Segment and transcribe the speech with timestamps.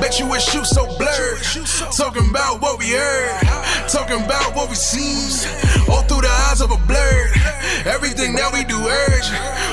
[0.00, 1.42] Bet you wish you so blurred.
[1.96, 3.40] Talking about what we heard.
[3.88, 5.32] Talking about what we seen.
[5.88, 7.30] All through the eyes of a blur.
[7.84, 9.28] Everything that we do urge.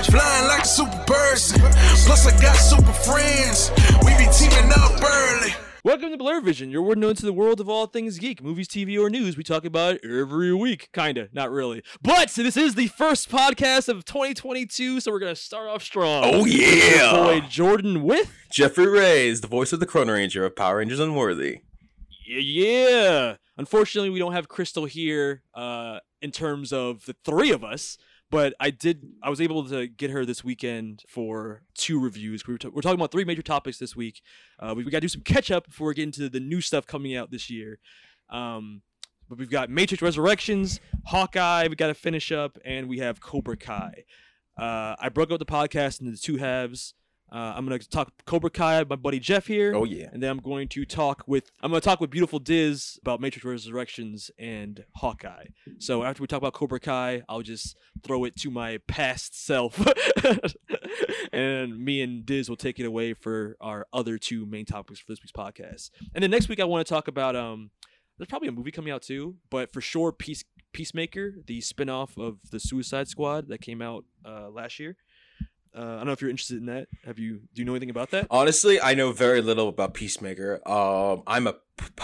[0.07, 1.59] Flying like a super person.
[2.05, 3.71] Plus I got super friends.
[4.05, 5.62] We be teaming up early.
[5.85, 8.69] Welcome to Blur Vision, your word known to the world of all things geek, movies,
[8.69, 9.35] TV, or news.
[9.35, 10.87] We talk about it every week.
[10.93, 11.83] Kinda, not really.
[12.01, 16.23] But this is the first podcast of 2022, so we're gonna start off strong.
[16.23, 17.11] Oh yeah!
[17.11, 21.59] boy Jordan with Jeffrey Reyes, the voice of the Chrono Ranger of Power Rangers Unworthy.
[22.25, 23.35] yeah, yeah.
[23.57, 27.97] Unfortunately, we don't have Crystal here uh, in terms of the three of us.
[28.33, 29.07] But I did.
[29.21, 32.45] I was able to get her this weekend for two reviews.
[32.47, 34.21] We were, t- we're talking about three major topics this week.
[34.59, 36.59] Uh, we, we got to do some catch up before we get into the new
[36.59, 37.79] stuff coming out this year.
[38.29, 38.81] Um,
[39.29, 41.67] but we've got Matrix Resurrections, Hawkeye.
[41.69, 44.03] We got to finish up, and we have Cobra Kai.
[44.57, 46.93] Uh, I broke up the podcast into two halves.
[47.33, 50.07] Uh, I'm gonna talk Cobra Kai, my buddy Jeff here Oh yeah.
[50.13, 53.19] and then I'm going to talk with I'm going to talk with beautiful Diz about
[53.21, 55.45] Matrix Resurrections and Hawkeye.
[55.79, 59.83] So after we talk about Cobra Kai, I'll just throw it to my past self,
[61.33, 65.05] and me and Diz will take it away for our other two main topics for
[65.11, 65.89] this week's podcast.
[66.13, 67.71] And then next week I want to talk about um.
[68.19, 72.37] There's probably a movie coming out too, but for sure, Peace Peacemaker, the spin-off of
[72.51, 74.95] the Suicide Squad that came out uh, last year.
[75.75, 76.87] Uh, I don't know if you're interested in that.
[77.05, 77.41] Have you?
[77.53, 78.27] Do you know anything about that?
[78.29, 80.61] Honestly, I know very little about Peacemaker.
[80.69, 81.55] Um, I'm a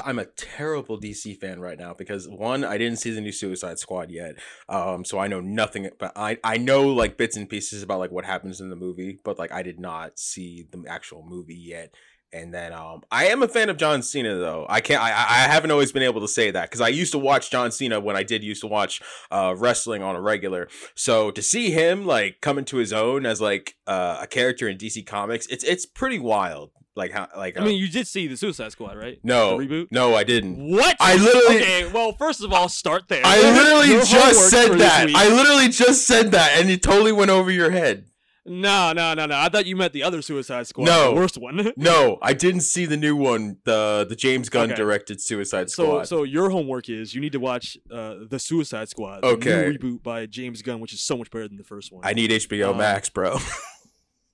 [0.04, 3.78] I'm a terrible DC fan right now because one, I didn't see the new Suicide
[3.78, 4.36] Squad yet.
[4.68, 5.90] Um, so I know nothing.
[6.00, 9.20] But I I know like bits and pieces about like what happens in the movie,
[9.24, 11.94] but like I did not see the actual movie yet.
[12.32, 14.68] And then um, I am a fan of John Cena though.
[14.70, 15.02] I can't.
[15.02, 17.72] I I haven't always been able to say that because I used to watch John
[17.72, 19.02] Cena when I did used to watch
[19.32, 20.68] uh, wrestling on a regular.
[20.94, 24.78] So to see him like come into his own as like uh, a character in
[24.78, 26.70] DC Comics, it's it's pretty wild.
[26.96, 29.20] Like how like I uh, mean, you did see the Suicide Squad, right?
[29.24, 29.88] no The reboot.
[29.90, 30.58] no I didn't.
[30.72, 30.98] What?
[31.00, 33.22] I literally- Okay, well, first of all, start there.
[33.26, 35.10] I literally just said that.
[35.16, 38.06] I literally just said that, and it totally went over your head.
[38.46, 39.38] No, no, no, no.
[39.38, 40.86] I thought you meant the other Suicide Squad.
[40.86, 41.10] No.
[41.10, 41.72] the worst one.
[41.78, 44.76] No, I didn't see the new one, the the James Gunn Okay.
[44.76, 46.06] directed Suicide Squad.
[46.08, 49.70] so so your homework is you need to watch uh, the Suicide Squad, the Okay.
[49.70, 52.02] new reboot by James Gunn, which is so much better than the first one.
[52.06, 53.38] I need HBO Uh, Max, bro.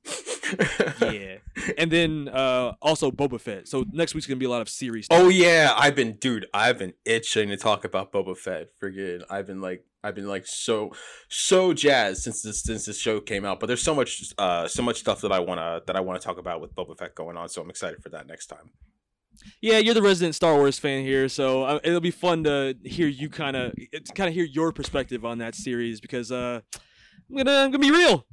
[1.02, 1.38] yeah,
[1.78, 3.68] and then uh, also Boba Fett.
[3.68, 5.06] So next week's gonna be a lot of series.
[5.06, 5.20] Stuff.
[5.20, 6.46] Oh yeah, I've been, dude.
[6.54, 8.68] I've been itching to talk about Boba Fett.
[8.80, 9.22] Forget.
[9.30, 10.92] I've been like, I've been like so,
[11.30, 13.60] so jazzed since this since this show came out.
[13.60, 16.38] But there's so much, uh, so much stuff that I wanna that I wanna talk
[16.38, 17.50] about with Boba Fett going on.
[17.50, 18.72] So I'm excited for that next time.
[19.62, 23.08] Yeah, you're the resident Star Wars fan here, so uh, it'll be fun to hear
[23.08, 23.74] you kind of
[24.14, 26.62] kind of hear your perspective on that series because uh,
[27.30, 28.26] I'm gonna I'm gonna be real.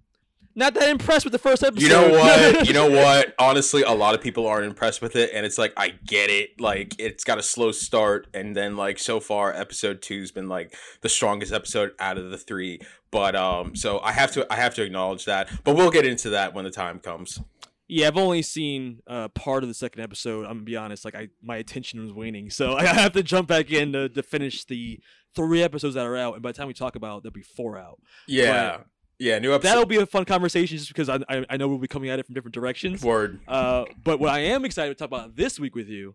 [0.54, 1.82] Not that impressed with the first episode.
[1.82, 2.66] You know what?
[2.66, 3.34] you know what?
[3.38, 6.60] Honestly, a lot of people aren't impressed with it, and it's like I get it.
[6.60, 10.76] Like it's got a slow start, and then like so far, episode two's been like
[11.00, 12.80] the strongest episode out of the three.
[13.10, 15.48] But um, so I have to I have to acknowledge that.
[15.64, 17.40] But we'll get into that when the time comes.
[17.88, 20.44] Yeah, I've only seen uh, part of the second episode.
[20.44, 23.48] I'm gonna be honest, like I my attention was waning, so I have to jump
[23.48, 25.00] back in to, to finish the
[25.34, 26.34] three episodes that are out.
[26.34, 28.00] And by the time we talk about, there'll be four out.
[28.26, 28.78] Yeah,
[29.22, 29.38] yeah.
[29.38, 29.68] New episode.
[29.68, 32.18] That'll be a fun conversation, just because I I, I know we'll be coming at
[32.18, 33.02] it from different directions.
[33.02, 33.40] Word.
[33.46, 36.14] Uh, but what I am excited to talk about this week with you,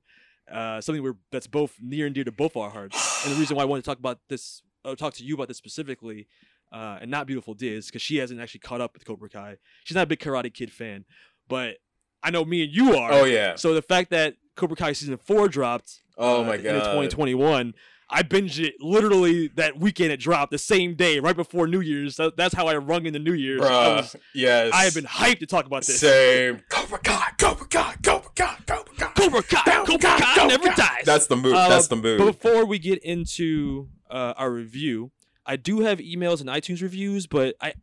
[0.51, 3.55] uh, something we're, that's both near and dear to both our hearts, and the reason
[3.55, 6.27] why I want to talk about this, uh, talk to you about this specifically,
[6.71, 9.57] uh, and not beautiful Diz, because she hasn't actually caught up with Cobra Kai.
[9.83, 11.05] She's not a big Karate Kid fan,
[11.47, 11.77] but
[12.23, 13.11] I know me and you are.
[13.13, 13.55] Oh yeah.
[13.55, 17.73] So the fact that Cobra Kai season four dropped, Oh uh, my in 2021.
[18.09, 22.15] I binged it literally that weekend it dropped, the same day, right before New Year's.
[22.15, 23.61] That, that's how I rung in the New Year's.
[23.61, 23.95] I, Bruh.
[23.97, 24.71] was, yes.
[24.73, 25.99] I have been hyped to talk about this.
[25.99, 26.61] Same.
[26.69, 27.31] Cobra Kai.
[27.37, 27.95] Cobra Kai.
[28.03, 28.55] Cobra Kai.
[28.65, 29.11] Cobra Kai.
[29.15, 31.03] Cobra Kai, Cobra Kai never dies.
[31.05, 31.53] That's the move.
[31.53, 32.19] Uh, That's the move.
[32.19, 35.11] But before we get into uh, our review,
[35.45, 37.73] I do have emails and iTunes reviews, but I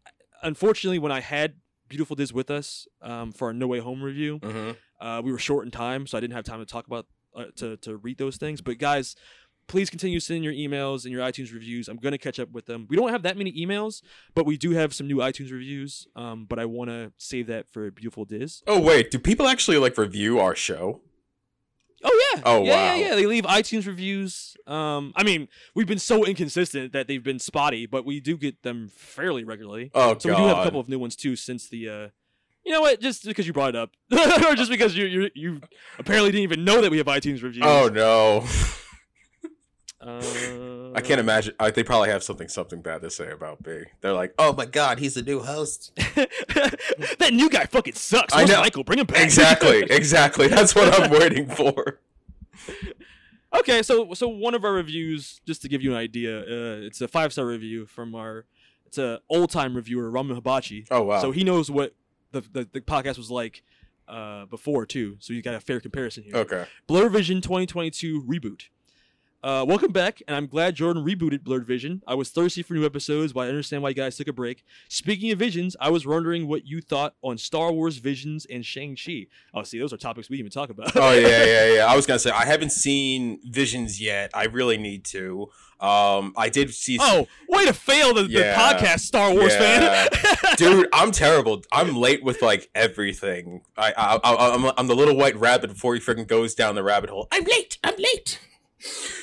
[0.42, 1.54] unfortunately when I had
[1.88, 5.38] Beautiful Diz with us um, for our No Way Home review, hmm uh, we were
[5.38, 7.06] short in time, so I didn't have time to talk about
[7.36, 8.62] uh, to to read those things.
[8.62, 9.16] But guys,
[9.66, 11.88] please continue sending your emails and your iTunes reviews.
[11.88, 12.86] I'm gonna catch up with them.
[12.88, 14.02] We don't have that many emails,
[14.34, 16.06] but we do have some new iTunes reviews.
[16.16, 18.62] Um, but I want to save that for beautiful Diz.
[18.66, 21.00] Oh wait, do people actually like review our show?
[22.06, 22.42] Oh yeah.
[22.44, 22.94] Oh, yeah, wow.
[22.94, 23.14] Yeah, yeah.
[23.14, 24.56] They leave iTunes reviews.
[24.66, 28.62] Um, I mean, we've been so inconsistent that they've been spotty, but we do get
[28.62, 29.90] them fairly regularly.
[29.94, 30.36] Oh So god.
[30.38, 31.88] we do have a couple of new ones too since the.
[31.88, 32.08] Uh,
[32.62, 33.00] you know what?
[33.00, 33.90] Just because you brought it up,
[34.46, 35.60] or just because you you you
[35.98, 37.64] apparently didn't even know that we have iTunes reviews.
[37.66, 38.44] Oh no.
[40.06, 41.54] Uh, I can't imagine.
[41.58, 43.84] I, they probably have something something bad to say about me.
[44.00, 48.34] They're like, "Oh my god, he's the new host." that new guy fucking sucks.
[48.34, 48.60] I know.
[48.60, 49.22] Michael, bring him back.
[49.22, 50.48] exactly, exactly.
[50.48, 52.00] That's what I'm waiting for.
[53.56, 57.00] Okay, so so one of our reviews, just to give you an idea, uh, it's
[57.00, 58.46] a five star review from our,
[58.84, 60.86] it's a old time reviewer Ramen Hibachi.
[60.90, 61.20] Oh wow.
[61.20, 61.94] So he knows what
[62.32, 63.62] the, the the podcast was like
[64.08, 65.16] uh, before too.
[65.20, 66.34] So you got a fair comparison here.
[66.38, 66.66] okay.
[66.88, 68.62] Blur Vision 2022 reboot.
[69.44, 72.00] Uh, welcome back, and I'm glad Jordan rebooted Blurred Vision.
[72.06, 74.64] I was thirsty for new episodes, but I understand why you guys took a break.
[74.88, 79.26] Speaking of visions, I was wondering what you thought on Star Wars Visions and Shang-Chi.
[79.52, 80.96] Oh, see, those are topics we even talk about.
[80.96, 81.86] oh yeah, yeah, yeah.
[81.86, 84.30] I was gonna say I haven't seen Visions yet.
[84.32, 85.50] I really need to.
[85.78, 86.96] Um, I did see.
[86.98, 90.08] Oh, way to fail the, the podcast, Star Wars Yeah.
[90.08, 90.54] fan.
[90.56, 91.60] Dude, I'm terrible.
[91.70, 93.60] I'm late with like everything.
[93.76, 96.82] I, I, I I'm, I'm the little white rabbit before he freaking goes down the
[96.82, 97.28] rabbit hole.
[97.30, 97.76] I'm late.
[97.84, 98.40] I'm late.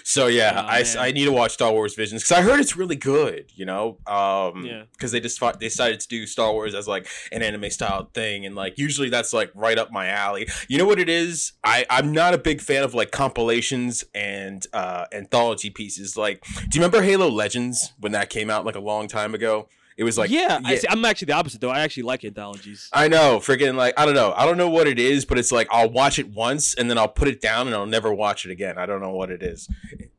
[0.04, 0.98] So yeah, Aw, I, man.
[0.98, 3.52] I need to watch Star Wars Visions because I heard it's really good.
[3.56, 4.84] You know, um, Yeah.
[4.94, 8.10] because they just fi- they decided to do Star Wars as like an anime style
[8.14, 10.48] thing, and like usually that's like right up my alley.
[10.68, 11.54] You know what it is?
[11.64, 16.18] I I'm not a big fan of like compilations and uh anthology pieces.
[16.18, 19.68] Like, do you remember Halo Legends when that came out like a long time ago?
[20.02, 21.70] It was like yeah, I see, I'm actually the opposite though.
[21.70, 22.90] I actually like anthologies.
[22.92, 24.34] I know, freaking like I don't know.
[24.36, 26.98] I don't know what it is, but it's like I'll watch it once and then
[26.98, 28.80] I'll put it down and I'll never watch it again.
[28.80, 29.70] I don't know what it is.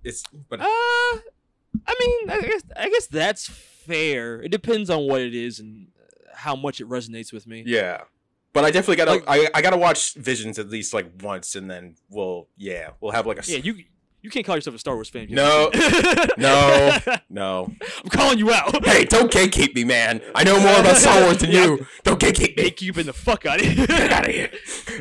[0.04, 1.18] It's but Uh, I
[1.98, 4.40] mean, I guess I guess that's fair.
[4.40, 5.88] It depends on what it is and
[6.32, 7.64] how much it resonates with me.
[7.66, 8.02] yeah.
[8.52, 11.68] But I definitely gotta Like- I, I gotta watch Visions at least like once and
[11.70, 13.84] then we'll yeah we'll have like a Yeah, you
[14.22, 15.26] you can't call yourself a Star Wars fan.
[15.30, 15.70] No.
[16.38, 16.98] No.
[17.30, 17.72] no.
[18.02, 18.84] I'm calling you out.
[18.84, 20.20] Hey, don't gatekeep me, man.
[20.34, 21.64] I know more about Star Wars than Yeah.
[21.66, 21.86] you.
[22.04, 22.70] Don't gatekeep me.
[22.70, 23.86] gatekeeping the fuck out of you.
[23.86, 24.50] Get out of here.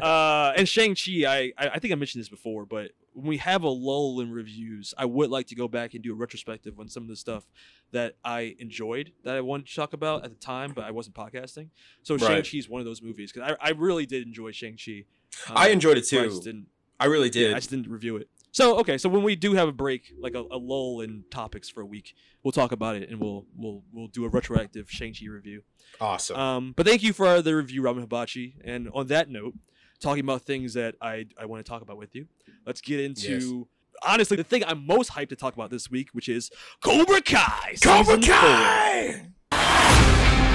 [0.02, 3.38] Uh, and Shang Chi, I, I I think I mentioned this before, but when we
[3.38, 6.80] have a lull in reviews, I would like to go back and do a retrospective
[6.80, 7.46] on some of the stuff
[7.92, 11.16] that I enjoyed that I wanted to talk about at the time, but I wasn't
[11.16, 11.70] podcasting.
[12.04, 14.78] So Shang Chi is one of those movies because I, I really did enjoy Shang
[14.84, 15.04] Chi.
[15.50, 16.30] I enjoyed it I too.
[16.30, 16.68] just didn't.
[17.00, 17.54] I really Yeah, did.
[17.54, 18.30] I just didn't review it.
[18.52, 21.70] So okay, so when we do have a break, like a, a lull in topics
[21.70, 25.14] for a week, we'll talk about it and we'll we'll we'll do a retroactive Shang
[25.14, 25.64] Chi review.
[26.00, 26.38] awesome.
[26.38, 28.56] Um, but thank you for the review, Ramen Hibachi.
[28.64, 29.54] And on that note,
[30.02, 32.28] talking about things that I I want to talk about with you,
[32.66, 33.68] let's get into
[34.06, 36.52] honestly the thing I'm most hyped to talk about this week, which is
[36.82, 37.76] Cobra Kai.
[37.82, 38.36] Cobra season four.
[38.36, 39.28] Kai.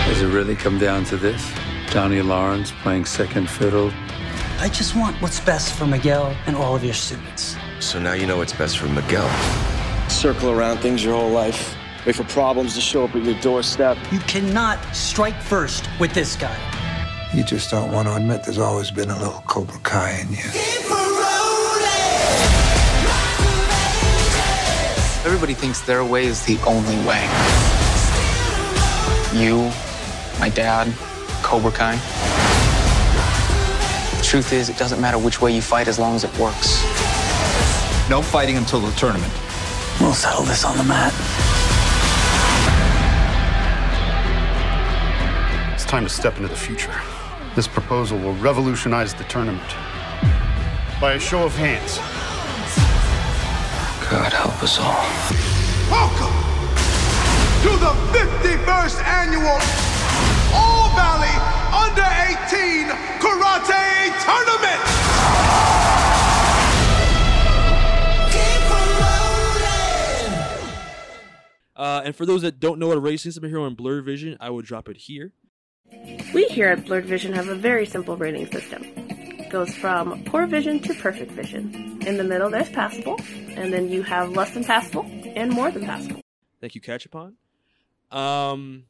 [0.06, 1.50] Does it really come down to this?
[1.88, 3.90] Johnny Lawrence playing second fiddle?
[4.58, 7.56] I just want what's best for Miguel and all of your students.
[7.78, 9.28] So now you know what's best for Miguel.
[10.08, 11.76] circle around things your whole life.
[12.06, 13.98] Wait for problems to show up at your doorstep.
[14.10, 16.56] You cannot strike first with this guy.
[17.34, 20.48] You just don't want to admit there's always been a little Cobra Kai in you.
[25.26, 27.22] Everybody thinks their way is the only way.
[29.38, 29.70] You,
[30.40, 30.94] my dad,
[31.42, 32.25] Cobra Kai.
[34.26, 36.82] The truth is, it doesn't matter which way you fight as long as it works.
[38.10, 39.32] No fighting until the tournament.
[40.00, 41.14] We'll settle this on the mat.
[45.74, 46.92] It's time to step into the future.
[47.54, 49.70] This proposal will revolutionize the tournament.
[51.00, 51.98] By a show of hands,
[54.10, 55.06] God help us all.
[55.88, 56.34] Welcome
[57.62, 59.95] to the 51st annual All Valley
[61.72, 62.88] Under 18
[63.20, 64.82] Karate Tournament.
[71.76, 74.50] Uh, and for those that don't know what a racing superhero in Blur Vision, I
[74.50, 75.32] will drop it here.
[76.34, 78.82] We here at Blurred Vision have a very simple rating system.
[78.86, 82.02] It goes from poor vision to perfect vision.
[82.06, 85.04] In the middle, there's passable, and then you have less than passable
[85.36, 86.20] and more than passable.
[86.60, 87.34] Thank you, Catchupon.
[88.10, 88.84] Um,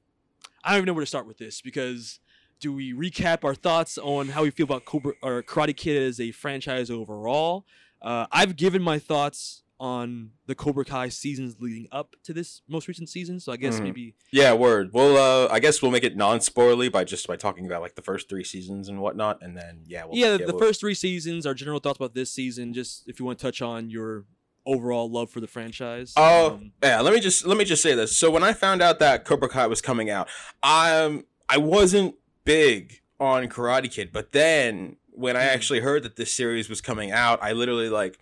[0.63, 2.21] I don't even know where to start with this because
[2.67, 6.19] do we recap our thoughts on how we feel about Cobra or Karate Kid as
[6.19, 7.65] a franchise overall?
[8.03, 12.89] Uh, I've given my thoughts on the Cobra Kai seasons leading up to this most
[12.89, 13.83] recent season, so I guess Mhm.
[13.85, 14.91] maybe Yeah, word.
[14.93, 18.03] Well, uh, I guess we'll make it non-spoilerly by just by talking about like the
[18.03, 21.47] first three seasons and whatnot, and then yeah, we'll, yeah, the we'll- first three seasons,
[21.47, 22.75] our general thoughts about this season.
[22.75, 24.25] Just if you want to touch on your
[24.65, 26.13] overall love for the franchise.
[26.17, 28.17] Oh Um, yeah, let me just let me just say this.
[28.17, 30.27] So when I found out that Cobra Kai was coming out,
[30.65, 32.17] I I wasn't
[32.47, 37.11] big on Karate Kid, but then when I actually heard that this series was coming
[37.11, 38.19] out, I literally like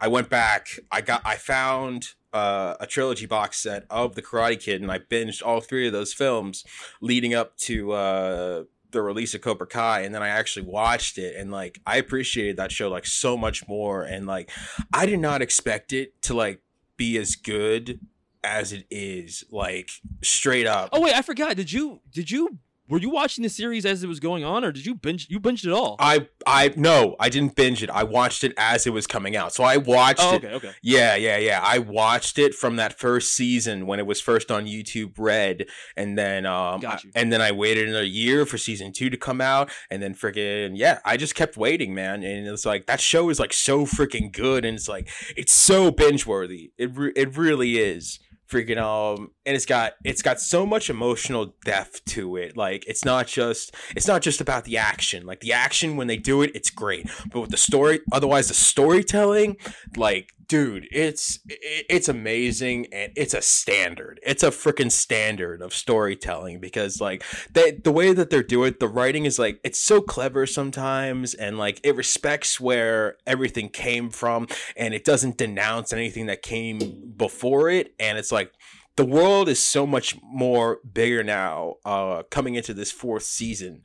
[0.00, 4.60] I went back, I got I found uh, a trilogy box set of the Karate
[4.60, 6.64] Kid, and I binged all three of those films
[7.00, 11.36] leading up to uh, the release of Cobra Kai, and then I actually watched it,
[11.36, 14.50] and like I appreciated that show like so much more, and like
[14.92, 16.60] I did not expect it to like
[16.96, 18.00] be as good
[18.44, 19.90] as it is, like
[20.22, 20.90] straight up.
[20.92, 21.56] oh wait, I forgot.
[21.56, 24.72] Did you did you were you watching the series as it was going on, or
[24.72, 25.96] did you binge you binged it all?
[25.98, 27.90] I I no, I didn't binge it.
[27.90, 29.52] I watched it as it was coming out.
[29.52, 30.44] So I watched Oh, it.
[30.44, 30.70] okay, okay.
[30.82, 31.60] Yeah, yeah, yeah.
[31.62, 35.66] I watched it from that first season when it was first on YouTube Red,
[35.96, 36.82] and then um,
[37.14, 40.72] and then I waited another year for season two to come out, and then freaking
[40.74, 42.22] yeah, I just kept waiting, man.
[42.22, 45.90] And it's like that show is like so freaking good, and it's like it's so
[45.90, 46.72] binge worthy.
[46.78, 48.18] It re- it really is
[48.50, 52.56] freaking um and it's got it's got so much emotional depth to it.
[52.56, 55.26] Like it's not just it's not just about the action.
[55.26, 57.10] Like the action when they do it it's great.
[57.32, 59.56] But with the story otherwise the storytelling
[59.96, 64.20] like dude it's it's amazing and it's a standard.
[64.22, 67.22] It's a freaking standard of storytelling because like
[67.52, 71.34] they the way that they're doing it the writing is like it's so clever sometimes
[71.34, 77.12] and like it respects where everything came from and it doesn't denounce anything that came
[77.16, 77.94] before it.
[77.98, 78.52] And it's like
[78.96, 83.82] the world is so much more bigger now uh coming into this fourth season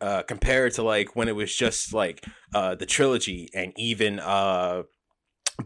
[0.00, 4.82] uh compared to like when it was just like uh the trilogy and even uh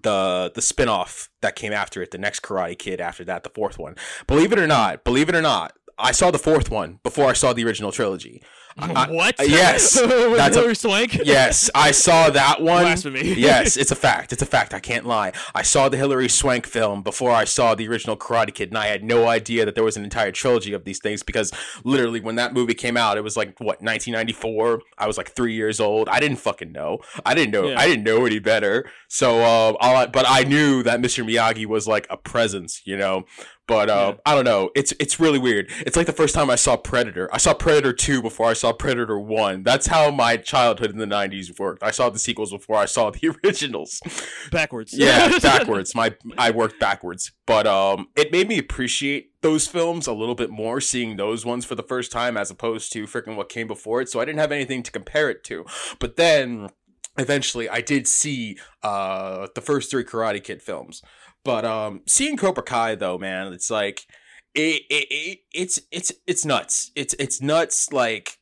[0.02, 3.78] the the spin-off that came after it the next karate kid after that the fourth
[3.78, 3.94] one.
[4.26, 7.32] Believe it or not believe it or not i saw the fourth one before i
[7.32, 8.42] saw the original trilogy
[8.78, 9.36] I- what?
[9.40, 11.14] yes With that's a- Swank.
[11.24, 13.22] yes i saw that one Blasphemy.
[13.36, 16.66] yes it's a fact it's a fact i can't lie i saw the hilary swank
[16.66, 19.84] film before i saw the original karate kid and i had no idea that there
[19.84, 21.52] was an entire trilogy of these things because
[21.84, 25.54] literally when that movie came out it was like what 1994 i was like three
[25.54, 27.80] years old i didn't fucking know i didn't know Yeah.
[27.80, 31.64] i didn't know any better so uh, all I, but i knew that mr miyagi
[31.64, 33.24] was like a presence you know
[33.68, 34.70] but uh, I don't know.
[34.76, 35.68] It's it's really weird.
[35.80, 37.28] It's like the first time I saw Predator.
[37.32, 39.62] I saw Predator two before I saw Predator one.
[39.62, 41.82] That's how my childhood in the '90s worked.
[41.82, 44.00] I saw the sequels before I saw the originals.
[44.50, 44.92] Backwards.
[44.96, 45.94] Yeah, backwards.
[45.94, 50.50] My I worked backwards, but um, it made me appreciate those films a little bit
[50.50, 54.00] more, seeing those ones for the first time as opposed to freaking what came before
[54.00, 54.08] it.
[54.08, 55.64] So I didn't have anything to compare it to.
[55.98, 56.68] But then
[57.18, 61.02] eventually I did see uh the first three Karate Kid films.
[61.44, 64.06] But um seeing Cobra Kai though, man, it's like
[64.54, 66.90] it, it, it it's it's it's nuts.
[66.96, 68.38] It's it's nuts like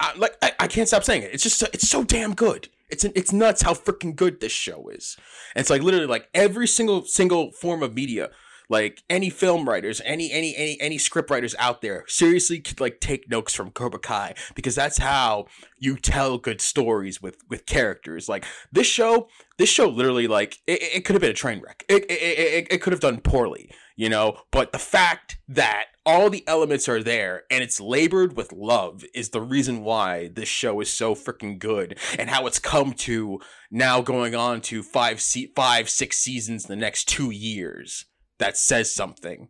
[0.00, 1.30] I, like I, I can't stop saying it.
[1.32, 2.68] It's just so- it's so damn good.
[2.90, 5.16] It's it's nuts how freaking good this show is.
[5.54, 8.30] And it's like literally like every single single form of media
[8.68, 12.98] like any film writers any any any any script writers out there seriously could like
[13.00, 15.46] take notes from cobra kai because that's how
[15.78, 19.28] you tell good stories with with characters like this show
[19.58, 22.66] this show literally like it, it could have been a train wreck it, it, it,
[22.70, 27.02] it could have done poorly you know but the fact that all the elements are
[27.02, 31.58] there and it's labored with love is the reason why this show is so freaking
[31.58, 36.64] good and how it's come to now going on to five se- five six seasons
[36.64, 38.06] in the next two years
[38.38, 39.48] that says something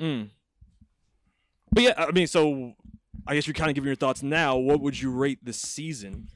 [0.00, 0.30] Mm.
[1.70, 2.72] But yeah, I mean, so
[3.26, 4.56] I guess you're kind of giving your thoughts now.
[4.56, 6.28] What would you rate this season?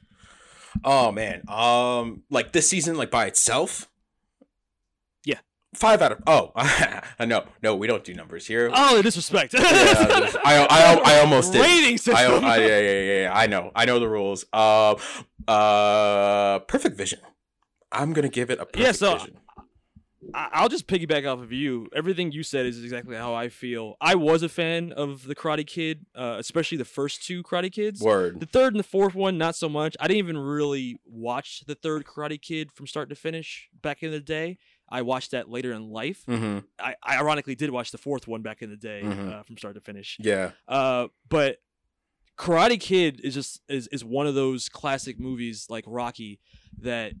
[0.83, 3.89] oh man um like this season like by itself.
[5.77, 6.51] Five out of oh
[7.25, 9.53] no no we don't do numbers here Oh, disrespect.
[9.53, 11.61] Yeah, I, I, I almost did.
[11.61, 12.43] Rating system.
[12.43, 13.31] I, I, yeah, yeah, yeah.
[13.33, 13.71] I know.
[13.75, 14.45] I know the rules.
[14.51, 14.95] Uh,
[15.47, 17.19] uh, perfect vision.
[17.91, 19.37] I'm gonna give it a perfect Yeah, so- vision.
[20.33, 21.87] I'll just piggyback off of you.
[21.95, 23.95] Everything you said is exactly how I feel.
[24.01, 28.01] I was a fan of the Karate Kid, uh, especially the first two Karate Kids.
[28.01, 28.41] Word.
[28.41, 29.95] The third and the fourth one, not so much.
[30.01, 34.11] I didn't even really watch the third Karate Kid from start to finish back in
[34.11, 34.57] the day.
[34.89, 36.23] I watched that later in life.
[36.27, 36.59] Mm-hmm.
[36.79, 39.31] I, I ironically did watch the fourth one back in the day Mhm.
[39.33, 40.17] uh, from start to finish.
[40.19, 40.51] Yeah.
[40.67, 41.57] Uh, but
[42.37, 46.39] Karate Kid is just is is one of those classic movies like Rocky
[46.81, 47.13] that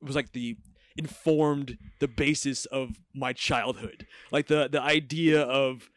[0.00, 0.56] was like the
[0.96, 4.06] informed the basis of my childhood.
[4.32, 5.88] Like the the idea of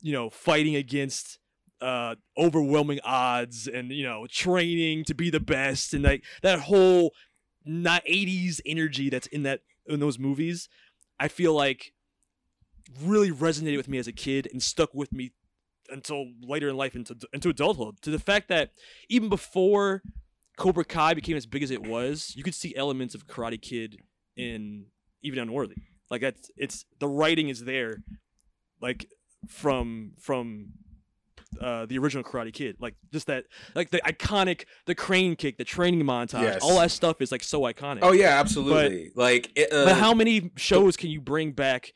[0.00, 1.38] you know fighting against
[1.80, 7.12] uh overwhelming odds and you know training to be the best and like that whole
[7.66, 10.68] not 80s energy that's in that in those movies
[11.18, 11.92] i feel like
[13.02, 15.32] really resonated with me as a kid and stuck with me
[15.90, 18.70] until later in life into into adulthood to the fact that
[19.08, 20.02] even before
[20.56, 23.98] Cobra Kai became as big as it was, you could see elements of Karate Kid
[24.36, 24.86] in
[25.22, 25.82] even unworthy.
[26.10, 28.02] Like that's it's the writing is there,
[28.80, 29.06] like
[29.48, 30.72] from from
[31.60, 32.76] uh, the original Karate Kid.
[32.80, 33.44] Like just that,
[33.74, 36.62] like the iconic, the crane kick, the training montage, Yes.
[36.62, 38.00] all that stuff is like so iconic.
[38.02, 39.10] Oh yeah, absolutely.
[39.14, 41.92] like, it, uh, but how many shows can you bring back,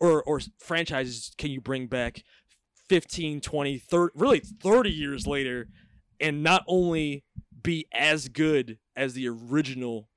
[0.00, 2.22] or or franchises can you bring back,
[2.88, 5.68] 15, 20, 30, really thirty years later,
[6.20, 7.24] and not only
[7.62, 10.08] be as good as the original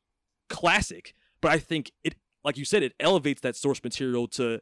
[0.50, 4.60] classic, but I think it, like you said, it elevates that source material to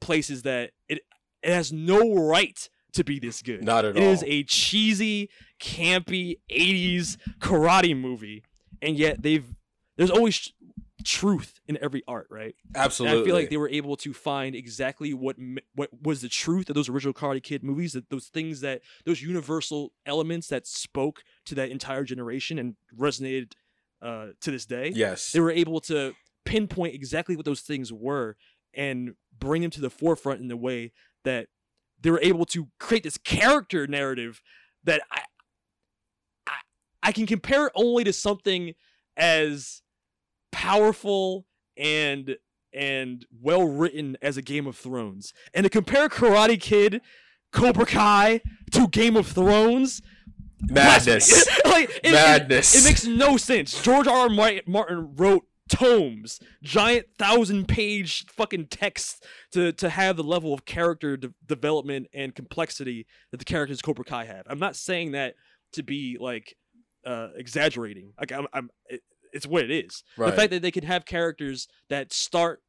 [0.00, 1.00] places that it
[1.42, 3.64] it has no right to be this good.
[3.64, 4.08] Not at It all.
[4.08, 5.30] It is a cheesy,
[5.60, 8.44] campy '80s karate movie,
[8.82, 9.46] and yet they've
[9.96, 10.50] there's always tr-
[11.04, 12.54] truth in every art, right?
[13.08, 15.36] And I feel like they were able to find exactly what
[15.74, 19.22] what was the truth of those original Karate Kid movies, that those things that those
[19.22, 23.52] universal elements that spoke to that entire generation and resonated
[24.02, 24.92] uh, to this day.
[24.94, 25.32] Yes.
[25.32, 26.14] they were able to
[26.44, 28.36] pinpoint exactly what those things were
[28.74, 30.92] and bring them to the forefront in a way
[31.24, 31.48] that
[32.00, 34.40] they were able to create this character narrative
[34.84, 35.22] that I
[36.46, 36.56] I,
[37.02, 38.74] I can compare it only to something
[39.16, 39.82] as
[40.52, 42.36] powerful and
[42.72, 45.32] and well written as a Game of Thrones.
[45.54, 47.00] And to compare Karate Kid,
[47.52, 48.40] Cobra Kai
[48.72, 50.02] to Game of Thrones,
[50.60, 51.46] Madness.
[51.64, 52.74] like it, it- Madness.
[52.74, 53.80] It, makes no sense.
[53.82, 54.28] George R.
[54.28, 54.60] R.
[54.66, 59.20] Martin wrote tomes, giant thousand page fucking texts
[59.52, 64.04] to to have the level of character de- development and complexity that the characters Cobra
[64.04, 64.44] Kai have.
[64.48, 65.34] I'm not saying that
[65.72, 66.56] to be like
[67.06, 68.12] uh, exaggerating.
[68.18, 70.02] Like I'm, I'm it, it's what it is.
[70.16, 70.30] Right.
[70.30, 72.62] The fact that they can have characters that start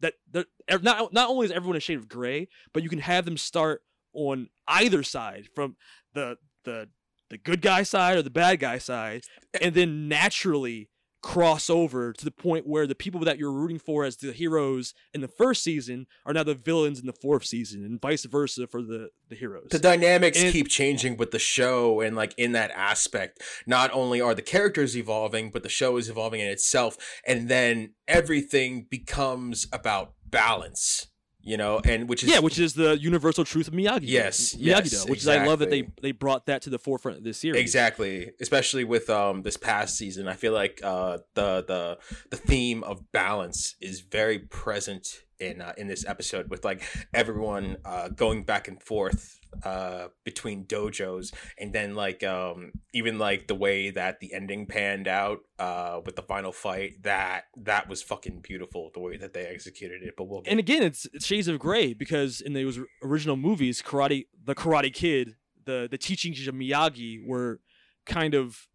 [0.00, 0.46] that that
[0.82, 3.82] not not only is everyone a shade of gray, but you can have them start
[4.12, 5.76] on either side from
[6.14, 6.88] the the
[7.30, 9.22] the good guy side or the bad guy side,
[9.60, 10.88] and then naturally
[11.24, 14.92] cross over to the point where the people that you're rooting for as the heroes
[15.14, 18.66] in the first season are now the villains in the fourth season, and vice versa
[18.66, 19.68] for the the heroes.
[19.70, 24.20] the dynamics And- keep changing with the show and like in that aspect not only
[24.20, 29.66] are the characters evolving but the show is evolving in itself and then everything becomes
[29.72, 31.06] about balance
[31.44, 34.00] you know and which is yeah, which is the universal truth of Miyagi.
[34.04, 37.18] Yes, Miyagi yes, which is I love that they they brought that to the forefront
[37.18, 37.60] of this series.
[37.60, 41.98] Exactly, especially with um this past season, I feel like uh the the
[42.30, 45.06] the theme of balance is very present
[45.38, 50.64] in uh, in this episode with like everyone uh going back and forth uh between
[50.64, 51.32] dojos.
[51.58, 56.16] And then like um even like the way that the ending panned out uh with
[56.16, 60.14] the final fight that that was fucking beautiful the way that they executed it.
[60.16, 64.26] But we'll get and again, it's, shades of gray because in those original movies, Karate,
[64.42, 67.60] the Karate Kid, the the teachings of Miyagi were
[68.06, 68.68] kind of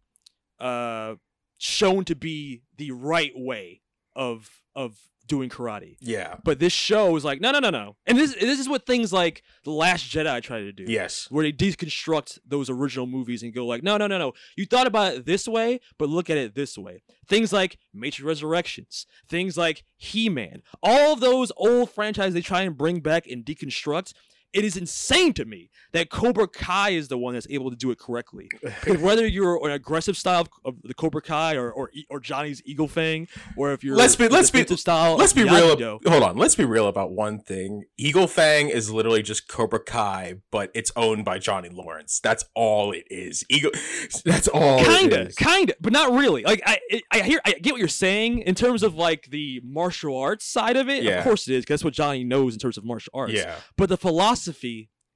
[0.58, 1.14] uh,
[1.58, 3.82] shown to be the right way
[4.14, 5.96] of of doing karate.
[6.00, 7.96] yeah But this show is like, no, no, no, no.
[8.04, 10.84] And this this is what things like The Last Jedi try to do.
[10.86, 14.32] yes Where they deconstruct those original movies and go like, no, no, no, no.
[14.56, 17.02] You thought about it this way, but look at it this way.
[17.28, 22.76] Things like Matrix Resurrections, things like He-Man, all of those old franchises they try and
[22.76, 24.12] bring back and deconstruct.
[24.52, 27.90] It is insane to me that Cobra Kai is the one that's able to do
[27.90, 28.48] it correctly.
[28.62, 32.88] Because whether you're an aggressive style of, the Cobra Kai or, or or Johnny's Eagle
[32.88, 35.76] Fang, or if you're let's be let's be style, let's be real.
[36.06, 37.84] Hold on, let's be real about one thing.
[37.96, 42.20] Eagle Fang is literally just Cobra Kai, but it's owned by Johnny Lawrence.
[42.22, 43.44] That's all it is.
[43.48, 43.70] Eagle.
[44.24, 44.82] That's all.
[44.84, 45.34] kinda is.
[45.36, 46.78] kinda but not really like i
[47.12, 50.76] i hear i get what you're saying in terms of like the martial arts side
[50.76, 51.18] of it Yeah.
[51.18, 53.56] of course it is 'cause that's what johnny knows in terms of martial arts Yeah.
[53.76, 54.39] but the philosophy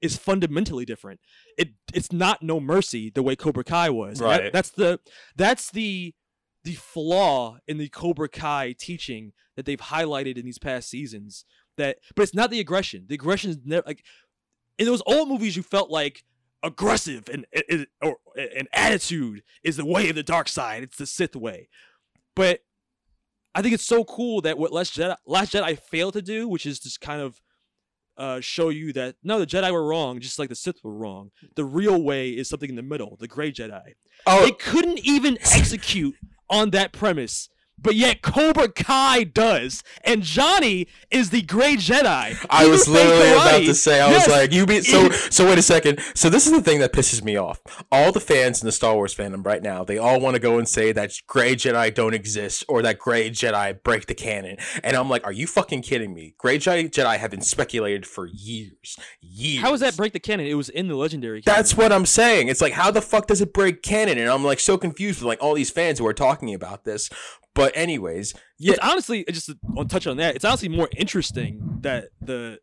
[0.01, 1.19] is fundamentally different.
[1.57, 4.19] It it's not no mercy the way cobra kai was.
[4.19, 4.53] And that- Right.
[4.53, 4.99] that's the
[5.35, 6.13] that's the
[6.63, 11.45] the flaw in the cobra kai teaching that they've highlighted in these past seasons
[11.77, 13.05] that but it's not the aggression.
[13.07, 14.03] The aggression is never like
[14.77, 16.23] in those old movies you felt like
[16.63, 20.83] aggressive and, and or an attitude is the way of the dark side.
[20.83, 21.69] It's the sith way.
[22.35, 22.61] But
[23.57, 26.65] i think it's so cool that what last jedi last jedi failed to do which
[26.65, 27.39] is just kind of
[28.17, 31.31] uh, show you that no the jedi were wrong just like the sith were wrong.
[31.55, 33.93] The real way is something in the middle the gray jedi.
[34.25, 34.43] Oh.
[34.43, 36.15] they couldn't even execute
[36.49, 42.35] on that premise but yet Cobra Kai does, and Johnny is the Gray Jedi.
[42.49, 44.27] I He was literally about to say, I Yes.
[44.27, 45.09] was like, you be so.
[45.09, 45.99] So wait a second.
[46.15, 47.59] So this is the thing that pisses me off.
[47.91, 50.57] All the fans in the Star Wars fandom right now, they all want to go
[50.57, 54.57] and say that Gray Jedi don't exist or that Gray Jedi break the canon.
[54.83, 56.35] And I'm like, are you fucking kidding me?
[56.37, 59.61] Gray Jedi Jedi have been speculated for years, years.
[59.61, 60.45] How does that break the canon?
[60.47, 61.41] It was in the legendary.
[61.41, 61.55] Canon.
[61.57, 62.47] That's what I'm saying.
[62.47, 64.17] It's like, how the fuck does it break canon?
[64.17, 67.09] And I'm like so confused with like all these fans who are talking about this.
[67.55, 70.35] But anyways, yeah, It's honestly just to touch on that.
[70.35, 72.59] It's honestly more interesting that the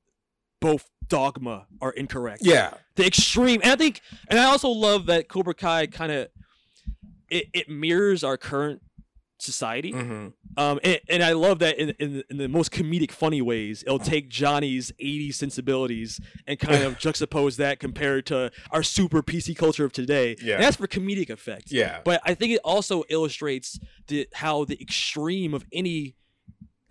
[0.60, 2.42] both dogma are incorrect.
[2.44, 6.28] yeah, the extreme and i think and i also love that cobra kai kind of
[7.28, 8.80] it, it mirrors our current
[9.42, 9.92] society.
[9.92, 13.82] Hmm um and, and i love that in, in in the most comedic funny ways.
[13.86, 19.56] It'll take johnny's 80s sensibilities and kind of juxtapose that compared to our super pc
[19.56, 20.36] culture of today.
[20.42, 20.56] Yeah.
[20.56, 21.72] and that's for comedic effect.
[21.72, 23.78] Yeah, but i think it also illustrates
[24.08, 26.16] the how the extreme of any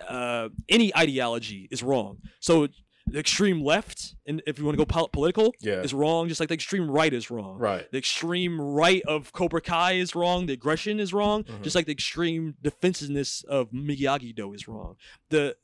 [0.07, 2.17] uh any ideology is wrong.
[2.39, 2.67] So
[3.11, 5.81] the extreme left and if you want to go pol- political Yeah.
[5.81, 9.61] is wrong just like the extreme right is wrong right, the extreme right of Cobra
[9.61, 10.45] Kai is wrong.
[10.45, 11.43] The aggression is wrong.
[11.43, 11.61] Mhm.
[11.63, 14.95] Just like the extreme defensiveness of Miyagi Do is wrong.
[15.29, 15.55] The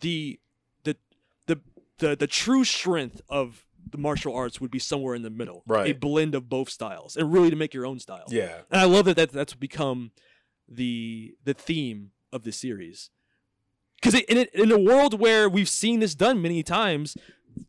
[0.00, 0.38] the
[0.84, 0.96] the
[1.46, 1.60] the
[1.98, 5.62] the the true strength of the martial arts would be somewhere in the middle.
[5.66, 5.90] Right.
[5.90, 8.26] A blend of both styles, and really to make your own style.
[8.30, 10.12] yeah, And I love that, that that's become
[10.68, 13.10] the the theme of the series.
[14.02, 17.16] Because in a, in a world where we've seen this done many times,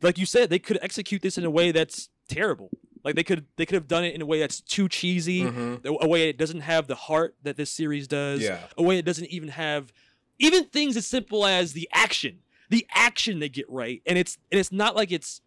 [0.02, 2.72] like you said, they could execute this in a way that's terrible.
[3.04, 5.86] Like they could they could have done it in a way that's too cheesy, Mhm.
[5.86, 8.63] a a way it doesn't have the heart that this series does, Yeah.
[8.78, 9.91] a way it doesn't even have
[10.39, 12.39] even things as simple as the action.
[12.69, 15.41] The action they get right, and it's and it's not like it's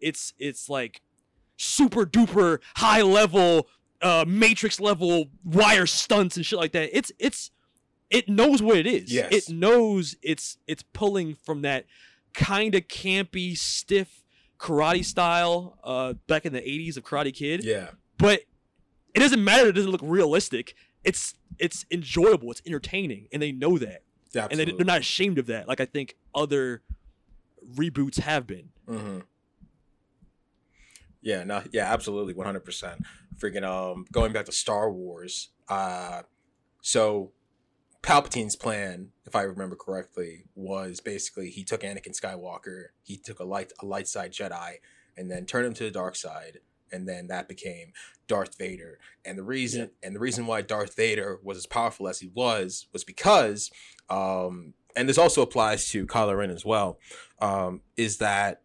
[0.00, 1.00] it's it's like
[1.56, 3.66] super duper high level
[4.00, 7.50] uh matrix level wire stunts and shit like that it's it's
[8.10, 9.32] it knows what it is Yes.
[9.48, 11.84] it knows it's it's pulling from that
[12.34, 14.22] kind of campy stiff
[14.58, 18.42] karate style uh back in the 80s of karate kid yeah, but
[19.14, 23.78] it doesn't matter it doesn't look realistic it's it's enjoyable it's entertaining and they know
[23.78, 24.02] that
[24.34, 24.72] and absolutely.
[24.72, 26.82] they, they're not ashamed of that like i think other
[27.76, 29.18] reboots have been Mm-hmm.
[31.20, 33.02] Yeah, no, yeah, absolutely, one hundred percent.
[33.36, 35.50] Freaking um, going back to Star Wars.
[35.68, 36.22] Uh,
[36.80, 37.32] so
[38.08, 43.44] Palpatine's plan, if I remember correctly, was basically he took Anakin Skywalker, he took a
[43.44, 44.76] light a light side Jedi,
[45.14, 47.92] and then turned him to the dark side, and then that became
[48.26, 48.98] Darth Vader.
[49.26, 52.86] And the reason and the reason why Darth Vader was as powerful as he was
[52.94, 53.70] was because,
[54.08, 56.98] um, and this also applies to Kylo Ren as well,
[57.42, 58.62] um, is that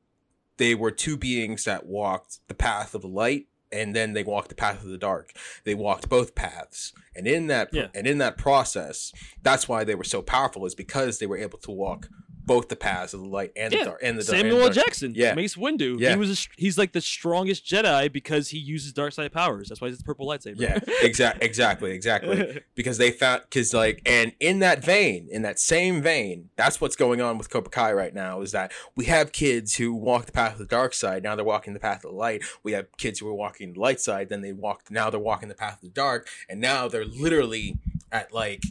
[0.56, 4.50] they were two beings that walked the path of the light and then they walked
[4.50, 5.34] the path of the dark
[5.64, 7.88] they walked both paths and in that Yeah.
[7.96, 11.58] and in that process that's why they were so powerful is because they were able
[11.60, 12.08] to walk
[12.46, 14.86] both the paths of the light and the dark and the dark- Samuel and dark.
[14.88, 15.34] Jackson, Yeah.
[15.34, 16.00] Mace Windu.
[16.00, 16.12] Yeah.
[16.12, 19.70] He was a, he's like the strongest Jedi because he uses dark side powers.
[19.70, 20.60] That's why he's the purple lightsaber.
[20.60, 25.58] yeah exactly exactly exactly because they found because like and in that vein in that
[25.60, 29.32] same vein that's what's going on with cobra kai right now is that we have
[29.32, 32.12] kids who walk the path of the dark side now they're walking the path of
[32.12, 35.10] the light we have kids who are walking the light side then they walk now
[35.10, 37.78] they're walking the path of the dark and now they're literally
[38.12, 38.64] at like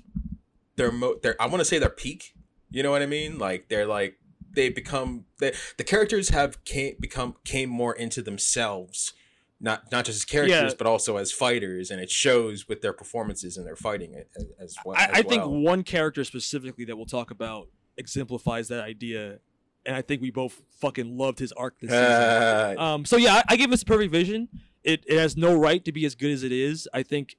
[0.76, 2.34] their mo their i want to say their peak
[2.72, 4.16] you know what i mean like they're like
[4.54, 9.12] they become they, the characters have came become came more into themselves
[9.60, 10.76] not not just as characters Yeah.
[10.76, 14.76] but also as fighters and it shows with their performances and their fighting as, as
[14.84, 15.52] well I, as I think well.
[15.60, 19.38] one character specifically that we'll talk about exemplifies that idea,
[19.86, 22.78] and I think we both fucking loved his arc this season.
[22.78, 24.48] Um, so yeah, I, I give this a perfect vision.
[24.82, 26.88] It, it has no right to be as good as it is.
[26.94, 27.36] I think,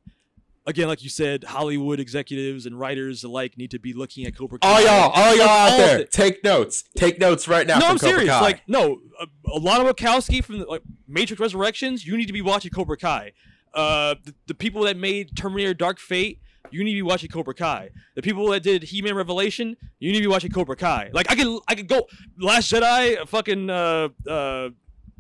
[0.66, 4.60] again, like you said, Hollywood executives and writers alike need to be looking at Cobra
[4.60, 4.68] Kai.
[4.68, 7.98] all y'all all y'all out All there take notes take notes right now no, I'm
[7.98, 8.30] Cobra serious.
[8.30, 8.42] Kai.
[8.42, 9.00] Like, no,
[9.48, 12.06] Alana Wachowski from the, like Matrix Resurrections.
[12.06, 13.34] You need to be watching Cobra Kai.
[13.74, 16.40] Uh, the, the people that made Terminator: Dark Fate.
[16.72, 17.90] You need to be watching Cobra Kai.
[18.16, 19.76] The people that did He-Man Revelation.
[20.00, 21.12] You need to be watching Cobra Kai.
[21.14, 22.08] Like I can, I could go
[22.40, 23.28] Last Jedi.
[23.28, 24.70] Fucking uh, uh,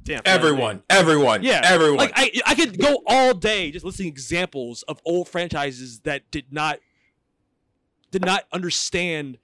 [0.03, 0.21] damn.
[0.25, 0.43] I forgot his name.
[0.43, 4.99] everyone everyone Yeah, everyone Like I, I could go all day just listing examples of
[5.05, 6.79] old franchises that did not,
[8.11, 9.37] did not understand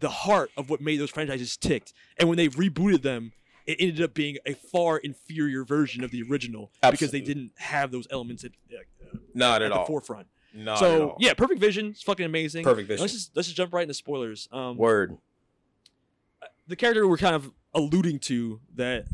[0.00, 3.32] the heart of what made those franchises ticked, and when they rebooted them,
[3.66, 7.90] it ended up being a far inferior version of the original because they didn't have
[7.90, 10.26] those elements at, uh, not at at the all forefront.
[10.52, 12.64] not so yeah, Perfect Vision is fucking amazing.
[12.64, 13.02] Perfect Vision.
[13.02, 14.48] Let's just let's just jump right into spoilers.
[14.52, 15.16] Um, word
[16.66, 19.06] the character we're kind of alluding to that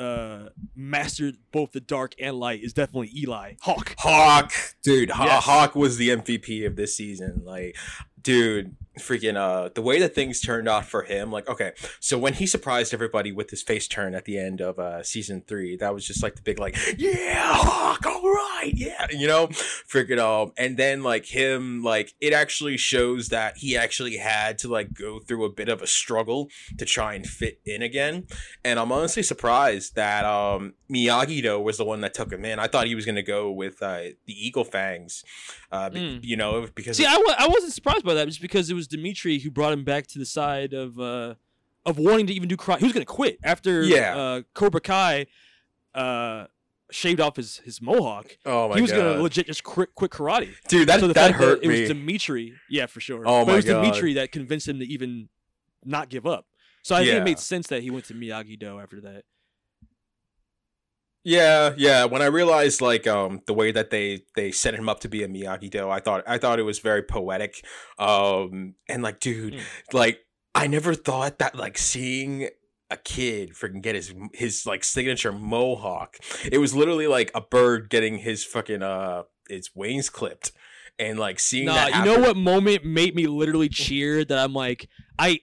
[0.00, 3.94] uh mastered both the dark and light is definitely Eli Hawk.
[3.98, 5.44] Hawk, dude, Haw- Yes.
[5.44, 7.42] Hawk was the MVP of this season.
[7.44, 7.76] Like,
[8.22, 11.30] dude, freaking uh, the way that things turned out for him.
[11.30, 14.78] Like, okay, so when he surprised everybody with his face turn at the end of
[14.78, 19.26] uh season three, that was just like the big like, yeah, Hawk, right, yeah, you
[19.26, 24.58] know, freaking um, and then like him, like it actually shows that he actually had
[24.58, 28.26] to like go through a bit of a struggle to try and fit in again,
[28.64, 32.58] and I'm honestly surprised that um Miyagi Do was the one that took him in.
[32.58, 35.24] I thought he was gonna go with uh, the Eagle Fangs,
[35.72, 36.20] uh, Mm.
[36.22, 38.86] you know, because See, I w- I wasn't surprised by that just because it was
[38.88, 41.34] Demetri who brought him back to the side of uh
[41.86, 42.78] of wanting to even do karate.
[42.80, 44.16] He was gonna quit after Yeah.
[44.16, 45.26] uh, Cobra Kai
[45.94, 46.46] uh
[46.90, 48.36] shaved off his his mohawk.
[48.46, 50.54] oh my he was god, gonna legit just quit quit karate.
[50.68, 51.80] dude, that so that hurt it me.
[51.82, 53.22] was Demetri, yeah, for sure.
[53.26, 53.82] Oh but my it was God.
[53.82, 55.28] Demetri that convinced him to even
[55.84, 56.46] not give up.
[56.82, 59.24] So I think it made sense that he went to Miyagi Do after that.
[61.22, 62.06] Yeah, yeah.
[62.06, 65.22] When I realized like um the way that they they set him up to be
[65.22, 67.62] a Miyagi Do, I thought I thought it was very poetic.
[67.98, 69.60] Um and like dude, Mm.
[69.92, 70.20] like
[70.54, 72.48] I never thought that like seeing
[72.90, 76.18] a kid freaking get his his like signature mohawk.
[76.50, 80.52] It was literally like a bird getting his fucking uh its wings clipped.
[80.98, 84.52] And like seeing Nah, that you know what moment made me literally cheer that I'm
[84.52, 85.40] like, I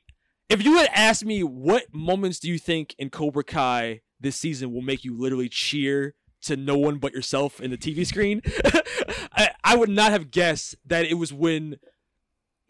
[0.49, 4.71] if you had asked me what moments do you think in Cobra Kai this season
[4.71, 8.41] will make you literally cheer to no one but yourself in the TV screen,
[9.33, 11.77] I, I would not have guessed that it was when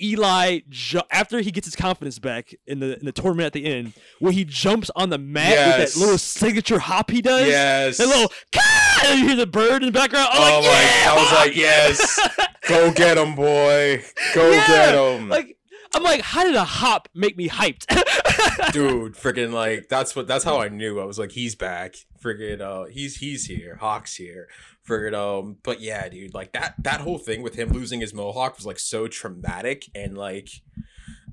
[0.01, 3.65] Eli ju- after he gets his confidence back in the in the tournament at the
[3.65, 7.47] end when he jumps on the mat with that little signature hop he does.
[7.47, 7.97] Yes.
[7.97, 10.29] That little "Ka!" and you hear the bird in the background.
[10.31, 12.19] I'm Oh like, my yeah, I was like, yes.
[12.67, 14.03] Go get him, boy.
[14.35, 15.29] Go Yeah, get him.
[15.29, 15.57] Like
[15.95, 17.85] I'm like, how did a hop make me hyped?
[18.71, 22.61] dude freaking like that's what that's how i knew i was like he's back friggin
[22.61, 24.47] uh he's he's here hawk's here
[24.87, 28.55] friggin um but yeah dude like that that whole thing with him losing his mohawk
[28.57, 30.49] was like so traumatic and like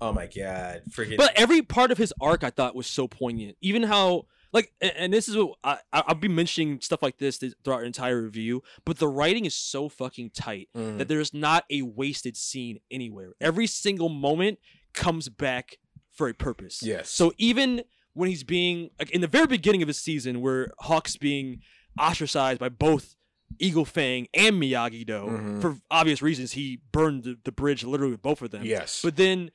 [0.01, 3.57] oh my god friggin but every part of his arc I thought was so poignant.
[3.61, 7.39] Even how like, and, this is what I, I I'll be mentioning stuff like this
[7.39, 8.63] throughout our entire review.
[8.85, 10.99] But the writing is so fucking tight Mm.
[10.99, 13.33] that there's not a wasted scene anywhere.
[13.41, 14.59] Every single moment
[14.93, 15.79] comes back
[16.15, 16.83] for a purpose.
[16.83, 17.11] Yes.
[17.11, 21.17] So even when he's being like in the very beginning of his season, where Hawk's
[21.17, 21.61] being
[21.99, 23.17] ostracized by both
[23.59, 25.61] Eagle Fang and Miyagi Do Mhm.
[25.61, 28.65] for obvious reasons, he burned the, the bridge literally with both of them.
[28.65, 29.51] yes But then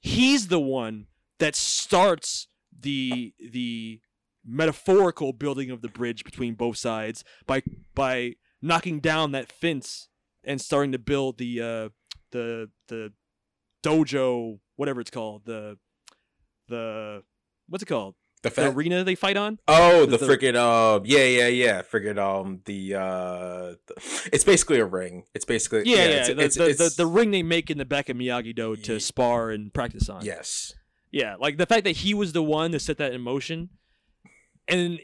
[0.00, 1.06] he's the one
[1.38, 4.00] that starts the the
[4.44, 7.62] metaphorical building of the bridge between both sides by
[7.94, 10.08] by knocking down that fence
[10.44, 11.88] and starting to build the uh
[12.30, 13.12] the the
[13.82, 15.76] dojo whatever it's called the
[16.68, 17.22] the
[17.68, 18.14] what's it called?
[18.42, 19.58] The the arena they fight on?
[19.66, 24.78] Oh, the, the- freaking um, yeah, yeah, yeah, freaking um, the uh, the, it's basically
[24.78, 25.24] a ring.
[25.34, 27.84] It's basically yeah yeah, it's, the, it's, the, it's- the, ring they make in the
[27.84, 30.24] back of Miyagi Do to Ye- spar and practice on.
[30.24, 30.72] yes,
[31.10, 33.70] Yeah, like the fact that he was the one to set that in motion,
[34.68, 35.00] and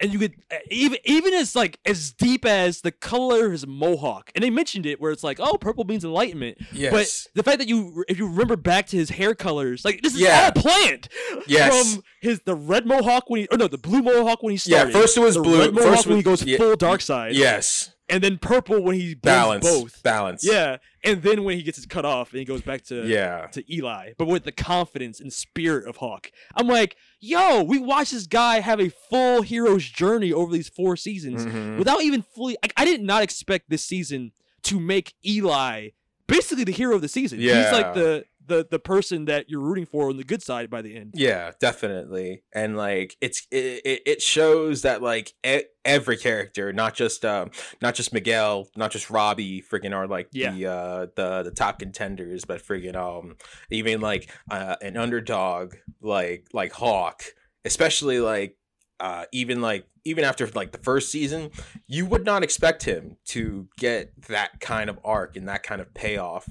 [0.00, 3.66] and you could eh, even even as like as deep as the color of his
[3.66, 6.58] mohawk, and they mentioned it where it's like, oh, purple means enlightenment.
[6.72, 10.00] yes, But the fact that you, if you remember back to his hair colors, like
[10.02, 10.50] this is Yeah.
[10.54, 11.08] all planned.
[11.46, 11.92] Yes.
[11.94, 14.92] From his the red mohawk when he, or no, the blue mohawk when he started.
[14.94, 17.00] Yeah, first it was the blue- Red mohawk first when he goes yeah, full dark
[17.00, 17.34] side.
[17.34, 20.02] yes, And then purple when he balance, both.
[20.02, 20.42] balance.
[20.42, 23.48] Yeah, and then when he gets his cut off and he goes back to yeah.
[23.52, 26.30] to Eli, but with the confidence and spirit of Hawk.
[26.56, 30.96] I'm like, yo, we watched this guy have a full hero's journey over these four
[30.96, 31.76] seasons Mhm.
[31.78, 32.56] without even fully.
[32.64, 35.88] I, I did not expect this season to make Eli
[36.26, 37.40] basically the hero of the season.
[37.40, 37.62] Yeah.
[37.62, 40.82] He's like the the the person that you're rooting for on the good side by
[40.82, 41.12] the end.
[41.14, 42.42] Yeah, definitely.
[42.52, 47.94] And like it's it, it- shows that like e- every character, not just um not
[47.94, 50.50] just Miguel, not just Robbie, freaking are like Yeah.
[50.52, 53.36] the uh the the top contenders, but freaking um
[53.70, 57.22] even like uh an underdog like like Hawk,
[57.64, 58.56] especially like
[59.00, 61.50] uh even like even after like the first season,
[61.86, 65.92] you would not expect him to get that kind of arc and that kind of
[65.94, 66.48] payoff.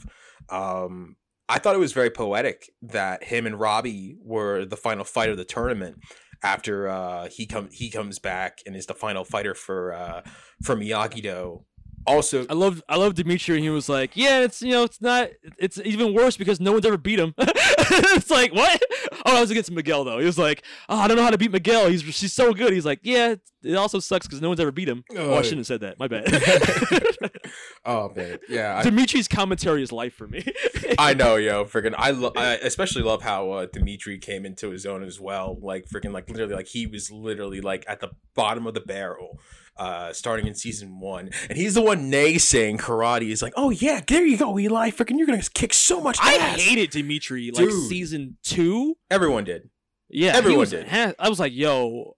[0.50, 1.16] Um
[1.50, 5.38] I thought it was very poetic that him and Robbie were the final fight of
[5.38, 6.00] the tournament
[6.44, 10.22] after uh, he come he comes back and is the final fighter for uh,
[10.64, 11.64] for Miyagi Do.
[12.06, 15.30] Also, I love I love Demetri he was like, yeah, it's you know it's not
[15.58, 17.34] it's even worse because no one's ever beat him.
[17.38, 18.82] it's like what?
[19.30, 20.20] Oh, I was against Miguel though.
[20.20, 21.90] He was like, oh, I don't know how to beat Miguel.
[21.90, 22.72] He's she's so good.
[22.72, 25.04] He's like, yeah, it also sucks because no one's ever beat him.
[25.16, 25.42] Oh, I Oh.
[25.42, 26.00] shouldn't have said that.
[26.00, 26.24] My bad.
[27.86, 30.44] oh man, yeah, I, Demetri's commentary is life for me.
[31.00, 34.86] I know, yo, freaking, I, lo- I especially love how uh, Demetri came into his
[34.86, 35.58] own as well.
[35.62, 39.40] Like freaking, like literally, like he was literally like at the bottom of the barrel.
[39.78, 43.22] Uh, starting in season one, and he's the one naysaying karate.
[43.24, 44.90] He's like, "Oh yeah, there you go, Eli.
[44.90, 47.88] Freaking, you're gonna kick so much I ass." hated Demetri like Dude.
[47.88, 48.98] season two.
[49.12, 49.70] Everyone did.
[50.10, 50.88] Yeah, Everyone was did.
[51.20, 52.16] I was like, yo,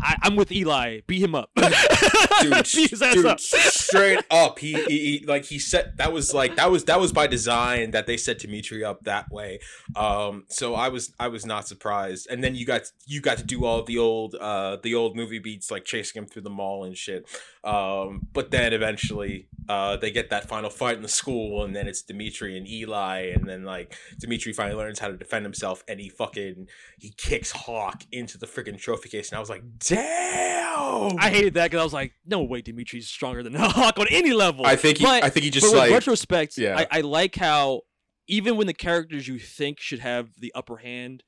[0.00, 1.00] I- I'm with Eli.
[1.06, 1.50] Beat him up.
[1.56, 1.64] dude,
[2.74, 3.40] Beat his ass dude, up.
[3.40, 4.58] straight up.
[4.58, 7.92] He, he, he- like he set that was like that was that was by design
[7.92, 9.60] that they set Demetri up that way.
[9.94, 12.28] Um, so I was I was not surprised.
[12.30, 15.38] And then you got you got to do all the old uh the old movie
[15.38, 17.26] beats like chasing him through the mall and shit.
[17.66, 21.88] Um, but then eventually uh they get that final fight in the school, and then
[21.88, 25.98] it's Demetri and Eli, and then like Demetri finally learns how to defend himself, and
[25.98, 31.18] he fucking he kicks Hawk into the freaking trophy case, and I was like, damn.
[31.18, 34.32] I hated that because I was like, no way, Demetri's stronger than Hawk on any
[34.32, 34.64] level.
[34.66, 36.56] I think he- But- I think he just, but like- retrospect.
[36.58, 36.76] Yeah.
[36.90, 37.82] I, I like how
[38.28, 41.22] even when the characters you think should have the upper hand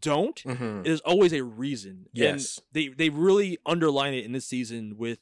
[0.00, 0.84] don't, Mhm.
[0.84, 2.06] there's always a reason.
[2.12, 2.58] Yes.
[2.58, 5.18] and they they really underline it in this season with.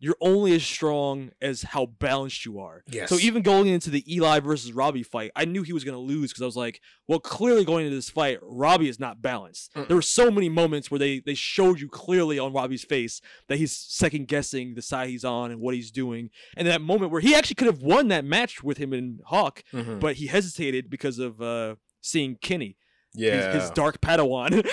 [0.00, 2.84] You're only as strong as how balanced you are.
[2.86, 3.08] Yes.
[3.08, 6.00] So even going into the Eli versus Robbie fight, I knew he was going to
[6.00, 9.74] lose because I was like, well, clearly going into this fight, Robbie is not balanced.
[9.74, 9.88] Mm.
[9.88, 13.58] There were so many moments where they they showed you clearly on Robbie's face that
[13.58, 16.30] he's second guessing the side he's on and what he's doing.
[16.56, 19.64] And that moment where he actually could have won that match with him and Hawk,
[19.72, 19.98] Mhm.
[20.00, 22.76] but he hesitated because of uh, seeing Kenny.
[23.18, 23.52] His- Yeah.
[23.60, 24.66] his, dark Padawan.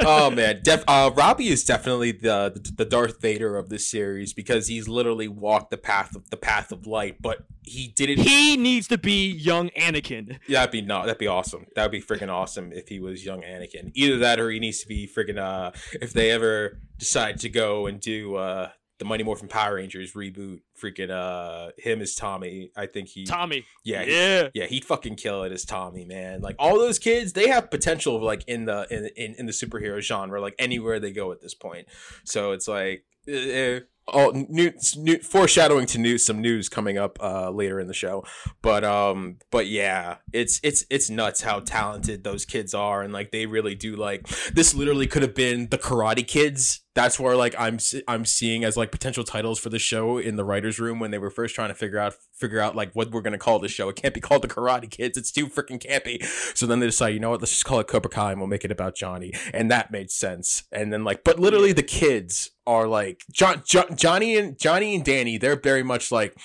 [0.04, 4.32] oh man, Def- uh, Robbie is definitely the, the the Darth Vader of this series
[4.32, 8.18] because he's literally walked the path of the path of light, but he didn't.
[8.20, 10.38] he needs to be young Anakin.
[10.48, 11.66] Yeah, that'd be no, that'd be awesome.
[11.76, 13.92] That'd be freaking awesome if he was young Anakin.
[13.94, 15.38] Either that or he needs to be freaking.
[15.38, 20.12] Uh, if they ever decide to go and do uh the Mighty Morphin Power Rangers
[20.12, 23.64] reboot, freaking uh him as Tommy, I think he Tommy.
[23.82, 24.48] Yeah, he- Yeah.
[24.54, 26.40] yeah, he'd fucking kill it as Tommy, man.
[26.42, 30.00] Like all those kids, they have potential, like in the in in, in the superhero
[30.00, 31.88] genre, like anywhere they go at this point.
[32.24, 33.80] So it's like, uh,
[34.12, 38.24] oh, new, new foreshadowing to news, some news coming up uh later in the show.
[38.62, 43.30] But um, but yeah, it's it's it's nuts how talented those kids are, and like
[43.30, 43.96] they really do.
[43.96, 46.80] Like this, literally could have been the Karate Kids.
[46.94, 50.44] That's where like I'm I'm seeing as like potential titles for the show in the
[50.44, 53.22] writers' room when they were first trying to figure out figure out like what we're
[53.22, 53.88] gonna call the show.
[53.88, 55.16] It can't be called the Karate Kids.
[55.16, 56.24] It's too freaking campy.
[56.56, 57.40] So then they decide, you know what?
[57.40, 60.10] Let's just call it Cobra Kai and we'll make it about Johnny, and that made
[60.10, 60.64] sense.
[60.72, 65.04] And then like, but literally the kids are like John, John Johnny and Johnny and
[65.04, 65.38] Danny.
[65.38, 66.36] They're very much like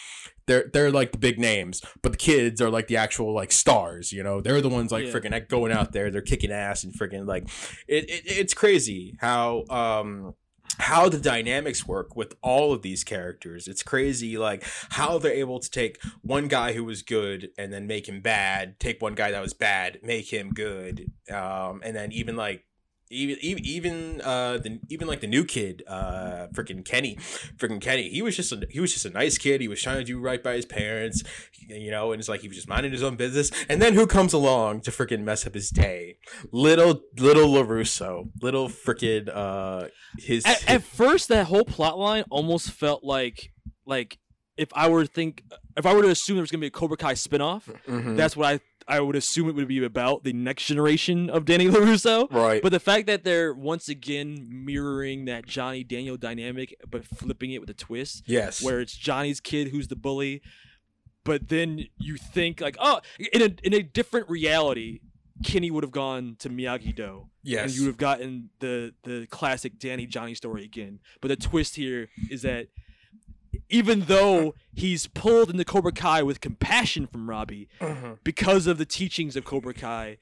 [0.47, 4.11] they're they're like the big names, but the kids are like the actual like stars.
[4.11, 5.11] You know, they're the ones like Yeah.
[5.13, 6.09] freaking going out there.
[6.11, 7.43] They're kicking ass and freaking like
[7.87, 8.23] it, it.
[8.25, 10.33] It's crazy how um
[10.77, 13.67] how the dynamics work with all of these characters.
[13.67, 17.87] It's crazy, like how they're able to take one guy who was good and then
[17.87, 18.79] make him bad.
[18.79, 22.65] Take one guy that was bad, make him good, um, and then even like
[23.11, 27.15] even even even uh the even like the new kid uh freaking Kenny
[27.57, 29.61] freaking Kenny he was just a, he was just a nice kid.
[29.61, 31.23] He was trying to do right by his parents
[31.67, 33.51] you know and it's like he was just minding his own business.
[33.69, 36.17] And then who comes along to freaking mess up his day?
[36.51, 39.87] Little little Larusso little freaking uh
[40.17, 43.51] his at, at first that whole plot line almost felt like
[43.85, 44.17] like
[44.57, 45.43] if I were to think
[45.77, 48.15] if I were to assume there was gonna be a Cobra Kai spinoff, Mhm.
[48.15, 51.65] that's what I I would assume it would be about the next generation of Danny
[51.69, 52.31] LaRusso.
[52.31, 52.61] Right.
[52.61, 57.59] But the fact that they're once again mirroring that Johnny Daniel dynamic, but flipping it
[57.59, 58.23] with a twist.
[58.27, 58.61] Yes.
[58.61, 60.41] Where it's Johnny's kid who's the bully,
[61.23, 63.01] but then you think like, oh,
[63.33, 64.99] in a in a different reality,
[65.43, 67.29] Kenny would have gone to Miyagi Do.
[67.43, 67.65] Yes.
[67.65, 70.99] And you would have gotten the the classic Danny Johnny story again.
[71.21, 72.67] But the twist here is that
[73.69, 78.19] even though he's pulled into Cobra Kai with compassion from Robbie, Mhm.
[78.23, 80.17] because of the teachings of Cobra Kai,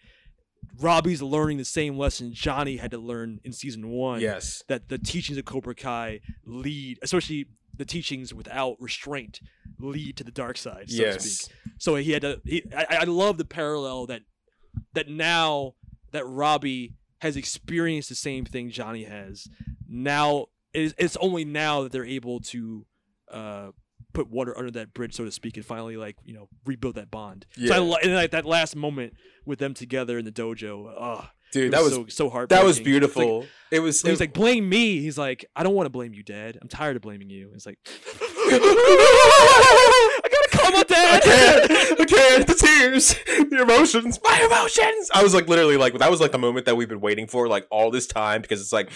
[0.79, 4.21] Robbie's learning the same lesson Johnny had to learn in season one.
[4.21, 4.63] Yes.
[4.67, 9.39] That the teachings of Cobra Kai lead, especially the teachings without restraint,
[9.79, 11.29] lead to the dark side, so to Yes.
[11.29, 11.55] speak.
[11.79, 12.41] So he had to.
[12.45, 14.21] He, I, I love the parallel that
[14.93, 15.75] that now
[16.11, 19.47] that Robbie has experienced the same thing Johnny has.
[19.87, 22.85] Now it's, it's only now that they're able to
[23.33, 23.71] uh,
[24.13, 27.09] put water under that bridge, so to speak, and finally like you know rebuild that
[27.11, 27.45] bond.
[27.57, 27.79] So I Yeah.
[27.83, 29.13] li- and like that last moment
[29.45, 30.93] with them together in the dojo.
[30.97, 32.49] Oh, Dude, it that was so, so hard.
[32.49, 33.45] That was beautiful.
[33.71, 34.01] it was.
[34.01, 34.99] He's it- like, blame me.
[35.01, 36.57] He's like, I don't want to blame you, Dad.
[36.61, 37.51] I'm tired of blaming you.
[37.53, 37.77] It's like,
[39.43, 41.23] I gotta call my I dad.
[41.23, 42.01] can't.
[42.01, 42.47] I can't.
[42.47, 43.15] The tears,
[43.49, 45.09] the emotions, my emotions.
[45.13, 47.47] I was like, literally, like that was like the moment that we've been waiting for,
[47.47, 48.89] like all this time, because it's like,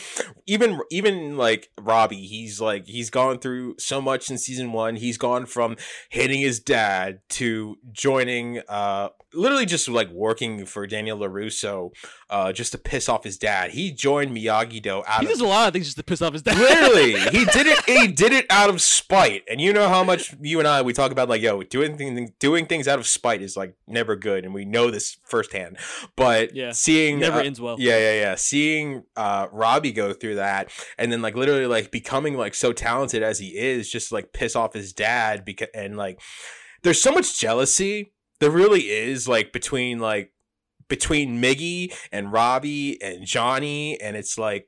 [0.45, 4.95] even even like Robbie, he's like he's gone through so much in season one.
[4.95, 5.75] He's gone from
[6.09, 11.91] hitting his dad to joining, uh, literally just like working for Daniel Larusso,
[12.29, 13.71] uh, just to piss off his dad.
[13.71, 16.21] He joined Miyagi Do out He of does a lot of things just to piss
[16.21, 16.57] off his dad.
[16.57, 17.77] Literally, he did it.
[17.87, 19.43] He did it out of spite.
[19.49, 21.97] And you know how much you and I we talk about like, yo, know doing
[21.97, 25.77] thing, doing things out of spite is like never good, and we know this firsthand.
[26.15, 26.71] But Yeah.
[26.71, 27.75] seeing Never uh, ends well.
[27.79, 28.35] Yeah, yeah, yeah.
[28.35, 33.23] Seeing uh, Robbie go through that, and then like literally like becoming like so talented
[33.23, 36.19] as he is, just like piss off his dad because and like
[36.83, 38.13] there's so much jealousy.
[38.39, 40.31] There really is like between like
[40.87, 44.67] between Miggy and Robbie and Johnny, and it's like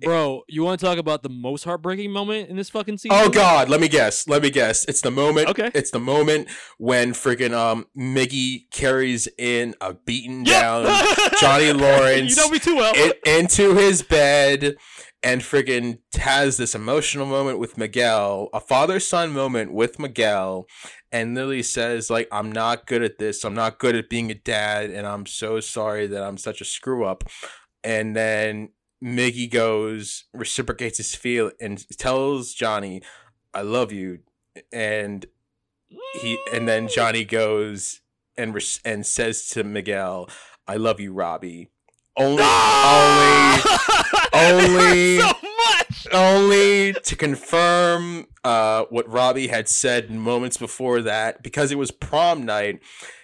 [0.00, 3.18] Bro, you want to talk about the most heartbreaking moment in this fucking season?
[3.20, 4.28] Oh God, let me guess.
[4.28, 4.84] Let me guess.
[4.84, 5.48] It's the moment.
[5.48, 5.70] Okay.
[5.74, 10.84] It's the moment when freaking um Miggy carries in a beaten down
[11.40, 12.94] Johnny Lawrence You know me too well.
[12.94, 14.76] in- into his bed
[15.24, 20.66] and freaking has this emotional moment with Miguel, a father son moment with Miguel,
[21.10, 23.42] and Lily says like I'm not good at this.
[23.44, 26.64] I'm not good at being a dad, and I'm so sorry that I'm such a
[26.64, 27.24] screw up.
[27.82, 28.68] And then
[29.02, 33.02] Miggy goes, reciprocates his feel, and tells Johnny,
[33.54, 34.20] "I love you,"
[34.72, 35.26] and
[36.20, 38.00] he and then Johnny goes
[38.36, 40.28] and res- and says to Miguel,
[40.66, 41.70] "I love you, Robbie."
[42.16, 43.60] Only, only,
[44.32, 45.32] only, so
[46.10, 52.44] only to confirm uh, what Robbie had said moments before that, because it was prom
[52.44, 52.80] night.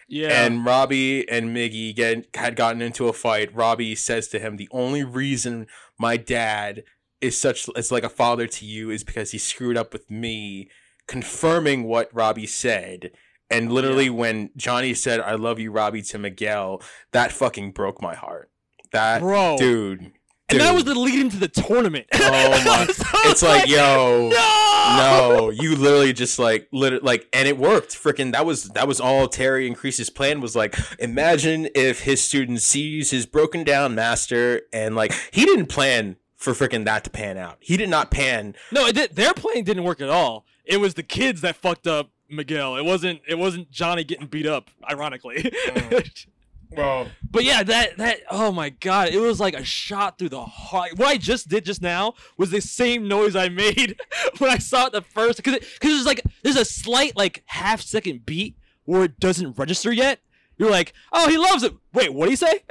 [0.08, 0.44] Yeah.
[0.44, 3.54] And Robbie and Miggy get, had gotten into a fight.
[3.54, 5.66] Robbie says to him, "The only reason
[5.98, 6.84] my dad
[7.20, 10.70] is such is like a father to you is because he screwed up with me,"
[11.06, 13.12] confirming what Robbie said.
[13.50, 16.82] And literally, when Johnny said, "I love you, Robbie," to Miguel,
[17.12, 18.50] that fucking broke my heart.
[18.92, 19.56] That Bro.
[19.58, 20.12] dude.
[20.50, 22.06] And that was the lead into the tournament.
[22.12, 22.20] Oh
[22.66, 22.86] my!
[23.30, 27.94] it's like, yo, no, no, you literally just like, lit, like, and it worked.
[27.94, 32.22] Freaking, that was that was all Terry and Kreese's plan was like, imagine if his
[32.22, 37.10] student sees his broken down master, and like, he didn't plan for freaking that to
[37.10, 37.56] pan out.
[37.60, 38.54] He did not pan.
[38.70, 40.44] No, it did, their plan didn't work at all.
[40.66, 42.76] It was the kids that fucked up Miguel.
[42.76, 43.20] It wasn't.
[43.26, 44.70] It wasn't Johnny getting beat up.
[44.90, 45.36] Ironically.
[45.42, 46.26] Mm.
[46.76, 50.44] Well, But yeah, that that oh my god, it was like a shot through the
[50.44, 50.96] heart.
[50.98, 53.98] What I just did just now was the same noise I made
[54.38, 57.80] when I saw it the first because because there's like there's a slight like half
[57.80, 60.20] second beat where it doesn't register yet.
[60.56, 61.74] You're like, oh, he loves it.
[61.92, 62.60] Wait, what do you say?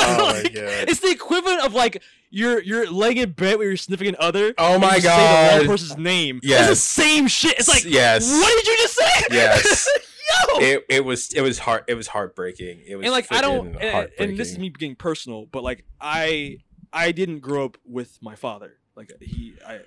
[0.00, 0.88] Oh my Like, God.
[0.88, 4.54] It's the equivalent of like you're you're laying in bed with your significant other.
[4.56, 5.58] Oh my you Say the God.
[5.58, 6.40] wrong person's name.
[6.42, 6.60] Yes.
[6.60, 7.58] It's the same shit.
[7.58, 8.30] It's like, Yes.
[8.30, 9.24] what did you just say?
[9.32, 9.88] Yes.
[10.28, 10.60] Yo.
[10.60, 12.82] it it was it was heart it was heartbreaking.
[12.86, 15.84] It was and like I don't, and, and this is me being personal, but like
[16.00, 16.58] I,
[16.92, 18.74] I didn't grow up with my father.
[18.94, 19.80] Like he, I,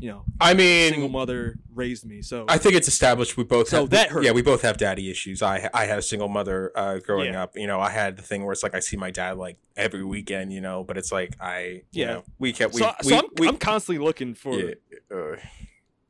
[0.00, 2.22] you know, I mean, single mother raised me.
[2.22, 4.24] So I think it's established we both So have that hurt.
[4.24, 5.42] yeah we both have daddy issues.
[5.42, 7.44] I I had a single mother uh, growing Yeah.
[7.44, 7.56] up.
[7.56, 10.04] You know I had the thing where it's like I see my dad like every
[10.04, 10.52] weekend.
[10.52, 12.06] You know, but it's like I you Yeah.
[12.06, 14.54] know, we kept we, so, we, so I'm, we I'm constantly looking for.
[14.54, 14.74] Yeah.
[15.14, 15.36] uh,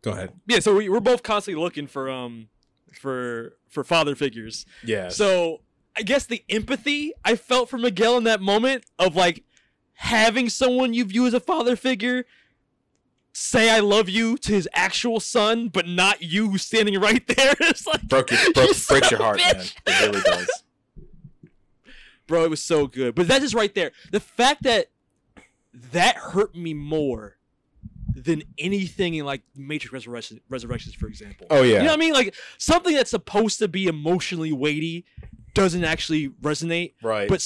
[0.03, 0.33] go ahead.
[0.47, 2.49] Yeah, so we, we're both constantly looking for um
[2.99, 4.67] for for father figures.
[4.85, 5.09] Yeah.
[5.09, 5.61] So
[5.97, 9.45] I guess the empathy I felt for Miguel in that moment of like
[9.95, 12.25] having someone you view as a father figure
[13.33, 17.55] say I love you to his actual son, but not you standing right there.
[17.61, 19.65] It's like broke your broke, You breaks your heart, man.
[19.87, 20.51] It really does.
[22.27, 24.91] bro it was so good but that is right there the fact that
[25.73, 27.38] that hurt me more
[28.25, 31.79] than anything in like matrix resurrection resurrections for example Oh, yeah.
[31.79, 35.05] you know what i mean like something that's supposed to be emotionally weighty
[35.55, 37.29] doesn't actually resonate Right.
[37.29, 37.41] but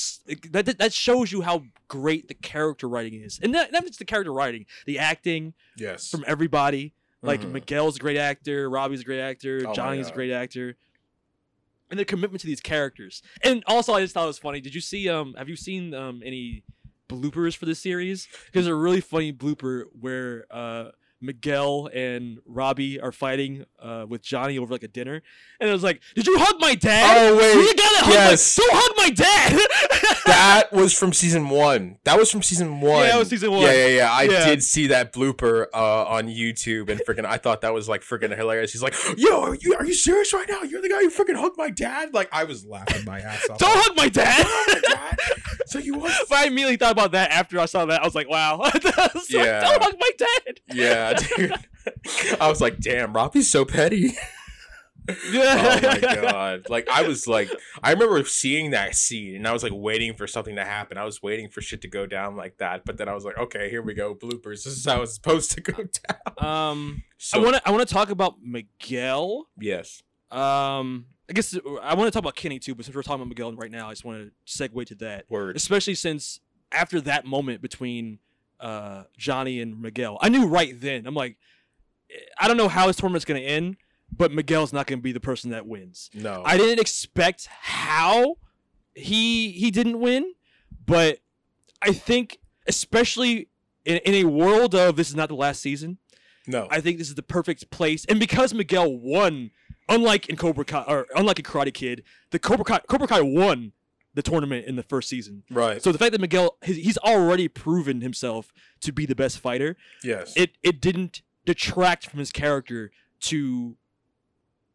[0.50, 3.98] that, that- that shows you how great the character writing is and not, not just
[3.98, 6.10] the character writing the acting Yes.
[6.10, 7.52] from everybody like Mhm.
[7.52, 10.76] miguel's a great actor robbie's a great actor Oh johnny's a great actor
[11.90, 13.22] and the commitment to these characters.
[13.42, 14.62] And also, I just thought it was funny.
[14.62, 15.10] Did you see?
[15.10, 16.64] Um, have you seen um any
[17.12, 18.28] bloopers for this series?
[18.46, 20.90] Because a really funny blooper where uh
[21.24, 25.22] Miguel and Robbie are fighting uh with Johnny over like a dinner,
[25.60, 27.16] and it was like, "Did you hug my dad?
[27.28, 27.54] Oh, wait.
[27.54, 28.56] The guy that hugged my- Yes.
[28.56, 29.60] Don't hug my dad."
[30.26, 31.98] that was from season one.
[32.02, 33.02] That was from season one.
[33.04, 33.62] that was season one.
[33.62, 34.10] Yeah, yeah, yeah.
[34.12, 34.44] I Yeah.
[34.46, 38.36] did see that blooper uh, on YouTube, and freaking, I thought that was like freaking
[38.36, 38.72] hilarious.
[38.72, 40.62] He's like, "Yo, are you are you serious right now?
[40.62, 43.58] You're the guy who freaking hugged my dad." Like, I was laughing my ass off.
[43.58, 44.44] Don't hug my dad.
[45.72, 46.14] so you want?
[46.28, 48.00] But I immediately thought about that after I saw that.
[48.02, 49.60] I was like, "Wow." Was like, Yeah.
[49.60, 50.60] Don't hug my dad.
[50.72, 51.52] Yeah, dude.
[52.40, 54.12] I was like, "Damn, Robbie's so petty."
[55.32, 55.80] Yeah.
[55.82, 56.66] oh my god!
[56.70, 57.50] Like I was like,
[57.82, 60.96] I remember seeing that scene, and I was like waiting for something to happen.
[60.96, 63.36] I was waiting for shit to go down like that, but then I was like,
[63.36, 64.62] okay, here we go, bloopers.
[64.62, 66.48] This is how it's supposed to go down.
[66.48, 69.48] Um, So- I want to I want to talk about Miguel.
[69.58, 70.04] Yes.
[70.30, 73.28] Um, I guess I want to talk about Kenny too, but since we're talking about
[73.28, 75.26] Miguel right now, I just want to segue to that.
[75.28, 75.56] Word.
[75.56, 76.40] Especially since
[76.72, 78.18] after that moment between
[78.60, 81.06] uh Johnny and Miguel, I knew right then.
[81.06, 81.36] I'm like,
[82.38, 83.76] I don't know how this tournament's gonna end,
[84.16, 86.10] but Miguel's not going to be the person that wins.
[86.14, 86.42] No.
[86.44, 88.36] I didn't expect how
[88.94, 90.34] he he didn't win,
[90.86, 91.18] but
[91.80, 93.48] I think especially
[93.84, 95.98] in, in a world of this is not the last season.
[96.46, 96.66] No.
[96.70, 99.52] I think this is the perfect place, and because Miguel won,
[99.92, 103.72] unlike in Cobra Kai or unlike in Karate Kid, the Cobra Kai Cobra Kai won
[104.14, 105.42] the tournament in the first season.
[105.50, 105.82] Right.
[105.82, 109.76] So the fact that Miguel he's he's already proven himself to be the best fighter.
[110.02, 110.32] Yes.
[110.36, 112.90] It it didn't detract from his character
[113.20, 113.76] to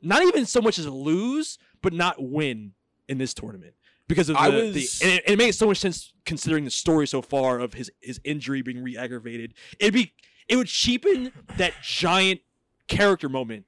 [0.01, 2.74] not even so much as lose, but not win
[3.07, 3.74] in this tournament
[4.07, 7.07] because of the, I the and it, it makes so much sense considering the story
[7.07, 9.53] so far of his his injury being re-aggravated.
[9.80, 10.13] It'd be
[10.47, 12.41] it would cheapen that giant
[12.88, 13.65] character moment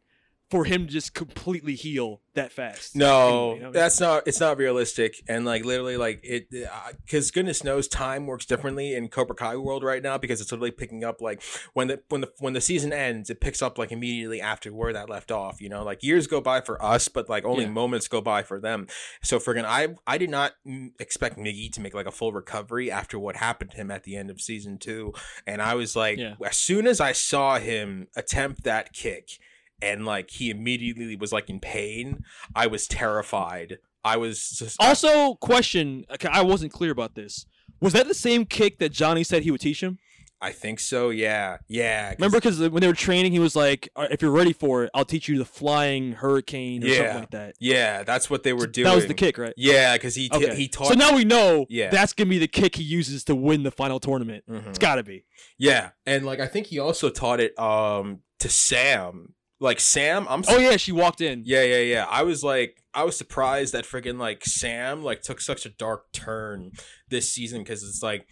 [0.49, 2.95] for him to just completely heal that fast.
[2.95, 3.71] No, You know?
[3.71, 4.27] that's not.
[4.27, 8.95] It's not realistic, and like literally, like it, uh, because goodness knows, time works differently
[8.95, 11.43] in Cobra Kai world right now because it's literally picking up like
[11.73, 14.93] when the when the when the season ends, it picks up like immediately after where
[14.93, 15.61] that left off.
[15.61, 17.69] You know, like years go by for us, but like only Yeah.
[17.71, 18.87] moments go by for them.
[19.21, 20.53] So friggin', I I did not
[20.99, 24.15] expect Miggy to make like a full recovery after what happened to him at the
[24.15, 25.13] end of season two,
[25.45, 26.35] and I was like, Yeah.
[26.43, 29.37] as soon as I saw him attempt that kick
[29.81, 32.23] and like he immediately was like in pain
[32.55, 37.45] i was terrified i was just Also, question: I wasn't clear about this.
[37.81, 39.99] Was that the same kick that Johnny said he would teach him?
[40.41, 43.89] i think so yeah yeah 'cause- Remember, because when they were training, he was like,
[43.97, 47.31] "If you're ready for it, I'll teach you the flying hurricane or yeah something like
[47.31, 49.53] that." yeah that's what they were doing That was the kick, right?
[49.57, 50.55] yeah because he t- Okay.
[50.55, 51.89] he taught so now we know Yeah.
[51.89, 54.45] that's gonna be the kick he uses to win the final tournament.
[54.49, 54.67] Mhm.
[54.69, 55.25] It's got to be.
[55.57, 60.43] yeah and like i think he also taught it um to sam like sam i'm
[60.47, 61.43] Oh yeah, she walked in.
[61.45, 62.05] Yeah, yeah, yeah.
[62.09, 66.11] I was like, I was surprised that freaking like Sam like took such a dark
[66.11, 66.71] turn
[67.09, 68.25] this season because it's like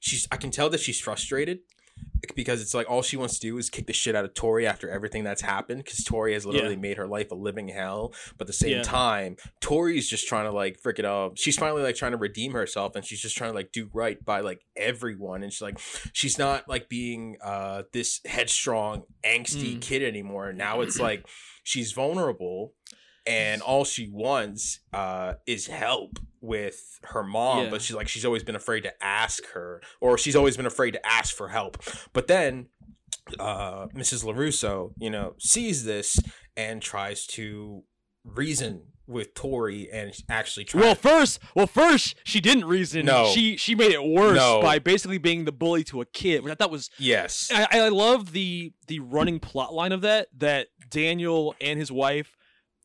[0.00, 0.26] she's.
[0.30, 1.60] I can tell that she's frustrated
[2.34, 4.66] because it's like all she wants to do is kick the shit out of Tori
[4.66, 6.80] after everything that's happened because Tori has literally Yeah.
[6.80, 8.14] made her life a living hell.
[8.38, 8.82] But at the same Yeah.
[8.82, 12.96] time, Tori's just trying to like freaking uh, she's finally like trying to redeem herself
[12.96, 15.78] and she's just trying to like do right by like everyone and she's like
[16.14, 19.80] she's not like being uh this headstrong angsty Mm.
[19.82, 20.52] kid anymore.
[20.54, 21.26] Now it's like
[21.62, 22.72] she's vulnerable
[23.26, 27.70] and all she wants uh is help with her mom Yeah.
[27.70, 30.90] but she's like she's always been afraid to ask her or she's always been afraid
[30.92, 32.66] to ask for help but then
[33.38, 36.18] uh mrs larusso you know sees this
[36.56, 37.82] and tries to
[38.24, 43.04] reason with tori and actually try Well, first, well, first she didn't reason.
[43.04, 43.26] No.
[43.26, 44.62] she she made it worse No.
[44.62, 47.88] by basically being the bully to a kid, which I thought was yes I, I
[47.90, 52.34] love the the running plot line of that that Daniel and his wife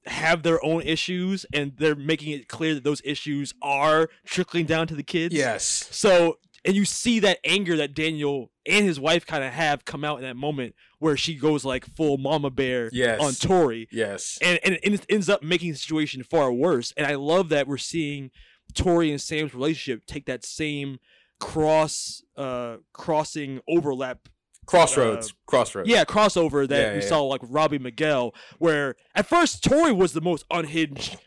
[0.09, 4.87] have their own issues and they're making it clear that those issues are trickling down
[4.87, 5.33] to the kids.
[5.35, 9.85] yes So and you see that anger that Daniel and his wife kind of have
[9.85, 13.21] come out in that moment where she goes like full mama bear Yes.
[13.21, 13.87] on Tori.
[13.91, 16.93] yes And, and it ends up making the situation far worse.
[16.97, 18.31] And I love that we're seeing
[18.73, 20.99] Tori and Sam's relationship take that same
[21.39, 24.27] cross uh crossing overlap
[24.69, 29.25] crossroads uh, crossroads yeah, crossover that Yeah, we yeah, saw like Robbie Miguel, where at
[29.25, 31.17] first Tori was the most unhinged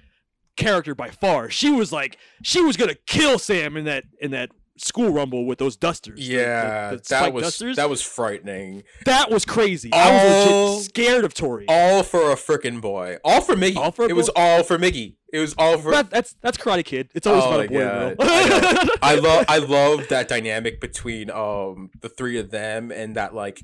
[0.57, 1.51] character by far.
[1.51, 5.59] She was like she was gonna kill Sam in that in that school rumble with
[5.59, 6.18] those dusters.
[6.20, 7.76] the- the- yeah the that was dusters.
[7.76, 9.90] that was frightening That was crazy.
[9.93, 11.66] I was legit scared of Tori.
[11.68, 15.16] all for a frickin' boy all for miggy All for it was all for miggy
[15.33, 17.11] it was all for That- that's that's Karate Kid.
[17.14, 18.14] It's always Oh about a boy girl.
[18.20, 18.97] I.
[19.03, 23.61] I love I love that dynamic between um the three of them and that like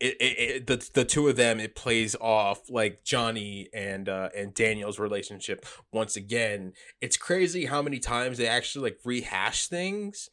[0.00, 4.28] it, it, it the the two of them it plays off like Johnny and uh
[4.36, 6.72] and Daniel's relationship once again.
[7.00, 10.28] It's crazy how many times they actually like rehash things,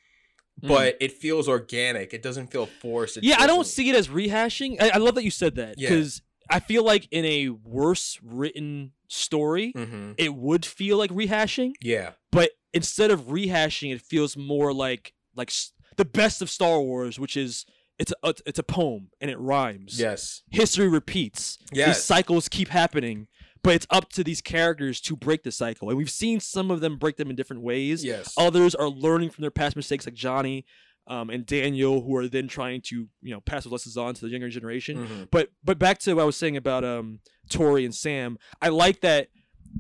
[0.61, 2.13] but it feels organic.
[2.13, 3.17] It doesn't feel forced.
[3.17, 4.78] It yeah, I don't see it as rehashing.
[4.80, 5.89] I, I love that you said that Yeah.
[5.89, 10.16] because I feel like in a worse written story, Mhm.
[10.18, 11.74] it would feel like rehashing.
[11.82, 12.14] Yeah.
[12.32, 15.49] but instead of rehashing it feels more like like
[15.95, 17.66] the best of Star Wars which is
[17.97, 20.43] it's a it's a poem and it rhymes Yes.
[20.51, 21.95] history repeats Yes.
[21.97, 23.28] these cycles keep happening
[23.64, 26.82] but it's up to these characters to break the cycle and we've seen some of
[26.82, 28.34] them break them in different ways Yes.
[28.38, 30.66] others are learning from their past mistakes like Johnny
[31.08, 34.22] um, and Daniel who are then trying to you know pass those lessons on to
[34.22, 35.28] the younger generation Mhm.
[35.32, 39.01] but but back to what I was saying about um Tori and Sam I like
[39.01, 39.30] that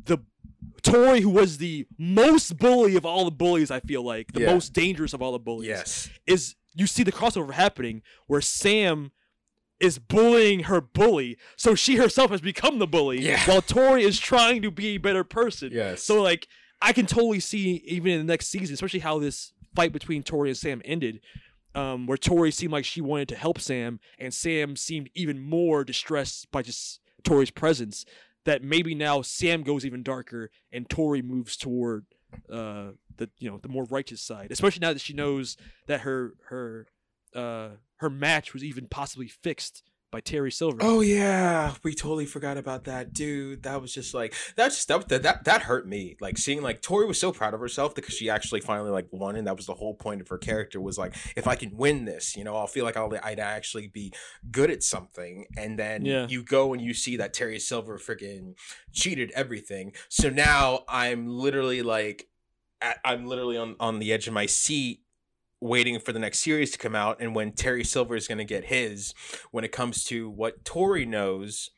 [0.05, 0.19] the
[0.81, 4.53] Tori, who was the most bully of all the bullies, I feel like the Yeah.
[4.53, 6.09] most dangerous of all the bullies, Yes.
[6.27, 9.11] is you see the crossover happening where Sam
[9.79, 13.43] is bullying her bully, so she herself has become the bully, Yeah.
[13.47, 15.71] while Tori is trying to be a better person.
[15.73, 16.03] Yes.
[16.03, 16.47] So like,
[16.81, 20.49] I can totally see even in the next season, especially how this fight between Tori
[20.49, 21.21] and Sam ended.
[21.73, 25.83] Um, where Tori seemed like she wanted to help Sam, and Sam seemed even more
[25.83, 28.05] distressed by just Tori's presence
[28.45, 32.05] that maybe now Sam goes even darker and Tori moves toward
[32.49, 35.57] uh the you know the more righteous side, especially now that she knows
[35.87, 36.87] that her her
[37.35, 39.83] uh her match was even possibly fixed
[40.15, 40.77] by Terry Silver.
[40.79, 43.63] Oh yeah, we totally forgot about that, dude.
[43.63, 44.69] That was just like that.
[44.69, 46.15] Just that that that, that hurt me.
[46.21, 49.35] Like seeing like Tori was so proud of herself because she actually finally like won,
[49.35, 52.05] and that was the whole point of her character was like, if I can win
[52.05, 54.13] this, you know, I'll feel like I'll I'd actually be
[54.49, 55.47] good at something.
[55.57, 56.27] And then Yeah.
[56.29, 58.53] you go and you see that Terry Silver freaking
[58.93, 59.91] cheated everything.
[60.07, 62.29] So now I'm literally like,
[63.03, 65.01] I'm literally on on the edge of my seat
[65.65, 68.45] waiting for the next series to come out and when Terry Silver is going to
[68.45, 69.13] get his
[69.51, 71.71] when it comes to what Tori knows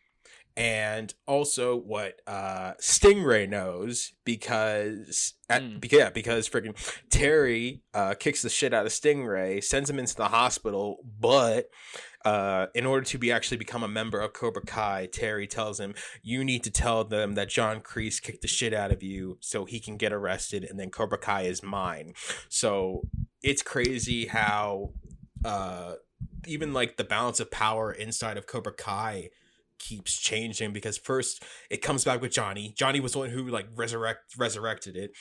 [0.57, 6.75] and also what uh Stingray knows because at, beca- yeah because freaking
[7.09, 11.69] Terry uh kicks the shit out of Stingray sends him into the hospital but
[12.27, 15.95] uh, in order to be actually become a member of Cobra Kai, Terry tells him,
[16.21, 19.63] "You need to tell them that John Kreese kicked the shit out of you, so
[19.63, 22.15] he can get arrested, and then Cobra Kai is mine."
[22.49, 23.03] So
[23.41, 24.91] it's crazy how
[25.45, 25.93] uh,
[26.45, 29.29] even like the balance of power inside of Cobra Kai
[29.79, 32.73] keeps changing because first it comes back with Johnny.
[32.75, 35.11] Johnny was the one who like resurrect resurrected it.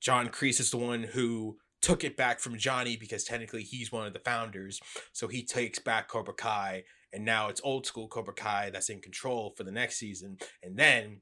[0.00, 4.06] John Kreese is the one who took it back from Johnny because technically he's one
[4.06, 4.80] of the founders.
[5.12, 9.00] So he takes back Cobra Kai, and now it's old school Cobra Kai that's in
[9.00, 10.38] control for the next season.
[10.62, 11.20] And then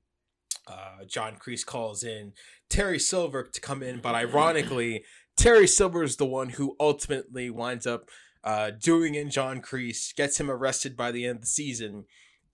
[0.68, 2.34] uh, John Kreese calls in
[2.70, 5.02] Terry Silver to come in, but ironically,
[5.36, 8.08] Terry Silver is the one who ultimately winds up
[8.44, 12.04] uh, doing in John Kreese, gets him arrested by the end of the season,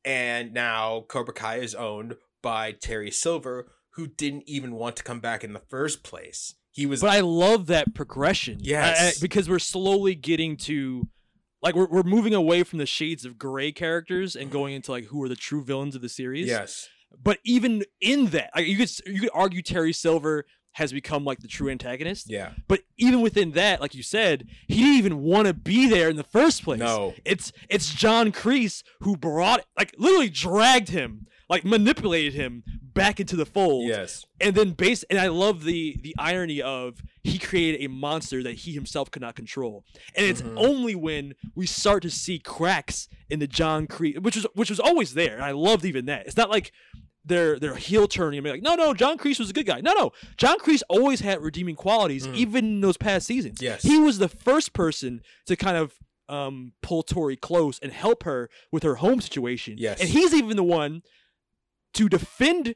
[0.03, 5.21] and now Cobra Kai is owned by Terry Silver, who didn't even want to come
[5.21, 6.55] back in the first place.
[6.73, 8.55] He was But I love that progression.
[8.57, 9.01] Uh, uh, yes.
[9.01, 11.09] I- I- because we're slowly getting to
[11.63, 15.07] like we're we're moving away from the shades of gray characters and going into like
[15.07, 16.47] who are the true villains of the series.
[16.47, 16.89] Yes.
[17.23, 21.41] But even in that, like, you could you could argue Terry Silver has become like
[21.41, 22.31] the true antagonist.
[22.31, 22.53] Yeah.
[22.69, 26.17] But even within that, like you said, he didn't even want to be there in
[26.17, 26.79] the first place.
[26.79, 27.15] No.
[27.25, 33.37] It's it's John Kreese who brought like literally dragged him, like manipulated him back into
[33.37, 33.87] the fold.
[33.87, 34.27] Yes.
[34.41, 38.53] And then base and I love the the irony of he created a monster that
[38.55, 39.85] he himself could not control.
[40.17, 40.55] And it's Mhm.
[40.57, 44.81] only when we start to see cracks in the John Kreese which was which was
[44.81, 45.35] always there.
[45.37, 46.27] And I loved even that.
[46.27, 46.73] It's not like
[47.25, 49.81] they're they're heel turning and be like, no, no, John Kreese was a good guy.
[49.81, 53.59] No, no, John Kreese always had redeeming qualities, even in those past seasons.
[53.59, 53.63] Mm.
[53.63, 53.83] Yes.
[53.83, 55.95] he was the first person to kind of
[56.31, 59.77] um, pull Tori close and help her with her home situation.
[59.79, 60.01] Yes.
[60.01, 61.03] and he's even the one
[61.99, 62.75] to defend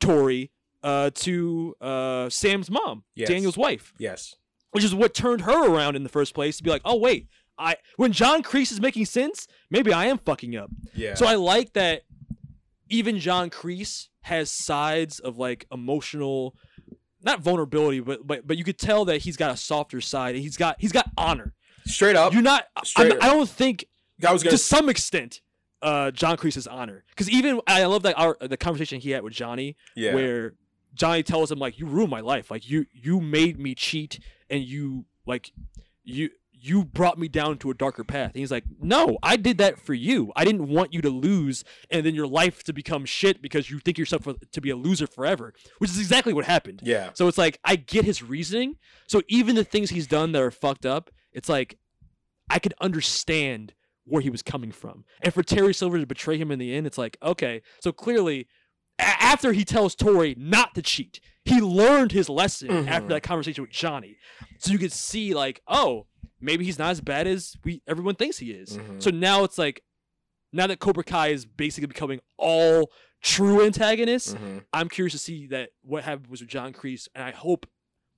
[0.00, 0.50] Tori
[0.82, 3.28] uh, to uh, Sam's mom, Yes.
[3.28, 4.34] Daniel's wife, Yes.
[4.72, 7.28] which is what turned her around in the first place to be like, oh wait,
[7.58, 10.70] I when John Kreese is making sense, maybe I am fucking up.
[10.94, 11.14] Yeah.
[11.14, 12.02] So I like that
[12.88, 16.54] even John Kreese has sides of like emotional
[17.24, 20.42] not vulnerability, but but but you could tell that he's got a softer side and
[20.42, 21.52] he's got he's got honor.
[21.86, 22.32] Straight up.
[22.32, 23.84] You're not Straight I don't think
[24.26, 25.40] I was gonna to some extent
[25.82, 27.04] uh John Kreese's honor.
[27.10, 30.14] Because even I love that our the conversation he had with Johnny Yeah.
[30.14, 30.54] where
[30.94, 32.50] Johnny tells him like you ruined my life.
[32.50, 34.18] Like you you made me cheat
[34.48, 35.52] and you like
[36.04, 36.30] you
[36.64, 38.30] you brought me down to a darker path.
[38.34, 40.30] And he's like, "No, I did that for you.
[40.36, 43.80] I didn't want you to lose and then your life to become shit because you
[43.80, 46.80] think yourself to be a loser forever." Which is exactly what happened.
[46.84, 47.10] Yeah.
[47.14, 48.76] So it's like I get his reasoning.
[49.08, 51.78] So even the things he's done that are fucked up, it's like
[52.48, 53.74] I could understand
[54.04, 55.04] where he was coming from.
[55.22, 58.48] And for Terry Silver to betray him in the end, it's like, okay, so clearly
[58.98, 63.08] a- after he tells Tori not to cheat, he learned his lesson after Mhm.
[63.10, 64.16] that conversation with Johnny.
[64.58, 66.06] So you could see like, oh,
[66.40, 68.76] maybe he's not as bad as we everyone thinks he is.
[68.76, 69.02] Mhm.
[69.02, 69.82] So now it's like
[70.52, 72.92] now that Cobra Kai is basically becoming all
[73.22, 74.64] true antagonists, Mhm.
[74.72, 77.66] I'm curious to see that what happened was with John Kreese, and I hope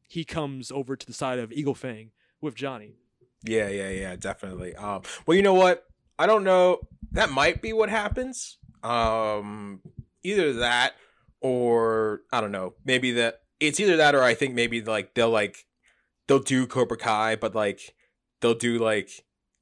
[0.09, 2.11] he comes over to the side of Eagle Fang
[2.41, 2.97] with Johnny.
[3.45, 4.75] Yeah, yeah, yeah, definitely.
[4.75, 5.85] Um, well, you know what?
[6.19, 6.81] I don't know.
[7.13, 8.59] That might be what happens.
[8.83, 9.81] Um,
[10.23, 10.95] either that
[11.41, 12.75] or I don't know.
[12.85, 15.67] Maybe that it's either that or I think maybe like they'll like
[16.27, 17.95] they'll do Cobra Kai, but like
[18.41, 19.11] they'll do like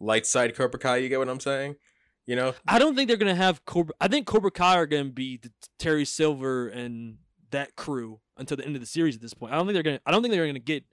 [0.00, 0.98] light side Cobra Kai.
[0.98, 1.76] You get what I'm saying?
[2.24, 2.54] You know?
[2.68, 3.94] I don't think they're gonna have Cobra.
[4.00, 7.16] I think Cobra Kai are gonna be the Terry Silver and
[7.50, 9.16] that crew until the end of the series.
[9.16, 10.00] At this point, I don't think they're gonna.
[10.06, 10.84] I don't think they're gonna get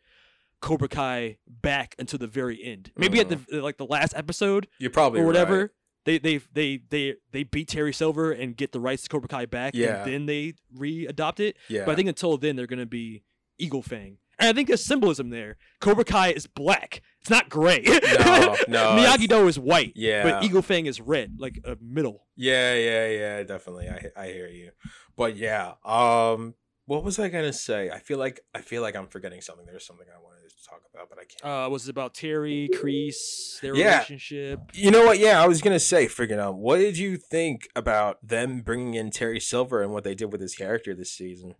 [0.61, 2.91] Cobra Kai back until the very end.
[2.97, 4.67] Maybe at the like the last episode.
[4.79, 5.59] You're probably or whatever.
[5.59, 5.69] right.
[6.05, 9.45] They they they they they beat Terry Silver and get the rights to Cobra Kai
[9.45, 10.03] back, Yeah.
[10.03, 11.57] and then they re-adopt it.
[11.67, 11.85] Yeah.
[11.85, 13.23] But I think until then they're gonna be
[13.57, 15.57] Eagle Fang, and I think there's symbolism there.
[15.81, 17.83] Cobra Kai is black, It's not gray.
[17.85, 19.91] No, no, Miyagi Do is white.
[19.95, 20.23] Yeah.
[20.23, 22.25] But Eagle Fang is red, like a middle.
[22.37, 23.89] Yeah, yeah, yeah, definitely.
[23.89, 24.71] I I hear you.
[25.17, 26.55] But yeah, um
[26.89, 27.91] what was I gonna say?
[27.91, 29.65] I feel like I feel like I'm forgetting something.
[29.67, 31.65] There's something I wanted to talk about, but I can't.
[31.67, 33.93] Uh, was it about Terry, Kreese, their Yeah.
[33.97, 34.59] relationship?
[34.73, 35.19] You know what?
[35.19, 36.55] Yeah, I was gonna say, freaking out.
[36.55, 40.41] What did you think about them bringing in Terry Silver and what they did with
[40.41, 41.53] his character this season?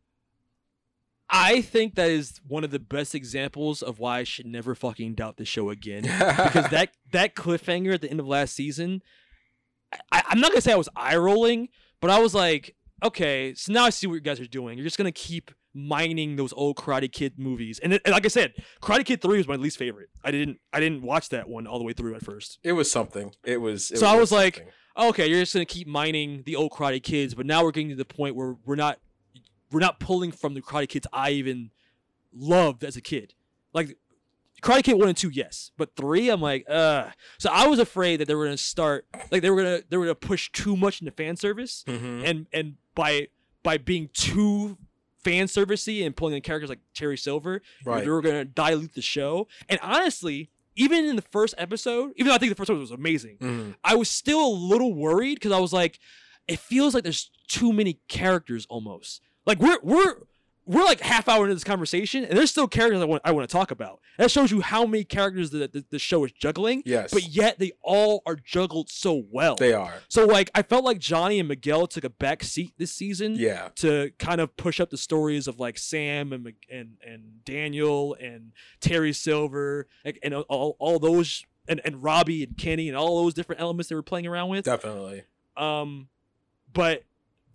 [1.29, 5.13] I think that is one of the best examples of why I should never fucking
[5.13, 6.01] doubt the show again.
[6.01, 9.03] because that that cliffhanger at the end of last season,
[10.11, 11.69] I, I'm not gonna say I was eye rolling,
[12.01, 14.77] but I was like, okay, so now I see what you guys are doing.
[14.77, 18.29] You're just gonna keep mining those old Karate Kid movies, and, it, and like I
[18.29, 20.09] said, Karate Kid Three was my least favorite.
[20.23, 22.59] I didn't I didn't watch that one all the way through at first.
[22.63, 23.33] It was something.
[23.43, 23.91] It was.
[23.91, 25.09] It so I was like, something.
[25.09, 27.95] okay, you're just gonna keep mining the old Karate Kids, but now we're getting to
[27.95, 28.99] the point where we're not
[29.71, 31.69] we're not pulling from the Karate Kids I even
[32.33, 33.33] loved as a kid.
[33.73, 33.97] Like
[34.61, 37.05] Karate Kid one and two, yes, but three, I'm like, uh.
[37.37, 40.05] So I was afraid that they were gonna start like they were gonna they were
[40.05, 42.23] gonna push too much into fan service, Mhm.
[42.25, 43.27] and and by
[43.63, 44.77] by being too
[45.23, 48.03] fan servicey and pulling in characters like Terry Silver, Right.
[48.03, 49.47] they were gonna dilute the show.
[49.69, 52.91] And honestly, even in the first episode, even though I think the first episode was
[52.91, 53.75] amazing, Mhm.
[53.83, 55.99] I was still a little worried because I was like,
[56.47, 59.21] it feels like there's too many characters almost.
[59.45, 60.15] Like we're we're
[60.69, 63.49] we're like half hour into this conversation, and there's still characters I want I want
[63.49, 64.01] to talk about.
[64.19, 66.83] That shows you how many characters the, the the show is juggling.
[66.85, 67.11] Yes.
[67.11, 69.55] But yet they all are juggled so well.
[69.55, 69.95] They are.
[70.09, 73.35] So like I felt like Johnny and Miguel took a back seat this season.
[73.35, 73.69] Yeah.
[73.77, 78.51] To kind of push up the stories of like Sam and and and Daniel and
[78.79, 83.33] Terry Silver like, and all all those and and Robbie and Kenny and all those
[83.33, 84.65] different elements they were playing around with.
[84.65, 85.23] Definitely.
[85.57, 86.09] Um,
[86.71, 87.05] but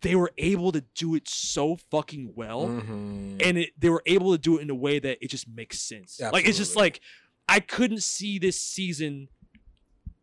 [0.05, 3.43] they were able to do it so fucking well, Mhm.
[3.45, 5.81] and it they were able to do it in a way that it just makes
[5.81, 6.21] sense.
[6.21, 7.01] Like it's just like
[7.49, 9.29] I couldn't see this season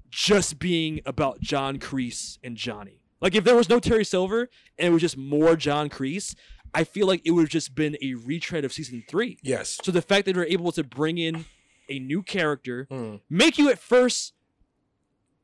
[0.10, 3.02] just being about John Kreese and Johnny.
[3.22, 6.36] Like if there was no Terry Silver and it was just more John Kreese,
[6.74, 9.38] I feel like it would have just been a retread of season three.
[9.44, 9.78] Yes.
[9.84, 11.46] So the fact that they're able to bring in
[11.90, 13.16] a new character, Hmm.
[13.30, 14.34] make you at first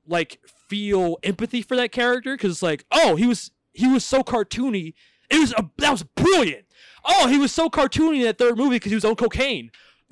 [0.08, 4.22] like feel empathy for that character because it's like, oh, he was he was so
[4.24, 4.94] cartoony.
[5.30, 6.66] It was a, that was brilliant.
[7.06, 9.72] Oh, he was so cartoony in that third movie because he was on cocaine.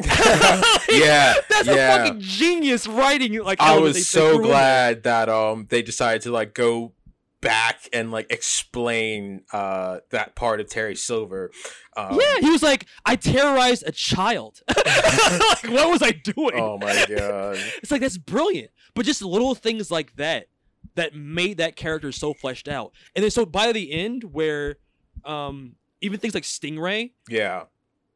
[0.89, 1.73] Yeah, that's yeah.
[1.73, 3.41] a fucking genius writing.
[3.43, 6.53] Like I they- was they so threw in glad that um they decided to like
[6.53, 6.93] go
[7.41, 11.51] back and like explain uh that part of Terry Silver.
[11.97, 14.59] Um, Yeah, he was like, I terrorized a child.
[14.67, 16.55] like, what was I doing?
[16.55, 17.57] Oh my god.
[17.81, 18.71] It's like that's brilliant.
[18.95, 20.47] But just little things like that
[20.95, 22.91] that made that character so fleshed out.
[23.15, 24.77] And then so by the end where
[25.23, 27.63] um even things like Stingray, Yeah.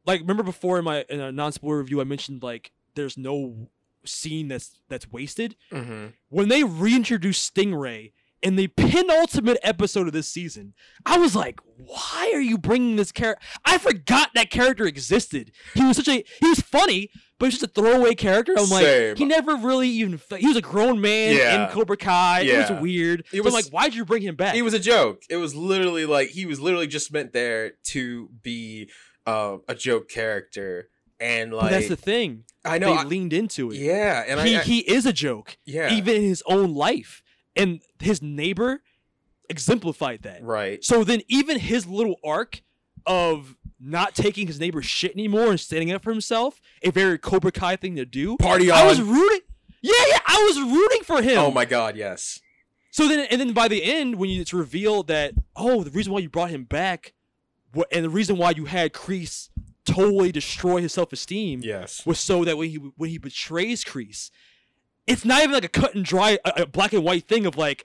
[0.06, 3.68] like remember before in my in a non-spoiler review I mentioned like there's no
[4.04, 5.56] scene that's that's wasted.
[5.72, 6.06] Mm-hmm.
[6.28, 8.12] When they reintroduce Stingray
[8.42, 10.72] in the penultimate episode of this season,
[11.04, 15.52] I was like, "Why are you bringing this character?" I forgot that character existed.
[15.74, 17.10] He was such a he was funny,
[17.40, 18.54] but he was just a throwaway character.
[18.56, 19.16] I'm like, Same.
[19.16, 21.64] he never really even he was a grown man Yeah.
[21.66, 22.42] in Cobra Kai.
[22.42, 22.70] It Yeah.
[22.70, 23.20] was weird.
[23.32, 24.54] It so was- I'm like, why'd you bring him back?
[24.54, 25.24] He was a joke.
[25.28, 28.88] It was literally like he was literally just meant there to be
[29.26, 30.88] uh, a joke character
[31.18, 32.44] and like but that's the thing.
[32.64, 33.76] I know, they I- leaned into it.
[33.78, 35.56] Yeah, and I- he I- he is a joke.
[35.66, 35.92] Yeah.
[35.92, 37.22] even in his own life,
[37.56, 38.82] and his neighbor
[39.48, 40.42] exemplified that.
[40.42, 40.82] Right.
[40.84, 42.62] So then, even his little arc
[43.06, 47.50] of not taking his neighbor's shit anymore and standing up for himself, a very Cobra
[47.52, 48.36] Kai thing to do.
[48.36, 48.78] Party on.
[48.78, 49.40] I was rooting.
[49.82, 51.38] Yeah, yeah, I was rooting for him.
[51.38, 52.40] Oh my god, yes.
[52.90, 56.18] So then, and then by the end, when it's revealed that oh, the reason why
[56.18, 57.14] you brought him back,
[57.72, 59.48] what, and the reason why you had Kreese
[59.86, 62.04] totally destroy his self esteem, Yes.
[62.04, 64.30] was so that when he when he betrays Kreese,
[65.06, 67.56] it's not even like a cut and dry, a, a black and white thing of
[67.56, 67.84] like,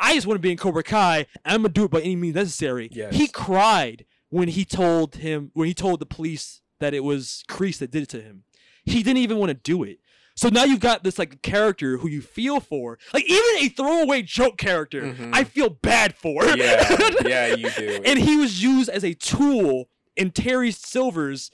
[0.00, 2.16] I just want to be in Cobra Kai, and I'm gonna do it by any
[2.16, 2.88] means necessary.
[2.92, 3.14] Yes.
[3.14, 4.04] He cried
[4.36, 8.02] when he told him when he told the police that it was Kreese that did
[8.02, 8.44] it to him.
[8.84, 9.98] He didn't even want to do it.
[10.34, 14.20] So now you've got this like character who you feel for, like even a throwaway
[14.20, 15.16] joke character.
[15.32, 16.42] I feel bad for.
[16.42, 17.26] Mm-hmm.
[17.26, 18.02] Yeah, yeah, you do.
[18.04, 21.50] and he was used as a tool in Terry Silver's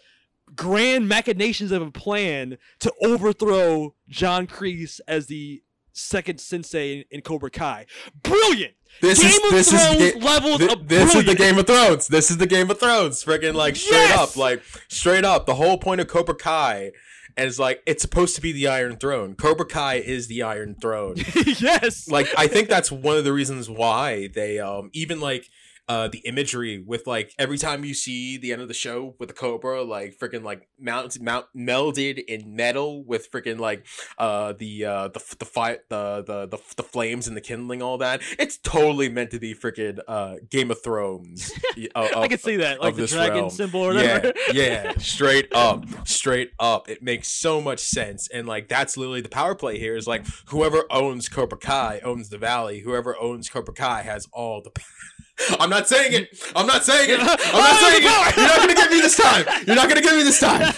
[0.56, 5.62] grand machinations of a plan to overthrow John Kreese as the
[5.92, 7.86] second sensei in, Cobra Kai.
[8.22, 8.74] Brilliant.
[9.00, 11.34] This Game is of this Thrones is levels of this is the.
[11.34, 12.08] Game of Thrones.
[12.08, 13.24] This is the Game of Thrones.
[13.24, 14.18] Freaking like straight Yes!
[14.18, 15.46] up, like straight up.
[15.46, 16.92] The whole point of Cobra Kai,
[17.36, 19.34] and it's like it's supposed to be the Iron Throne.
[19.34, 21.14] Cobra Kai is the Iron Throne.
[21.58, 22.06] yes.
[22.08, 25.48] like I think that's one of the reasons why they um even like
[25.88, 29.28] uh the imagery with like every time you see the end of the show with
[29.28, 33.86] the cobra like freaking like mount mount melded in metal with freaking like
[34.18, 37.98] uh the uh the the fight the, the the the flames and the kindling all
[37.98, 41.52] that it's totally meant to be freaking uh game of thrones
[41.96, 43.50] I can see that, like the dragon realm.
[43.50, 44.32] symbol or whatever.
[44.52, 46.88] Yeah, yeah, straight up, straight up.
[46.88, 49.96] It makes so much sense, and like that's literally the power play here.
[49.96, 52.80] Is like whoever owns Cobra Kai owns the valley.
[52.80, 54.70] Whoever owns Cobra Kai has all the.
[55.58, 56.52] I'm not saying it.
[56.54, 57.20] I'm not saying it.
[57.20, 58.36] I'm not saying it.
[58.36, 59.44] You're not gonna get me this time.
[59.66, 60.72] You're not gonna get me this time.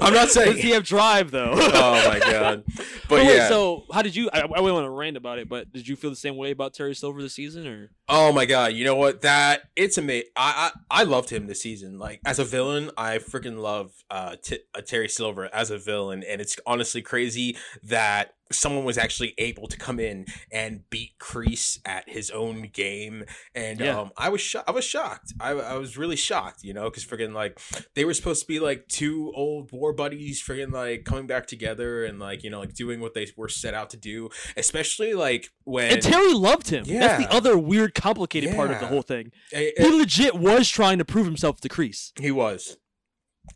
[0.00, 0.54] I'm not saying.
[0.54, 1.52] Does he have drive though?
[1.54, 2.64] oh my god.
[3.08, 3.48] But, but wait, yeah.
[3.48, 4.28] So how did you?
[4.32, 6.50] I, I wouldn't want to rant about it, but did you feel the same way
[6.50, 7.90] about Terry Silver this season, or?
[8.08, 8.72] Oh my god!
[8.72, 9.20] You know what?
[9.22, 10.30] That it's amazing.
[10.34, 12.00] I, I I loved him this season.
[12.00, 16.24] Like as a villain, I freaking love uh, t- uh Terry Silver as a villain,
[16.24, 21.78] and it's honestly crazy that someone was actually able to come in and beat Kreese
[21.84, 23.24] at his own game,
[23.54, 23.98] and yeah.
[23.98, 25.32] um, I was sho- I was shocked.
[25.40, 27.60] I, I was really shocked, you know, because friggin' like
[27.94, 32.04] they were supposed to be like two old war buddies, friggin' like coming back together
[32.04, 34.30] and like you know like doing what they were set out to do.
[34.56, 36.84] Especially like when and Terry loved him.
[36.86, 37.00] Yeah.
[37.00, 38.56] That's the other weird, complicated yeah.
[38.56, 39.32] part of the whole thing.
[39.52, 42.12] It, it, he legit was trying to prove himself to Kreese.
[42.18, 42.76] He was.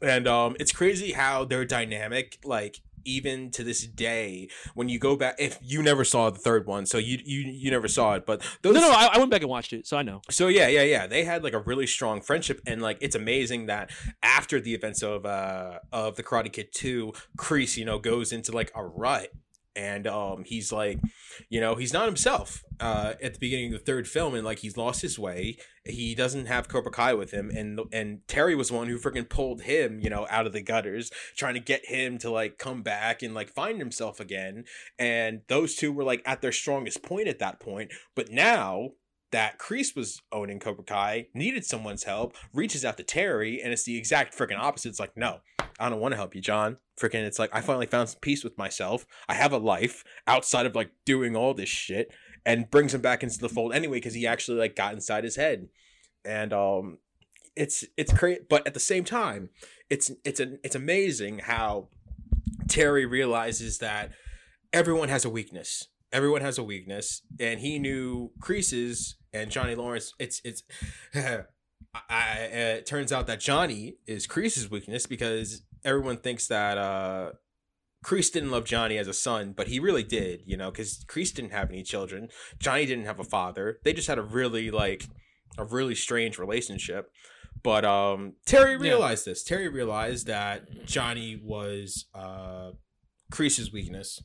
[0.01, 5.16] And um, it's crazy how their dynamic, like even to this day when you go
[5.16, 8.26] back if you never saw the third one so you you you never saw it
[8.26, 10.22] but those, no no I, I went back and watched it so i know.
[10.30, 13.66] So yeah yeah yeah they had like a really strong friendship and like it's amazing
[13.66, 13.90] that
[14.22, 18.53] after the events of uh of the karate kid 2 Kreese you know goes into
[18.53, 19.28] like a rut
[19.77, 20.99] and um he's like
[21.49, 24.59] you know he's not himself uh at the beginning of the third film and like
[24.61, 25.57] he's lost his way.
[25.87, 29.62] He doesn't have Cobra Kai with him and and Terry was one who freaking pulled
[29.62, 33.23] him you know out of the gutters trying to get him to like come back
[33.23, 34.64] and like find himself again.
[34.99, 37.93] And those two were like at their strongest point at that point.
[38.14, 38.91] But now
[39.33, 43.85] that Kreese was owning Cobra Kai, needed someone's help, reaches out to Terry, and it's
[43.85, 44.89] the exact freaking opposite.
[44.89, 45.41] It's like, no,
[45.78, 46.78] I don't want to help you, John.
[47.01, 49.07] Freaking, it's like I finally found some peace with myself.
[49.28, 52.12] I have a life outside of like doing all this shit,
[52.45, 55.37] and brings him back into the fold anyway because he actually like got inside his
[55.37, 55.68] head,
[56.24, 56.99] and um,
[57.57, 58.41] it's it's crazy.
[58.49, 59.51] But at the same time,
[59.89, 61.89] it's it's an it's amazing how
[62.68, 64.12] Terry realizes that
[64.72, 70.15] everyone has a weakness everyone has a weakness, and he knew Kreese's and Johnny Lawrence.
[70.19, 70.63] It's it's.
[72.09, 77.31] I, it turns out that Johnny is Kreese's weakness because everyone thinks that uh,
[78.05, 81.35] Kreese didn't love Johnny as a son, but he really did, you know, because Kreese
[81.35, 82.29] didn't have any children.
[82.59, 83.79] Johnny didn't have a father.
[83.85, 85.05] They just had a really like
[85.59, 87.11] a really strange relationship.
[87.63, 89.33] But um, Terry realized yeah.
[89.33, 89.45] this.
[89.45, 92.71] Terry realized that Johnny was uh,
[93.33, 94.23] Kreese's weakness,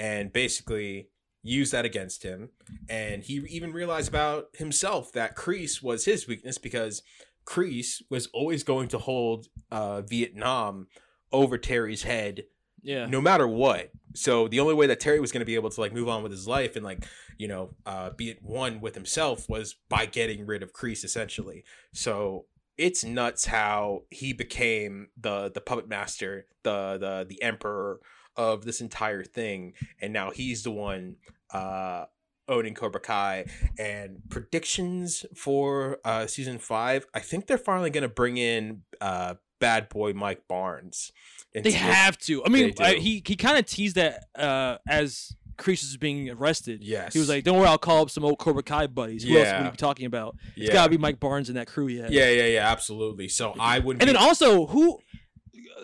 [0.00, 1.08] and basically
[1.42, 2.48] use that against him.
[2.88, 7.02] And he even realized about himself that Kreese was his weakness because
[7.46, 10.88] Kreese was always going to hold uh, Vietnam
[11.32, 12.44] over Terry's head.
[12.82, 13.06] Yeah.
[13.06, 13.92] No matter what.
[14.14, 16.22] So the only way that Terry was going to be able to like move on
[16.22, 20.06] with his life and like, you know, uh, be at one with himself was by
[20.06, 21.62] getting rid of Kreese essentially.
[21.92, 22.46] So
[22.78, 28.00] it's nuts how he became the the puppet master, the the the emperor
[28.40, 31.16] of this entire thing, and now he's the one
[31.52, 32.06] uh,
[32.48, 33.44] owning Cobra Kai.
[33.78, 39.34] And predictions for uh, season five, I think they're finally going to bring in uh,
[39.58, 41.12] Bad Boy Mike Barnes.
[41.52, 42.44] They have to.
[42.44, 46.82] I mean, I, he he kind of teased that uh, as Kreese is being arrested.
[46.82, 47.12] Yes.
[47.12, 49.24] He was like, "Don't worry, I'll call up some old Cobra Kai buddies.
[49.24, 49.40] Who yeah.
[49.40, 50.36] else would be talking about?
[50.56, 50.72] It's yeah.
[50.72, 53.28] got to be Mike Barnes and that crew has." Yeah, yeah, yeah, absolutely.
[53.28, 54.00] So I wouldn't.
[54.00, 55.00] And be- then also, who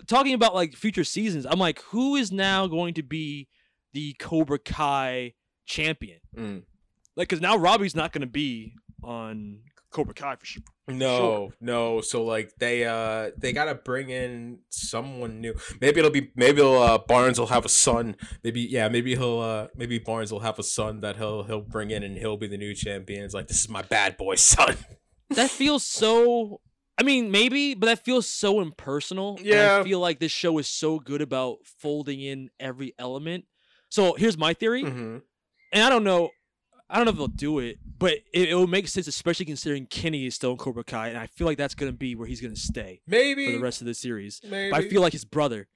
[0.06, 3.48] talking about like future seasons, I'm like, who is now going to be
[3.92, 5.34] the Cobra Kai
[5.66, 6.18] champion?
[6.36, 6.62] Mm.
[7.16, 10.62] Like, because now Robbie's not going to be on Cobra Kai for sure.
[10.88, 11.52] No, sure.
[11.60, 12.00] no.
[12.00, 15.54] So like they uh they gotta bring in someone new.
[15.80, 18.14] Maybe it'll be maybe uh, Barnes will have a son.
[18.44, 21.90] Maybe yeah, maybe he'll uh maybe Barnes will have a son that he'll he'll bring
[21.90, 23.24] in and he'll be the new champion.
[23.24, 24.76] It's like this is my bad boy son.
[25.30, 26.60] that feels so
[26.98, 29.38] I mean, maybe, but that feels so impersonal.
[29.42, 29.78] Yeah.
[29.80, 33.44] I feel like this show is so good about folding in every element.
[33.88, 35.18] So here's my theory, mm-hmm.
[35.72, 36.30] and I don't know,
[36.90, 39.86] I don't know if they'll do it, but it, it will make sense, especially considering
[39.86, 42.40] Kenny is still in Cobra Kai, and I feel like that's gonna be where he's
[42.40, 44.40] gonna stay, maybe for the rest of the series.
[44.42, 45.68] Maybe but I feel like his brother,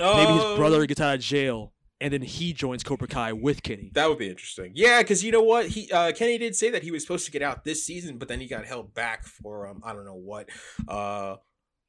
[0.00, 0.16] oh.
[0.16, 3.90] maybe his brother gets out of jail and then he joins Cobra Kai with Kenny.
[3.94, 4.72] That would be interesting.
[4.74, 7.32] Yeah, because you know what, he uh, Kenny did say that he was supposed to
[7.32, 10.14] get out this season, but then he got held back for um I don't know
[10.14, 10.48] what.
[10.88, 11.36] Uh,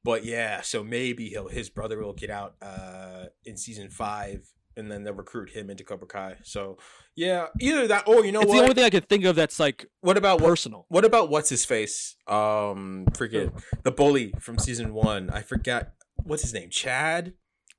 [0.03, 4.47] but yeah, so maybe he'll his brother will get out uh in season five,
[4.77, 6.35] and then they'll recruit him into Cobra Kai.
[6.43, 6.77] So
[7.15, 8.55] yeah, either that or you know it's what?
[8.55, 10.85] the only thing I can think of that's like what about what, personal.
[10.89, 12.15] what about what's his face?
[12.27, 13.51] Um, forget
[13.83, 15.29] the bully from season one.
[15.29, 15.93] I forget
[16.23, 16.69] what's his name.
[16.69, 17.33] Chad.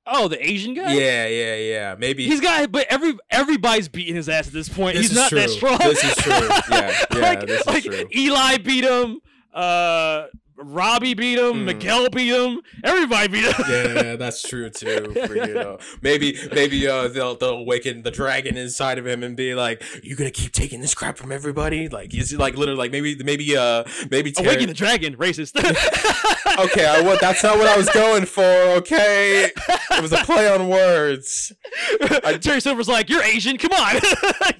[0.07, 0.93] Oh, the Asian guy.
[0.93, 1.95] Yeah, yeah, yeah.
[1.99, 4.97] Maybe He's got, but every everybody's beating his ass at this point.
[4.97, 5.79] This He's not that strong.
[5.79, 6.33] This is true.
[6.33, 8.09] Yeah, yeah, like, this is like true.
[8.15, 9.21] Eli beat him.
[9.53, 10.27] Uh,
[10.59, 11.53] Robbie beat him.
[11.61, 11.65] Hmm.
[11.67, 12.61] Miguel beat him.
[12.83, 13.65] Everybody beat him.
[13.69, 15.13] yeah, that's true too.
[15.27, 19.37] For, you know, maybe maybe uh, they'll they'll awaken the dragon inside of him and
[19.37, 22.79] be like, "You gonna keep taking this crap from everybody?" Like, is it like literally
[22.79, 25.57] like maybe maybe uh maybe Terry- Awaken the dragon, racist.
[26.59, 28.43] okay, I what that's not what I was going for.
[28.43, 31.53] Okay, it was a play on words.
[32.41, 33.59] Terry Silver's like, "You're Asian.
[33.59, 34.01] Come on,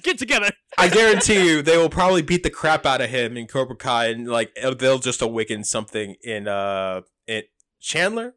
[0.03, 3.47] get together." I guarantee you, they will probably beat the crap out of him in
[3.47, 7.43] Cobra Kai, and like they'll just awaken something in uh in
[7.79, 8.35] Chandler.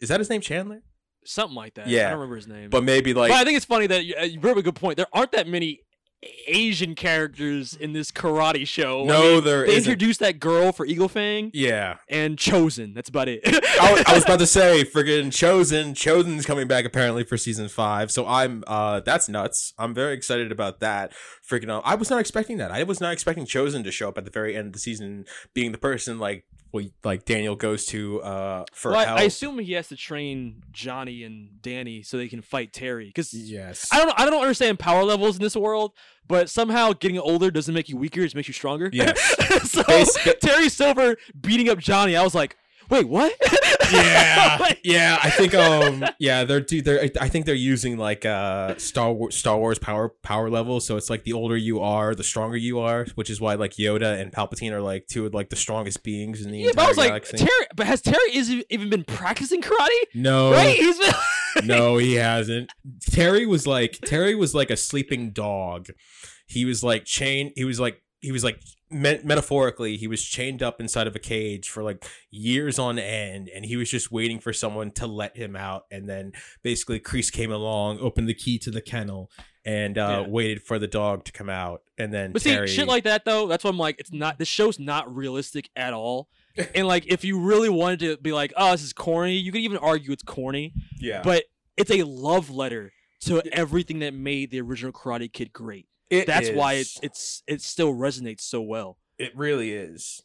[0.00, 0.82] Is that his name, Chandler?
[1.24, 1.86] Something like that.
[1.88, 2.70] Yeah, I don't remember his name.
[2.70, 4.62] But maybe like but I think it's funny that you, uh, you brought up a
[4.62, 4.96] good point.
[4.96, 5.80] There aren't that many
[6.46, 9.04] Asian characters in this karate show.
[9.04, 9.90] I No, mean, there They isn't.
[9.90, 11.96] introduced that girl for Eagle Fang yeah.
[12.10, 12.94] and Chozen.
[12.94, 13.40] That's about it.
[13.80, 15.92] I, was- I was about to say, friggin' Chozen.
[15.94, 19.72] Chozen's coming back apparently for season five, so I'm uh that's nuts.
[19.78, 21.12] I'm very excited about that.
[21.48, 22.70] Freaking, uh, I was not expecting that.
[22.70, 25.24] I was not expecting Chozen to show up at the very end of the season,
[25.54, 29.20] being the person like well, like Daniel goes to uh for Well, I, help.
[29.20, 33.06] I assume he has to train Johnny and Danny so they can fight Terry.
[33.06, 35.92] Because yes, I don't, I don't understand power levels in this world,
[36.28, 38.90] but somehow getting older doesn't make you weaker; it makes you stronger.
[38.92, 39.70] Yes.
[39.70, 39.82] so
[40.40, 42.56] Terry Silver beating up Johnny, I was like,
[42.90, 43.32] wait, what?
[43.92, 45.18] yeah, yeah.
[45.22, 46.84] I think um, yeah, they're dude.
[46.84, 50.80] They're I think they're using like uh Star Wars Star Wars power power level.
[50.80, 53.72] So it's like the older you are, the stronger you are, which is why like
[53.72, 56.86] Yoda and Palpatine are like two of like the strongest beings in the Yeah, but
[56.86, 57.28] I entire was like.
[57.28, 59.88] Terry, but has Terry is even been practicing karate?
[60.14, 60.76] no, Right?
[60.76, 61.66] He's been.
[61.66, 62.70] no, he hasn't.
[63.00, 65.88] Terry was like Terry was like a sleeping dog.
[66.46, 67.52] He was like chain.
[67.56, 68.60] He was like he was like
[68.90, 73.48] me- metaphorically he was chained up inside of a cage for like years on end,
[73.54, 75.84] and he was just waiting for someone to let him out.
[75.90, 76.32] And then
[76.62, 79.30] basically, Kreese came along, opened the key to the kennel,
[79.64, 80.30] and uh, Yeah.
[80.30, 81.82] waited for the dog to come out.
[81.98, 84.38] And then But Terry, see, shit like that though, that's why I'm like, it's not.
[84.38, 86.28] This show's not realistic at all.
[86.74, 89.60] and like, if you really wanted to be like, oh, this is corny, you could
[89.60, 90.74] even argue it's corny.
[90.98, 91.44] yeah, But
[91.76, 95.86] it's a love letter to everything that made the original Karate Kid great.
[96.10, 96.80] It That's why is.
[96.80, 98.98] it's it's it still resonates so well.
[99.18, 100.22] it really is.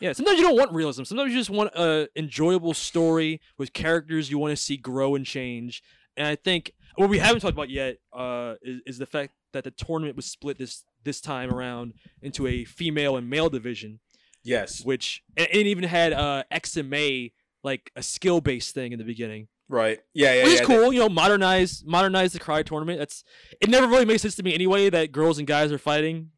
[0.00, 1.04] Yeah, sometimes you don't want realism.
[1.04, 5.24] Sometimes you just want a enjoyable story with characters you want to see grow and
[5.24, 5.80] change.
[6.16, 9.62] And I think what we haven't talked about yet uh, is, is the fact that
[9.64, 14.00] the tournament was split this this time around into a female and male division,
[14.42, 17.32] Yes, which and it even had uh, XMA
[17.62, 19.98] like a skill based thing in the beginning, right.
[20.14, 20.52] Yeah, yeah, which yeah.
[20.54, 20.92] is they- cool.
[20.92, 22.98] You know, modernize modernize the karate tournament.
[23.00, 23.24] That's
[23.60, 23.68] it.
[23.68, 26.30] Never really makes sense to me anyway that girls and guys are fighting.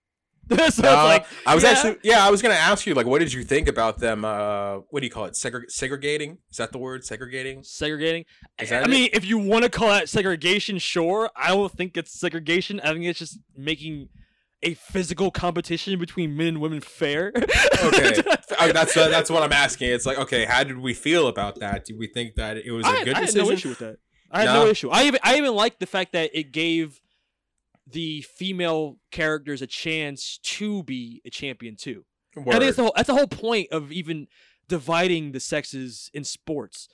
[0.50, 0.56] so
[0.86, 1.70] Uh, like I was yeah.
[1.70, 4.26] actually, yeah, I was gonna ask you, like, what did you think about them?
[4.26, 5.32] Uh, what do you call it?
[5.32, 6.36] Segre- segregating?
[6.50, 7.02] Is that the word?
[7.02, 7.62] Segregating?
[7.62, 8.26] segregating.
[8.60, 11.30] Is I that mean, if you want to call that segregation, sure.
[11.34, 12.78] I don't think it's segregation.
[12.80, 14.10] I think it's just making
[14.64, 17.32] a physical competition between men and women fair.
[17.34, 18.14] Okay,
[18.58, 19.90] Uh, that's uh, that's what I'm asking.
[19.90, 21.84] It's like, okay, how did we feel about that?
[21.84, 23.98] Do we think that it was a I, good I had no issue with that.
[24.30, 24.64] I had No?
[24.64, 24.90] no issue.
[24.90, 27.00] I even I even like the fact that it gave
[27.86, 32.04] the female characters a chance to be a champion too.
[32.36, 34.26] I think that's the whole, that's the whole point of even
[34.68, 36.88] dividing the sexes in sports.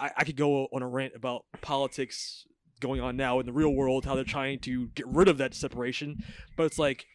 [0.00, 2.46] I, I could go on a rant about politics
[2.80, 5.54] going on now in the real world, how they're trying to get rid of that
[5.54, 6.22] separation.
[6.56, 7.06] But it's like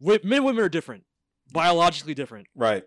[0.00, 1.04] men and women are different,
[1.52, 2.46] biologically different.
[2.54, 2.84] Right.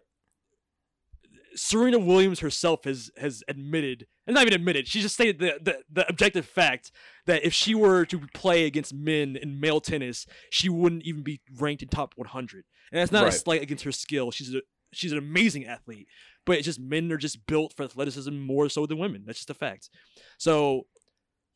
[1.55, 5.79] Serena Williams herself has has admitted, and not even admitted, she just stated the, the,
[5.91, 6.91] the objective fact
[7.25, 11.41] that if she were to play against men in male tennis, she wouldn't even be
[11.59, 12.65] ranked in top 100.
[12.91, 14.31] And that's not a slight against her skill.
[14.31, 14.61] She's a
[14.91, 16.07] she's an amazing athlete,
[16.45, 19.23] but it's just men are just built for athleticism more so than women.
[19.25, 19.89] That's just a fact.
[20.37, 20.87] So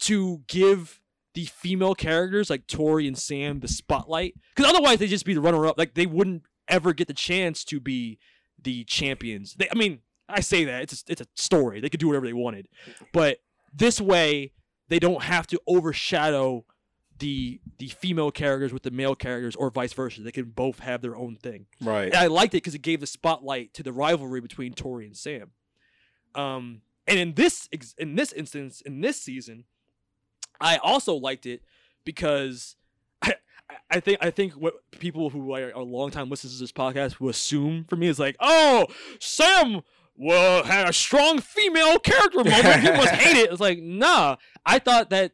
[0.01, 1.01] to give
[1.38, 5.39] the female characters like Tori and Sam the spotlight, because otherwise they'd just be the
[5.39, 5.77] runner up.
[5.77, 8.17] Like they wouldn't ever get the chance to be
[8.59, 9.53] the champions.
[9.53, 11.79] They, I mean, I say that it's a, it's a story.
[11.79, 12.69] They could do whatever they wanted,
[13.13, 13.38] but
[13.71, 14.53] this way
[14.88, 16.65] they don't have to overshadow
[17.19, 20.21] the the female characters with the male characters or vice versa.
[20.21, 21.67] They can both have their own thing.
[21.79, 22.05] Right.
[22.05, 25.15] And I liked it because it gave the spotlight to the rivalry between Tori and
[25.15, 25.51] Sam.
[26.33, 29.65] Um, and in this ex- in this instance, in this season,
[30.59, 31.61] I also liked it
[32.05, 32.75] because
[33.21, 33.35] I,
[33.89, 37.29] I think I think what people who are, are longtime listeners to this podcast will
[37.29, 38.87] assume for me is like, oh,
[39.19, 39.81] Sam
[40.15, 42.81] well had a strong female character moment.
[42.81, 43.51] People must hate it.
[43.51, 44.37] It's like, nah.
[44.65, 45.33] I thought that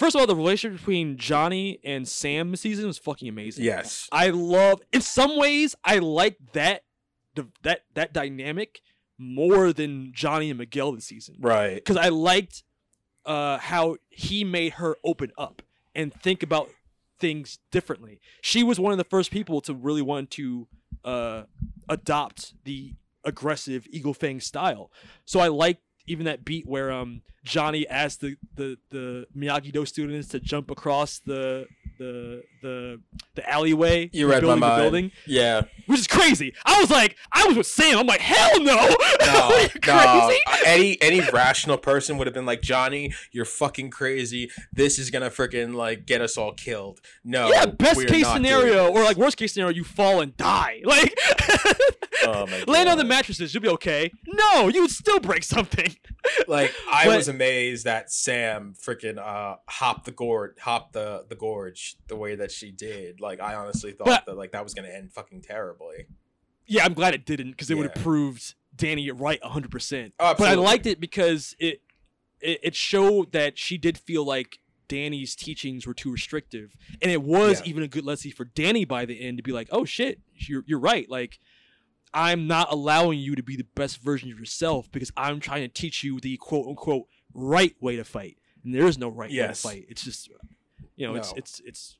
[0.00, 3.66] First of all, the relationship between Johnny and Sam this season was fucking amazing.
[3.66, 4.08] Yes.
[4.10, 4.80] I love.
[4.94, 6.84] In some ways, I like that
[7.62, 8.80] that that dynamic
[9.18, 11.36] more than Johnny and Miguel this season.
[11.38, 11.74] Right.
[11.74, 12.64] Because I liked
[13.26, 15.62] uh, how he made her open up
[15.94, 16.68] and think about
[17.18, 18.20] things differently.
[18.40, 20.66] She was one of the first people to really want to
[21.04, 21.42] uh,
[21.88, 22.94] adopt the
[23.24, 24.90] aggressive Eagle Fang style.
[25.24, 29.86] So I like even that beat where um Johnny asked the the the Miyagi Do
[29.86, 31.66] students to jump across the
[31.98, 33.00] the the
[33.34, 34.08] the alleyway.
[34.12, 34.82] You the read building to mind.
[34.82, 35.62] building, Yeah.
[35.86, 36.54] which is crazy.
[36.64, 37.98] I was like, I was with Sam.
[37.98, 38.74] I'm like, hell no.
[39.26, 40.30] No, no.
[40.64, 44.50] Any any rational person would have been like, Johnny, you're fucking crazy.
[44.72, 47.00] This is gonna freaking like get us all killed.
[47.24, 47.48] No.
[47.50, 50.82] yeah, best case scenario, or like worst case scenario, you fall and die.
[50.90, 51.14] Like,
[52.22, 54.10] Oh my land on the mattresses, you'll be okay.
[54.26, 55.94] No, you would still break something.
[56.48, 61.34] like I But- was amazed that Sam freaking uh hopped the gorge, hopped the the
[61.36, 63.20] gorge the way that she did.
[63.20, 66.06] Like I honestly thought But- that like that was gonna end fucking terribly.
[66.66, 70.12] Yeah, I'm glad it didn't because it would have proved Danny right 100%.
[70.20, 71.80] Oh, but I liked it because it,
[72.40, 77.22] it it showed that she did feel like Danny's teachings were too restrictive, and it
[77.22, 77.70] was Yeah.
[77.70, 80.62] even a good lesson for Danny by the end to be like, "Oh shit, you're
[80.66, 81.08] you're right.
[81.10, 81.38] Like,
[82.14, 85.68] I'm not allowing you to be the best version of yourself because I'm trying to
[85.68, 89.64] teach you the quote unquote right way to fight, and there is no right Yes.
[89.64, 89.86] way to fight.
[89.90, 90.28] It's just,
[90.96, 91.36] you know, it's No.
[91.38, 91.96] it's it's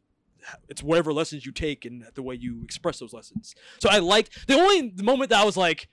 [0.68, 3.54] it's whatever lessons you take and the way you express those lessons.
[3.80, 5.88] So I like the only moment that I was like,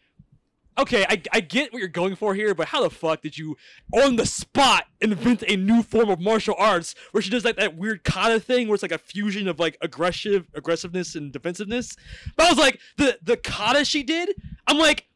[0.80, 3.58] okay, I, I get what you're going for here, but how the fuck did you
[3.92, 7.76] on the spot invent a new form of martial arts where she does like that
[7.76, 11.98] weird kata thing where it's like a fusion of like aggressive aggressiveness and defensiveness?
[12.38, 14.30] But I was like, the the kata she did,
[14.66, 15.08] I'm like.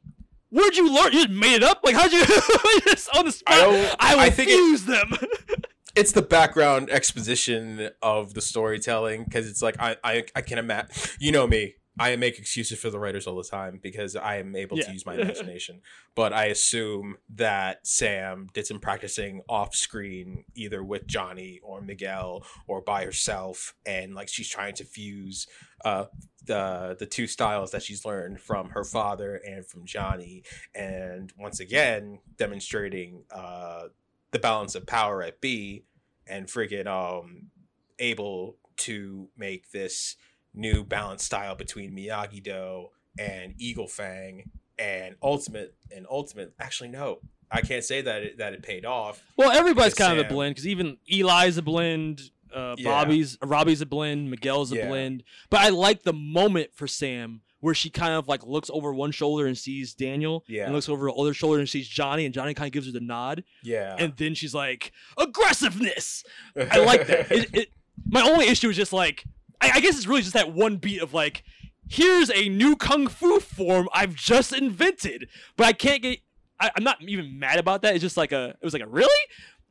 [0.52, 1.14] Where'd you learn?
[1.14, 1.80] You just made it up?
[1.84, 2.24] Like how'd you
[2.88, 3.56] just on the spot?
[3.58, 5.12] I, I will think it- them.
[5.96, 10.90] it's the background exposition of the storytelling because it's like I, I I can imagine
[11.20, 14.56] you know me I make excuses for the writers all the time because I am
[14.56, 14.86] able Yeah.
[14.86, 15.82] to use my imagination
[16.16, 22.44] but I assume that Sam did some practicing off screen either with Johnny or Miguel
[22.68, 25.48] or by herself and like she's trying to fuse
[25.86, 26.06] uh
[26.46, 30.44] the the two styles that she's learned from her father and from Johnny
[30.74, 33.84] and once again demonstrating uh
[34.32, 35.84] the balance of power at B
[36.28, 37.52] and friggin' um
[38.00, 40.16] able to make this
[40.54, 42.88] new Balance style between Miyagi Do
[43.20, 44.50] and Eagle Fang
[44.80, 47.20] and Ultimate and Ultimate actually no
[47.52, 50.56] I can't say that it, that it paid off Well, everybody's kind of a blend
[50.56, 52.22] because even Eli's a blend,
[52.54, 52.90] uh, Yeah.
[52.90, 54.88] Bobby's Robbie's a blend, Miguel's a Yeah.
[54.88, 55.24] blend.
[55.50, 59.12] But I like the moment for Sam where she kind of like looks over one
[59.12, 60.64] shoulder and sees Daniel, Yeah.
[60.66, 62.92] and looks over her other shoulder and sees Johnny, and Johnny kind of gives her
[62.94, 66.24] the nod, yeah and then she's like aggressiveness.
[66.56, 67.32] I like that.
[67.32, 67.70] It, it,
[68.10, 69.26] my only issue is just like
[69.62, 71.44] I, I guess it's really just that one beat of like.
[71.90, 76.20] Here's a new kung fu form I've just invented, but I can't get.
[76.58, 77.96] I, I'm not even mad about that.
[77.96, 78.50] It's just like a.
[78.62, 79.10] It was like a really,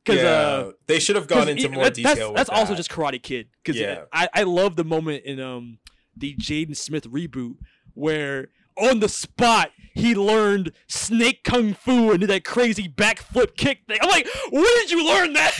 [0.05, 2.74] because yeah, uh, they should have gone into e- more that- detail That's, that's also
[2.74, 4.03] just Karate Kid because Yeah.
[4.12, 5.78] I I love the moment in um
[6.14, 7.55] the Jaden Smith reboot
[7.95, 13.80] where on the spot he learned snake kung fu and did that crazy backflip kick
[13.86, 13.99] thing.
[14.03, 15.55] I'm like, where did you learn that?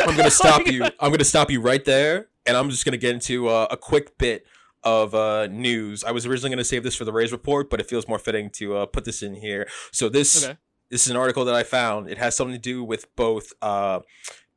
[0.06, 0.84] I'm gonna stop you.
[1.00, 4.18] I'm gonna stop you right there, and I'm just gonna get into uh, a quick
[4.18, 4.46] bit
[4.82, 6.04] of uh, news.
[6.04, 8.50] I was originally gonna save this for the Rays report, but it feels more fitting
[8.50, 9.66] to uh, put this in here.
[9.92, 10.56] So this Okay.
[10.90, 12.08] this is an article that I found.
[12.10, 14.00] It has something to do with both uh,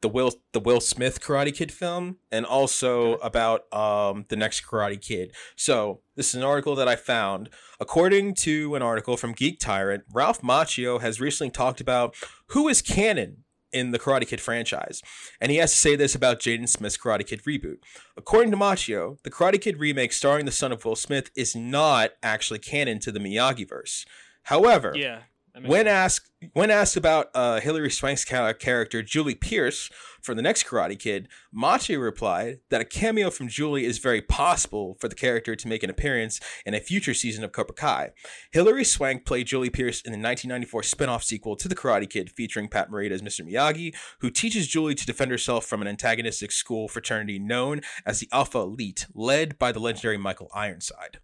[0.02, 5.02] the Will the Will Smith Karate Kid film and also about um, the next Karate
[5.02, 5.32] Kid.
[5.56, 7.50] So this is an article that I found.
[7.80, 12.16] According to an article from Geek Tyrant, Ralph Macchio has recently talked about
[12.50, 15.02] who is canon in the Karate Kid franchise,
[15.42, 17.78] and he has to say this about Jaden Smith's Karate Kid reboot.
[18.16, 22.12] According to Macchio, the Karate Kid remake starring the son of Will Smith is not
[22.24, 24.06] actually canon to the Miyagi verse.
[24.44, 25.22] However, yeah.
[25.66, 29.90] When asked when asked about uh, Hilary Swank's character Julie Pierce
[30.22, 34.98] for the next Karate Kid, Machi replied that a cameo from Julie is very possible
[35.00, 38.12] for the character to make an appearance in a future season of Cobra Kai.
[38.52, 42.68] Hilary Swank played Julie Pierce in the 1994 spin-off sequel to The Karate Kid featuring
[42.68, 43.48] Pat Morita as Mr.
[43.48, 48.30] Miyagi, who teaches Julie to defend herself from an antagonistic school fraternity known as the
[48.32, 51.20] Alpha Elite, led by the legendary Michael Ironside.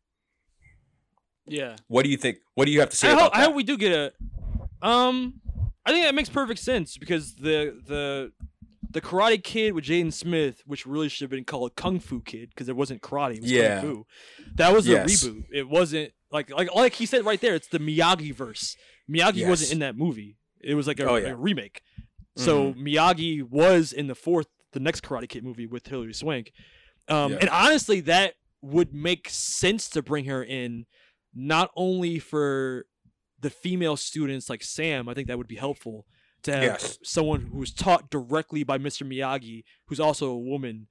[1.45, 1.75] Yeah.
[1.87, 2.37] What do you think?
[2.55, 3.39] What do you have to say I about hope, that?
[3.39, 4.13] I hope we do get a.
[4.87, 5.41] Um,
[5.85, 8.31] I think that makes perfect sense because the the
[8.89, 12.49] the Karate Kid with Jaden Smith, which really should have been called Kung Fu Kid
[12.49, 13.81] because it wasn't karate, it was Yeah.
[13.81, 14.05] Kung Fu.
[14.55, 15.23] That was Yes.
[15.23, 15.43] a reboot.
[15.51, 17.55] It wasn't like like like he said right there.
[17.55, 18.77] It's the Miyagi verse.
[19.09, 19.49] Miyagi Yes.
[19.49, 20.37] wasn't in that movie.
[20.61, 21.29] It was like a, Oh, yeah.
[21.29, 21.81] a remake.
[22.35, 26.51] So Miyagi was in the fourth the next Karate Kid movie with Hilary Swank.
[27.07, 27.37] Um, Yeah.
[27.41, 30.85] And honestly, that would make sense to bring her in,
[31.33, 32.85] not only for
[33.39, 35.09] the female students like Sam.
[35.09, 36.05] I think that would be helpful
[36.43, 36.97] to have Yes.
[37.03, 39.05] someone who's taught directly by Mr.
[39.07, 40.87] Miyagi, who's also a woman,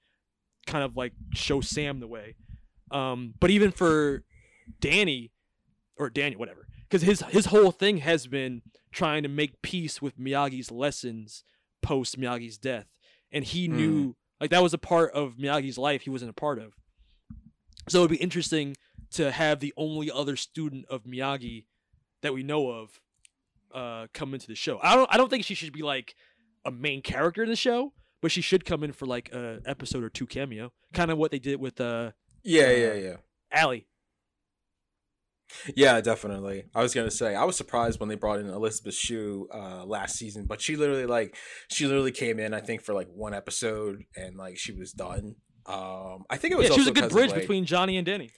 [0.66, 2.36] kind of like show Sam the way.
[2.90, 4.24] Um, but even for
[4.80, 5.32] Danny
[5.96, 8.62] or Daniel, whatever, because his his whole thing has been
[8.92, 11.44] trying to make peace with Miyagi's lessons
[11.80, 12.86] post Miyagi's death,
[13.30, 13.72] and he Mm.
[13.72, 16.74] knew like that was a part of Miyagi's life he wasn't a part of.
[17.88, 18.76] So it'd be interesting
[19.12, 21.66] to have the only other student of Miyagi
[22.22, 23.00] that we know of
[23.74, 24.78] uh, come into the show.
[24.82, 26.14] I don't I don't think she should be like
[26.64, 30.04] a main character in the show, but she should come in for like a episode
[30.04, 32.12] or two cameo, kind of what they did with uh
[32.42, 33.16] Yeah, uh, yeah, yeah.
[33.50, 33.86] Allie.
[35.76, 36.64] Yeah, definitely.
[36.74, 40.16] I was gonna say I was surprised when they brought in Elizabeth Shue uh, last
[40.16, 41.36] season, but she literally like
[41.70, 45.34] she literally came in I think for like one episode and like she was done.
[45.66, 47.66] Um, I think it was Yeah, she was a good 'cause of, bridge like- between
[47.66, 48.30] Johnny and Danny.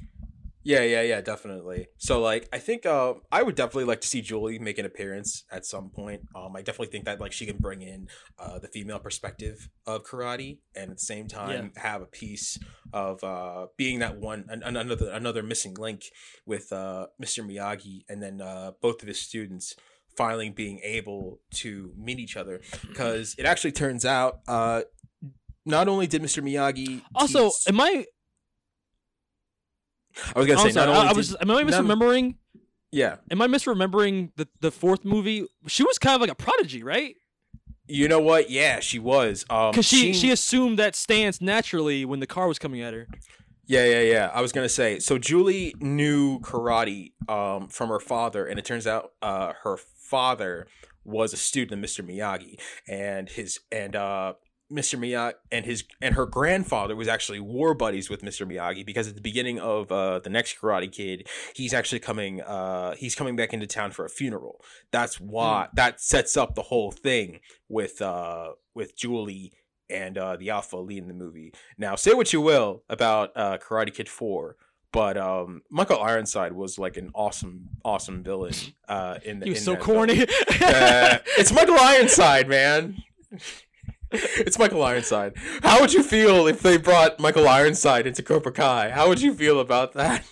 [0.66, 1.88] Yeah, yeah, yeah, definitely.
[1.98, 5.44] So like I think uh I would definitely like to see Julie make an appearance
[5.52, 6.22] at some point.
[6.34, 8.08] Um I definitely think that like she can bring in
[8.38, 12.58] uh the female perspective of karate and at the same time have a piece
[12.92, 16.00] of uh being that one an, an- another another missing link
[16.46, 17.44] with uh Mr.
[17.46, 19.74] Miyagi and then uh both of his students
[20.16, 24.82] finally being able to meet each other because it actually turns out uh
[25.66, 26.42] not only did Mr.
[26.42, 28.06] Miyagi Also, teach- am I?
[30.34, 31.36] I was gonna I'm say sorry, not I, I was.
[31.40, 32.36] Am I not- misremembering?
[32.92, 35.46] yeah Am I misremembering the the fourth movie?
[35.66, 37.16] She was kind of like a prodigy, right?
[37.86, 38.48] You know what?
[38.50, 39.44] Yeah, she was.
[39.50, 43.06] Um, Because she she assumed that stance naturally when the car was coming at her.
[43.66, 44.30] Yeah, yeah, yeah.
[44.32, 44.98] I was gonna say.
[45.00, 50.66] So Julie knew karate um, from her father, and it turns out uh, her father
[51.04, 52.06] was a student of Mr.
[52.06, 52.58] Miyagi,
[52.88, 54.34] and his and uh,
[54.72, 54.98] Mr.
[54.98, 58.46] Miyagi and his and her grandfather was actually war buddies with Mr.
[58.46, 62.40] Miyagi because at the beginning of uh, the next Karate Kid, he's actually coming.
[62.40, 64.60] Uh, he's coming back into town for a funeral.
[64.90, 69.52] That's why that sets up the whole thing with uh, with Julie
[69.90, 71.52] and uh, the Alpha leading the movie.
[71.76, 74.56] Now, say what you will about uh, Karate Kid Four.
[74.92, 78.54] But um, Michael Ironside was like an awesome, awesome villain.
[78.86, 80.22] Uh, in the, He was in so corny.
[80.22, 80.26] Uh,
[81.38, 83.02] it's Michael Ironside, man.
[84.36, 85.34] It's Michael Ironside.
[85.62, 88.90] How would you feel if they brought Michael Ironside into Cobra Kai?
[88.90, 90.24] How would you feel about that?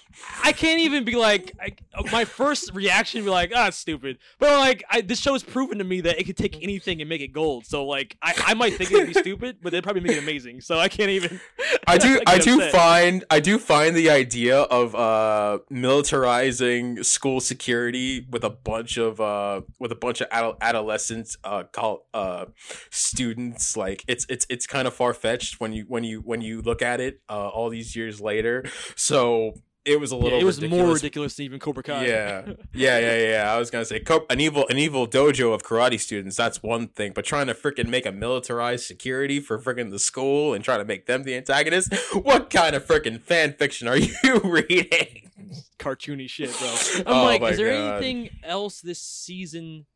[0.43, 1.75] I can't even be like I,
[2.11, 4.19] my first reaction would be like ah it's stupid.
[4.39, 7.09] But like I, this show has proven to me that it could take anything and
[7.09, 7.67] make it gold.
[7.67, 10.61] So like I, I might think it'd be stupid but they'd probably make it amazing.
[10.61, 11.41] So I can't even
[11.87, 12.73] I do get I do upset.
[12.73, 19.21] find I do find the idea of uh militarizing school security with a bunch of
[19.21, 22.47] uh with a bunch of adol- adolescents uh call uh
[22.91, 26.61] students like it's it's it's kind of far fetched when you when you when you
[26.63, 28.65] look at it uh all these years later.
[28.97, 31.03] So it was a Yeah, little it was more ridiculous.
[31.03, 33.53] ridiculous than even Cobra Kai Yeah, yeah, yeah, yeah.
[33.55, 36.37] I was gonna say an evil, an evil dojo of karate students.
[36.37, 40.55] That's one thing, but trying to freaking make a militarized security for freaking the school
[40.55, 41.91] and trying to make them the antagonists.
[42.15, 45.31] What kind of freaking fan fiction are you reading?
[45.79, 46.69] cartoony shit bro
[47.13, 47.97] I'm Oh like is there God.
[48.05, 49.87] anything else this season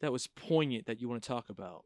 [0.00, 1.84] that was poignant that you want to talk about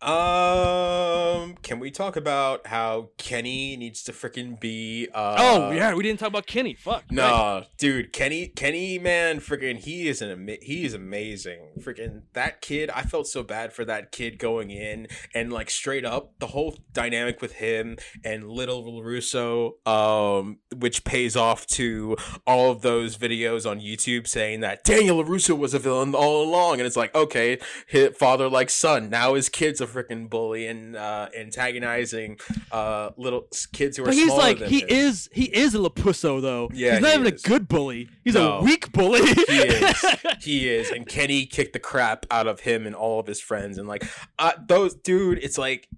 [0.00, 5.08] Um, can we talk about how Kenny needs to freaking be?
[5.12, 7.02] Uh, oh yeah we didn't talk about Kenny fuck.
[7.10, 11.70] No, dude, Kenny, Kenny, man, freaking, he is an ama- he is amazing.
[11.80, 16.04] Freaking that kid, I felt so bad for that kid going in and like straight
[16.04, 22.16] up the whole dynamic with him and little Larusso, um, which pays off to
[22.46, 26.78] all of those videos on YouTube saying that Daniel Larusso was a villain all along,
[26.78, 27.58] and it's like okay,
[27.88, 32.38] hit father like son, now his kid's a freaking bully and uh, antagonizing
[32.72, 34.88] uh little kids who are But he's smaller like he him.
[34.90, 36.68] is he is a lapusso though.
[36.72, 37.44] Yeah, he's not he even is.
[37.44, 38.08] a good bully.
[38.24, 38.58] He's No.
[38.58, 39.20] a weak bully.
[39.24, 40.04] he is.
[40.40, 40.90] He is.
[40.90, 43.76] And Kenny kicked the crap out of him and all of his friends.
[43.78, 44.04] And like,
[44.38, 45.88] uh, those dude, it's like.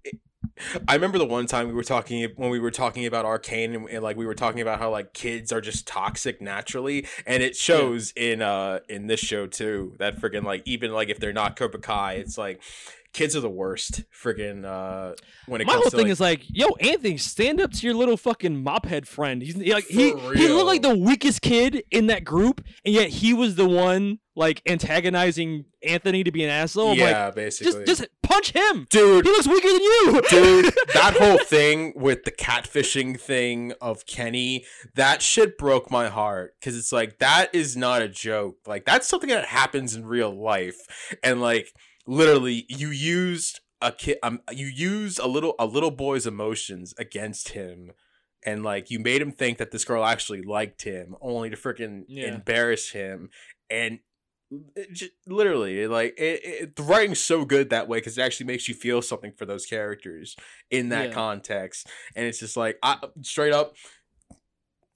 [0.86, 3.88] I remember the one time we were talking when we were talking about Arcane and,
[3.88, 7.56] and like we were talking about how like kids are just toxic naturally, and it
[7.56, 9.94] shows in uh in this show too.
[9.98, 12.60] That freaking like even like if they're not Cobra Kai, it's like
[13.12, 14.04] kids are the worst.
[14.12, 15.14] Freaking uh
[15.46, 17.86] when it My comes whole to thing like, is like, yo, Anthony, stand up to
[17.86, 19.42] your little fucking mophead friend.
[19.42, 23.08] He's he, like he he looked like the weakest kid in that group, and yet
[23.08, 26.92] he was the one like antagonizing Anthony to be an asshole.
[26.92, 29.24] I'm yeah, like, basically, just just punch him, dude.
[29.24, 34.64] He looks weaker than you, dude that whole thing with the catfishing thing of kenny
[34.94, 39.06] that shit broke my heart because it's like that is not a joke like that's
[39.06, 41.72] something that happens in real life and like
[42.10, 47.50] literally you used a kid um you used a little a little boy's emotions against
[47.50, 47.92] him
[48.44, 52.04] and like you made him think that this girl actually liked him only to freaking
[52.08, 52.34] Yeah.
[52.34, 53.30] embarrass him
[53.70, 54.00] and
[54.74, 58.46] it j- literally like it, it, the writing's so good that way because it actually
[58.46, 60.34] makes you feel something for those characters
[60.70, 61.14] in that Yeah.
[61.14, 63.76] context and it's just like I, straight up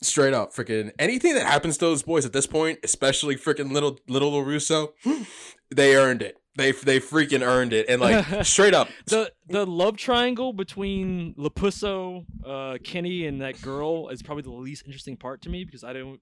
[0.02, 3.98] straight up freaking anything that happens to those boys at this point especially freaking little
[4.08, 4.92] little larusso
[5.74, 9.96] they earned it they they freaking earned it and like straight up the the love
[9.96, 15.50] triangle between Lapusso, uh, Kenny, and that girl is probably the least interesting part to
[15.50, 16.20] me because I don't.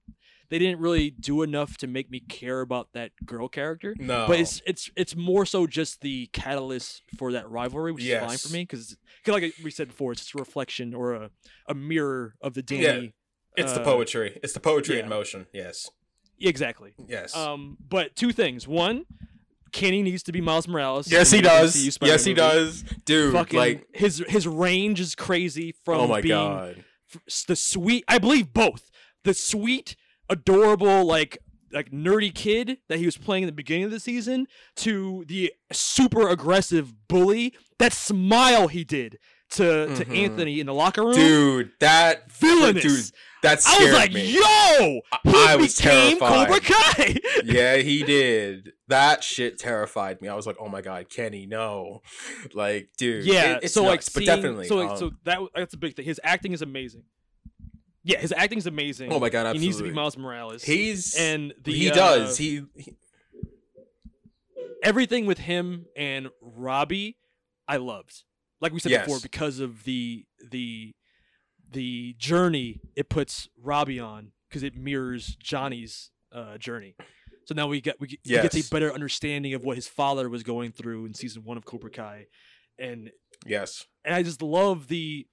[0.49, 3.95] They didn't really do enough to make me care about that girl character.
[3.97, 4.27] No.
[4.27, 8.37] but it's it's it's more so just the catalyst for that rivalry, which is fine
[8.37, 8.95] for me because,
[9.25, 11.29] like we said before, it's just a reflection or a,
[11.67, 12.83] a mirror of the Danny.
[13.57, 15.03] Yeah, it's the uh, poetry it's the poetry yeah.
[15.03, 15.89] in motion yes
[16.39, 16.93] Exactly.
[17.07, 18.67] yes Um, but two things.
[18.67, 19.05] One,
[19.73, 21.11] Kenny needs to be Miles Morales.
[21.11, 21.75] yes he does.
[22.01, 22.33] yes he movie.
[22.35, 22.83] does.
[23.05, 26.83] Dude Fucking like his his range is crazy from oh my being god.
[27.27, 28.89] f- the sweet I believe both.
[29.25, 29.95] The sweet
[30.29, 31.37] adorable like
[31.71, 34.47] like nerdy kid that he was playing in the beginning of the season
[34.77, 37.53] to the super aggressive bully.
[37.79, 39.17] That smile he did
[39.51, 40.17] to to Mhm.
[40.17, 41.15] Anthony in the locker room.
[41.15, 42.83] Dude that villainous.
[42.83, 43.11] dude
[43.43, 44.41] that scared I was like me yo
[45.23, 46.47] he I was became terrified.
[46.47, 47.15] Cobra Kai
[47.45, 48.71] yeah, he did.
[48.87, 50.27] That shit terrified me.
[50.29, 52.01] I was like, "Oh my god, Kenny, no!"
[52.53, 54.67] Like, dude, yeah it- it's so like nuts, but definitely.
[54.67, 57.03] so um, so that that's a big thing his acting is amazing
[58.03, 59.91] yeah his acting is amazing Oh my God, he needs to be.
[59.91, 62.95] Miles Morales he's and the he uh, does he, he
[64.83, 67.17] everything with him and Robbie,
[67.67, 68.23] I loved.
[68.61, 70.93] Like we said before, because of the the
[71.73, 76.95] the journey it puts Robbie on, because it mirrors Johnny's uh, journey.
[77.45, 80.29] So now we get we get, he gets a better understanding of what his father
[80.29, 82.27] was going through in season one of Cobra Kai,
[82.79, 83.11] and
[83.45, 85.27] yes, and I just love the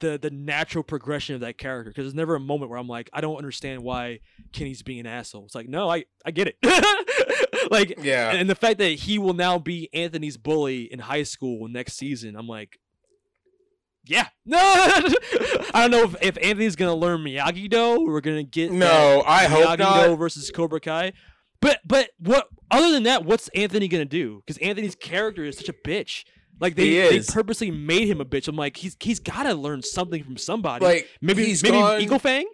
[0.00, 3.10] the the natural progression of that character because there's never a moment where I'm like
[3.12, 4.20] I don't understand why
[4.52, 5.44] Kenny's being an asshole.
[5.46, 6.56] It's like no, I I get it.
[7.70, 8.30] like Yeah.
[8.32, 12.36] and the fact that he will now be Anthony's bully in high school next season,
[12.36, 12.78] I'm like.
[14.06, 18.04] Yeah, no, I don't know if, if Anthony's gonna learn Miyagi Do.
[18.06, 20.06] We're gonna get No, I hope Miyagi not.
[20.06, 21.12] Do versus Cobra Kai.
[21.60, 24.42] But but what other than that, what's Anthony gonna do?
[24.44, 26.24] Because Anthony's character is such a bitch.
[26.60, 28.46] Like they, they purposely made him a bitch.
[28.46, 30.84] I'm like, he's he's gotta learn something from somebody.
[30.84, 32.46] Like, maybe he's maybe gone- Eagle Fang.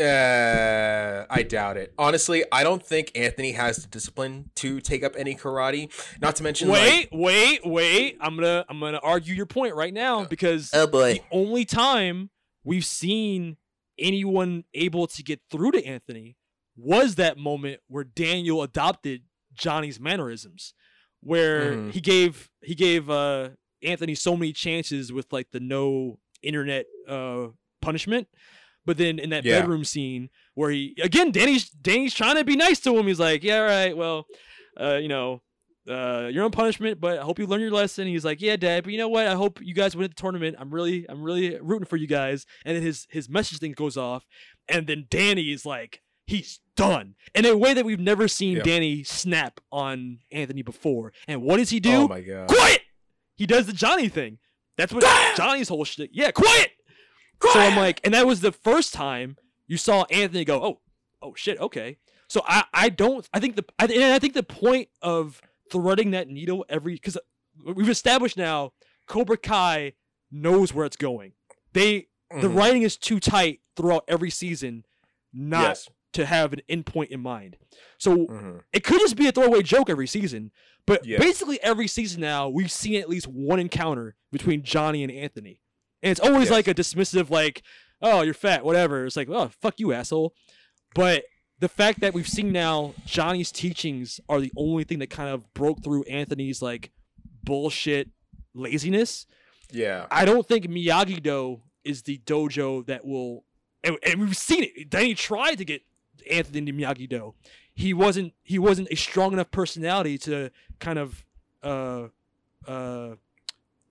[0.00, 1.92] Uh, I doubt it.
[1.98, 5.90] Honestly, I don't think Anthony has the discipline to take up any karate.
[6.20, 8.16] Not to mention, Wait, like, wait, wait.
[8.20, 12.30] I'm gonna I'm gonna argue your point right now because oh boy, the only time
[12.64, 13.56] we've seen
[13.98, 16.36] anyone able to get through to Anthony
[16.76, 19.22] was that moment where Daniel adopted
[19.54, 20.74] Johnny's mannerisms,
[21.20, 21.92] where Mhm.
[21.92, 23.50] he gave he gave uh,
[23.82, 27.48] Anthony so many chances with like the no internet uh,
[27.82, 28.28] punishment.
[28.88, 29.60] But then in that Yeah.
[29.60, 33.06] bedroom scene where he again Danny's Danny's trying to be nice to him.
[33.06, 34.26] He's like, yeah, all right, well,
[34.80, 35.42] uh, you know,
[35.86, 38.06] uh, you're on punishment, but I hope you learn your lesson.
[38.06, 39.26] He's like, yeah, dad, but you know what?
[39.26, 40.56] I hope you guys win at the tournament.
[40.58, 42.46] I'm really, I'm really rooting for you guys.
[42.64, 44.24] And then his his message thing goes off,
[44.70, 48.62] and then Danny is like, he's done in a way that we've never seen Yeah.
[48.62, 51.12] Danny snap on Anthony before.
[51.26, 51.92] And what does he do?
[52.04, 52.80] oh my god, Quiet.
[53.36, 54.38] He does the Johnny thing.
[54.78, 55.04] That's what
[55.36, 56.10] Johnny's whole shit.
[56.14, 56.70] Yeah, quiet.
[57.42, 59.36] So I'm like, and that was the first time
[59.66, 60.80] you saw Anthony go, oh,
[61.22, 61.98] oh shit, okay.
[62.28, 65.40] So I, I don't, I think the, I, and I think the point of
[65.70, 67.16] threading that needle every, because
[67.64, 68.72] we've established now,
[69.06, 69.94] Cobra Kai
[70.30, 71.32] knows where it's going.
[71.72, 72.56] They, the Mhm.
[72.56, 74.84] writing is too tight throughout every season,
[75.32, 75.88] not Yes.
[76.14, 77.56] to have an endpoint in mind.
[77.98, 78.62] So Mhm.
[78.72, 80.50] it could just be a throwaway joke every season,
[80.86, 81.18] but Yeah.
[81.18, 85.60] basically every season now we've seen at least one encounter between Johnny and Anthony,
[86.02, 86.50] and it's always Yes.
[86.50, 87.62] like a dismissive, like,
[88.02, 89.06] "Oh, you're fat," whatever.
[89.06, 90.34] It's like, "Oh, fuck you, asshole."
[90.94, 91.24] But
[91.58, 95.52] the fact that we've seen now Johnny's teachings are the only thing that kind of
[95.54, 96.90] broke through Anthony's like
[97.44, 98.08] bullshit
[98.54, 99.26] laziness.
[99.72, 103.44] yeah, I don't think Miyagi Do is the dojo that will,
[103.84, 104.90] and, and we've seen it.
[104.90, 105.82] Danny tried to get
[106.30, 107.34] Anthony to Miyagi Do.
[107.74, 108.32] He wasn't.
[108.42, 110.50] He wasn't a strong enough personality to
[110.80, 111.24] kind of
[111.62, 112.08] uh,
[112.66, 113.14] uh,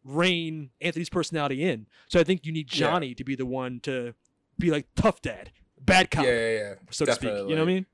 [0.08, 1.86] rein Anthony's personality in.
[2.08, 2.88] So I think you need Yeah.
[2.90, 4.14] Johnny to be the one to
[4.58, 6.74] be like tough dad, bad cop, yeah, yeah, yeah.
[6.90, 7.30] so to speak.
[7.30, 7.86] You know what I mean?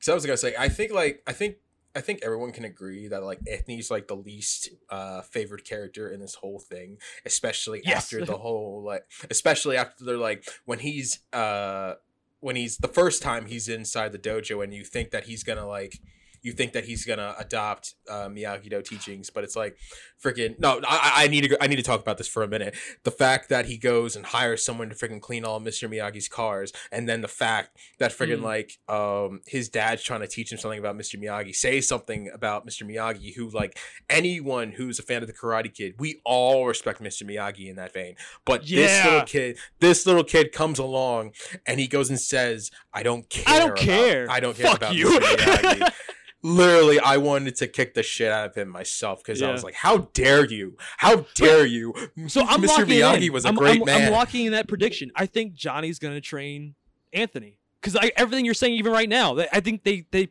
[0.00, 1.56] So I was gonna say, I think like I think
[1.94, 6.20] I think everyone can agree that like Anthony's like the least uh favored character in
[6.20, 8.04] this whole thing, especially Yes.
[8.12, 11.94] after the whole like especially after they're like when he's uh
[12.40, 15.66] when he's the first time he's inside the dojo and you think that he's gonna
[15.66, 15.98] like
[16.42, 19.76] you think that he's gonna adopt uh, Miyagi Do teachings, but it's like
[20.22, 20.80] freaking no.
[20.86, 22.74] I, I need to go- I need to talk about this for a minute.
[23.04, 25.88] The fact that he goes and hires someone to freaking clean all Mr.
[25.88, 28.42] Miyagi's cars, and then the fact that freaking Mm.
[28.42, 31.20] like um his dad's trying to teach him something about Mr.
[31.22, 32.84] Miyagi, say something about Mr.
[32.86, 33.78] Miyagi, who like
[34.08, 37.22] anyone who's a fan of the Karate Kid, we all respect Mr.
[37.24, 38.14] Miyagi in that vein.
[38.44, 41.32] But this little kid, this little kid comes along
[41.66, 43.44] and he goes and says, "I don't care.
[43.46, 44.26] I don't about- care.
[44.30, 45.36] I don't care Fuck about you." Mr.
[45.36, 45.92] Miyagi."
[46.42, 49.74] Literally, I wanted to kick the shit out of him myself because I was like,
[49.74, 50.76] "How dare you?
[50.98, 51.92] How dare you?"
[52.28, 52.84] So I'm Mr.
[52.86, 53.32] Miyagi in.
[53.32, 54.06] was a I'm, great I'm, man.
[54.06, 55.10] I'm locking in that prediction.
[55.16, 56.76] I think Johnny's gonna train
[57.12, 60.28] Anthony because everything you're saying, even right now, I think they they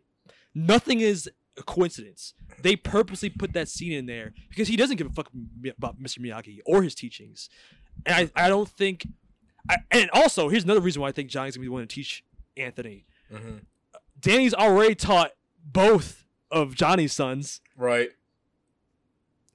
[0.56, 2.34] nothing is a coincidence.
[2.62, 5.30] They purposely put that scene in there because he doesn't give a fuck
[5.78, 6.20] about Mr.
[6.20, 7.50] Miyagi or his teachings,
[8.06, 9.08] and I I don't think.
[9.70, 11.88] I, and also, here's another reason why I think Johnny's gonna be the one to
[11.88, 12.24] teach
[12.56, 13.06] Anthony.
[13.30, 13.64] Mhm.
[14.22, 15.32] Danny's already taught
[15.72, 17.62] both of Johnny's sons.
[17.76, 18.10] Right.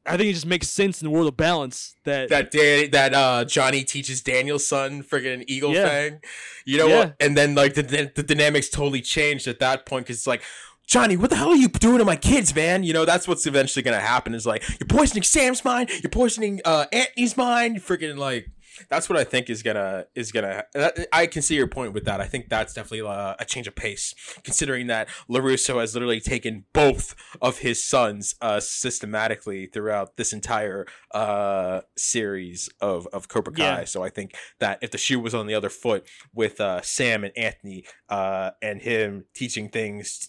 [0.05, 3.15] I think it just makes sense in the world of balance that that Dan- that
[3.15, 5.87] uh Johnny teaches Daniel's son friggin' Eagle Yeah.
[5.89, 6.21] Fang.
[6.65, 6.99] You know Yeah.
[6.99, 7.17] what?
[7.21, 7.83] And then like the,
[8.15, 10.43] the dynamics totally changed at that point because it's like.
[10.85, 12.83] Johnny, what the hell are you doing to my kids, man?
[12.83, 14.35] You know that's what's eventually gonna happen.
[14.35, 17.77] Is like you're poisoning Sam's mind, you're poisoning uh, Anthony's mind.
[17.77, 18.51] you Freaking like
[18.89, 20.65] that's what I think is gonna is gonna.
[21.13, 22.21] I can see your point with that.
[22.21, 24.15] I think that's definitely uh, a change of pace,
[24.45, 30.87] considering that Larusso has literally taken both of his sons uh, systematically throughout this entire
[31.13, 33.63] uh, series of of Cobra Kai.
[33.63, 33.85] Yeah.
[33.85, 37.25] So I think that if the shoe was on the other foot with uh, Sam
[37.25, 40.29] and Anthony uh, and him teaching things.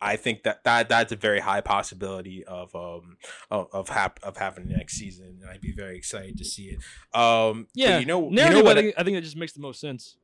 [0.00, 3.16] I think that, that that's a very high possibility of um
[3.50, 7.18] of of, hap- of happening next season, and I'd be very excited to see it.
[7.18, 8.78] Um, yeah, you know, you know what?
[8.78, 10.16] I think, I think that just makes the most sense.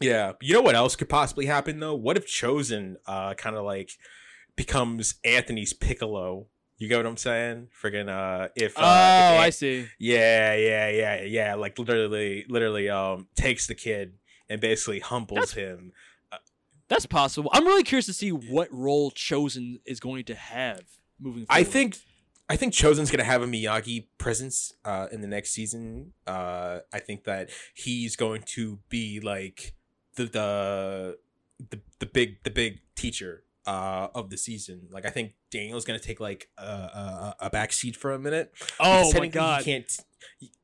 [0.00, 1.94] Yeah, you know what else could possibly happen though?
[1.94, 3.92] What if Chozen uh kind of like
[4.56, 6.46] becomes Anthony's Piccolo?
[6.78, 7.68] You get what I'm saying?
[7.82, 9.86] Friggin' uh if uh, oh, if I see.
[9.98, 11.54] Yeah, yeah, yeah, yeah.
[11.54, 14.14] Like literally, literally, um, takes the kid
[14.50, 15.92] and basically humbles him.
[16.88, 17.50] That's possible.
[17.52, 20.82] I'm really curious to see what role Chozen is going to have
[21.20, 21.60] moving forward.
[21.60, 21.98] I think
[22.48, 26.12] I think Chozen's gonna have a Miyagi presence uh, in the next season.
[26.26, 29.74] Uh, I think that he's going to be like
[30.14, 31.18] the the
[31.70, 34.88] the, the big the big teacher uh, of the season.
[34.90, 38.52] Like I think Daniel's gonna take like a a, a back seat for a minute.
[38.78, 39.62] Oh my God.
[39.62, 39.98] He can't.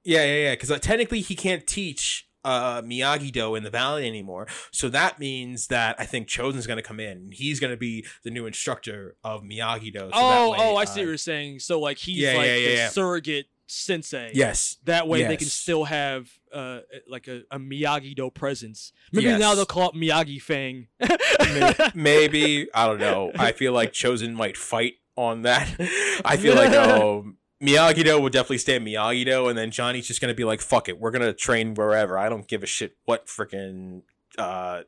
[0.05, 0.51] Yeah, yeah, yeah.
[0.53, 4.47] Because uh, technically he can't teach uh Miyagi Do in the Valley anymore.
[4.71, 7.31] So that means that I think Chozen's gonna come in.
[7.33, 10.01] He's gonna be the new instructor of Miyagi Do.
[10.01, 11.61] So oh, way, oh, I uh, see what you're saying.
[11.61, 14.33] So like he's yeah, like yeah, yeah, the surrogate sensei.
[14.35, 14.77] Yes.
[14.85, 18.93] That way they can still have uh like a, a Miyagi Do presence.
[19.13, 20.89] Maybe now they'll call it Miyagi Fang.
[21.01, 23.33] May- maybe I don't know.
[23.39, 25.69] I feel like Chozen might fight on that.
[26.25, 30.21] I feel like um, Miyagi Do would definitely stay Miyagi Do, and then Johnny's just
[30.21, 32.19] gonna be like, "Fuck it, we're gonna train wherever.
[32.19, 34.03] I don't give a shit what freaking
[34.39, 34.83] uh,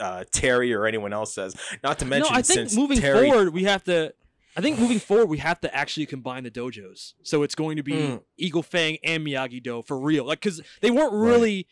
[0.00, 3.28] uh, Terry or anyone else says." Not to mention, no, I think since moving Terry,
[3.30, 4.12] forward we have to.
[4.56, 7.12] I think moving forward we have to actually combine the dojos.
[7.22, 8.22] So it's going to be Mm.
[8.36, 10.24] Eagle Fang and Miyagi Do for real.
[10.24, 11.66] Like because they weren't really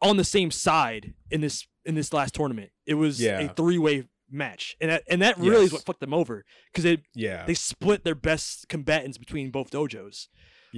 [0.00, 2.70] on the same side in this in this last tournament.
[2.86, 3.40] It was Yeah.
[3.40, 6.84] a three way match, and that, and that really is what fucked them over because
[6.84, 7.44] they Yeah.
[7.46, 10.28] they split their best combatants between both dojos.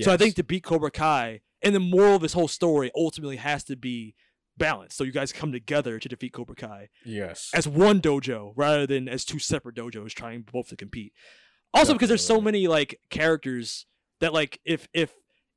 [0.01, 3.37] So I think to beat Cobra Kai, and the moral of this whole story ultimately
[3.37, 4.15] has to be
[4.57, 4.97] balanced.
[4.97, 9.09] So you guys come together to defeat Cobra Kai yes, as one dojo rather than
[9.09, 11.13] as two separate dojos trying both to compete.
[11.75, 13.87] Also, because there's so many like characters
[14.21, 15.13] that like if if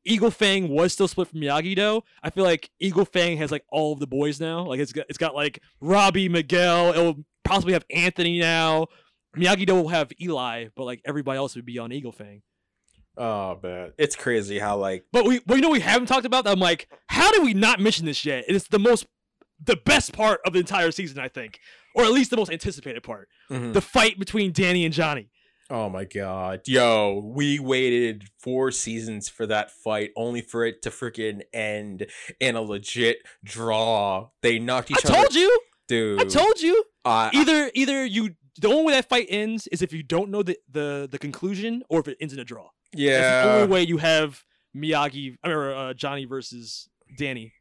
[0.05, 3.63] Eagle Fang was still split from Miyagi Do, I feel like Eagle Fang has like
[3.71, 4.63] all of the boys now.
[4.65, 6.93] Like it's got it's got like Robbie, Miguel.
[6.93, 8.87] Will possibly have Anthony now.
[9.37, 12.41] Miyagi Do will have Eli, but like everybody else would be on Eagle Fang.
[13.17, 16.43] oh man, it's crazy how like But we, but you know, we haven't talked about.
[16.45, 16.51] That?
[16.51, 18.45] I'm like, how did we not mention this yet?
[18.47, 19.05] It's the most,
[19.63, 21.59] the best part of the entire season, I think,
[21.95, 23.27] or at least the most anticipated part.
[23.51, 23.73] Mhm.
[23.73, 25.29] The fight between Danny and Johnny.
[25.69, 26.61] Oh my god.
[26.67, 32.05] Yo, we waited four seasons for that fight only for it to freaking end
[32.39, 34.29] in a legit draw.
[34.43, 35.59] They knocked each I other told you.
[35.87, 36.19] Dude.
[36.21, 36.83] I told you.
[37.03, 38.35] Uh, Either, either you.
[38.59, 41.83] The only way that fight ends is if you don't know the the, the conclusion,
[41.89, 42.69] or if it ends in a draw.
[42.93, 43.43] That's the Yeah.
[43.55, 44.43] only way you have
[44.75, 46.87] Miyagi or uh, Johnny versus
[47.17, 47.53] Danny.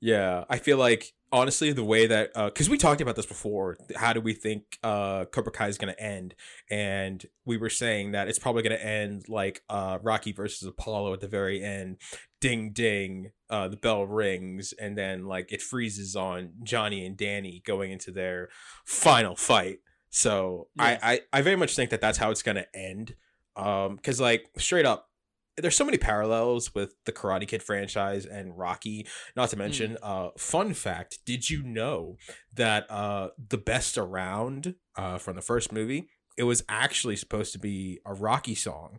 [0.00, 4.12] Yeah, I feel like honestly the way that because we talked about this before, how
[4.12, 6.34] do we think uh Cobra Kai is gonna end?
[6.68, 11.20] And we were saying that it's probably gonna end like uh Rocky versus Apollo at
[11.20, 11.98] the very end.
[12.42, 17.62] Ding ding, uh the bell rings, and then like it freezes on Johnny and Danny
[17.64, 18.48] going into their
[18.84, 19.78] final fight.
[20.10, 20.98] So Yes.
[21.02, 23.14] I, I I very much think that that's how it's gonna end.
[23.56, 25.08] Um, because like straight up,
[25.56, 29.06] there's so many parallels with the Karate Kid franchise and Rocky.
[29.36, 32.16] Not to mention, uh, fun fact: Did you know
[32.52, 37.58] that uh the best around uh from the first movie it was actually supposed to
[37.58, 38.98] be a Rocky song.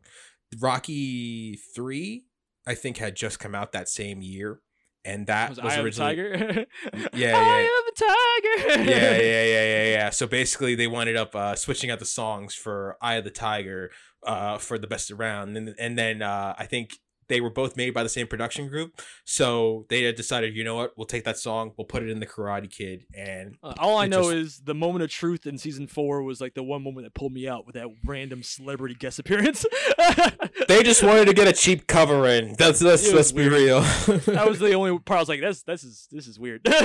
[0.59, 2.25] Rocky three,
[2.65, 4.59] I think, had just come out that same year,
[5.05, 6.65] and that Was, was, Eye of the originally Tiger?
[7.13, 7.61] yeah, yeah.
[7.61, 8.83] of the Tiger.
[8.89, 10.09] yeah, yeah, yeah, yeah, yeah.
[10.09, 13.91] So basically, they ended up uh, switching out the songs for "Eye of the Tiger"
[14.25, 16.91] uh, for the best around, and and then uh, I think
[17.33, 19.01] they were both made by the same production group.
[19.25, 22.19] So they had decided, you know what, we'll take that song, we'll put it in
[22.19, 25.57] the Karate Kid, and Uh, all I know just- is the moment of truth in
[25.57, 28.93] season four was like the one moment that pulled me out with that random celebrity
[28.93, 29.65] guest appearance.
[30.67, 32.55] they just wanted to get a cheap cover in.
[32.57, 33.81] That's let's let's be real.
[34.07, 36.77] that was the only part I was like, "This, this is this is weird." but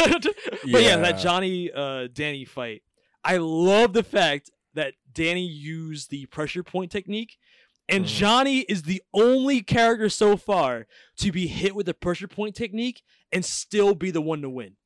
[0.64, 0.78] yeah.
[0.78, 0.96] Yeah.
[0.96, 2.82] that Johnny uh, Danny fight,
[3.22, 7.36] I love the fact that Danny used the pressure point technique,
[7.88, 8.08] and Mm.
[8.08, 10.86] Johnny is the only character so far
[11.18, 13.02] to be hit with the pressure point technique
[13.32, 14.76] and still be the one to win,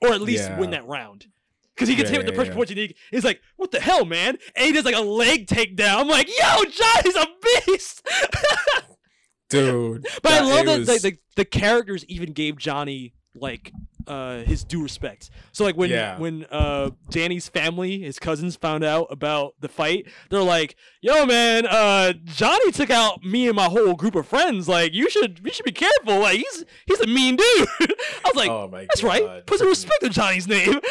[0.00, 1.26] or at least win that round.
[1.74, 2.56] Because he gets Yeah, hit with the pressure yeah.
[2.56, 5.96] point technique, he's like, "What the hell, man?" And he does like a leg takedown.
[6.00, 7.26] I'm like, "Yo, Johnny's a
[7.66, 8.06] beast!"
[9.48, 13.72] Dude, But I love that was- like, the the characters even gave Johnny like
[14.06, 15.30] uh his due respect.
[15.52, 16.18] So like when Yeah.
[16.18, 21.66] when uh Danny's family, his cousins found out about the fight, they're like, "Yo man,
[21.66, 24.68] uh Johnny took out me and my whole group of friends.
[24.68, 26.20] Like you should you should be careful.
[26.20, 29.44] Like he's he's a mean dude." I was like, oh my "That's right.
[29.46, 30.80] Put some respect on Johnny's name."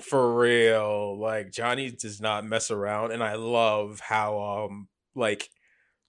[0.00, 5.48] for real like johnny does not mess around and i love how um like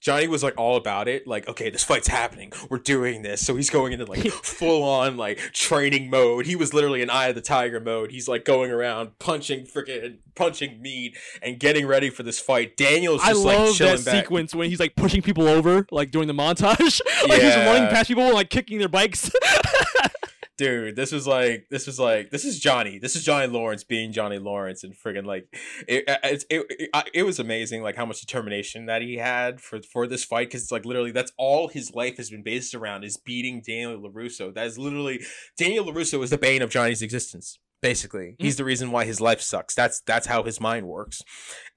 [0.03, 2.53] johnny was like all about it like okay this fight's happening.
[2.69, 3.45] We're doing this.
[3.45, 6.45] So he's going into like full on like training mode.
[6.45, 8.11] He was literally in eye of the tiger mode.
[8.11, 12.77] He's like going around punching freaking punching meat and getting ready for this fight.
[12.77, 14.23] Daniel's I love like that chilling back.
[14.23, 17.01] sequence when he's like pushing people over, like during the montage.
[17.27, 19.31] like he's running past people and like kicking their bikes.
[20.57, 22.99] dude this was like this was like this is johnny.
[22.99, 25.47] This is johnny lawrence being johnny lawrence and friggin' like
[25.87, 29.17] it uh, uh, it, it, it, it was amazing like how much determination that he
[29.17, 32.43] had for for this fight because it's like literally that's all his life has been
[32.43, 34.53] based around is beating daniel larusso.
[34.53, 35.21] That is literally
[35.57, 38.29] daniel larusso is the bane of johnny's existence basically.
[38.29, 38.35] Mm.
[38.39, 39.75] He's the reason why his life sucks.
[39.75, 41.21] That's that's how his mind works.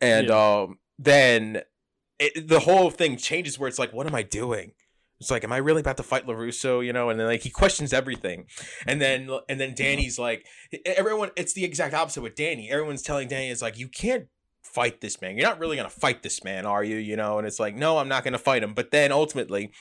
[0.01, 1.63] And um then
[2.19, 4.73] it, the whole thing changes where it's like what am i doing
[5.21, 6.85] it's like, am I really about to fight Larusso?
[6.85, 8.47] You know, and then like he questions everything,
[8.87, 10.47] and then and then Danny's like,
[10.85, 11.31] everyone.
[11.37, 12.71] It's the exact opposite with Danny.
[12.71, 14.27] Everyone's telling Danny, is like you can't
[14.63, 15.37] fight this man.
[15.37, 16.97] You're not really gonna fight this man, are you?
[16.97, 18.75] You know?" And it's like, no, I'm not gonna fight him.
[18.75, 19.73] But then ultimately,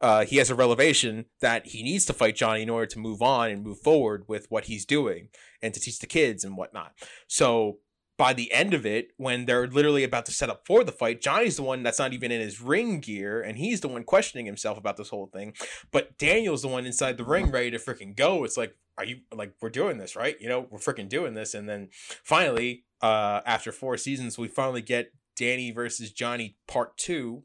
[0.00, 3.22] uh, he has a revelation that he needs to fight Johnny in order to move
[3.22, 5.28] on and move forward with what he's doing
[5.62, 6.92] and to teach the kids and whatnot.
[7.28, 7.78] So
[8.18, 11.20] by the end of it, when they're literally about to set up for the fight,
[11.20, 14.46] Johnny's the one that's not even in his ring gear, and he's the one questioning
[14.46, 15.54] himself about this whole thing.
[15.90, 18.44] But Daniel's the one inside the ring ready to freaking go.
[18.44, 20.36] It's like, are you like we're doing this, right?
[20.40, 21.54] You know, we're freaking doing this.
[21.54, 21.88] And then
[22.22, 27.44] finally, uh, after four seasons, we finally get Danny versus Johnny part two.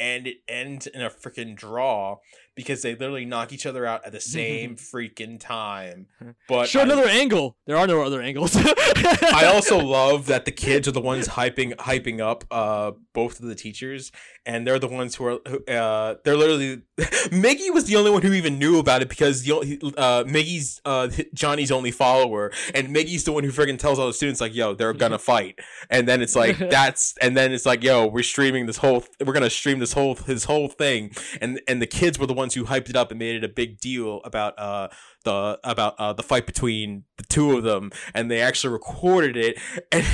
[0.00, 2.18] And it ends in a freaking draw
[2.58, 6.06] because they literally knock each other out at the same freaking time.
[6.48, 7.56] But Show I- another angle.
[7.66, 8.56] There are no other angles.
[8.56, 13.46] I also love that the kids are the ones hyping hyping up uh both of
[13.46, 14.10] the teachers,
[14.46, 18.22] and they're the ones who are who, uh they're literally Miggy was the only one
[18.22, 22.88] who even knew about it because the only- uh Miggy's uh Johnny's only follower, and
[22.88, 25.58] Miggy's the one who friggin' tells all the students like, "Yo, they're gonna fight,"
[25.90, 29.32] and then it's like that's and then it's like, "Yo, we're streaming this whole we're
[29.34, 32.64] gonna stream this whole his whole thing," and and the kids were the ones who
[32.64, 34.88] hyped it up and made it a big deal about uh
[35.24, 39.58] the about uh the fight between the two of them, and they actually recorded it
[39.92, 40.06] and.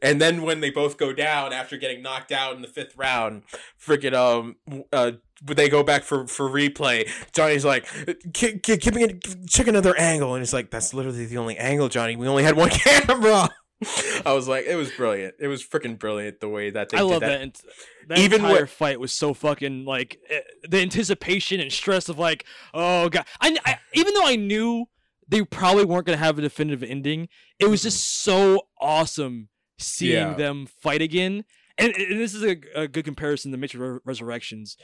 [0.00, 3.42] And then when they both go down after getting knocked out in the fifth round,
[3.78, 4.56] freaking um,
[4.90, 5.12] uh,
[5.44, 7.86] they go back for for replay, Johnny's like,
[8.32, 11.90] "Gi- gi- "Give me, check another angle," and he's like, "That's literally the only angle,
[11.90, 12.16] Johnny.
[12.16, 13.50] We only had one camera."
[14.26, 15.34] I was like, it was brilliant.
[15.40, 17.40] It was freaking brilliant the way that they I love that.
[17.40, 17.60] that.
[18.08, 22.44] that Even entire fight was so fucking like eh, the anticipation and stress of like,
[22.74, 23.26] oh god.
[23.40, 24.86] I, I even though I knew
[25.28, 27.28] they probably weren't gonna have a definitive ending,
[27.58, 29.48] it was just so awesome
[29.78, 30.34] seeing Yeah.
[30.34, 31.44] them fight again.
[31.78, 34.76] And, and this is a, a good comparison to Matrix Resurrections.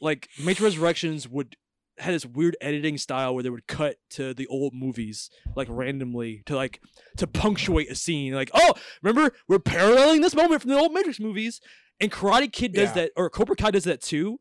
[0.00, 1.56] Like Matrix Resurrections would
[2.00, 6.42] had this weird editing style where they would cut to the old movies like randomly
[6.46, 6.80] to like
[7.16, 8.72] to punctuate a scene like oh
[9.02, 11.60] remember we're paralleling this moment from the old matrix movies
[12.00, 12.94] and karate kid does Yeah.
[13.02, 14.40] that or cobra kai does that too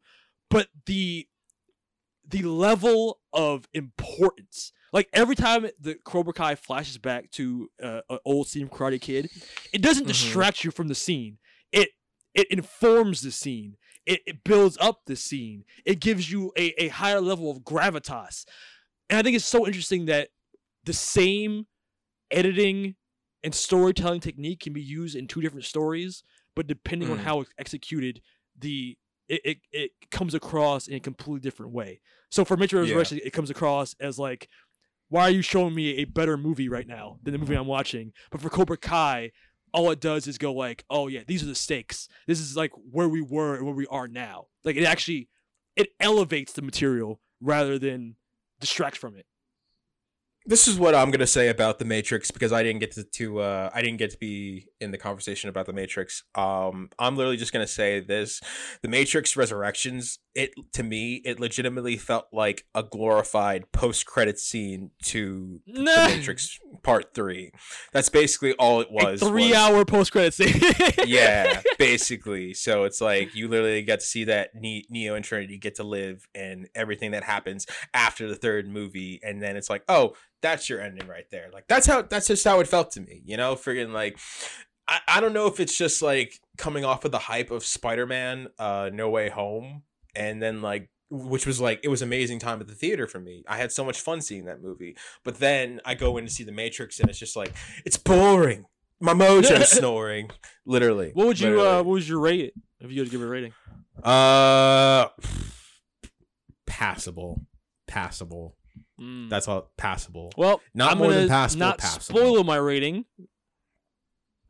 [0.49, 1.27] but the
[2.27, 8.19] the level of importance Like every time the Cobra Kai flashes back to uh, an
[8.25, 9.29] old scene from Karate Kid,
[9.71, 10.07] it doesn't Mhm.
[10.07, 11.37] distract you from the scene.
[11.71, 11.89] It
[12.33, 13.77] it informs the scene.
[14.09, 15.63] It, it builds up the scene.
[15.85, 18.45] It gives you a, a higher level of gravitas.
[19.09, 20.29] And I think it's so interesting that
[20.83, 21.67] the same
[22.31, 22.95] editing
[23.43, 26.23] and storytelling technique can be used in two different stories,
[26.55, 27.23] but depending on Mm.
[27.23, 28.21] how it's executed,
[28.57, 32.01] the it, it, it comes across in a completely different way.
[32.31, 32.95] So for Matrix Yeah.
[32.95, 34.49] Resurrection, it comes across as like,
[35.09, 38.11] why are you showing me a better movie right now than the movie I'm watching?
[38.31, 39.31] But for Cobra Kai,
[39.73, 42.07] all it does is go like, oh yeah, these are the stakes.
[42.27, 44.47] This is like where we were and where we are now.
[44.63, 45.29] Like it actually
[45.75, 48.15] it elevates the material rather than
[48.59, 49.25] distracts from it.
[50.45, 53.39] this is what I'm gonna say about the Matrix because I didn't get to, to
[53.39, 56.23] uh, I didn't get to be in the conversation about the Matrix.
[56.35, 58.41] Um, I'm literally just gonna say this:
[58.81, 60.19] the Matrix Resurrections.
[60.35, 67.13] It to me, it legitimately felt like a glorified post-credit scene to the Matrix Part
[67.13, 67.51] Three.
[67.91, 69.21] That's basically all it was.
[69.21, 70.61] a three was- hour post credit scene.
[71.07, 72.53] yeah, basically.
[72.53, 76.27] So it's like you literally get to see that Neo and Trinity get to live
[76.35, 80.79] and everything that happens after the third movie, and then it's like, oh, that's your
[80.79, 81.49] ending right there.
[81.51, 83.21] Like that's how that's just how it felt to me.
[83.25, 84.17] You know, friggin' like.
[84.89, 88.47] I, I don't know if it's just like coming off of the hype of Spider-Man
[88.57, 89.83] uh No Way Home
[90.15, 93.43] and then like which was like it was amazing time at the theater for me.
[93.47, 94.95] I had so much fun seeing that movie.
[95.23, 97.53] But then I go in to see The Matrix and it's just like
[97.85, 98.65] it's boring.
[98.99, 100.29] My mojo's snoring.
[100.65, 101.11] Literally.
[101.13, 101.67] what would you Literally.
[101.69, 103.53] uh what was your rate if you had to give it a rating?
[104.03, 105.07] Uh,
[106.65, 107.41] Passable.
[107.87, 108.55] Passable.
[108.99, 109.29] Mm.
[109.29, 110.31] That's all passable.
[110.37, 112.17] Well, Not I'm more than passable, Not passable.
[112.19, 113.05] spoil my rating.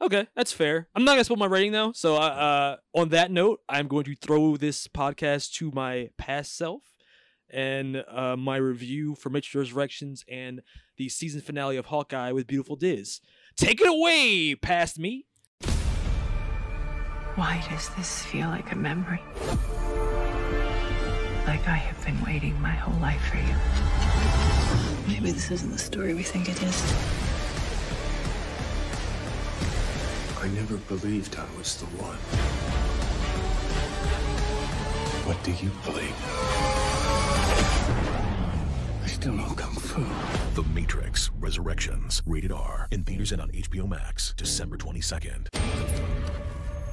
[0.01, 0.87] Okay, that's fair.
[0.95, 1.91] I'm not gonna spoil my rating though.
[1.91, 6.55] So, uh, uh, on that note, I'm going to throw this podcast to my past
[6.55, 6.83] self
[7.49, 10.61] and uh, my review for Matrix Resurrections and
[10.97, 13.19] the season finale of Hawkeye with Beautiful Diz.
[13.57, 15.25] Take it away, past me.
[17.35, 19.21] Why does this feel like a memory?
[21.45, 25.13] Like I have been waiting my whole life for you.
[25.13, 27.28] Maybe this isn't the story we think it is.
[30.41, 32.15] I never believed I was the one.
[35.27, 36.15] What do you believe?
[39.03, 40.05] I still know Kung Fu.
[40.55, 45.49] The Matrix Resurrections, rated R, in theaters and on HBO Max, December 22nd.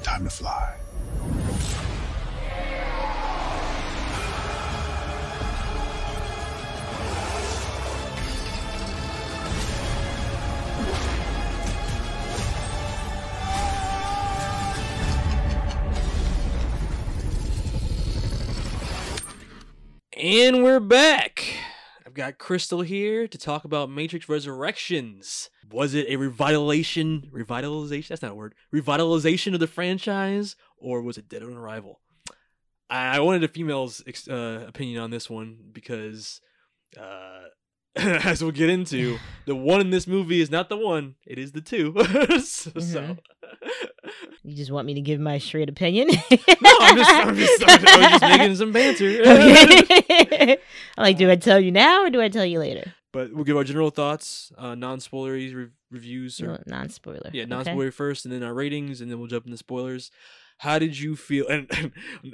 [0.02, 0.74] Time to fly.
[20.28, 21.54] And we're back.
[22.04, 25.50] I've got Crystal here to talk about Matrix Resurrections.
[25.70, 27.30] Was it a revitalization?
[27.30, 28.08] Revitalization?
[28.08, 28.56] That's not a word.
[28.74, 32.00] Revitalization of the franchise, or was it dead on arrival?
[32.90, 36.40] I wanted a female's uh, opinion on this one because,
[37.00, 37.42] uh,
[38.24, 41.52] as we'll get into, the one in this movie is not the one; it is
[41.52, 41.94] the two.
[42.42, 43.16] so, so-
[44.42, 46.06] You just want me to give my straight opinion?
[46.08, 49.22] no, I'm just, I'm just, I was just making some banter.
[49.22, 50.52] okay.
[50.96, 52.92] I'm like, do I tell you now or do I tell you later?
[53.12, 56.40] But we'll give our general thoughts, uh, non-spoilery re- reviews.
[56.40, 57.30] Or, No, non-spoiler.
[57.32, 60.10] Yeah, non-spoiler first, and then our ratings, and then we'll jump into spoilers.
[60.58, 61.46] How did you feel?
[61.50, 61.92] And,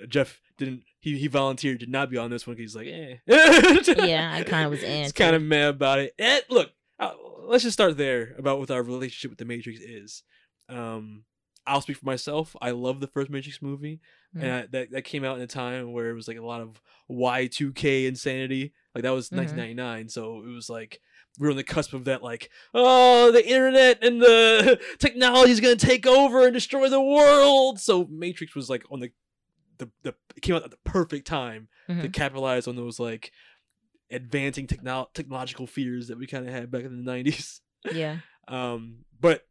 [0.08, 0.82] Jeff didn't.
[1.00, 3.16] He he volunteered to not be on this one because he's like, eh.
[4.06, 5.12] Yeah, I kinda was He's anti.
[5.24, 6.14] kind of mad about it.
[6.18, 6.70] Eh, look,
[7.00, 7.12] uh,
[7.44, 10.22] let's just start there about what our relationship with the Matrix is.
[10.68, 11.24] Um,
[11.66, 12.56] I'll speak for myself.
[12.60, 14.00] I love the first Matrix movie,
[14.34, 14.62] and Mm.
[14.62, 16.80] I, that that came out in a time where it was like a lot of
[17.08, 18.72] Y two K insanity.
[18.94, 19.36] Like that was Mhm.
[19.38, 21.00] 1999, so it was like
[21.38, 22.22] we were on the cusp of that.
[22.22, 27.80] Like, oh, the internet and the technology is gonna take over and destroy the world.
[27.80, 29.10] So Matrix was like on the
[29.78, 32.12] the, the it came out at the perfect time to Mhm.
[32.12, 33.32] capitalize on those like
[34.10, 37.60] advancing techno- technological fears that we kind of had back in the 90s.
[37.92, 38.18] Yeah.
[38.48, 39.46] Um, but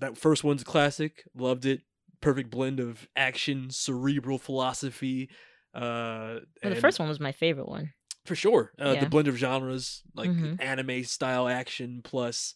[0.00, 1.24] that first one's a classic.
[1.34, 1.80] Loved it.
[2.20, 5.30] Perfect blend of action, cerebral philosophy.
[5.74, 7.94] Uh, Well, the and- first one was my favorite one.
[8.24, 8.72] For sure.
[8.78, 9.00] Uh, Yeah.
[9.00, 10.56] The blend of genres, like Mhm.
[10.60, 12.54] anime style action, plus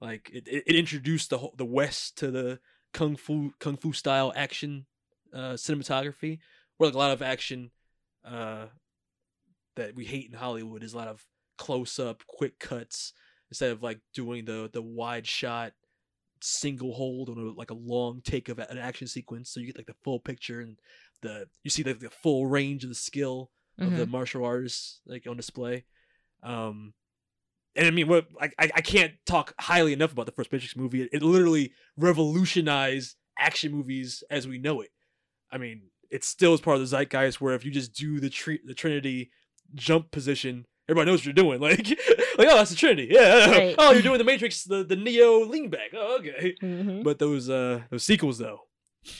[0.00, 2.60] like it, it, it introduced the whole, the West to the
[2.92, 4.86] kung fu kung fu style action
[5.32, 6.38] uh, cinematography,
[6.76, 7.70] where like a lot of action
[8.24, 8.66] uh,
[9.76, 11.24] that we hate in Hollywood is a lot of
[11.58, 13.12] close up, quick cuts
[13.50, 15.72] instead of like doing the the wide shot
[16.42, 19.76] single hold on a, like a long take of an action sequence so you get
[19.76, 20.78] like the full picture and
[21.20, 23.50] the you see like the full range of the skill
[23.80, 24.10] of the Mhm.
[24.10, 25.84] martial artists like on display
[26.42, 26.92] um
[27.76, 31.02] and I mean, what I, I can't talk highly enough about the first Matrix movie.
[31.02, 34.90] It, it literally revolutionized action movies as we know it.
[35.52, 38.28] I mean, it still is part of the zeitgeist where if you just do the
[38.28, 39.30] tre- the Trinity
[39.74, 41.60] jump position, everybody knows what you're doing.
[41.66, 41.78] Like,
[42.38, 43.08] like oh, that's the Trinity.
[43.12, 43.50] Yeah.
[43.50, 43.74] Right.
[43.78, 45.90] Oh, you're doing the Matrix, the the Neo lean back.
[45.94, 46.56] Oh, okay.
[46.62, 47.04] Mhm.
[47.04, 48.62] But those uh those sequels though,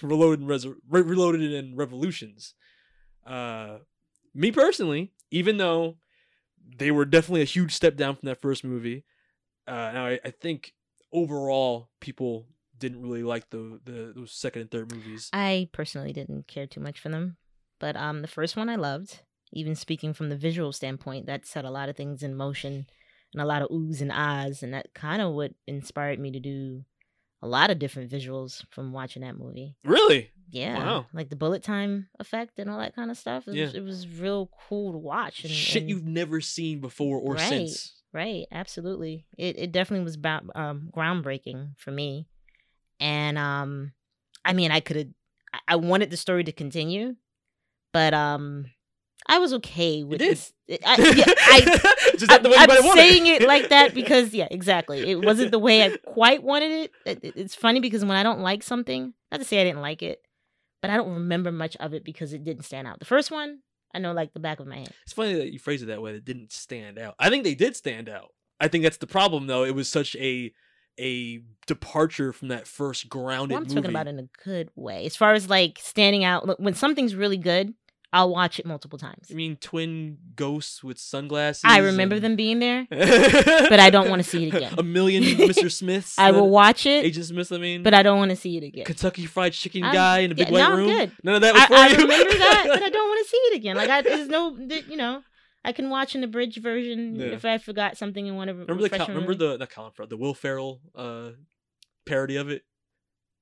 [0.02, 2.54] Reloaded and Resur- Re- Reloaded and Revolutions.
[3.24, 3.78] Uh,
[4.34, 5.96] me personally, even though
[6.78, 9.04] they were definitely a huge step down from that first movie,
[9.66, 10.74] uh, now I, I think
[11.12, 12.46] overall people
[12.78, 15.28] didn't really like the, the those second and third movies.
[15.32, 17.36] I personally didn't care too much for them,
[17.78, 19.20] but um, the first one I loved.
[19.52, 22.86] Even speaking from the visual standpoint, that set a lot of things in motion,
[23.32, 26.38] and a lot of oohs and ahs, and that kind of what inspired me to
[26.38, 26.84] do
[27.42, 29.74] a lot of different visuals from watching that movie.
[29.84, 30.30] Really?
[30.50, 31.06] Yeah, Wow.
[31.12, 33.46] like the bullet time effect and all that kind of stuff.
[33.46, 33.70] It, was, Yeah.
[33.74, 35.44] it was real cool to watch.
[35.44, 37.94] And, Shit and- you've never seen before or right, since.
[38.12, 39.26] Right, absolutely.
[39.38, 42.26] It it definitely was about um groundbreaking for me.
[42.98, 43.92] And um
[44.44, 45.06] I mean I could have
[45.68, 47.14] I wanted the story to continue,
[47.92, 48.66] but um
[49.28, 50.52] I was okay with this.
[50.68, 50.74] I,
[51.14, 53.94] yeah, I, Just not the way you I'm might have wanted saying it like that
[53.94, 55.08] because yeah, exactly.
[55.10, 56.90] It wasn't the way I quite wanted it.
[57.06, 59.82] It- it- It's funny because when I don't like something, not to say I didn't
[59.82, 60.20] like it,
[60.80, 62.98] but I don't remember much of it because it didn't stand out.
[62.98, 63.58] The first one,
[63.94, 64.92] I know like the back of my hand.
[65.04, 66.12] It's funny that you phrase it that way.
[66.12, 67.14] It didn't stand out.
[67.18, 68.28] I think they did stand out.
[68.60, 69.64] I think that's the problem, though.
[69.64, 70.52] It was such a
[70.98, 73.74] a departure from that first grounded Well, I'm movie.
[73.76, 75.06] talking about in a good way.
[75.06, 77.72] As far as like standing out, look, when something's really good,
[78.12, 79.28] I'll watch it multiple times.
[79.30, 81.62] I mean, twin ghosts with sunglasses.
[81.64, 84.74] I remember and- them being there, but I don't want to see it again.
[84.76, 85.70] a million Mr.
[85.70, 86.18] Smiths.
[86.18, 87.52] I will watch it, Agent Smith.
[87.52, 88.84] I mean, but I don't want to see it again.
[88.84, 90.86] Kentucky Fried Chicken I'm- guy in a big yeah, white no, room.
[90.88, 91.12] good.
[91.22, 91.96] None of that was I, for I you.
[91.98, 93.76] remember that, but I don't want to see it again.
[93.76, 95.22] Like I, there's no, you know,
[95.64, 97.26] I can watch an abridged version Yeah.
[97.26, 100.16] if I forgot something and want to remember the remember the not Colin Farrell, the
[100.16, 101.30] Will Ferrell uh,
[102.06, 102.62] parody of it,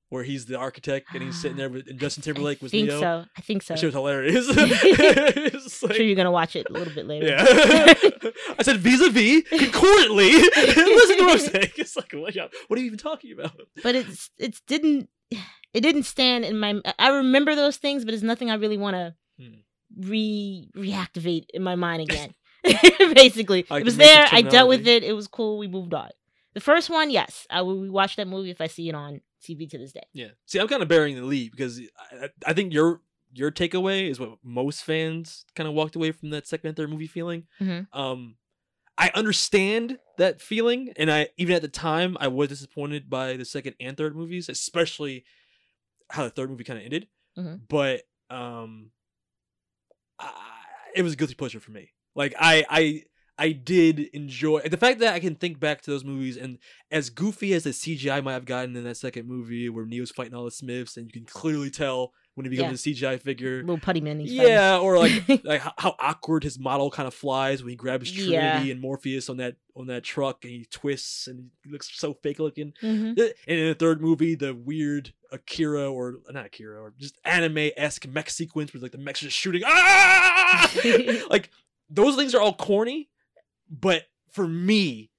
[0.09, 2.87] where he's the architect and he's sitting there with and Justin Timberlake was I think
[2.89, 2.99] Neo.
[2.99, 3.25] so.
[3.37, 3.75] I think so.
[3.75, 4.47] Shit was hilarious.
[5.81, 7.27] Like- sure you're gonna watch it a little bit later.
[7.27, 7.45] Yeah.
[8.59, 10.31] I said vis-a-vis concordantly.
[10.33, 11.71] Listen to what I'm saying.
[11.77, 13.53] It's like, what, are you even talking about?
[13.83, 18.23] but it's it's didn't it didn't stand in my I remember those things, but it's
[18.23, 19.59] nothing I really want to Hmm.
[19.97, 22.33] re reactivate in my mind again.
[23.13, 24.27] Basically, Like it was there.
[24.31, 25.03] I dealt with it.
[25.03, 25.57] It was cool.
[25.57, 26.09] We moved on.
[26.55, 29.69] The first one, yes, I will rewatch that movie if I see it on TV
[29.69, 30.03] to this day.
[30.13, 30.29] Yeah.
[30.45, 31.79] See, I'm kind of bearing the lead because
[32.11, 33.01] I, I- think your
[33.31, 36.89] your takeaway is what most fans kind of walked away from that second and third
[36.89, 37.45] movie feeling.
[37.61, 37.87] Mhm.
[37.93, 38.35] Um,
[38.97, 43.45] I understand that feeling, and I even at the time I was disappointed by the
[43.45, 45.23] second and third movies, especially
[46.09, 47.07] how the third movie kind of ended.
[47.37, 47.61] Mhm.
[47.69, 48.91] But um,
[50.19, 50.31] I,
[50.95, 51.91] it was a guilty pleasure for me.
[52.15, 53.03] Like I I
[53.39, 56.57] I did enjoy the fact that I can think back to those movies and
[56.91, 60.33] as goofy as the CGI might have gotten in that second movie where Neo's fighting
[60.35, 63.57] all the Smiths and you can clearly tell when he becomes a CGI figure.
[63.61, 64.19] Little putty man.
[64.21, 68.31] Yeah, or like like how, awkward his model kind of flies when he grabs Trinity
[68.33, 68.61] Yeah.
[68.61, 72.39] and Morpheus on that on that truck and he twists and he looks so fake
[72.39, 72.73] looking.
[72.83, 73.09] Mhm.
[73.47, 78.07] And in the third movie, the weird Akira or not Akira or just anime esque
[78.07, 79.61] mech sequence where like the mechs are just shooting.
[79.65, 80.71] Ah!
[81.29, 81.49] like
[81.89, 83.09] those things are all corny,
[83.69, 85.11] but for me,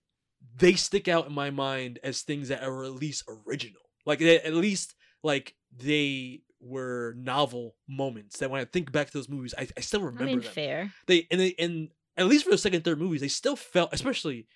[0.59, 3.81] they stick out in my mind as things that are at least original.
[4.06, 9.12] Like they, at least like they were novel moments that when I think back to
[9.12, 10.52] those movies, I, I still remember I mean, them.
[10.52, 10.93] fair.
[11.06, 13.90] They and they and at least for the second and third movies, they still felt,
[13.93, 14.47] especially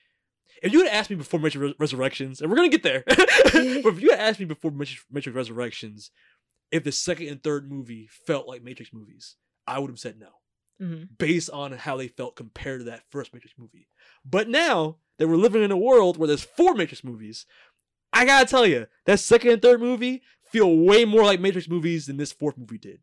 [0.63, 3.17] if you had asked me before Matrix Res- Resurrections, and we're gonna get there, but
[3.55, 6.11] if you had asked me before Matrix, Matrix Resurrections,
[6.71, 10.29] if the second and third movie felt like Matrix movies, I would have said no,
[10.81, 11.09] Mhm.
[11.19, 13.89] based on how they felt compared to that first Matrix movie.
[14.25, 17.47] But now that we're living in a world where there's four Matrix movies,
[18.13, 22.07] I gotta tell you, that second and third movie feel way more like Matrix movies
[22.07, 23.01] than this fourth movie did.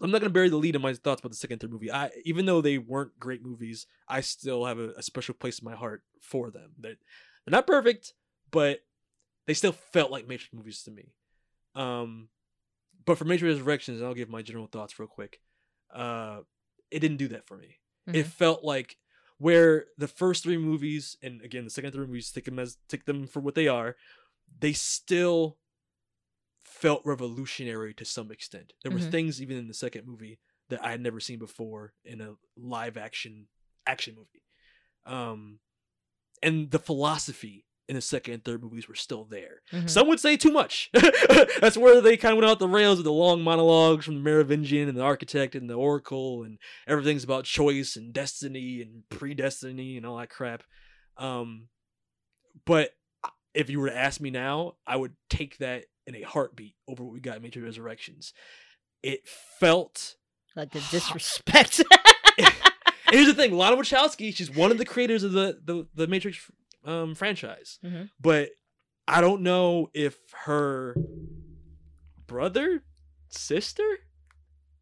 [0.00, 1.90] I'm not gonna bury the lead in my thoughts about the second and third movie.
[1.92, 5.64] I even though they weren't great movies, I still have a, a special place in
[5.64, 6.72] my heart for them.
[6.78, 6.96] They're,
[7.44, 8.12] they're not perfect,
[8.50, 8.80] but
[9.46, 11.12] they still felt like Matrix movies to me.
[11.74, 12.28] Um,
[13.04, 15.40] but for Matrix Resurrections, I'll give my general thoughts real quick.
[15.92, 16.40] Uh,
[16.92, 17.80] it didn't do that for me.
[18.12, 18.30] It Mhm.
[18.30, 18.96] felt like
[19.38, 23.04] where the first three movies, and again the second third movies, take them as take
[23.06, 23.96] them for what they are.
[24.60, 25.58] They still
[26.64, 28.72] felt revolutionary to some extent.
[28.82, 29.10] There were Mhm.
[29.10, 30.38] things even in the second movie
[30.68, 33.48] that I had never seen before in a live action
[33.86, 34.44] action movie.
[35.04, 35.60] Um,
[36.42, 39.60] and the philosophy in the second and third movies were still there.
[39.72, 39.90] Mhm.
[39.90, 40.88] Some would say too much.
[41.60, 44.20] That's where they kind of went out the rails with the long monologues from the
[44.20, 49.96] Merovingian and the Architect and the Oracle, and everything's about choice and destiny and predestiny
[49.96, 50.62] and all that crap.
[51.16, 51.68] Um,
[52.64, 52.90] but
[53.54, 57.02] if you were to ask me now, I would take that in a heartbeat over
[57.04, 58.32] what we got in Matrix Resurrections.
[59.02, 60.16] It felt
[60.56, 61.82] like a disrespect.
[63.10, 66.50] here's the thing: Lana Wachowski, she's one of the creators of the the, the Matrix
[66.84, 68.10] um, franchise, Mhm.
[68.20, 68.50] but
[69.08, 70.94] I don't know if her
[72.26, 72.82] brother,
[73.28, 73.98] sister,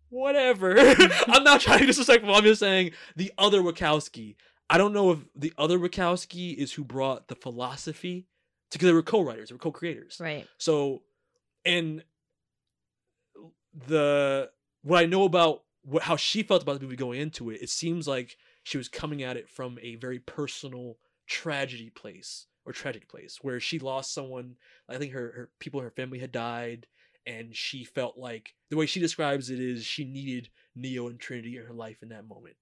[0.08, 0.76] whatever.
[1.28, 2.34] I'm not trying to be disrespectful.
[2.34, 4.36] I'm just saying the other Wachowski.
[4.68, 8.26] I don't know if the other Wachowski is who brought the philosophy
[8.70, 10.18] because they were co-writers, they were co-creators.
[10.20, 10.46] Right.
[10.58, 11.02] So,
[11.64, 12.04] and
[13.86, 14.50] the
[14.82, 17.70] what I know about what how she felt about the movie going into it, it
[17.70, 20.98] seems like she was coming at it from a very personal
[21.30, 24.56] tragedy place or tragic place where she lost someone.
[24.88, 26.88] I think her her people her family had died,
[27.26, 31.56] and she felt like the way she describes it is she needed Neo and Trinity
[31.58, 32.56] in her life in that moment,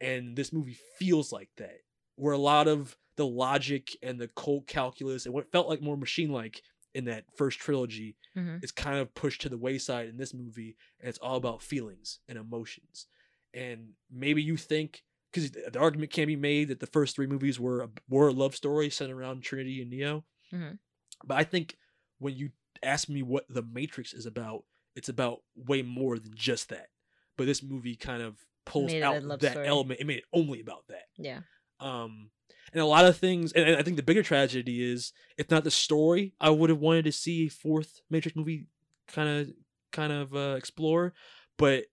[0.00, 1.78] and this movie feels like that,
[2.16, 5.96] where a lot of the logic and the cold calculus and what felt like more
[5.96, 6.62] machine like
[6.94, 8.62] in that first trilogy Mhm.
[8.62, 12.20] is kind of pushed to the wayside in this movie and it's all about feelings
[12.28, 13.06] and emotions
[13.52, 17.58] and maybe you think because the argument can be made that the first three movies
[17.58, 20.78] were a, were a love story centered around trinity and neo Mhm.
[21.24, 21.76] but i think
[22.18, 22.50] when you
[22.82, 26.88] ask me what the matrix is about it's about way more than just that
[27.36, 29.66] but this movie kind of pulls Made it a out that story.
[29.66, 31.40] element it made it only about that Yeah.
[31.80, 32.30] um
[32.72, 35.64] and a lot of things and, and i think the bigger tragedy is it's not
[35.64, 38.66] the story i would have wanted to see a fourth matrix movie
[39.08, 39.50] kind of
[39.92, 41.12] kind of uh, explore
[41.58, 41.84] but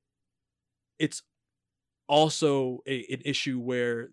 [1.00, 1.24] it's
[2.12, 4.10] also a, an issue where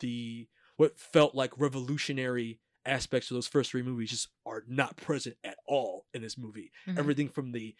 [0.00, 0.48] the
[0.78, 5.56] what felt like revolutionary aspects of those first three movies just are not present at
[5.68, 6.98] all in this movie Mhm.
[6.98, 7.76] everything from the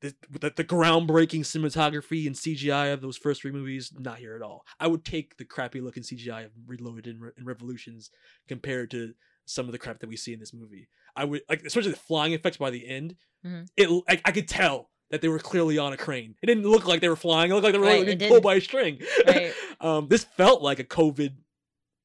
[0.00, 4.40] the, the the groundbreaking cinematography and CGI of those first three movies, not here at
[4.40, 4.64] all.
[4.80, 8.10] I would take the crappy looking CGI of Reloaded and, Re- and Revolutions
[8.48, 9.12] compared to
[9.44, 10.88] some of the crap that we see in this movie.
[11.14, 13.14] I would like, especially the flying effects by the end.
[13.44, 13.68] Mhm.
[13.76, 16.34] It I, I could tell that they were clearly on a crane.
[16.42, 17.50] It didn't look like they were flying.
[17.50, 19.00] It looked like they were Right, like, being pulled by a string.
[19.26, 19.52] Right.
[19.80, 21.34] um, this felt like a COVID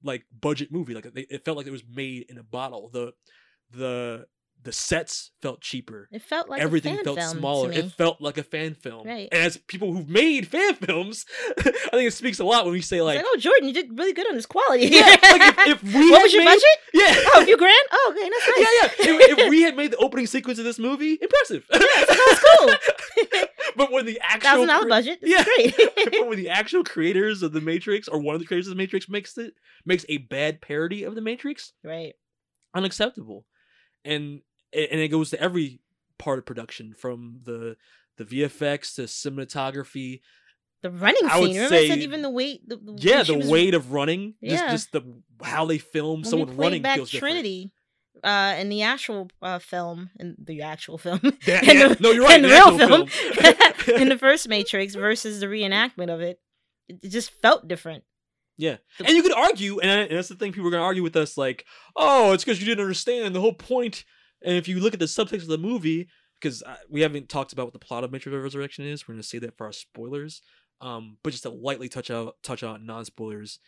[0.03, 0.93] like budget movie.
[0.93, 2.89] Like they, it felt like it was made in a bottle.
[2.89, 3.13] The
[3.71, 4.27] the
[4.63, 6.09] the sets felt cheaper.
[6.11, 7.71] It felt like everything felt smaller.
[7.71, 9.05] It felt like a fan film.
[9.07, 9.29] Right.
[9.31, 11.25] And as people who've made fan films,
[11.59, 13.95] I think it speaks a lot when we say like, like, oh, Jordan, you did
[13.97, 14.87] really good on this quality.
[14.87, 15.19] yeah, like
[15.67, 16.63] if, if we what was your made- budget?
[16.93, 17.13] Yeah.
[17.35, 17.75] Oh, a few grand?
[17.91, 18.57] Oh, okay, that's nice.
[18.59, 19.15] Yeah, yeah.
[19.33, 21.65] If, if we had made the opening sequence of this movie, impressive.
[21.71, 22.73] Yeah, That's cool.
[23.75, 25.19] but when the actual Thousand dollar budget.
[25.21, 25.75] Yeah, great.
[25.95, 28.77] but when the actual creators of the Matrix or one of the creators of the
[28.81, 29.53] Matrix makes it
[29.85, 32.13] makes a bad parody of the Matrix, right.
[32.73, 33.45] unacceptable.
[34.05, 34.41] And
[34.73, 35.79] and it goes to every
[36.17, 37.75] part of production from the
[38.17, 40.21] the VFX to cinematography.
[40.81, 41.55] The running I would scene.
[41.55, 42.67] Remember I said say- even the weight.
[42.69, 44.71] The, the Yeah, the was- weight of running, just Yeah.
[44.71, 45.01] just the
[45.43, 47.33] how they film when someone running back feels different.
[47.33, 47.71] Trinity.
[48.23, 51.59] Uh, in the actual uh, film, in the actual film, Yeah,
[51.89, 55.47] the, No, you're right, in the real actual film, in the first Matrix versus the
[55.47, 56.39] reenactment of it
[56.87, 58.03] it just felt different.
[58.57, 61.03] Yeah, and you could argue, and, I- and that's the thing people are gonna argue
[61.03, 61.65] with us, like,
[61.95, 64.05] oh, it's because you didn't understand the whole point.
[64.43, 66.07] And if you look at the subtext of the movie,
[66.39, 69.39] because we haven't talked about what the plot of Matrix Resurrection is, we're gonna say
[69.39, 70.41] that for our spoilers.
[70.81, 73.59] Um, but just to lightly touch out touch on non spoilers,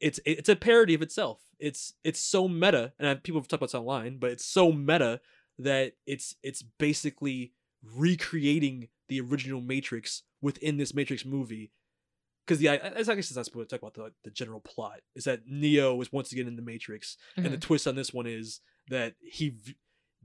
[0.00, 1.40] it's it's a parody of itself.
[1.58, 4.70] It's it's so meta, and I, people have talked about this online, but it's so
[4.72, 5.20] meta
[5.58, 7.52] that it's it's basically
[7.96, 11.70] recreating the original Matrix within this Matrix movie
[12.46, 15.00] because the I, I guess it's not supposed to talk about the, the general plot
[15.14, 17.60] is that Neo is once again in the Matrix, and the Mhm.
[17.60, 19.56] twist on this one is that he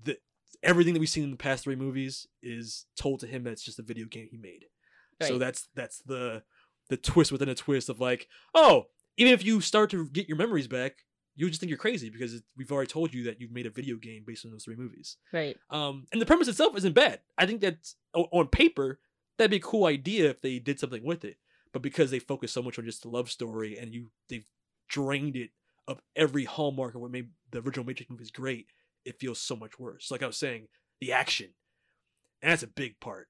[0.03, 0.17] the
[0.63, 3.63] everything that we've seen in the past three movies is told to him that it's
[3.63, 4.65] just a video game he made.
[5.21, 6.43] So that's that's the
[6.89, 8.85] the twist within a twist of like, oh,
[9.17, 11.03] even if you start to get your memories back,
[11.35, 13.69] you just think you're crazy because it, we've already told you that you've made a
[13.71, 15.17] video game based on those three movies.
[15.33, 15.57] Right.
[15.69, 17.19] Um, and the premise itself isn't bad.
[17.37, 18.99] I think that's on paper
[19.37, 21.37] that'd be a cool idea if they did something with it.
[21.77, 24.47] But because they focus so much on just the love story and you they've
[24.89, 25.51] drained it
[25.87, 28.65] of every hallmark of what made the original Matrix movies great,
[29.05, 30.09] it feels so much worse.
[30.09, 31.49] Like I was saying, the action,
[32.41, 33.27] and that's a big part.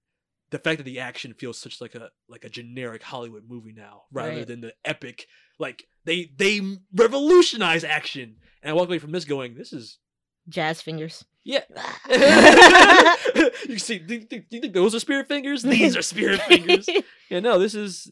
[0.52, 4.04] The fact that the action feels such like a like a generic Hollywood movie now,
[4.14, 4.48] rather Right.
[4.48, 5.28] than the epic.
[5.60, 6.62] Like they they
[6.96, 9.98] revolutionize action, and I walked away from this going, this is
[10.48, 11.26] Jazz fingers.
[11.44, 11.64] yeah.
[13.68, 15.62] you see, do, do, do you think those are spirit fingers?
[15.64, 16.88] These are spirit fingers.
[17.30, 18.10] Yeah, no, this is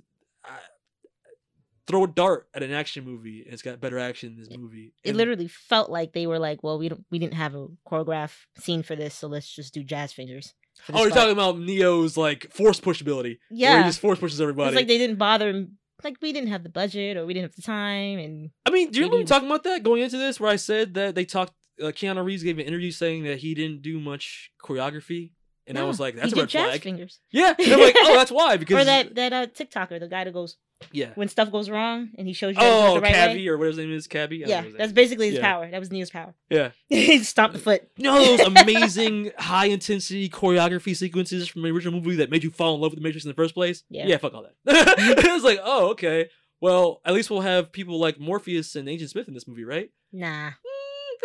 [1.88, 4.94] throw a dart at an action movie, and it's got better action in this movie.
[5.04, 7.68] It And- literally felt like they were like, well, we don't, we didn't have a
[7.88, 10.54] choreograph scene for this, so let's just do jazz fingers.
[10.92, 13.40] Oh, you're part." talking about Neo's like force push ability.
[13.50, 13.78] where Yeah.
[13.84, 14.70] he just force pushes everybody.
[14.70, 15.68] It's like they didn't bother
[16.04, 18.92] like we didn't have the budget or we didn't have the time, and I mean,
[18.92, 21.24] do you remember me talking about that going into this, where I said that they
[21.26, 21.54] talked?
[21.82, 25.32] Uh, Keanu Reeves gave an interview saying that he didn't do much choreography,
[25.68, 27.20] and I was like, he "That's a did red jazz flag." fingers.
[27.32, 30.24] Yeah, and I'm like, "Oh, that's why." Because or that that uh, TikToker, the guy
[30.26, 30.58] that goes
[30.92, 31.12] yeah.
[31.16, 33.36] when stuff goes wrong and he shows you how to do Oh, the right Cabby
[33.44, 33.48] way.
[33.48, 34.44] or whatever his name is, Cabby.
[34.44, 35.42] I don't know Yeah, that's basically his Yeah.
[35.42, 35.70] power.
[35.72, 36.34] That was Neo's power.
[36.50, 36.72] Yeah.
[36.90, 37.90] he stomped the foot.
[37.98, 42.52] You know those amazing high intensity choreography sequences from the original movie that made you
[42.52, 43.84] fall in love with the Matrix in the first place?
[43.90, 44.06] Yeah.
[44.08, 44.56] Yeah, fuck all that.
[45.26, 46.30] it was like, oh, okay.
[46.62, 49.92] Well, at least we'll have people like Morpheus and Agent Smith in this movie, right?
[50.14, 50.52] Nah.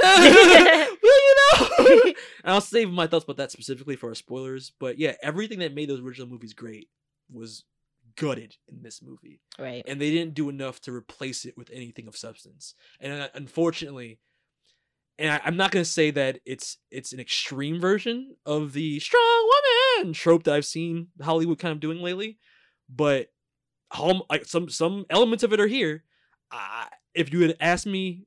[0.02, 2.02] well, you know.
[2.04, 2.14] and
[2.44, 4.72] I'll save my thoughts about that specifically for our spoilers.
[4.78, 6.88] But yeah, everything that made those original movies great
[7.32, 7.64] was
[8.16, 9.40] gutted in this movie.
[9.58, 9.82] Right.
[9.86, 12.74] And they didn't do enough to replace it with anything of substance.
[13.00, 14.18] And uh, unfortunately,
[15.18, 19.50] and I, I'm not gonna say that it's it's an extreme version of the strong
[19.98, 22.38] woman trope that I've seen Hollywood kind of doing lately,
[22.88, 23.28] but
[23.92, 26.04] home like some some elements of it are here.
[26.50, 28.24] Uh, if you had asked me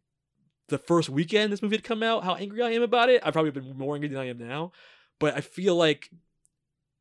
[0.70, 3.34] the first weekend this movie had come out, how angry I am about it, I've
[3.34, 4.72] probably been more angry than I am now.
[5.20, 6.10] But I feel like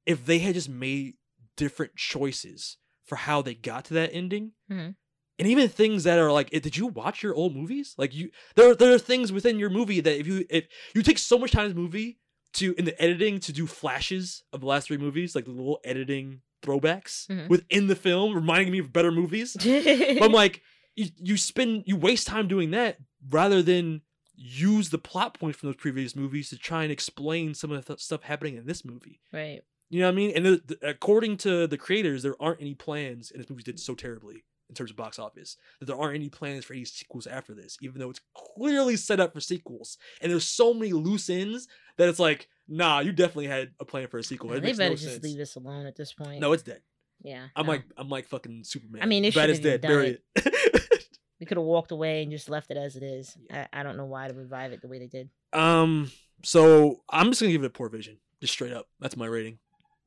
[0.06, 1.14] if they had just made
[1.62, 4.94] different choices for how they got to that ending, Mhm.
[5.38, 7.94] and even things that are like, eh, did you watch your old movies?
[7.98, 10.64] Like you, there there are things within your movie that if you if
[10.94, 12.18] you take so much time in the movie
[12.54, 15.80] to in the editing to do flashes of the last three movies, like the little
[15.84, 17.48] editing throwbacks Mhm.
[17.48, 19.56] within the film, reminding me of better movies.
[20.18, 20.62] but I'm like,
[20.96, 22.98] you you spend you waste time doing that
[23.28, 24.02] rather than
[24.34, 27.86] use the plot points from those previous movies to try and explain some of the
[27.94, 29.20] th- stuff happening in this movie.
[29.32, 29.60] Right.
[29.92, 30.32] You know what I mean?
[30.34, 33.78] And the, the- according to the creators, there aren't any plans, and this movie did
[33.78, 37.26] so terribly in terms of box office that there aren't any plans for any sequels
[37.26, 39.98] after this, even though it's clearly set up for sequels.
[40.22, 44.08] And there's so many loose ends that it's like, nah, you definitely had a plan
[44.08, 44.50] for a sequel.
[44.54, 45.22] It they better no just sense.
[45.24, 46.40] leave this alone at this point.
[46.40, 46.80] No, it's dead.
[47.22, 47.48] Yeah.
[47.54, 47.72] I'm no.
[47.72, 49.02] like, I'm like fucking Superman.
[49.02, 49.80] I mean, bad should is have dead.
[49.82, 50.22] done it.
[50.36, 50.82] it.
[51.42, 53.36] We could have walked away and just left it as it is.
[53.50, 55.28] I, I don't know why to revive it the way they did.
[55.52, 56.08] Um,
[56.44, 58.86] so I'm just gonna give it a poor vision, just straight up.
[59.00, 59.58] That's my rating.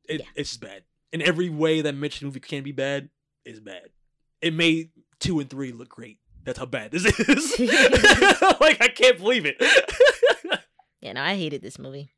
[0.07, 3.09] It, It's just bad in every way that Mitch movie can be bad
[3.45, 3.89] is bad.
[4.41, 6.19] It made two and three look great.
[6.43, 7.59] That's how bad this is.
[8.59, 9.57] like I can't believe it.
[11.01, 12.09] Yeah, no, I hated this movie.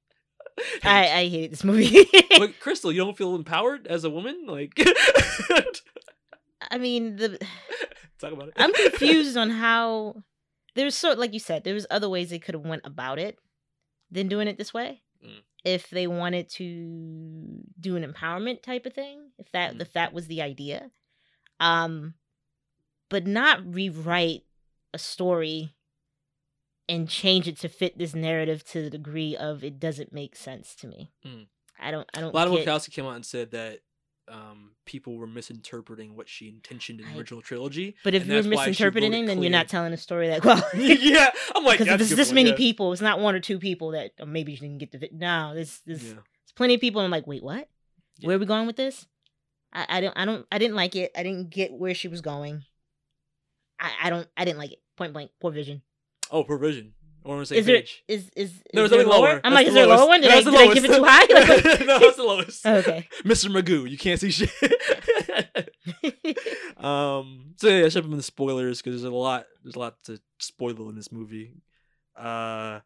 [0.81, 2.05] I, I hated this movie.
[2.39, 4.45] but Crystal, you don't feel empowered as a woman?
[4.47, 4.79] Like
[6.71, 7.37] I mean, the
[8.19, 8.53] talk about it.
[8.55, 10.23] I'm confused on how
[10.75, 13.37] there's so like you said, there was other ways they could have went about it
[14.09, 15.01] than doing it this way.
[15.25, 15.41] Mm.
[15.67, 19.81] If they wanted to do an empowerment type of thing, if that Mm.
[19.81, 20.91] if that was the idea,
[21.59, 22.13] um,
[23.09, 24.45] but not rewrite
[24.93, 25.75] a story
[26.87, 30.73] and change it to fit this narrative to the degree of it doesn't make sense
[30.75, 31.11] to me.
[31.25, 31.47] Mm.
[31.79, 32.09] I don't.
[32.13, 32.33] I don't.
[32.33, 33.81] Lana get, Wachowski came out and said that
[34.29, 37.95] um, people were misinterpreting what she intentioned in the original trilogy.
[38.03, 39.97] But if you're that's why she misinterpreting wrote it it, then you're not telling a
[39.97, 40.63] story that well.
[40.75, 42.55] yeah, I'm like, because if that's a it's good this many yeah.
[42.55, 45.09] people, it's not one or two people that or maybe you didn't get the.
[45.11, 46.13] No, there's there's, Yeah.
[46.13, 47.01] there's plenty of people.
[47.01, 47.69] And I'm like, wait, what?
[48.21, 49.05] Where are we going with this?
[49.73, 51.11] I, I don't I don't I didn't like it.
[51.15, 52.63] I didn't get where she was going.
[53.79, 54.79] I, I don't I didn't like it.
[54.95, 55.31] Point blank.
[55.39, 55.81] Poor vision.
[56.31, 56.93] Oh, provision.
[57.27, 58.03] Or on the same Is there page.
[58.07, 59.27] is is No, is there only lower.
[59.27, 59.41] lower?
[59.43, 60.21] I'm That's like, the is there a lower one?
[60.21, 61.25] Did, No, I, did I give it too high?
[61.29, 62.65] Like, no, that's the lowest.
[62.65, 63.07] Okay.
[63.25, 63.49] Mr.
[63.51, 64.49] Magoo, you can't see shit.
[66.77, 67.53] um.
[67.57, 69.45] So yeah, I should have been the spoilers because there's a lot.
[69.63, 71.53] There's a lot to spoil in this movie.
[72.17, 72.79] Uh,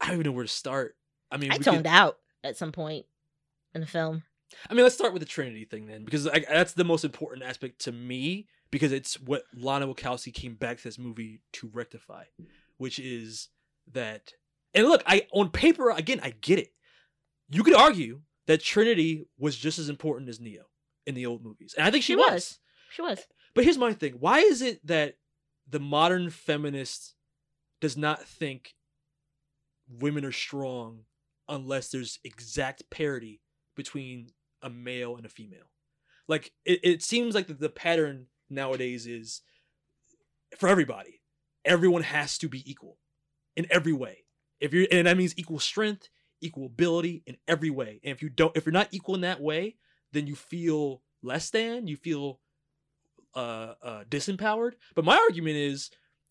[0.00, 0.96] I don't even know where to start.
[1.30, 3.06] I mean, I we toned could- out at some point
[3.74, 4.22] in the film.
[4.68, 7.44] I mean, let's start with the Trinity thing then, because I, that's the most important
[7.44, 12.24] aspect to me, because it's what Lana Wachowski came back to this movie to rectify,
[12.76, 13.48] which is
[13.92, 14.32] that.
[14.74, 16.72] And look, I on paper again, I get it.
[17.48, 20.64] You could argue that Trinity was just as important as Neo
[21.06, 22.32] in the old movies, and I think she, She was.
[22.32, 22.58] was.
[22.92, 23.18] She was.
[23.54, 25.16] But here's my thing: Why is it that
[25.68, 27.14] the modern feminist
[27.80, 28.74] does not think
[29.88, 31.00] women are strong
[31.48, 33.40] unless there's exact parity
[33.76, 34.28] between
[34.62, 35.70] a male and a female?
[36.28, 39.42] Like it, it seems like the, the pattern nowadays is
[40.56, 41.20] for everybody,
[41.64, 42.98] everyone has to be equal
[43.56, 44.24] in every way.
[44.60, 46.08] If you're and that means equal strength,
[46.40, 48.00] equal ability in every way.
[48.04, 49.76] And if you don't if you're not equal in that way,
[50.12, 52.40] then you feel less than, you feel
[53.34, 54.72] uh, uh disempowered.
[54.94, 55.90] But my argument is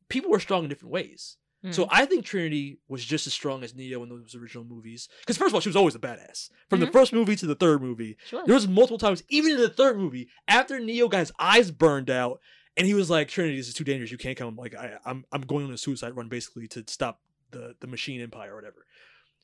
[0.10, 1.38] people were strong in different ways.
[1.72, 1.90] So Mhm.
[1.92, 5.10] I think Trinity was just as strong as Neo in those original movies.
[5.20, 6.50] Because first of all, she was always a badass.
[6.70, 6.94] From the Mhm.
[6.94, 8.46] first movie to the third movie, was.
[8.46, 12.10] there was multiple times, even in the third movie, after Neo got his eyes burned
[12.10, 12.40] out,
[12.80, 14.12] and he was like, "Trinity, this is too dangerous.
[14.12, 14.56] You can't come.
[14.56, 17.20] Like, I, I'm, I'm going on a suicide run, basically, to stop
[17.52, 18.86] the the machine empire or whatever."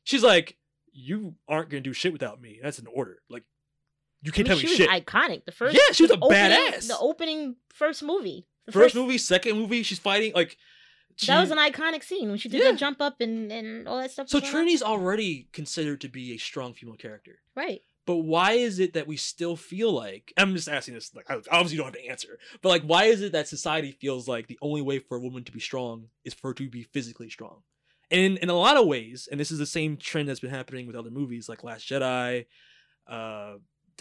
[0.04, 0.58] She's like,
[0.94, 2.60] "You aren't gonna do shit without me.
[2.64, 3.20] That's an order.
[3.30, 3.44] Like,
[4.24, 4.90] You can't mean, tell she me was shit.
[5.06, 5.46] iconic.
[5.46, 6.42] The first, Yeah, she was the a opening-
[6.72, 6.88] badass.
[6.88, 8.48] The opening first movie.
[8.66, 10.58] The first, movie, second movie, she's fighting like.
[11.28, 12.72] That was an iconic scene when she did Yeah.
[12.72, 14.28] that jump up and, and all that stuff.
[14.28, 14.42] So.
[14.42, 17.40] Trinity's already considered to be a strong female character.
[17.56, 17.82] right.
[18.06, 21.36] But why is it that we still feel like I'm just asking this like I
[21.52, 24.60] obviously don't have to answer, but like why is it that society feels like the
[24.62, 27.64] only way for a woman to be strong is for her to be physically strong?
[28.12, 30.86] And in a lot of ways, and this is the same trend that's been happening
[30.86, 32.46] with other movies like Last Jedi,
[33.08, 33.56] uh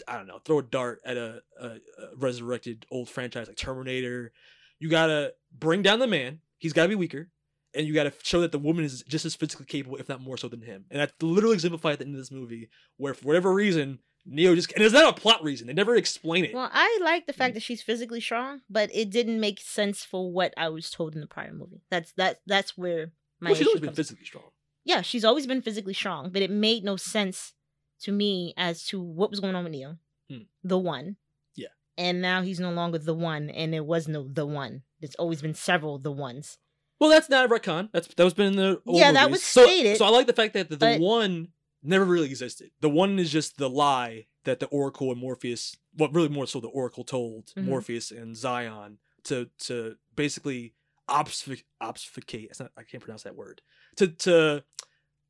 [0.07, 1.79] I don't know, throw a dart at a, a, a
[2.17, 4.33] resurrected old franchise like Terminator.
[4.77, 6.41] You gotta bring down the man.
[6.57, 7.29] He's gotta be weaker.
[7.75, 10.37] And you gotta show that the woman is just as physically capable, if not more
[10.37, 10.85] so than him.
[10.89, 14.55] And that's literally exemplified at the end of this movie, where for whatever reason, Neo
[14.55, 15.67] just and it's not a plot reason.
[15.67, 16.53] They never explain it.
[16.53, 20.31] Well, I like the fact that she's physically strong, but it didn't make sense for
[20.31, 21.81] what I was told in the prior movie.
[21.91, 24.45] That's that that's where my well, she's always been physically strong.
[24.83, 27.53] Yeah, she's always been physically strong, but it made no sense
[28.01, 29.97] to me as to what was going on with Neo,
[30.29, 30.43] Hmm.
[30.63, 31.17] the one.
[31.55, 31.69] Yeah.
[31.97, 34.83] And now he's no longer the one, and it was no the one.
[35.01, 36.57] There's always been several the ones.
[36.99, 37.89] Well, that's not a retcon.
[37.91, 40.27] That's that was been in the old Yeah, that was so, stated, So I like
[40.27, 41.49] the fact that the, the but- one
[41.83, 42.71] never really existed.
[42.79, 46.59] The one is just the lie that the Oracle and Morpheus, well, really more so
[46.59, 47.65] the Oracle told Mhm.
[47.65, 50.73] Morpheus and Zion to to basically
[51.09, 51.63] obfuscate.
[51.81, 52.49] Obfuscate.
[52.49, 52.71] It's not.
[52.77, 53.61] I can't pronounce that word.
[53.97, 54.63] To to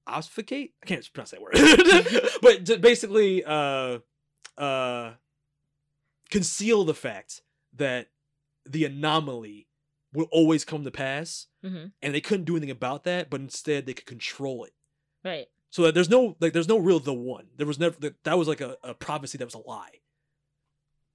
[0.08, 0.74] obfuscate.
[0.84, 1.56] I can't pronounce that word.
[2.42, 4.00] but to basically uh
[4.58, 5.14] uh
[6.30, 7.42] conceal the fact
[7.74, 8.08] that
[8.66, 9.68] the anomaly
[10.16, 11.92] will always come to pass Mhm.
[12.02, 14.74] and they couldn't do anything about that but instead they could control it
[15.24, 15.48] Right.
[15.70, 18.38] so that there's no like there's no real the one there was never that, that
[18.38, 20.00] was like a, a prophecy that was a lie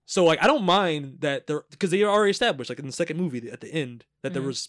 [0.06, 3.16] so like i don't mind that there because they already established like in the second
[3.16, 4.47] movie at the end that there Mhm.
[4.47, 4.68] was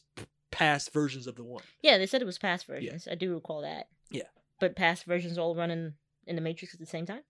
[0.51, 3.07] past versions of the one Yeah, they said it was past versions.
[3.09, 3.87] I do recall that.
[4.09, 4.27] Yeah.
[4.59, 5.93] But past versions all running
[6.27, 7.23] in the Matrix at the same time.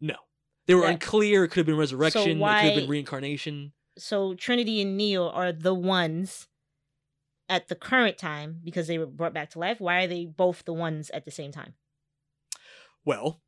[0.00, 0.14] no
[0.66, 0.90] they were Yeah.
[0.92, 5.28] unclear it could have been resurrection it could have been reincarnation So Trinity and Neo
[5.28, 6.48] are the ones
[7.48, 9.80] at the current time because they were brought back to life.
[9.80, 11.74] Why are they both the ones at the same time?
[13.04, 13.40] well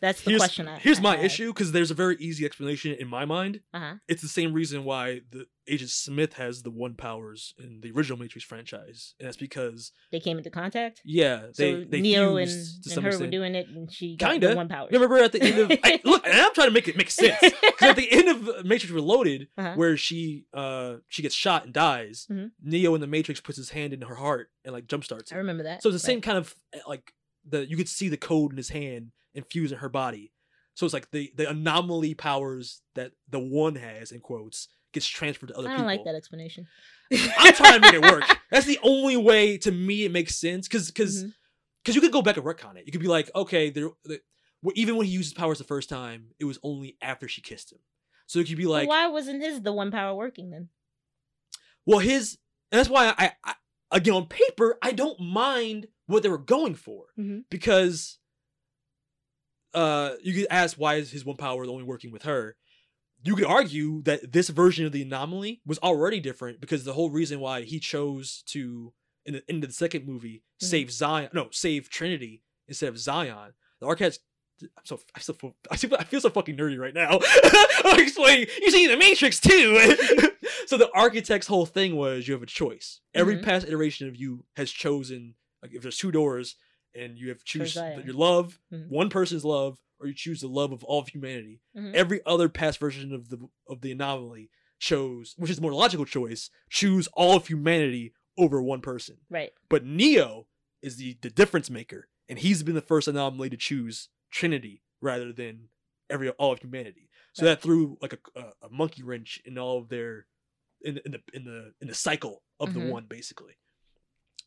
[0.00, 0.68] That's the here's, question.
[0.68, 1.24] I, here's I my had.
[1.24, 3.94] issue because there's a very easy explanation in my mind Uh-huh.
[4.08, 8.18] it's the same reason why the agent smith has the one powers in the original
[8.18, 11.00] matrix franchise and that's because They came into contact.
[11.04, 13.26] yeah they so they Neo and, fused to and her extent.
[13.28, 14.54] were doing it, and she Kinda.
[14.56, 14.88] one power.
[14.90, 17.36] Remember at the end of I, look, and I'm trying to make it make sense.
[17.80, 19.74] at the end of Matrix Reloaded, Uh-huh.
[19.76, 22.50] where she uh she gets shot and dies, Mhm.
[22.62, 25.32] Neo in the Matrix puts his hand in her heart and like jumpstarts.
[25.32, 25.82] I remember that.
[25.82, 27.12] So it's the same kind of eh, like
[27.48, 30.32] the you could see the code in his hand infuse in her body.
[30.74, 35.48] So it's like the the anomaly powers that the one has in quotes gets transferred
[35.48, 35.84] to other people.
[35.84, 36.04] I don't people.
[36.04, 36.66] like that explanation.
[37.12, 38.24] I'm trying to make it work.
[38.50, 41.30] That's the only way to me it makes sense because because Mm-hmm.
[41.82, 42.84] because you could go back and work on it.
[42.86, 44.20] You could be like, okay, there, the,
[44.74, 47.72] even when he used his powers the first time, it was only after she kissed
[47.72, 47.78] him.
[48.26, 50.68] So it could be like, why wasn't his the one power working then?
[51.86, 52.38] well, his.
[52.70, 53.54] And that's why I, I,
[53.90, 57.42] again, on paper, I don't mind what they were going for Mhm.
[57.50, 58.18] because,
[59.74, 62.56] uh, you could ask why is his one power only working with her.
[63.22, 67.10] You could argue that this version of the anomaly was already different because the whole
[67.10, 68.92] reason why he chose to
[69.26, 70.66] in the end of the second movie Mhm.
[70.66, 73.52] save Zion, no, save Trinity instead of Zion.
[73.80, 74.20] The architects.
[74.62, 75.36] I'm so I so
[75.70, 77.18] I feel, I feel so fucking nerdy right now.
[77.84, 78.46] I'm explaining.
[78.60, 79.96] You see the Matrix too.
[80.66, 83.00] so the architect's whole thing was you have a choice.
[83.14, 83.42] Every Mhm.
[83.42, 86.56] past iteration of you has chosen like if there's two doors
[86.94, 88.88] and you have choose your love, Mhm.
[88.88, 91.60] one person's love, or you choose the love of all of humanity.
[91.76, 91.94] Mhm.
[91.94, 96.06] Every other past version of the of the anomaly chose, which is the more logical
[96.06, 99.18] choice, choose all of humanity over one person.
[99.28, 99.52] Right.
[99.68, 100.46] But Neo
[100.80, 105.32] is the, the difference maker, and he's been the first anomaly to choose Trinity rather
[105.32, 105.68] than
[106.08, 107.10] every all of humanity.
[107.34, 110.26] So that threw like a, a, monkey wrench in all of their
[110.82, 112.74] in, the- in the in the in the cycle of Mhm.
[112.74, 113.54] the one basically.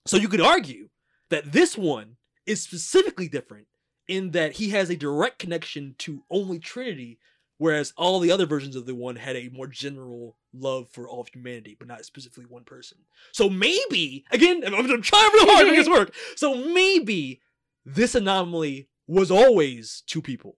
[0.08, 0.90] So you could argue
[1.30, 3.68] that this one is specifically different
[4.08, 7.20] in that he has a direct connection to only Trinity,
[7.58, 11.22] whereas all the other versions of the one had a more general love for all
[11.22, 13.00] of humanity, but not specifically one person.
[13.32, 16.14] So maybe, again, I'm, I'm trying real hard to make this work.
[16.36, 17.42] So maybe
[17.86, 20.58] this anomaly was always two people.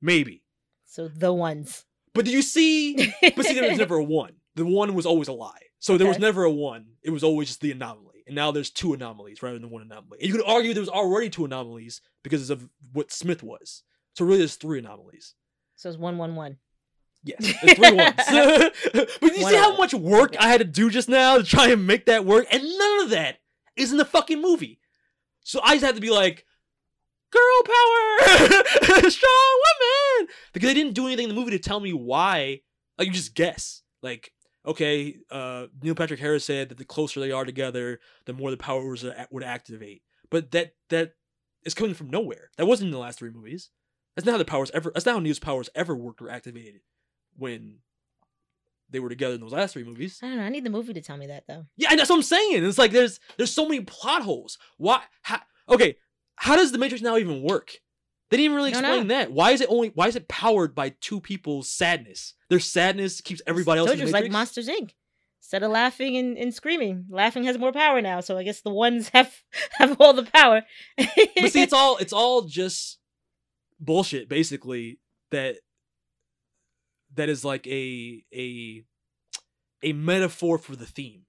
[0.00, 0.42] Maybe.
[0.86, 1.84] So the ones.
[2.14, 3.12] But do you see?
[3.36, 4.34] But see, there was never a one.
[4.56, 5.62] The one was always a lie.
[5.78, 6.86] So there was never a one.
[7.02, 8.09] It was always just the anomaly.
[8.30, 10.18] And now there's two anomalies rather than one anomaly.
[10.20, 13.82] And you could argue there was already two anomalies because of what Smith was.
[14.14, 15.34] So really, there's three anomalies.
[15.74, 16.58] So it's one one one.
[17.24, 18.14] Yes, there's three ones.
[18.92, 21.70] but you One see how much work I had to do just now to try
[21.70, 23.40] and make that work, and none of that
[23.74, 24.78] is in the fucking movie.
[25.42, 26.46] So I just had to be like,
[27.32, 28.64] girl power,
[29.10, 32.60] strong woman, because they didn't do anything in the movie to tell me why.
[32.96, 33.82] Like you just guess.
[34.04, 34.30] Like
[34.66, 38.56] okay, uh, Neil Patrick Harris said that the closer they are together, the more the
[38.56, 40.02] powers would activate.
[40.30, 41.14] But that that
[41.64, 42.50] is coming from nowhere.
[42.56, 43.70] That wasn't in the last three movies.
[44.14, 44.90] That's not how the powers ever.
[44.92, 46.80] That's not how Neil's powers ever worked or activated
[47.36, 47.78] when
[48.90, 50.18] they were together in those last three movies.
[50.22, 50.42] I don't know.
[50.42, 51.66] I need the movie to tell me that though.
[51.76, 52.64] Yeah, and that's what I'm saying.
[52.64, 54.58] It's like there's there's so many plot holes.
[54.78, 55.02] Why?
[55.22, 55.96] How, okay,
[56.36, 57.78] how does the Matrix now even work?
[58.30, 58.88] They didn't even really No, no.
[58.92, 59.32] explain that.
[59.32, 59.88] Why is it only?
[59.94, 62.34] Why is it powered by two people's sadness?
[62.48, 64.32] Their sadness keeps everybody else in Told the you it's Matrix.
[64.32, 64.90] like Monsters Inc.
[65.42, 68.20] Instead of laughing and, and screaming, laughing has more power now.
[68.20, 69.34] So I guess the ones have
[69.72, 70.62] have all the power.
[70.96, 71.08] but
[71.50, 72.98] see, it's all it's all just
[73.80, 75.00] bullshit, basically.
[75.32, 75.56] That
[77.14, 78.84] that is like a a
[79.82, 81.22] a metaphor for the theme.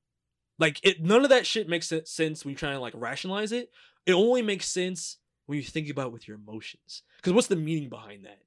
[0.60, 3.52] Like it, none of that shit makes sen- sense when you try to like rationalize
[3.52, 3.72] it.
[4.06, 7.04] It only makes sense when you think about it with your emotions.
[7.18, 8.40] Because what's the meaning behind that?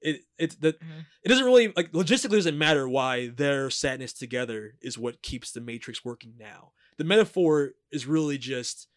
[0.00, 1.00] It it's that mm-hmm.
[1.22, 5.62] it doesn't really like logistically doesn't matter why their sadness together is what keeps the
[5.62, 6.72] Matrix working now.
[6.98, 8.88] The metaphor is really just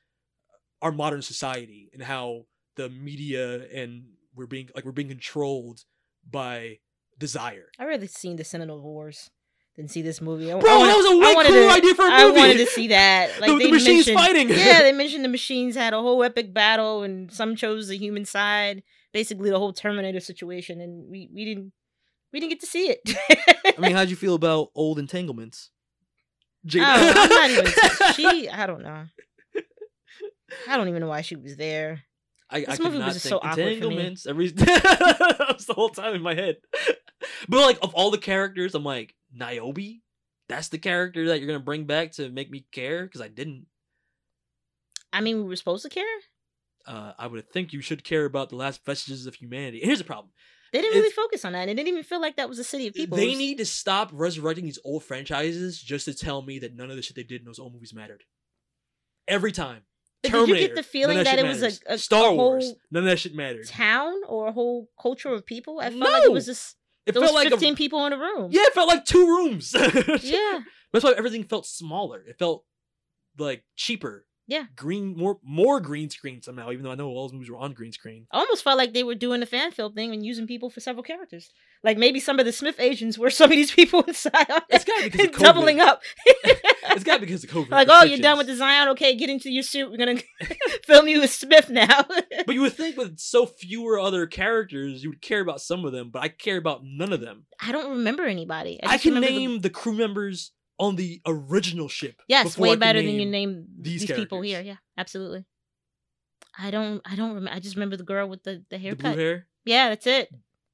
[0.82, 2.46] our modern society and how
[2.76, 4.04] the media and
[4.36, 5.86] we're being like we're being controlled
[6.30, 6.80] by
[7.18, 7.72] desire.
[7.80, 9.30] I really seen the Sentinel Wars.
[9.78, 10.52] Didn't see this movie.
[10.52, 12.24] I, Bro, I wanted, that was a way I cooler to, idea for a I
[12.26, 12.40] movie.
[12.40, 13.30] I wanted to see that.
[13.42, 14.50] Like The- the machines fighting.
[14.52, 18.26] Yeah, they mentioned the machines had a whole epic battle, and some chose the human
[18.26, 18.82] side.
[19.14, 21.72] Basically, the whole Terminator situation, and we we didn't
[22.34, 23.78] we didn't get to see it.
[23.78, 25.70] I mean, how'd you feel about old entanglements?
[26.68, 26.84] Jada.
[26.86, 28.14] Oh, I'm not even.
[28.16, 29.06] She, I don't know.
[30.68, 32.02] I don't even know why she was there.
[32.50, 33.74] I, This I movie was just so awkward for me.
[33.76, 34.26] entanglements.
[34.26, 36.58] Every that was the whole time in my head.
[37.50, 40.02] But like of all the characters, I'm like Niobe.
[40.50, 43.66] That's the character that you're gonna bring back to make me care because I didn't.
[45.14, 46.04] I mean, we were supposed to care.
[46.86, 49.80] Uh, I would think you should care about the last vestiges of humanity.
[49.82, 50.32] And here's the problem:
[50.72, 51.62] They didn't really focus on that.
[51.62, 53.18] and It didn't even feel like that was a city of people.
[53.18, 56.96] They need to stop resurrecting these old franchises just to tell me that none of
[56.96, 58.24] the shit they did in those old movies mattered.
[59.28, 59.84] Every time.
[60.24, 62.74] But did you get the feeling that shit it was a- a- Star a Wars?
[62.90, 63.68] None of that shit mattered.
[63.68, 65.80] town or a whole culture of people.
[65.80, 66.76] I felt like it was just
[67.08, 68.50] It felt like a- fifteen people in a room.
[68.52, 69.74] Yeah, it felt like two rooms.
[70.22, 70.60] yeah.
[70.94, 72.22] That's why everything felt smaller.
[72.22, 72.66] It felt
[73.38, 74.26] like cheaper.
[74.48, 74.64] Yeah.
[74.76, 77.74] Green more more green screen somehow, even though I know all those movies were on
[77.74, 78.28] green screen.
[78.32, 80.80] I almost felt like they were doing the fan film thing and using people for
[80.80, 81.52] several characters.
[81.84, 84.48] Like maybe some of the Smith agents were some of these people inside.
[84.70, 86.02] It's got because of doubling up.
[86.90, 87.70] It's got because of COVID.
[87.70, 88.88] like, oh, you're done with the Zion.
[88.90, 89.92] Okay, get into your suit.
[89.92, 90.20] We're gonna
[90.86, 92.06] film you as Smith now.
[92.46, 95.92] But you would think with so fewer other characters, you would care about some of
[95.92, 97.46] them, but I care about none of them.
[97.62, 98.80] I don't remember anybody.
[98.82, 99.70] I, just can remember the- name the...
[99.70, 102.22] crew members on the original ship.
[102.28, 104.62] Yes, way better than you name these these, people here.
[104.62, 105.46] Yeah, absolutely.
[106.58, 107.02] I don't.
[107.06, 107.52] I don't remember.
[107.56, 110.30] I just remember the girl with the the The blue hair, Yeah, that's it.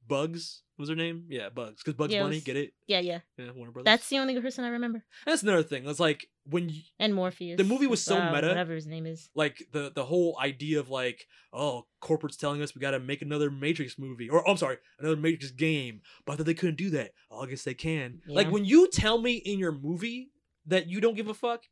[0.07, 1.25] Bugs was her name.
[1.29, 2.73] Yeah, Bugs, because Bugs Yeah, Bunny, was- get it?
[2.87, 3.19] Yeah, yeah.
[3.37, 3.85] Yeah, Warner Brothers.
[3.85, 5.03] That's the only person I remember.
[5.25, 5.87] That's another thing.
[5.87, 7.57] It's like when you, And Morpheus.
[7.57, 8.47] the movie was so uh, meta.
[8.47, 9.29] Whatever his name is.
[9.35, 13.21] like the the whole idea of like oh corporate's telling us we got to make
[13.21, 16.89] another matrix movie or i'm sorry another matrix game but I thought they couldn't do
[16.91, 20.31] that oh, i guess they can like when you tell me in your movie
[20.65, 21.63] that you don't give a fuck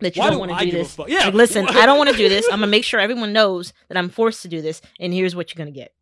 [0.00, 0.96] That you why don't want to do a this.
[1.06, 2.46] Yeah, Like, listen, I don't want to do this.
[2.52, 5.52] I'm gonna make sure everyone knows that I'm forced to do this, and here's what
[5.52, 5.92] you're gonna get.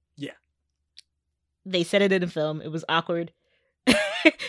[1.67, 2.63] They said it in the film.
[2.63, 3.33] It was awkward.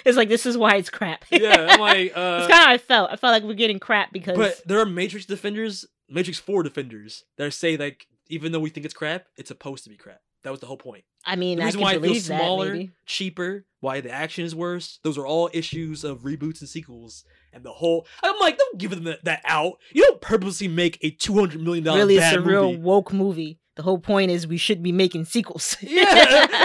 [0.06, 1.24] it's like this is why it's crap.
[1.30, 3.12] yeah i'm like uh it's kind of how I felt.
[3.12, 7.24] I felt like we're getting crap because but there are matrix defenders matrix 4 defenders
[7.38, 10.50] that say like even though we think it's crap it's supposed to be crap that
[10.50, 12.74] was the whole point I mean, the I reason can why it feels that, smaller,
[12.74, 12.92] maybe.
[13.06, 15.00] cheaper, why the action is worse.
[15.04, 17.26] Those are all issues of reboots and sequels.
[17.52, 19.74] And the whole, I'm like, don't give them that, that out.
[19.92, 23.60] You don't purposely make a two hundred million dollar really, it's a real woke movie.
[23.78, 25.78] The whole point is we should be making sequels.
[25.82, 26.58] Yeah.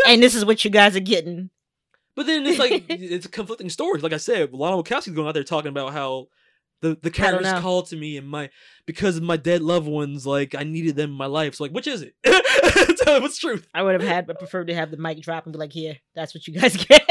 [0.08, 1.50] and this is what you guys are getting.
[2.16, 4.02] But then it's like it's conflicting stories.
[4.02, 6.28] Like I said, Lana Wachowski's going out there talking about how
[6.80, 8.50] the the characters called to me and my
[8.86, 11.54] because of my dead loved ones, like I needed them in my life.
[11.54, 12.14] So like, which is it?
[12.24, 13.68] Tell me what's truth.
[13.74, 15.98] I would have had, but preferred to have the mic drop and be like, "Here,
[16.14, 17.02] that's what you guys get."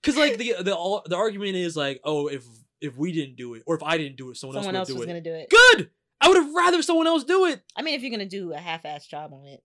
[0.00, 2.44] Because like the the all, the argument is like, oh, if
[2.80, 4.98] if we didn't do it, or if I didn't do it, someone, Someone else else
[4.98, 5.50] would was do gonna do it.
[5.50, 5.90] Good.
[6.20, 7.62] I would have rather someone else do it.
[7.76, 9.62] I mean, if you're gonna do a half-ass job on it,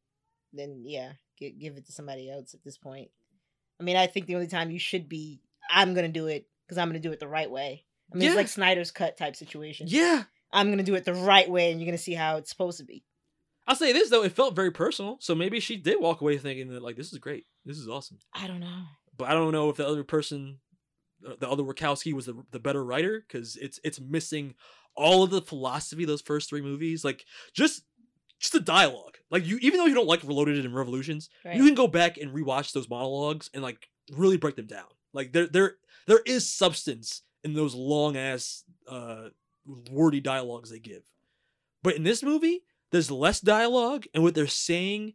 [0.54, 3.10] then yeah, give, give it to somebody else at this point.
[3.80, 6.78] I mean, I think the only time you should be, I'm gonna do it because
[6.78, 7.86] I'm gonna do it the right way.
[8.12, 8.30] I mean, Yeah.
[8.30, 9.88] it's like Snyder's cut type situation.
[9.90, 10.24] Yeah.
[10.52, 12.86] I'm gonna do it the right way, and you're gonna see how it's supposed to
[12.86, 13.04] be.
[13.66, 15.18] I'll say this though, it felt very personal.
[15.22, 18.20] So maybe she did walk away thinking that like this is great, this is awesome.
[18.34, 18.84] I don't know.
[19.18, 20.60] But I don't know if the other person,
[21.28, 24.54] uh, the other Wachowski, was the the better writer because it's it's missing
[24.96, 27.04] all of the philosophy of those first three movies.
[27.04, 27.84] Like just
[28.40, 29.18] just the dialogue.
[29.32, 31.56] Like you, even though you don't like Reloaded and Revolutions, Right.
[31.56, 34.88] you can go back and rewatch those monologues and like really break them down.
[35.14, 35.76] Like there, there,
[36.08, 39.30] there is substance in those long ass, uh,
[39.90, 41.04] wordy dialogues they give.
[41.84, 45.14] But in this movie, there's less dialogue, and what they're saying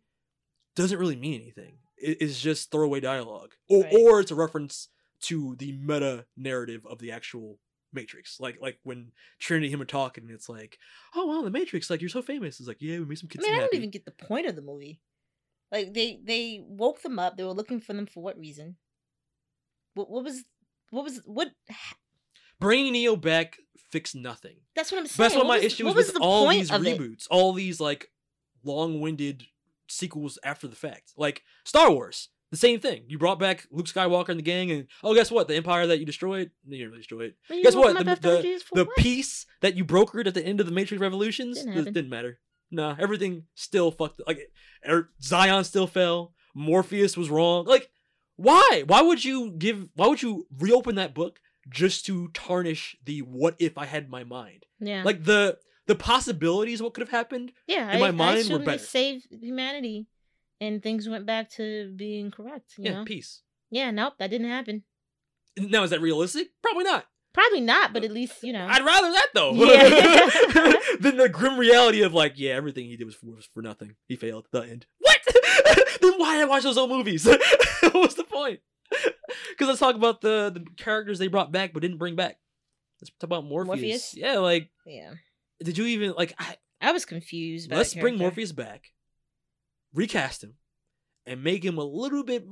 [0.74, 1.78] doesn't really mean anything.
[1.98, 3.92] It- It's just throwaway dialogue, or Right.
[3.94, 4.88] or it's a reference
[5.22, 7.58] to the meta narrative of the actual
[7.92, 8.38] Matrix.
[8.40, 10.78] Like like when Trinity and him are talking, and it's like,
[11.14, 12.58] oh wow, the Matrix, like you're so famous.
[12.60, 14.46] It's like, yeah, we made some I kids mean, I don't even get the point
[14.46, 15.00] of the movie.
[15.70, 17.36] Like they they woke them up.
[17.36, 18.76] They were looking for them for what reason?
[19.94, 20.44] What what was
[20.90, 21.48] what was what?
[22.60, 23.56] Bringing Neo back
[23.90, 24.56] fixed nothing.
[24.74, 25.24] That's what I'm saying.
[25.24, 26.98] That's what, my was, issue what is was with the all point these of it?
[26.98, 28.10] reboots, all these like
[28.64, 29.44] long-winded
[29.88, 31.12] sequels after the fact.
[31.16, 33.04] Like Star Wars, the same thing.
[33.08, 35.48] You brought back Luke Skywalker and the gang, and oh, guess what?
[35.48, 37.36] The Empire that you destroyed, you didn't really destroy it.
[37.50, 37.96] You guess what?
[37.96, 38.96] The, the, the what?
[38.96, 42.38] peace that you brokered at the end of the Matrix Revolutions Didn't didn't matter.
[42.70, 44.20] Nah, everything still fucked.
[44.26, 44.40] Like
[44.88, 46.34] er, Zion still fell.
[46.54, 47.64] Morpheus was wrong.
[47.66, 47.90] Like
[48.36, 48.84] why?
[48.86, 49.88] Why would you give?
[49.94, 54.24] Why would you reopen that book just to tarnish the what if I had my
[54.24, 54.64] mind?
[54.80, 55.02] Yeah.
[55.02, 58.34] Like the the possibilities of what could have happened Yeah, in I, my I mind
[58.36, 58.78] were assumed they better.
[58.78, 60.06] saved humanity,
[60.60, 62.74] and things went back to being correct.
[62.78, 63.04] You yeah, know?
[63.04, 63.42] peace.
[63.70, 64.84] Yeah, nope, that didn't happen.
[65.58, 66.48] Now is that realistic?
[66.62, 67.06] Probably not.
[67.34, 68.66] Probably not, but at least you know.
[68.68, 70.72] I'd rather that though Yeah.
[71.00, 73.94] than the grim reality of like, yeah, everything he did was for, was for nothing.
[74.06, 74.46] He failed.
[74.50, 74.86] The end.
[74.98, 75.18] What?
[76.00, 77.26] then why did I watch those old movies?
[77.92, 78.60] What's the point?
[79.50, 82.38] Because let's talk about the the characters they brought back but didn't bring back.
[83.00, 83.68] Let's talk about Morpheus.
[83.68, 84.14] Morpheus?
[84.16, 85.12] Yeah, like yeah,
[85.62, 86.34] did you even like?
[86.38, 87.70] I, I was confused.
[87.70, 88.16] Let's bring.
[88.16, 88.86] Morpheus back,
[89.94, 90.54] recast him,
[91.26, 92.46] and make him a little bit.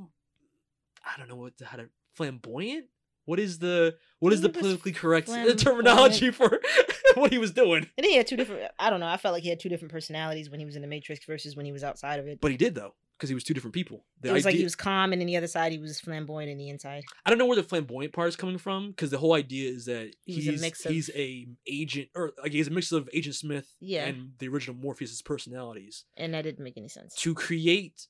[1.05, 2.87] I don't know what how to flamboyant.
[3.25, 5.61] What is the what is the politically correct flamboyant.
[5.61, 6.61] terminology for
[7.15, 7.89] what he was doing?
[7.97, 8.71] And he had two different.
[8.79, 9.09] I don't know.
[9.09, 11.57] I felt like he had two different personalities when he was in the Matrix versus
[11.57, 12.41] when he was outside of it.
[12.41, 14.05] But he did though, because he was two different people.
[14.21, 16.51] The it was like he was calm, and then the other side he was flamboyant
[16.51, 17.03] in the inside.
[17.25, 19.87] I don't know where the flamboyant part is coming from, because the whole idea is
[19.87, 22.93] that He was a he's mix of- he's a agent or like he's a mix
[22.93, 24.07] of Agent Smith Yeah.
[24.07, 27.15] and the original Morpheus's personalities And that didn't make any sense.
[27.17, 28.07] to create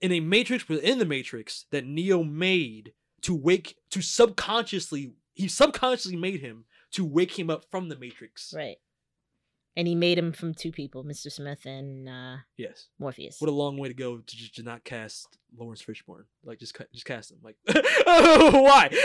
[0.00, 6.16] in a matrix within the matrix that Neo made to wake to subconsciously he subconsciously
[6.16, 8.52] made him to wake him up from the matrix.
[8.54, 8.76] Right.
[9.76, 11.30] And he made him from two people, Mr.
[11.30, 12.88] Smith and uh, Yes.
[12.98, 13.40] Morpheus.
[13.40, 16.24] What a long way to go to just to not cast Laurence Fishburne.
[16.44, 17.38] Like just just cast him.
[17.42, 17.56] Like
[18.04, 18.90] why?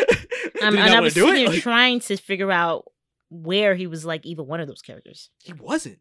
[0.61, 1.49] Um, and I was sitting it?
[1.49, 2.85] Like, trying to figure out
[3.29, 5.29] where he was like either one of those characters.
[5.43, 5.99] he wasn't.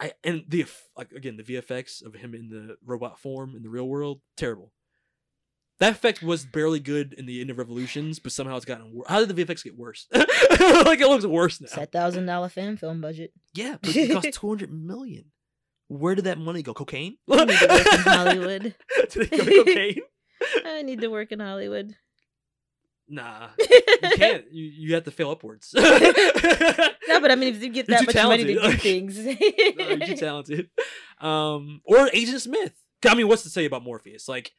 [0.00, 3.68] I and the like again the VFX of him in the robot form in the
[3.68, 4.72] real world terrible.
[5.80, 9.06] That effect was barely good in the end of Revolutions, but somehow it's gotten worse.
[9.08, 10.08] How did the VFX get worse?
[10.12, 11.68] like it looks worse now.
[11.74, 13.32] That thousand dollar fan film budget.
[13.54, 15.26] Yeah, but it cost two hundred million.
[15.86, 16.74] Where did that money go?
[16.74, 17.16] Cocaine?
[17.30, 18.74] I need to work in Hollywood.
[19.10, 20.02] did it go to cocaine?
[20.64, 21.94] I need to work in Hollywood.
[23.08, 24.44] Nah, you can't.
[24.52, 25.72] You you have to fail upwards.
[25.74, 29.98] No, but I mean, if you get that much money to do things, no, you're
[29.98, 30.68] too talented.
[31.20, 32.74] Um, or Agent Smith.
[33.06, 34.28] I mean, what's to say about Morpheus?
[34.28, 34.52] Like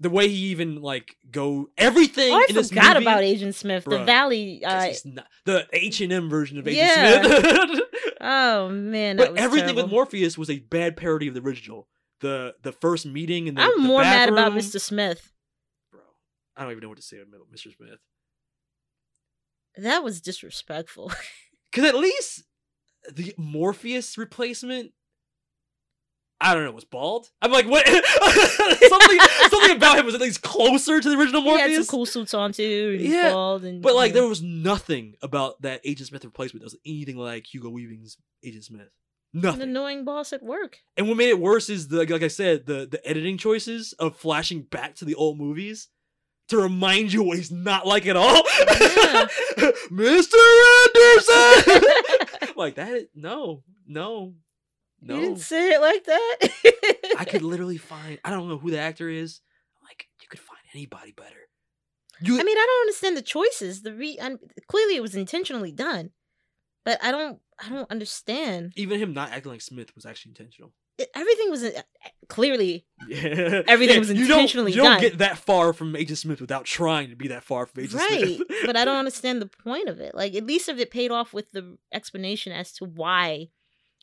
[0.00, 2.32] the way he even like go everything.
[2.32, 3.84] Oh, I in this forgot movie, about Agent Smith.
[3.84, 7.22] The Valley, Uh, not- the H and M version of Agent Yeah.
[7.22, 7.80] Smith.
[8.20, 9.82] oh man, that but was everything terrible.
[9.84, 11.86] with Morpheus was a bad parody of the original.
[12.20, 14.52] The the first meeting and the, I'm the more mad about.
[14.52, 14.80] Mr.
[14.80, 15.32] Smith.
[15.90, 16.00] Bro,
[16.56, 17.74] I don't even know what to say about Mr.
[17.76, 17.98] Smith.
[19.76, 21.12] That was disrespectful.
[21.72, 22.42] Because at least
[23.14, 24.90] the Morpheus replacement,
[26.40, 27.28] I don't know, was bald.
[27.42, 27.86] I'm like, what?
[28.88, 29.18] something,
[29.50, 31.86] something about him was at least closer to the original he had Morpheus.
[31.86, 32.90] some cool suits on too.
[32.92, 34.20] And he's Yeah, bald and but like, yeah.
[34.20, 38.64] there was nothing about that Agent Smith replacement that was anything like Hugo Weaving's Agent
[38.64, 38.88] Smith.
[39.32, 39.62] Nothing.
[39.62, 40.78] An annoying boss at work.
[40.96, 44.16] And what made it worse is the like I said, the the editing choices of
[44.16, 45.88] flashing back to the old movies
[46.48, 48.42] to remind you what he's not like at all.
[49.92, 50.34] Mr.
[50.96, 51.82] Anderson.
[52.56, 53.08] like that.
[53.14, 54.34] No, no,
[55.02, 55.14] no.
[55.16, 56.36] You didn't say it like that.
[57.18, 58.18] I could literally find.
[58.24, 59.40] I don't know who the actor is.
[59.82, 61.36] Like you could find anybody better.
[62.22, 62.38] You.
[62.38, 63.82] I mean, I don't understand the choices.
[63.82, 66.10] The re un- clearly it was intentionally done,
[66.84, 67.38] but I don't.
[67.62, 68.72] I don't understand.
[68.76, 70.72] even him not acting like Smith was actually intentional.
[70.96, 71.70] It, everything was uh,
[72.28, 72.86] clearly.
[73.08, 73.62] Yeah.
[73.66, 75.00] Everything Yeah, was you don't- intentionally You don't done.
[75.00, 78.36] get that far from Agent Smith without trying to be that far from Agent right
[78.36, 78.48] Smith.
[78.66, 81.32] but i don't understand the point of it like at least if it paid off
[81.32, 83.48] with the explanation as to why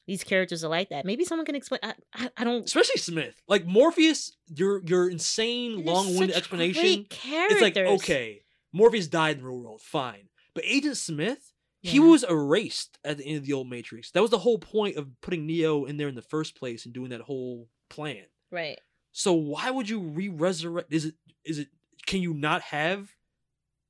[0.08, 3.42] these characters are like that maybe someone can explain i, I, I don't especially Smith.
[3.48, 6.82] Like Morpheus, your your insane long-winded explanation.
[6.82, 7.08] great
[7.52, 8.42] It's like okay,
[8.74, 13.26] Morpheus died in the real world, fine, but Agent Smith, He was erased at the
[13.26, 14.12] end of the old Matrix.
[14.12, 16.94] That was the whole point of putting Neo in there in the first place and
[16.94, 18.26] doing that whole plan.
[18.52, 18.80] Right.
[19.12, 20.92] So why would you re-resurrect?
[20.92, 21.16] Is it
[21.46, 21.68] is it?
[22.06, 23.12] Can you not have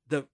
[0.10, 0.28] the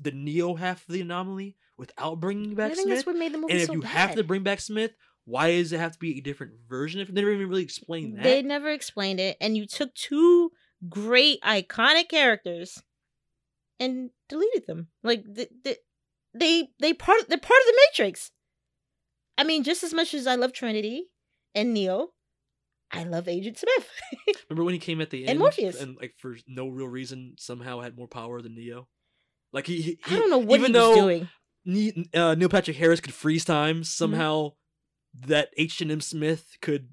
[0.00, 2.88] the Neo half of the anomaly without bringing back Smith?
[2.88, 4.92] that's what made the movie and if so you have to bring back Smith,
[5.24, 7.00] why does it have to be a different version?
[7.00, 8.22] If they never even really explained that.
[8.22, 10.52] They never explained it, and you took two
[10.88, 12.80] great iconic characters
[13.80, 14.86] and deleted them.
[15.02, 15.76] Like the, the,
[16.34, 18.30] they they part they're part of the Matrix.
[19.36, 21.06] I mean, just as much as I love Trinity
[21.54, 22.10] and Neo,
[22.92, 23.88] I love Agent Smith.
[24.50, 25.80] Remember when he came at the end And Morpheus.
[25.80, 28.86] and like for no real reason somehow had more power than Neo?
[29.52, 31.28] Like he, he I don't know what even he was though doing.
[31.64, 34.52] Ne- uh, Neil Patrick Harris could freeze time somehow.
[35.26, 36.88] That H and M Smith could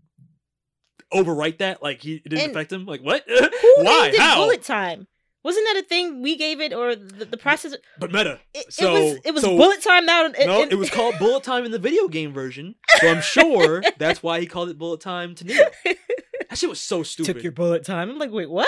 [1.13, 1.81] overwrite that.
[1.81, 2.85] Like he it didn't And affect him.
[2.85, 3.23] Like what?
[3.77, 4.13] Why?
[4.17, 4.35] How?
[4.43, 5.07] bullet time?
[5.41, 7.73] Wasn't that a thing we gave it, or the, the process?
[7.97, 8.39] But meta.
[8.53, 10.25] It, so it was it was so- bullet time now.
[10.25, 12.75] and- No, and- it was called Bullet Time in the video game version.
[12.99, 15.63] So I'm sure that's why he called it Bullet Time to Neo.
[15.85, 17.33] That shit was so stupid.
[17.35, 18.09] Took your bullet time.
[18.09, 18.67] I'm like, wait, what?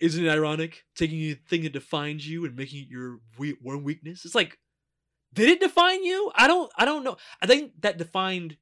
[0.00, 0.84] Isn't it ironic?
[0.94, 4.24] Taking a thing that defines you and making it your we- one weakness.
[4.24, 4.56] It's like,
[5.34, 6.30] did it define you?
[6.34, 6.70] I don't.
[6.76, 7.16] I don't know.
[7.42, 8.56] I think that defined,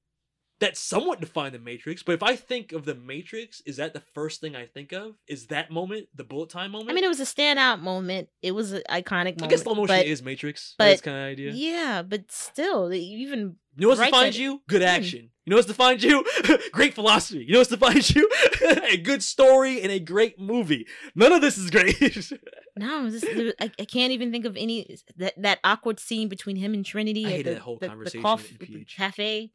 [0.61, 2.03] that somewhat defined the Matrix.
[2.03, 5.15] But if I think of the Matrix, is that the first thing I think of?
[5.28, 6.90] Is that moment the bullet time moment?
[6.90, 8.28] I mean, it was a standout moment.
[8.43, 9.43] It was an iconic moment.
[9.44, 10.74] I guess slow motion but, is Matrix.
[10.78, 11.53] but That's kind of idea.
[11.53, 14.62] Yeah, but still, even You know what's write defines you?
[14.69, 14.89] Good Hmm.
[14.89, 15.31] action.
[15.44, 16.24] You know what's defines you?
[16.73, 17.44] great philosophy.
[17.44, 18.28] You know what's defines you?
[18.90, 20.86] a good story and a great movie.
[21.16, 21.99] None of this is great.
[22.74, 26.57] No, this, there- I, I can't even think of any that that awkward scene between
[26.57, 28.85] him and Trinity I at hated the, that whole the, conversation the, coff- in the
[28.86, 29.53] cafe.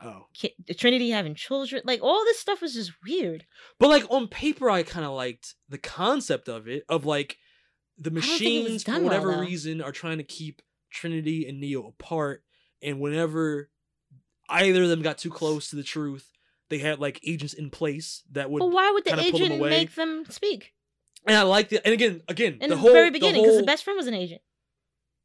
[0.00, 0.26] oh.
[0.68, 3.44] The Trinity having children, like all this stuff was just weird.
[3.80, 6.84] But like on paper, I kind of liked the concept of it.
[6.88, 7.38] Of like
[7.98, 10.62] the don't think it was machines, for done well, whatever reason, are trying to keep
[10.92, 12.44] Trinity and Neo apart.
[12.82, 13.70] And whenever
[14.48, 16.30] either of them got too close to the truth,
[16.68, 18.60] they had like agents in place that would.
[18.60, 20.74] But why would the them agent make them speak
[21.26, 21.82] And I like it.
[21.84, 23.42] And again, again, in the the, whole very beginning?
[23.42, 24.42] Because the, the, best friend was an agent.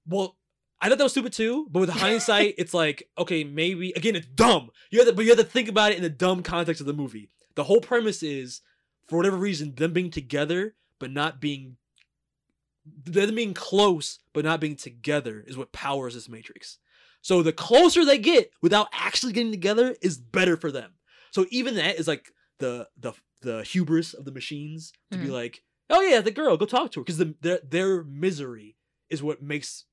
[0.05, 0.38] Well,
[0.81, 4.27] I thought that was stupid too, but with hindsight, it's like, okay, maybe again, it's
[4.27, 4.69] dumb.
[4.91, 6.88] You have to, but you have to think about it in the dumb context of
[6.88, 7.30] the movie.
[7.55, 8.61] The whole premise is,
[9.07, 11.77] for whatever reason, them being together but not being,
[12.85, 16.77] them being close but not being together is what powers this Matrix.
[17.22, 20.94] So the closer they get without actually getting together is better for them.
[21.32, 25.32] So even that is like the the the hubris of the machines to be Mhm.
[25.32, 28.76] like, oh yeah, the girl, go talk to her because the, their their misery
[29.10, 29.86] is what makes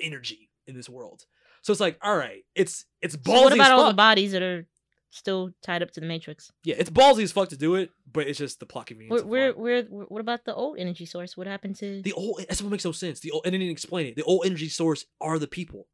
[0.00, 1.24] energy in this world.
[1.62, 4.42] So it's like, all right, it's it's ballsy So what about all the bodies that
[4.42, 4.66] are
[5.10, 6.50] still tied up to the Matrix?
[6.64, 9.22] yeah, it's ballsy as fuck to do it, but it's just the plot convenience.
[9.22, 11.36] Where, where, where, what about the old energy source?
[11.36, 12.02] What happened to?
[12.02, 13.20] the old that's what makes no sense.
[13.20, 14.16] The old and they didn't explain it.
[14.16, 15.86] The old energy source are the people.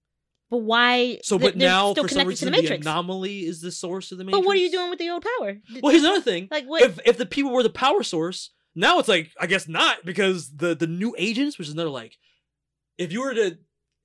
[0.51, 1.19] But why?
[1.23, 4.25] So, but now still for some reason, the the, anomaly is the source of the
[4.25, 4.41] Matrix.
[4.43, 5.59] but what are you doing with the old power?
[5.83, 6.49] Well, here's another thing.
[6.51, 6.83] Like what?
[6.83, 10.57] If if the people were the power source, now it's like I guess not because
[10.57, 12.17] the the new agents, which is another like,
[12.97, 13.59] if you were to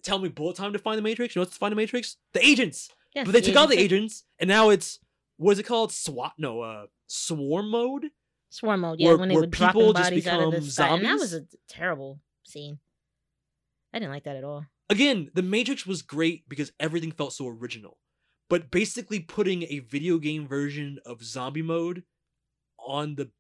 [0.03, 2.17] tell me bullet time to find the Matrix, you know what's to find the Matrix?
[2.33, 2.89] The agents.
[3.15, 4.23] Yes, but they the took out the agents.
[4.39, 4.99] and now it's
[5.37, 5.91] what is it called?
[5.91, 6.33] SWAT?
[6.37, 8.07] No, uh, swarm mode.
[8.49, 10.57] Swarm mode, yeah, where- when they where were dropping people just bodies out of the
[10.57, 12.79] become sky, and that was a terrible scene.
[13.93, 14.65] I didn't like that at all.
[14.89, 17.97] Again, the Matrix was great because everything felt so original.
[18.49, 22.03] But basically putting a video game version of zombie mode
[22.77, 23.31] on the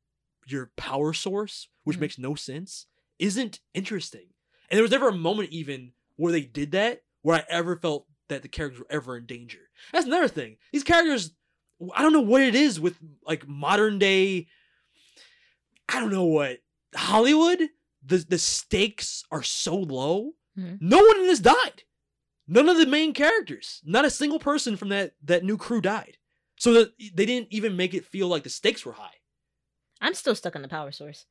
[0.45, 2.01] your power source, which Mhm.
[2.01, 2.87] makes no sense,
[3.19, 4.33] isn't interesting.
[4.69, 8.07] And there was never a moment even where they did that where I ever felt
[8.27, 9.69] that the characters were ever in danger.
[9.91, 10.57] That's another thing.
[10.71, 11.31] These characters
[11.93, 14.47] I don't know what it is with like modern day
[15.89, 16.59] I don't know what
[16.95, 17.69] Hollywood
[18.05, 20.33] the the stakes are so low.
[20.57, 20.77] Mhm.
[20.81, 21.83] No one in this died.
[22.47, 26.17] None of the main characters, not a single person from that that new crew died.
[26.57, 29.15] So that they didn't even make it feel like the stakes were high.
[30.01, 31.25] I'm still stuck on the power source.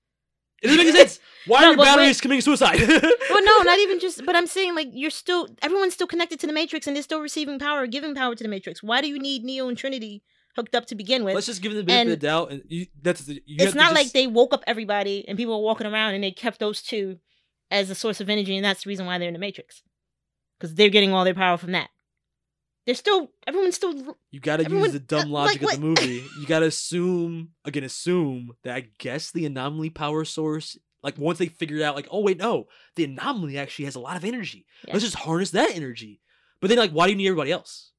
[0.63, 1.19] It doesn't make sense.
[1.47, 2.81] Why No, are your batteries committing suicide?
[3.31, 4.25] well, no, not even just.
[4.25, 7.21] But I'm saying like you're still everyone's still connected to the Matrix and they're still
[7.21, 8.83] receiving power, giving power to the Matrix.
[8.83, 10.23] Why do you need Neo and Trinity
[10.57, 11.35] hooked up to begin with?
[11.35, 13.57] Let's just give them the benefit And of the doubt, and you, that's the, you
[13.65, 16.59] it's not like they woke up everybody and people were walking around and they kept
[16.61, 17.19] those two
[17.73, 19.83] as a source of energy, and that's the reason why they're in the Matrix
[20.59, 21.89] because they're getting all their power from that.
[22.87, 26.25] They're still everyone's still You gotta Everyone- use the dumb logic like of the movie.
[26.41, 31.47] You gotta assume again, assume that I guess the anomaly power source, like once they
[31.47, 32.67] figured out, like, oh wait, no,
[32.97, 34.67] the anomaly actually has a lot of energy.
[34.87, 34.95] Yeah.
[34.95, 36.21] Let's just harness that energy.
[36.61, 37.91] But then, like, why do you need everybody else?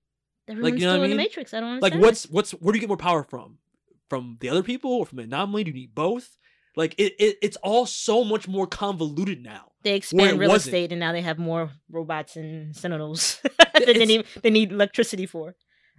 [0.48, 1.18] everyone's you know still what I in the?
[1.24, 1.54] Matrix.
[1.54, 2.02] I don't understand.
[2.02, 3.58] Like, what's what's where do you get more power from?
[4.10, 5.64] From the other people or from the anomaly?
[5.64, 6.38] Do you need both?
[6.76, 9.72] Like it, it it's all so much more convoluted now.
[9.84, 10.74] They expand real wasn't.
[10.74, 15.26] estate, and now they have more robots and sentinels that they need, they need electricity
[15.26, 15.56] for.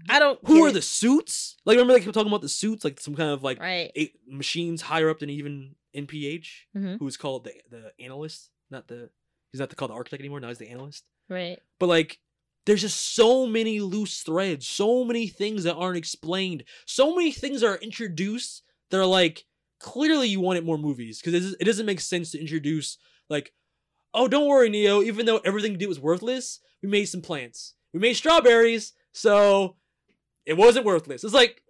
[0.08, 0.38] I don't.
[0.46, 0.72] Who are it.
[0.72, 1.56] the suits?
[1.64, 3.92] Like remember they kept talking about the suits, like some kind of like Right.
[3.94, 6.98] eight machines higher up than even NPH, Mhm.
[6.98, 9.10] who's called the the analyst, not the
[9.52, 10.40] he's not the, called the architect anymore.
[10.40, 11.04] Now he's the analyst.
[11.28, 11.58] right?
[11.78, 12.18] But like,
[12.66, 17.62] there's just so many loose threads, so many things that aren't explained, so many things
[17.62, 19.44] are introduced that are like
[19.80, 22.98] clearly you wanted more movies because it, doesn't- make sense to introduce
[23.28, 23.52] like,
[24.12, 25.02] oh, don't worry, Neo.
[25.02, 27.74] Even though everything you did was worthless, we made some plants.
[27.92, 29.76] We made strawberries, so
[30.46, 31.24] it wasn't worthless.
[31.24, 31.62] It's like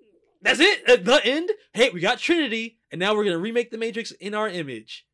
[0.43, 1.51] that's it at the end.
[1.73, 5.07] Hey, we got Trinity, and now we're gonna remake the Matrix in our image.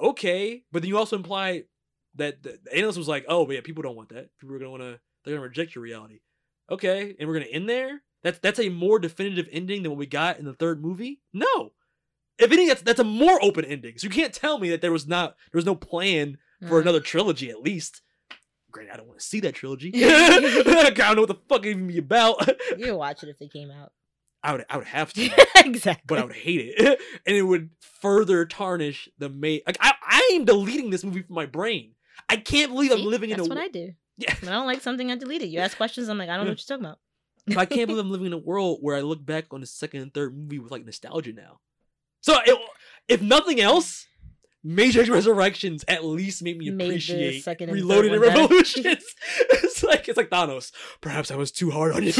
[0.00, 1.64] Okay, but then you also imply
[2.14, 4.30] that the, analyst was like, "Oh, but yeah, people don't want that.
[4.38, 5.00] People are gonna want to.
[5.24, 6.20] They're gonna reject your reality."
[6.70, 8.02] Okay, and we're gonna end there.
[8.22, 11.20] That's that's a more definitive ending than what we got in the third movie.
[11.32, 11.72] No,
[12.38, 13.98] if anything, that's that's a more open ending.
[13.98, 16.38] So you can't tell me that there was not there was no plan
[16.68, 16.82] for Mhm.
[16.82, 18.02] another trilogy at least.
[18.70, 19.90] Great, I don't want to see that trilogy.
[19.94, 22.46] I don't know what the fuck it even be about.
[22.78, 23.92] You would watch it if they came out.
[24.42, 26.04] I would I would have to, exactly.
[26.06, 29.60] but I would hate it, and it would further tarnish the main.
[29.66, 31.94] Like I I am deleting this movie from my brain.
[32.28, 33.04] I can't believe I'm See?
[33.04, 33.92] living in That's what I do.
[34.18, 34.34] Yeah.
[34.40, 35.48] When I don't like something, I delete it.
[35.48, 36.98] You ask questions, I'm like, I don't know what you're talking about.
[37.60, 40.00] I can't believe I'm living in a world where I look back on the second
[40.02, 41.60] and third movie with like nostalgia now.
[42.26, 42.58] So it,
[43.06, 44.08] if nothing else,
[44.64, 48.20] Matrix Resurrections at least made me Made appreciate second and Reloaded and.
[48.22, 49.04] Revolutions.
[49.38, 50.72] it's like it's like Thanos.
[51.00, 52.12] Perhaps I was too hard on you.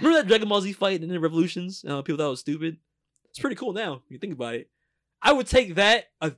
[0.00, 1.84] Remember that Dragon Ball Z fight in the Revolutions?
[1.86, 2.78] Uh, people thought it was stupid.
[3.28, 4.00] It's pretty cool now.
[4.08, 4.70] You think about it.
[5.20, 6.32] I would take that a,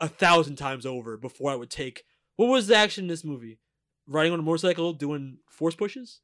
[0.00, 2.02] a thousand times over before I would take
[2.34, 3.60] what was the action in this movie?
[4.08, 6.20] Riding on a motorcycle, doing force pushes.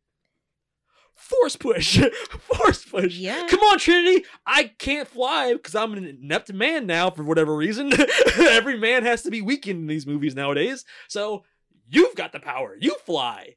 [1.17, 1.99] Force push,
[2.41, 3.15] force push.
[3.17, 3.47] Yeah.
[3.49, 4.25] Come on, Trinity.
[4.47, 7.91] I can't fly because I'm an inept man now for whatever reason.
[8.39, 10.85] Every man has to be weakened in these movies nowadays.
[11.09, 11.45] So
[11.89, 12.77] you've got the power.
[12.79, 13.57] You fly.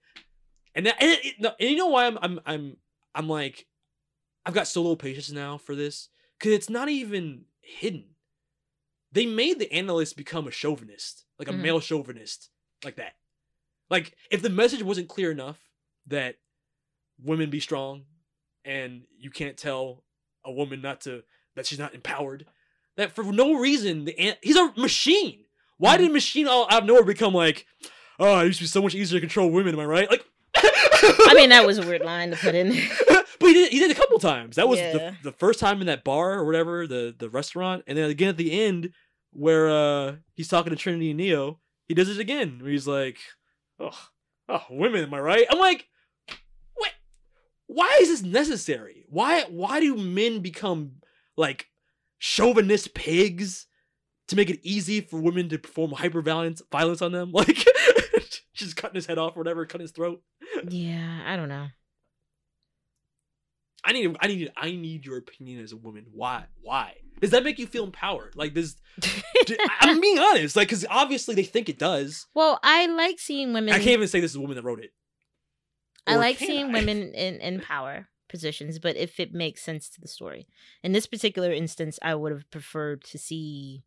[0.73, 2.77] And that, and, it, no, and you know why I'm I'm I'm
[3.13, 3.65] I'm like
[4.45, 6.07] I've got so little patience now for this
[6.39, 8.05] because it's not even hidden.
[9.11, 11.59] They made the analyst become a chauvinist, like a Mhm.
[11.61, 12.49] male chauvinist,
[12.85, 13.15] like that.
[13.89, 15.59] Like if the message wasn't clear enough
[16.07, 16.35] that
[17.23, 18.03] women be strong
[18.65, 20.03] and you can't tell
[20.45, 21.23] a woman not to
[21.55, 22.45] that she's not empowered,
[22.97, 25.45] that for no reason the ant he's a machine.
[25.77, 27.65] Why did machine all out of nowhere become like,
[28.19, 29.73] oh, it used to be so much easier to control women?
[29.73, 30.09] Am I right?
[30.09, 30.25] Like
[30.55, 32.69] I mean, that was a weird line to put in.
[32.69, 33.23] There.
[33.39, 34.57] But he did, he did a couple times.
[34.57, 34.91] That was Yeah.
[34.93, 38.29] the, the first time in that bar or whatever, the the restaurant, and then again
[38.29, 38.91] at the end
[39.31, 41.59] where uh he's talking to Trinity and Neo.
[41.87, 42.59] He does it again.
[42.61, 43.17] Where he's like,
[43.79, 43.97] "Oh,
[44.49, 45.85] oh, women, am I right?" I'm like, "What?
[47.69, 49.05] Why is this necessary?
[49.09, 50.93] Why why do men become
[51.37, 51.67] like
[52.17, 53.67] chauvinist pigs
[54.27, 57.31] to make it easy for women to perform hyper violence violence on them?
[57.33, 57.63] Like,
[58.55, 60.23] just cutting his head off or whatever, cutting his throat."
[60.67, 61.67] yeah, I don't know.
[63.85, 66.07] I need I need I need your opinion as a woman.
[66.11, 66.45] Why?
[66.63, 66.95] Why?
[67.21, 68.35] Does that make you feel empowered?
[68.35, 68.77] Like this
[69.79, 72.25] I'm being honest, like because obviously they think it does.
[72.33, 73.75] Well, I like seeing women.
[73.75, 74.89] I can't even say this is a woman that wrote it.
[76.09, 76.73] I like seeing I?
[76.73, 80.47] women in, in power positions, but if it makes sense to the story.
[80.83, 83.83] In this particular instance, I would have preferred to see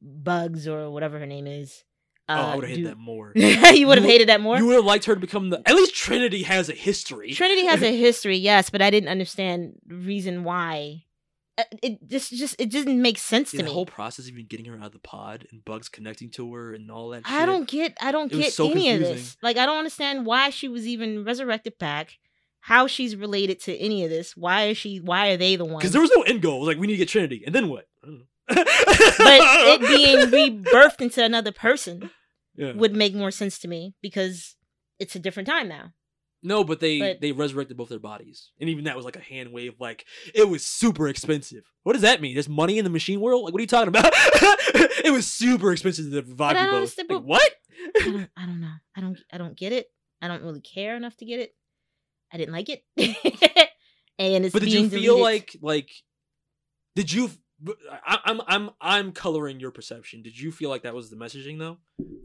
[0.00, 1.84] Bugs or whatever her name is.
[2.28, 3.32] oh, I uh, would have hated that more.
[3.34, 4.56] you would have hated that more.
[4.56, 5.62] You would have liked her to become the.
[5.66, 7.32] At least Trinity has a history.
[7.32, 11.04] Trinity has a history, yes, but I didn't understand the reason why.
[11.58, 13.70] Uh, It just, just, it didn't make sense See, to the me.
[13.70, 16.52] The whole process of even getting her out of the pod and Bugs connecting to
[16.54, 17.22] her and all that.
[17.24, 19.36] I shit, don't get, I don't get so any of this.
[19.42, 22.18] Like, I don't understand why she was even resurrected back.
[22.60, 24.36] How she's related to any of this?
[24.36, 24.98] Why is she?
[24.98, 25.78] Why are they the ones?
[25.78, 26.56] Because there was no end goal.
[26.56, 27.86] It was like we need to get Trinity, and then what?
[28.02, 28.24] I don't know.
[28.48, 29.80] but it
[30.32, 32.10] being rebirthed into another person
[32.56, 32.72] Yeah.
[32.72, 34.56] would make more sense to me because
[34.98, 35.92] it's a different time now.
[36.46, 39.20] No, but they But- they resurrected both their bodies, and even that was like a
[39.20, 39.74] hand wave.
[39.80, 41.64] Like it was super expensive.
[41.82, 42.34] What does that mean?
[42.34, 43.44] There's money in the machine world.
[43.44, 44.12] Like what are you talking about?
[44.14, 46.96] it was super expensive to revive you both.
[47.10, 47.52] Like, what?
[47.96, 48.72] I don't, I don't know.
[48.96, 49.86] I don't, I don't get it.
[50.22, 51.50] I don't really care enough to get it.
[52.32, 52.82] I didn't like it,
[54.18, 55.22] and it's But did you feel deleted.
[55.22, 55.90] like like
[56.94, 57.30] did you?
[58.04, 60.22] I, I'm I'm I'm coloring your perception.
[60.22, 61.78] Did you feel like that was the messaging though?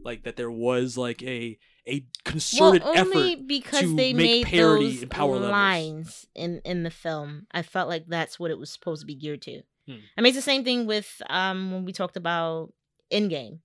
[0.04, 4.44] Like that there was like a a concerted well, only effort because to they make
[4.44, 5.50] made parody those and power levels.
[5.50, 7.46] lines in in the film.
[7.52, 9.62] I felt like that's what it was supposed to be geared to.
[9.88, 9.96] Hmm.
[10.16, 12.72] I mean, it's the same thing with um when we talked about
[13.12, 13.58] Endgame,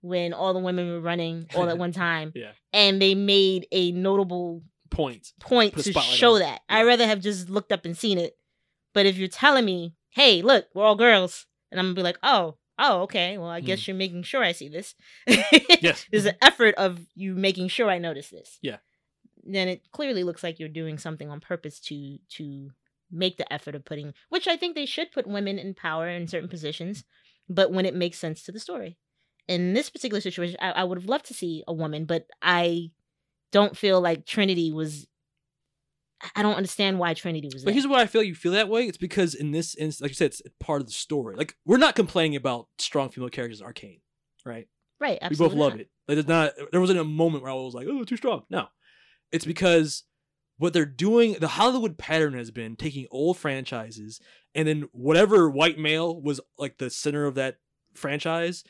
[0.00, 2.52] when all the women were running all at one time, Yeah.
[2.72, 5.32] and they made a notable Point.
[5.40, 6.60] point to show on that.
[6.68, 8.36] I'd rather have just looked up and seen it
[8.92, 12.18] But if you're telling me, hey, look, we're all girls, and I'm gonna be like,
[12.22, 13.86] oh, oh, okay, well, I guess Mm.
[13.88, 14.94] you're making sure I see this.
[15.80, 16.06] Yes.
[16.10, 18.58] There's an effort of you making sure I notice this.
[18.62, 18.78] Yeah.
[19.44, 22.70] Then it clearly looks like you're doing something on purpose to to
[23.10, 26.26] make the effort of putting, which I think they should put women in power in
[26.26, 27.04] certain positions,
[27.48, 28.96] but when it makes sense to the story.
[29.46, 32.90] In this particular situation, I, I would have loved to see a woman, but I
[33.52, 35.06] don't feel like Trinity was.
[36.34, 37.74] I don't understand why Trinity was But there.
[37.74, 38.86] here's why I feel you feel that way.
[38.86, 41.36] It's because in this instance, like you said, it's part of the story.
[41.36, 44.00] Like we're not complaining about strong female characters in Arcane,
[44.44, 44.68] right?
[45.00, 45.80] Right, We both love not.
[45.80, 45.90] it.
[46.08, 46.52] Like it's not.
[46.70, 48.68] There wasn't a moment where I was like, "Oh, too strong." No,
[49.32, 50.04] it's because
[50.58, 51.34] what they're doing.
[51.34, 54.20] The Hollywood pattern has been taking old franchises
[54.54, 57.56] and then whatever white male was like the center of that
[57.94, 58.64] franchise,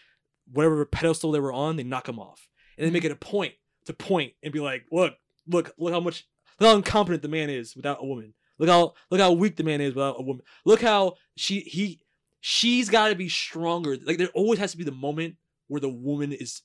[0.50, 2.48] whatever pedestal they were on, they knock them off
[2.78, 3.12] and they make mm-hmm.
[3.12, 3.54] it a point
[3.86, 5.14] to point and be like, "Look,
[5.46, 6.26] look, look how much,
[6.60, 8.34] look how incompetent the man is without a woman.
[8.58, 10.44] Look how, look how weak the man is without a woman.
[10.64, 12.00] Look how she, he,
[12.40, 13.96] she's got to be stronger.
[14.04, 15.36] Like there always has to be the moment
[15.66, 16.62] where the woman is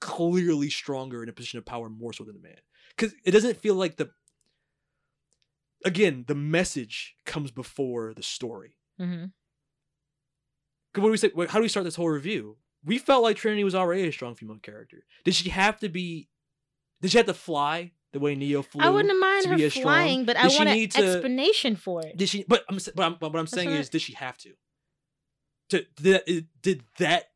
[0.00, 2.56] clearly stronger in a position of power more so than the man.
[2.96, 4.10] Because it doesn't feel like the
[5.84, 8.76] again, the message comes before the story.
[9.00, 9.26] Mm-hmm.
[10.92, 11.30] 'Cause what do we say?
[11.48, 12.56] How do we start this whole review?
[12.84, 15.04] We felt like Trinity was already a strong female character.
[15.24, 16.28] Did she have to be?
[17.00, 18.82] Did she have to fly the way Neo flew?
[18.82, 22.16] I wouldn't mind her flying, but I Did she want an to- explanation for it.
[22.16, 22.44] Did she?
[22.46, 22.78] But I'm.
[22.94, 24.50] But, I'm, but what I'm saying what I- is, did she have to?
[25.70, 27.30] To did that, did that?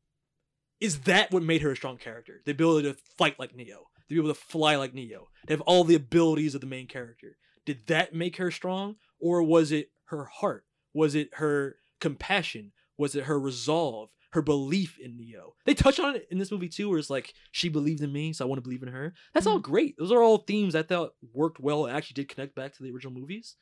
[0.81, 2.43] Is that what made her a strong character?
[2.45, 5.61] The ability to fight like Neo, to be able to fly like Neo, to have
[5.63, 7.37] all the abilities of the main character.
[7.65, 10.65] Did that make her strong, or was it her heart?
[10.93, 12.73] Was it her compassion?
[12.99, 14.11] Was it her resolve?
[14.35, 15.55] Her belief in Neo.
[15.65, 18.33] They touch on it in this movie too, where it's like she believed in me,
[18.33, 19.15] so I want to believe in her.
[19.33, 19.71] That's all mm-hmm.
[19.71, 19.95] great.
[19.97, 22.91] Those are all themes I thought worked well and actually did connect back to the
[22.91, 23.55] original movies.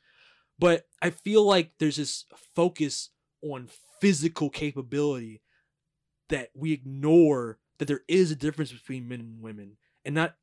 [0.57, 2.25] But I feel like there's this
[2.55, 3.09] focus
[3.43, 3.69] on
[4.01, 5.43] physical capability
[6.29, 9.77] that we ignore that there is a difference between men and women.
[10.03, 10.35] And not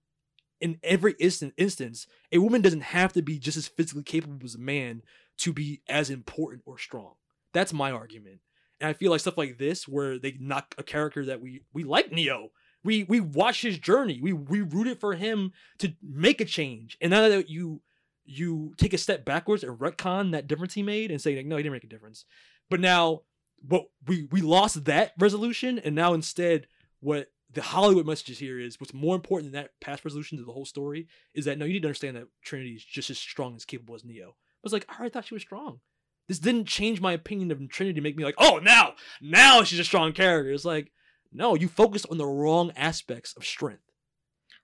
[0.60, 4.54] in every instant instance, a woman doesn't have to be just as physically capable as
[4.54, 5.02] a man
[5.38, 7.14] to be as important or strong.
[7.52, 8.40] That's my argument.
[8.80, 11.84] And I feel like stuff like this, where they knock a character that we we
[11.84, 12.50] like Neo,
[12.82, 17.10] we we watch his journey, we we rooted for him to make a change, and
[17.10, 17.82] now that you
[18.24, 21.56] you take a step backwards and retcon that difference he made and say like no
[21.56, 22.24] he didn't make a difference,
[22.68, 23.22] but now
[23.66, 25.78] what we we lost that resolution.
[25.78, 26.66] And now instead
[27.00, 30.52] what the Hollywood message here is what's more important than that past resolution to the
[30.52, 33.56] whole story is that no you need to understand that Trinity is just as strong
[33.56, 34.28] as capable as Neo.
[34.28, 35.80] I was like I already thought she was strong
[36.30, 39.84] this didn't change my opinion of Trinity make me like, oh, now, now she's a
[39.84, 40.52] strong character.
[40.52, 40.92] It's like,
[41.32, 43.82] no, you focused on the wrong aspects of strength.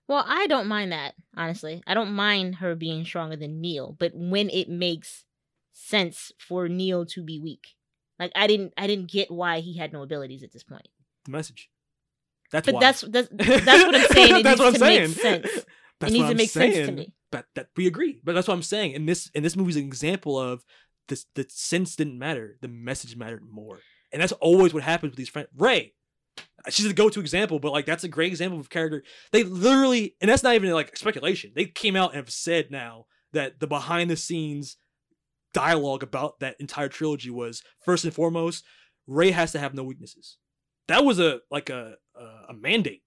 [0.07, 1.83] Well, I don't mind that, honestly.
[1.85, 5.25] I don't mind her being stronger than Neil, but when it makes
[5.73, 7.75] sense for Neil to be weak.
[8.17, 10.87] Like I didn't I didn't get why he had no abilities at this point.
[11.25, 11.69] The message.
[12.49, 12.79] That's but why.
[12.79, 14.37] that's that's that's what I'm saying.
[14.37, 15.09] It that's needs what I'm to saying.
[15.09, 15.65] make sense.
[15.99, 17.15] That's it needs to make sense to me.
[17.31, 18.21] But that we agree.
[18.23, 18.93] But that's what I'm saying.
[18.93, 20.63] And this and this movie's an example of
[21.07, 21.25] this.
[21.35, 22.57] The sense didn't matter.
[22.61, 23.79] The message mattered more.
[24.11, 25.49] And that's always what happens with these friends.
[25.57, 25.93] Rey,
[26.69, 29.03] she's a go-to example, but like that's a great example of character.
[29.31, 31.51] They literally, and that's not even like speculation.
[31.55, 34.77] They came out and have said now that the behind-the-scenes
[35.53, 38.63] dialogue about that entire trilogy was first and foremost,
[39.07, 40.37] Rey has to have no weaknesses.
[40.87, 43.01] That was a like a a, a mandate.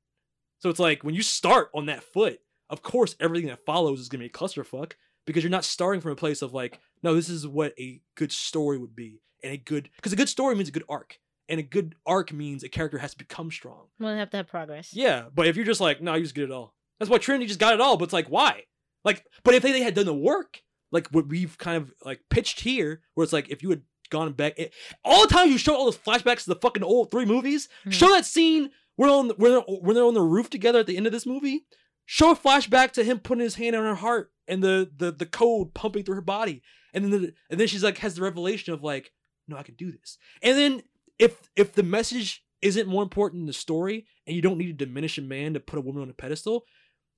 [0.59, 4.09] So it's like when you start on that foot, of course everything that follows is
[4.09, 4.93] gonna be a clusterfuck
[5.27, 8.33] because you're not starting from a place of like, no, this is what a good
[8.33, 11.61] story would be, and a good because a good story means a good arc, and
[11.61, 13.87] a good arc means a character has to become strong.
[13.99, 14.93] Well, they have to have progress.
[14.93, 16.75] Yeah, but if you're just like, no, you just get it all.
[16.99, 17.97] That's why Trinity just got it all.
[17.97, 18.65] But it's like, why?
[19.05, 20.63] Like, but if they, they had done the work,
[20.93, 24.33] like what we've kind of like pitched here, where it's like if you had gone
[24.33, 27.25] back, it, all the time you show all those flashbacks to the fucking old three
[27.25, 27.91] movies, hmm.
[27.91, 30.87] show that scene where on the, where they're, when they're on the roof together at
[30.87, 31.65] the end of this movie.
[32.05, 35.27] Show a flashback to him putting his hand on her heart and the the the
[35.27, 36.63] code pumping through her body,
[36.93, 39.13] and then the, and then she's like has the revelation of like,
[39.49, 40.19] no, I can do this.
[40.43, 40.83] And then
[41.19, 44.85] if if the message isn't more important than the story, and you don't need to
[44.85, 46.65] diminish a man to put a woman on a pedestal,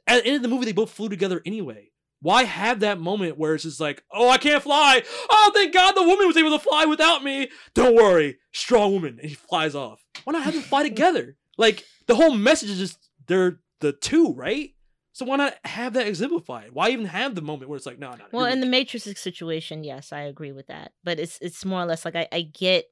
[0.07, 1.89] at the end of the movie they both flew together anyway.
[2.21, 5.03] Why have that moment where it's just like, oh, I can't fly.
[5.29, 7.51] Oh, thank God the woman was able to fly without me.
[7.75, 10.05] Don't worry, strong woman, and he flies off.
[10.23, 11.37] Why not have them fly together?
[11.59, 14.71] Like the whole message is just they're the two, right?
[15.13, 16.73] So why not have that exemplified?
[16.73, 18.25] Why even have the moment where it's like, no, no.
[18.33, 20.93] Well, in the Matrix situation, yes, I agree with that.
[21.05, 22.87] But it's it's more or less like I, I get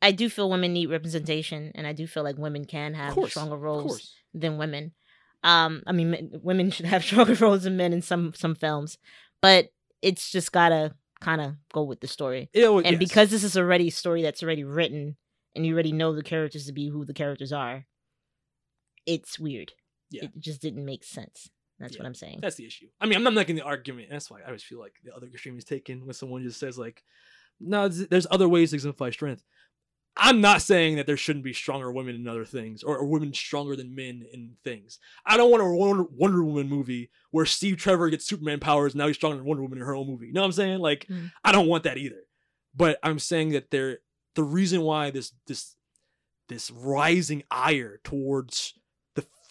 [0.00, 3.30] I do feel women need representation and I do feel like women can have course,
[3.30, 4.92] stronger roles than women.
[5.44, 8.98] Um I mean men- women should have stronger roles than men in some some films,
[9.40, 9.68] but
[10.02, 12.50] it's just got to kind of go with the story.
[12.54, 12.98] And yes.
[12.98, 15.16] because this is already a story that's already written,
[15.54, 17.86] and you already know the characters to be who the characters are,
[19.06, 19.72] it's weird.
[20.12, 20.24] Yeah.
[20.24, 21.48] It just didn't make sense.
[21.78, 22.38] That's what I'm saying.
[22.40, 22.86] That's the issue.
[23.00, 24.08] I mean, I'm not making the argument.
[24.10, 26.78] That's why I always feel like the other extreme is taken when someone just says
[26.78, 27.02] like,
[27.58, 29.42] "No, there's- other ways to exemplify strength."
[30.16, 33.32] I'm not saying that there shouldn't be stronger women in other things, or, or women
[33.32, 34.98] stronger than men in things.
[35.24, 38.98] I don't want a Wonder, Wonder Woman movie where Steve Trevor gets Superman powers and
[39.00, 40.26] now he's stronger than Wonder Woman in her own movie.
[40.26, 40.80] You know what I'm saying?
[40.80, 41.32] Like, Mm.
[41.42, 42.24] I don't want that either.
[42.76, 44.00] But I'm saying that there,
[44.34, 45.74] the reason why this this
[46.48, 48.74] this rising ire towards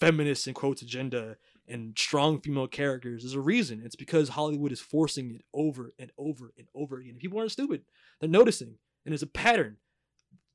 [0.01, 3.81] feminist in quotes agenda and strong female characters is a reason.
[3.85, 7.15] It's because Hollywood is forcing it over and over and over again.
[7.17, 7.83] People aren't stupid;
[8.19, 9.77] they're noticing, and it's a pattern.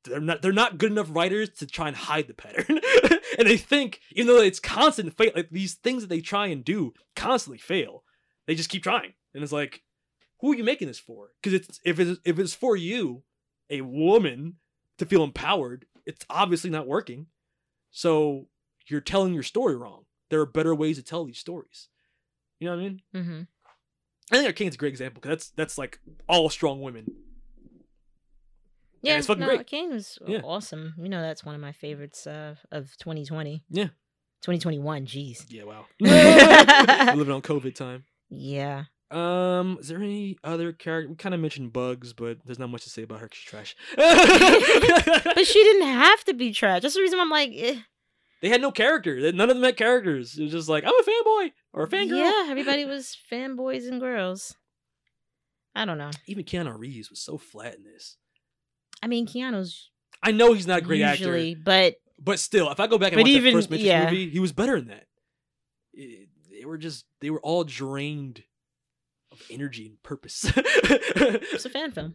[0.05, 2.81] They're not they're not good enough writers to try and hide the pattern,
[3.39, 6.65] and they think even though it's constant fail, like these things that they try and
[6.65, 8.03] do constantly fail.
[8.47, 9.83] They just keep trying, and it's like,
[10.41, 11.31] who are you making this for?
[11.41, 13.23] Because it's if it's if it's for you,
[13.71, 14.57] a woman,
[14.99, 17.27] to feel empowered, it's obviously not working.
[17.91, 18.49] So
[18.87, 20.05] you're telling your story wrong.
[20.31, 21.89] There are better ways to tell these stories.
[22.59, 23.03] You know what I mean?
[23.15, 23.41] Mm-hmm.
[24.33, 27.07] I think Arcane's a great example because that's that's like all strong women.
[29.03, 29.67] Yeah, it's fucking no, great.
[29.67, 30.41] Kane was Yeah.
[30.43, 30.95] awesome.
[30.99, 33.63] You know, that's one of my favorites uh, of 2020.
[33.71, 33.85] Yeah.
[34.43, 35.07] 2021.
[35.07, 35.45] Jeez.
[35.49, 35.85] Yeah, wow.
[36.01, 38.05] Living on COVID time.
[38.29, 38.85] Yeah.
[39.13, 41.11] Um, is there any other character?
[41.11, 43.29] We kind of mentioned Bugs, but there's not much to say about her.
[43.33, 43.77] She's trash.
[43.97, 46.83] but she didn't have to be trash.
[46.83, 47.77] That's the reason I'm like, eh.
[48.43, 49.33] They had no character.
[49.33, 50.39] None of them had characters.
[50.39, 52.19] It was just like I'm a fanboy or a fangirl.
[52.19, 54.55] yeah, everybody was fanboys and girls.
[55.75, 56.11] I don't know.
[56.27, 58.17] Even Keanu Reeves was so flat in this.
[59.03, 59.91] I mean, Keanu's
[60.23, 63.13] I know he's not a great usually, actor, but but still, if I go back
[63.13, 64.05] and watch even- that first Matrix yeah.
[64.05, 65.07] movie, he was better in that.
[65.93, 68.43] It- they were just they were all drained
[69.31, 70.51] of energy and purpose.
[70.57, 72.15] it's a fan film.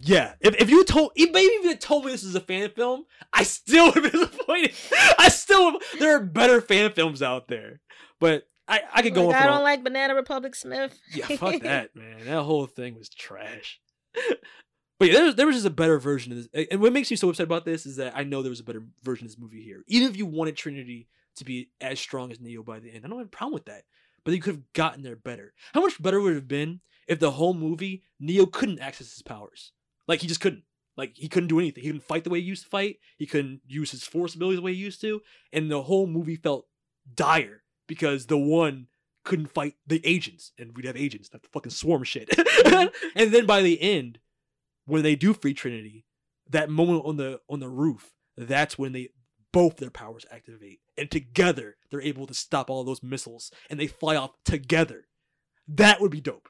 [0.00, 2.70] Yeah, if, if you told, if maybe if you told me this is a fan
[2.70, 4.72] film, I still would have been disappointed.
[5.18, 7.80] I still, would- there are better fan films out there,
[8.20, 10.98] but I I could go Like, on I don't all- like Banana Republic Smith.
[11.14, 12.24] yeah, fuck that, man.
[12.24, 13.80] That whole thing was trash.
[14.98, 16.66] But yeah, there was, there was just a better version of this.
[16.70, 18.64] And what makes me so upset about this is that I know there was a
[18.64, 19.82] better version of this movie here.
[19.88, 23.08] Even if you wanted Trinity to be as strong as Neo by the end, I
[23.08, 23.82] don't have a problem with that.
[24.24, 25.54] But you could have gotten there better.
[25.74, 29.22] How much better would it have been if the whole movie Neo couldn't access his
[29.22, 29.72] powers?
[30.08, 30.64] Like he just couldn't.
[30.96, 31.82] Like he couldn't do anything.
[31.82, 32.96] He couldn't fight the way he used to fight.
[33.16, 35.22] He couldn't use his force abilities the way he used to.
[35.52, 36.66] And the whole movie felt
[37.14, 38.88] dire because the one
[39.24, 42.28] couldn't fight the agents, and we'd have agents, not the fucking swarm shit.
[42.30, 42.88] Mm-hmm.
[43.16, 44.18] and then by the end,
[44.86, 46.04] when they do free Trinity,
[46.50, 49.10] that moment on the on the roof, that's when they
[49.52, 53.86] both their powers activate, and together they're able to stop all those missiles, and they
[53.86, 55.06] fly off together.
[55.68, 56.48] That would be dope.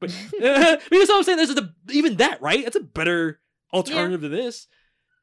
[0.00, 0.10] But
[0.90, 2.64] because I'm saying, there's a, even that right.
[2.64, 3.40] That's a better
[3.72, 4.66] alternative to this.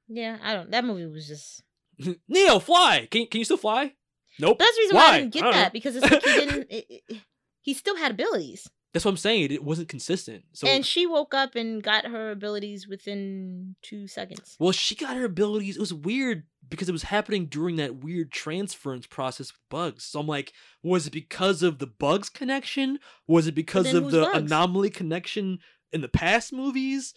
[0.07, 0.71] Yeah, I don't.
[0.71, 1.63] That movie was just.
[2.27, 3.07] Neo, fly!
[3.09, 3.93] Can can you still fly?
[4.39, 4.59] Nope.
[4.59, 5.13] That's the reason why, Why?
[5.15, 5.51] I didn't get know.
[5.53, 6.67] that because it's like he didn't.
[6.69, 7.21] It, it-
[7.61, 9.51] he still had abilities, That's what I'm saying.
[9.51, 10.43] It wasn't consistent.
[10.53, 14.55] So and she woke up and got her abilities within two seconds.
[14.59, 15.75] Well, she got her abilities.
[15.75, 20.03] It was weird because it was happening during that weird transference process with bugs.
[20.05, 20.53] So I'm like,
[20.83, 22.99] was it because of the bugs connection?
[23.27, 24.37] Was it because of the Bugs?
[24.37, 25.59] anomaly connection
[25.91, 27.13] in the past movies?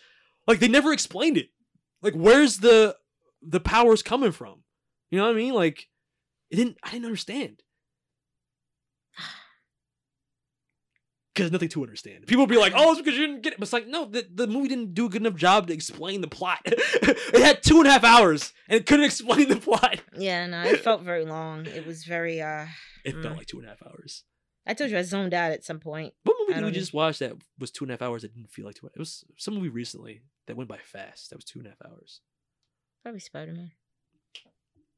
[0.46, 1.48] Like they never explained it.
[2.02, 2.96] Like where's the
[3.42, 4.62] the powers coming from?
[5.10, 5.54] You know what I mean?
[5.54, 5.88] Like
[6.50, 7.62] it didn't I didn't understand.
[11.39, 12.26] Because nothing to understand.
[12.26, 14.07] People would be like, "Oh, it's because you didn't get it." But it's like, no,
[14.07, 16.60] the, the movie didn't do a good enough job to explain the plot.
[16.67, 20.00] it had two and a half hours and it couldn't explain the plot.
[20.17, 21.67] Yeah, no, it felt very long.
[21.67, 22.42] It was very.
[22.42, 22.67] uh
[23.05, 23.23] It mm.
[23.23, 24.25] felt like two and a half hours.
[24.67, 26.12] I told you I zoned out at some point.
[26.25, 28.34] What I movie did we just watch that was two and a half hours that
[28.34, 28.86] didn't feel like two?
[28.86, 31.31] It was some movie recently that went by fast.
[31.31, 32.20] That was two and a half hours.
[33.05, 33.70] Probably Spider Man.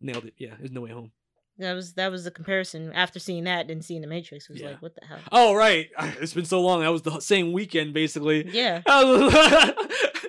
[0.01, 0.35] Nailed it.
[0.39, 1.12] Yeah, there's no way home.
[1.60, 4.48] That was that was the comparison after seeing that and seeing the Matrix.
[4.48, 4.70] Was Yeah.
[4.70, 5.18] like, what the hell?
[5.30, 5.89] Oh right,
[6.20, 6.80] it's been so long.
[6.80, 8.48] That was the same weekend basically.
[8.50, 8.82] Yeah.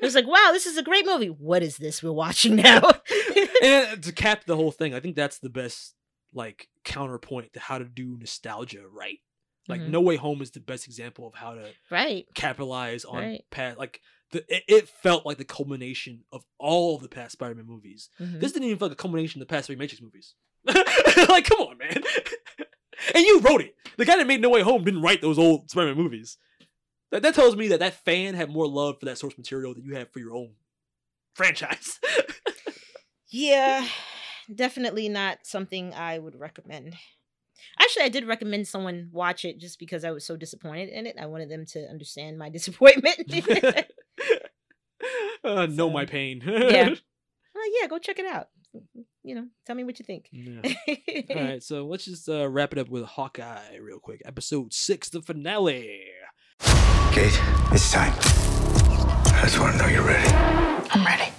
[0.02, 1.28] It was like, wow, this is a great movie.
[1.28, 2.82] What is this we're watching now?
[3.62, 5.94] and to cap the whole thing, I think that's the best
[6.34, 9.20] like counterpoint to how to do nostalgia right.
[9.68, 9.90] Like Mhm.
[9.90, 12.26] No Way Home is the best example of how to right.
[12.34, 13.44] capitalize on Right.
[13.52, 14.02] past like
[14.32, 18.10] the it, it felt like the culmination of all of the past Spider-Man movies.
[18.20, 18.40] Mhm.
[18.40, 20.36] This didn't even feel like a culmination of the past three Matrix movies.
[20.66, 22.04] like, come on, man.
[23.16, 23.76] and you wrote it.
[23.98, 26.38] The guy that made No Way Home didn't write those old Spider-Man movies.
[27.12, 29.84] That, that tells me that that fan had more love for that source material than
[29.84, 30.54] you have for your own
[31.34, 32.00] franchise.
[33.28, 33.88] Yeah,
[34.54, 36.96] definitely not something I would recommend.
[37.80, 41.16] Actually, I did recommend someone watch it just because I was so disappointed in it.
[41.20, 43.30] I wanted them to understand my disappointment.
[45.44, 46.42] uh, know my pain.
[46.46, 46.90] yeah.
[47.54, 48.50] Well, yeah, go check it out.
[49.24, 50.30] You know, tell me what you think.
[50.32, 50.62] Yeah.
[51.36, 54.22] All right, so let's just uh, wrap it up with Hawkeye real quick.
[54.26, 56.00] Episode six, the finale.
[57.12, 57.38] Kate,
[57.72, 58.14] it's time.
[58.18, 60.28] I just want to know you're ready.
[60.30, 61.32] I'm ready.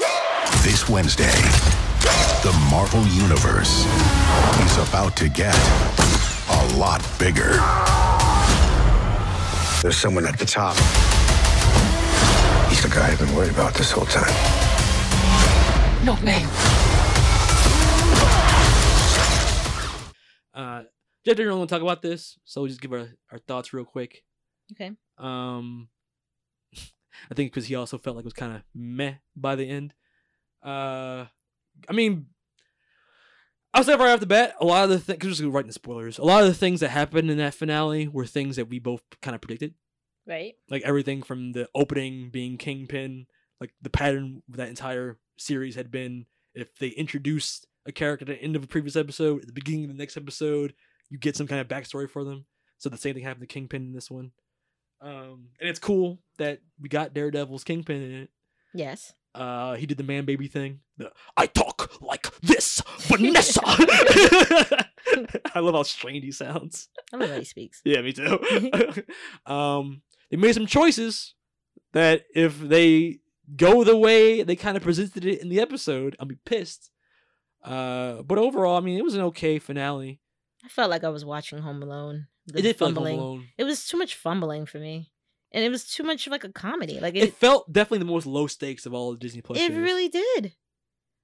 [0.62, 1.32] This Wednesday,
[2.42, 3.86] the Marvel Universe
[4.66, 5.56] is about to get
[6.50, 7.58] a lot bigger.
[9.82, 10.76] There's someone at the top.
[12.73, 14.33] He's the guy I've been worried about this whole time.
[16.07, 16.42] Not me.
[20.55, 20.84] Uh,
[21.23, 23.75] Jeff didn't really want to talk about this, so we'll just give our, our thoughts
[23.75, 24.25] real quick.
[24.73, 24.92] Okay.
[25.18, 25.91] Um,
[26.75, 29.92] I think because he also felt like it was kind of meh by the end.
[30.65, 31.26] Uh,
[31.91, 32.28] I mean,
[33.75, 35.67] I'll say right off the bat, a lot of the things, because we're just writing
[35.67, 38.70] the spoilers, a lot of the things that happened in that finale were things that
[38.70, 39.75] we both kind of predicted.
[40.26, 40.55] Right.
[40.68, 43.26] Like everything from the opening being Kingpin,
[43.60, 48.42] like the pattern that entire series had been if they introduced a character at the
[48.42, 50.75] end of a previous episode, at the beginning of the next episode,
[51.10, 52.44] you get some kind of backstory for them.
[52.78, 54.33] So the same thing happened to Kingpin in this one.
[55.01, 58.31] Um, and it's cool that we got Daredevil's Kingpin in it.
[58.75, 59.12] Yes.
[59.34, 60.81] Uh, he did the man baby thing.
[60.99, 63.60] The I talk like this, Vanessa.
[65.55, 66.89] I love how strained he sounds.
[67.12, 67.81] I love how he speaks.
[67.84, 68.39] Yeah, me too.
[69.47, 71.34] um, they made some choices
[71.92, 73.20] that if they
[73.54, 76.90] go the way they kind of presented it in the episode, I'll be pissed.
[77.62, 80.20] Uh, but overall, I mean, it was an okay finale.
[80.64, 82.28] I felt like I was watching Home Alone.
[82.48, 83.18] It did feel like Home fumbling.
[83.18, 83.48] Alone.
[83.58, 85.12] It was too much fumbling for me,
[85.52, 86.98] and it was too much of like a comedy.
[86.98, 89.58] Like It, it, felt definitely the most low stakes of all the Disney Plus.
[89.58, 89.76] it shows.
[89.76, 90.54] really did.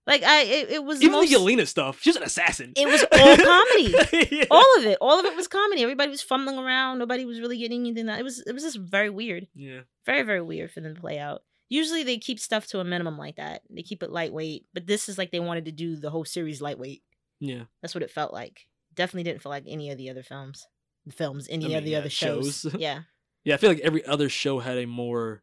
[0.09, 2.01] Like I, it, it was even most, the Yelena stuff.
[2.01, 2.73] She's an assassin.
[2.75, 4.47] It was all comedy.
[4.51, 4.97] All of it.
[5.03, 5.83] All of it was comedy.
[5.83, 6.99] Everybody was fumbling around.
[6.99, 8.07] Nobody was really getting anything.
[8.07, 8.41] That it was.
[8.41, 9.49] It was just very weird.
[9.55, 9.81] Yeah.
[10.07, 11.43] Very very weird for them to play out.
[11.69, 13.61] Usually they keep stuff to a minimum like that.
[13.69, 14.65] They keep it lightweight.
[14.73, 17.03] But this is like they wanted to do the whole series lightweight.
[17.39, 17.65] Yeah.
[17.83, 18.67] That's what it felt like.
[18.95, 20.67] Definitely didn't feel like any of the other films.
[21.13, 22.61] Films, any I mean, of the yeah, other shows.
[22.63, 22.75] shows.
[22.79, 23.01] yeah.
[23.45, 25.43] Yeah, I feel like every other show had a more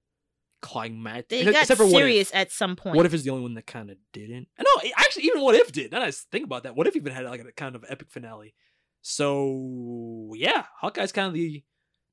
[0.62, 1.46] climactic.
[1.46, 2.96] They except got for serious at some point.
[2.96, 4.48] What if is the only one that kind of didn't?
[4.58, 5.92] I know, actually, even What If did.
[5.92, 8.10] Now that I think about that, What If even had like a kind of epic
[8.10, 8.54] finale.
[9.02, 11.64] So yeah, Hawkeye's kind of the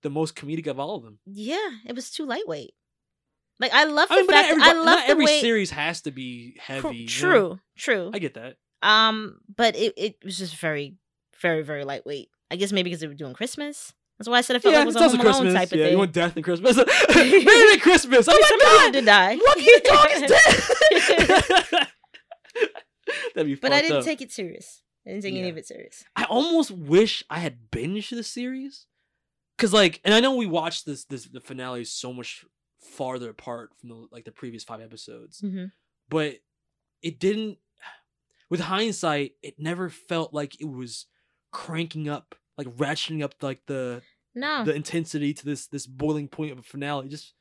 [0.02, 1.18] the most comedic of all of them.
[1.26, 2.74] Yeah, it was too lightweight.
[3.58, 5.70] Like I love the I mean, fact every, I not love the every way series
[5.70, 6.96] has to be heavy.
[6.96, 7.08] you know?
[7.08, 8.10] True, true.
[8.12, 8.56] I get that.
[8.82, 10.96] Um, but it, it was just very,
[11.40, 12.28] very, very lightweight.
[12.50, 13.94] I guess maybe because they were doing Christmas.
[14.18, 15.54] That's why I said I felt yeah, like it was a also Home Alone Christmas.
[15.54, 15.92] type of yeah, thing.
[15.92, 16.76] you want death and Christmas.
[17.14, 18.28] Merry Christmas!
[18.30, 18.92] Oh my god!
[18.92, 19.34] did die.
[19.46, 21.88] Lucky dog is dead.
[23.34, 24.04] That'd be but I didn't up.
[24.04, 24.82] take it serious.
[25.06, 26.04] I didn't take any of it serious.
[26.14, 28.86] I almost wish I had binged the series,
[29.58, 32.44] cause like, and I know we watched this this the finale so much
[32.80, 35.66] farther apart from the like the previous five episodes, Mm-hmm.
[36.08, 36.36] but
[37.02, 37.58] it didn't.
[38.50, 41.06] With hindsight, it never felt like it was
[41.52, 44.02] cranking up, like ratcheting up like the
[44.34, 44.64] No.
[44.64, 47.06] the intensity to this this boiling point of a finale.
[47.06, 47.34] It just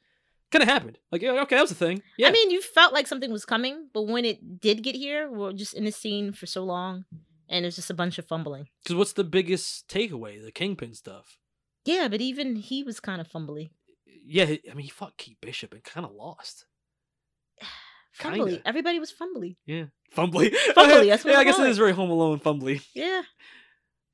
[0.52, 1.00] kind of happened.
[1.12, 2.02] Like, yeah, okay, that was a thing.
[2.18, 5.30] Yeah, I mean, you felt like something was coming, but when it did get here,
[5.32, 7.06] we are just in the scene for so long,
[7.48, 8.68] and it's just a bunch of fumbling.
[8.84, 10.44] because what's the biggest takeaway?
[10.44, 11.38] The Kingpin stuff.
[11.86, 13.72] Yeah, but even he was kind of fumbly.
[14.06, 16.66] Yeah, I mean, he fought Kate Bishop and kind of lost.
[18.20, 18.36] Fumbly.
[18.50, 18.62] Kinda.
[18.66, 19.56] Everybody was fumbly.
[19.66, 20.54] Yeah, fumbly.
[20.76, 21.70] Fumbly, that's what yeah, I guess it it.
[21.70, 22.86] is very Home Alone fumbly.
[22.94, 23.22] Yeah.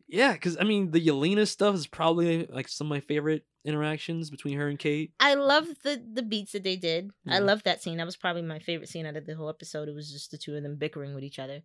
[0.08, 4.30] Yeah, because I mean, the Yelena stuff is probably like some of my favorite interactions
[4.30, 5.12] between her and Kate.
[5.20, 7.12] I love the the beats that they did.
[7.28, 7.46] I Mhm.
[7.46, 7.98] love that scene.
[7.98, 9.90] That was probably my favorite scene out of the whole episode.
[9.90, 11.64] It was just the two of them bickering with each other,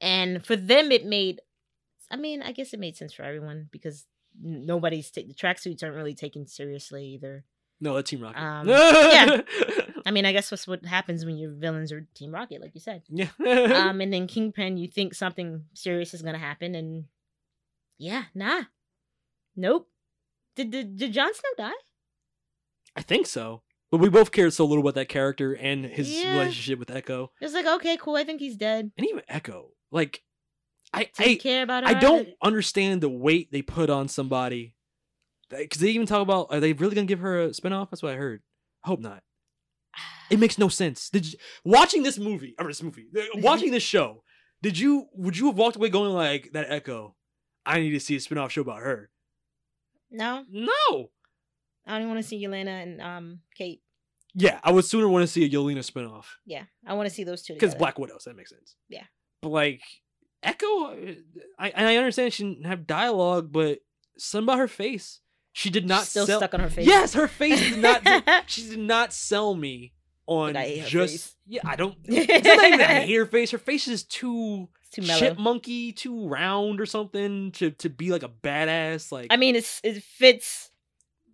[0.00, 1.40] and for them, it made.
[2.10, 4.06] I mean, I guess it made sense for everyone because
[4.40, 7.44] nobody's ta- the tracksuits aren't really taken seriously either.
[7.80, 8.40] No, that Team Rocket.
[8.40, 9.40] Um, yeah,
[10.06, 12.80] I mean, I guess that's what happens when your villains are Team Rocket, like you
[12.80, 13.02] said.
[13.08, 13.28] Yeah.
[13.40, 17.04] um, and then Kingpin, you think something serious is gonna happen, and
[18.02, 18.62] yeah, nah,
[19.56, 19.88] nope.
[20.56, 21.72] Did did, did Jon Snow die?
[22.96, 23.62] I think so.
[23.90, 26.32] But we both cared so little about that character and his Yeah.
[26.32, 27.30] relationship with Echo.
[27.40, 28.16] It's like, okay, cool.
[28.16, 28.90] I think he's dead.
[28.96, 29.70] And even Echo.
[29.90, 30.22] Like
[30.92, 31.84] I Didn't I, care about.
[31.86, 34.74] I don't understand the weight they put on somebody.
[35.48, 37.90] Because they even talk about are they really gonna give her a spinoff?
[37.90, 38.42] That's what I heard.
[38.84, 39.22] I hope not.
[40.30, 41.10] It makes no sense.
[41.10, 44.24] Did you, watching this movie or this movie, watching this show?
[44.62, 46.66] Did you would you have walked away going like that?
[46.70, 47.14] Echo,
[47.66, 49.10] I need to see a spinoff show about her.
[50.10, 51.10] No, No.
[51.86, 53.82] I don't want to see Yelena and um Kate.
[54.34, 57.24] Yeah, I would sooner want to see a Yelena spinoff Yeah, I want to see
[57.24, 57.74] those two because.
[57.74, 58.24] Black Widows.
[58.24, 58.76] So that makes sense.
[58.88, 59.04] Yeah.
[59.42, 59.82] But like,
[60.42, 60.96] Echo, uh,
[61.58, 63.80] I and I understand she didn't have dialogue, but
[64.18, 65.20] something about her face.
[65.54, 66.86] She did not Still sell- stuck on her face.
[66.86, 68.44] Yes, her face did not.
[68.46, 69.92] she did not sell me
[70.26, 71.12] on I hate her just.
[71.12, 71.36] face.
[71.46, 71.96] Yeah, I don't.
[72.04, 73.50] It's not even a hair face.
[73.50, 74.68] Her face is too.
[74.92, 75.20] Too mellow.
[75.20, 79.10] chipmunky, too round or something to to be like a badass.
[79.10, 80.70] Like I mean, it's it fits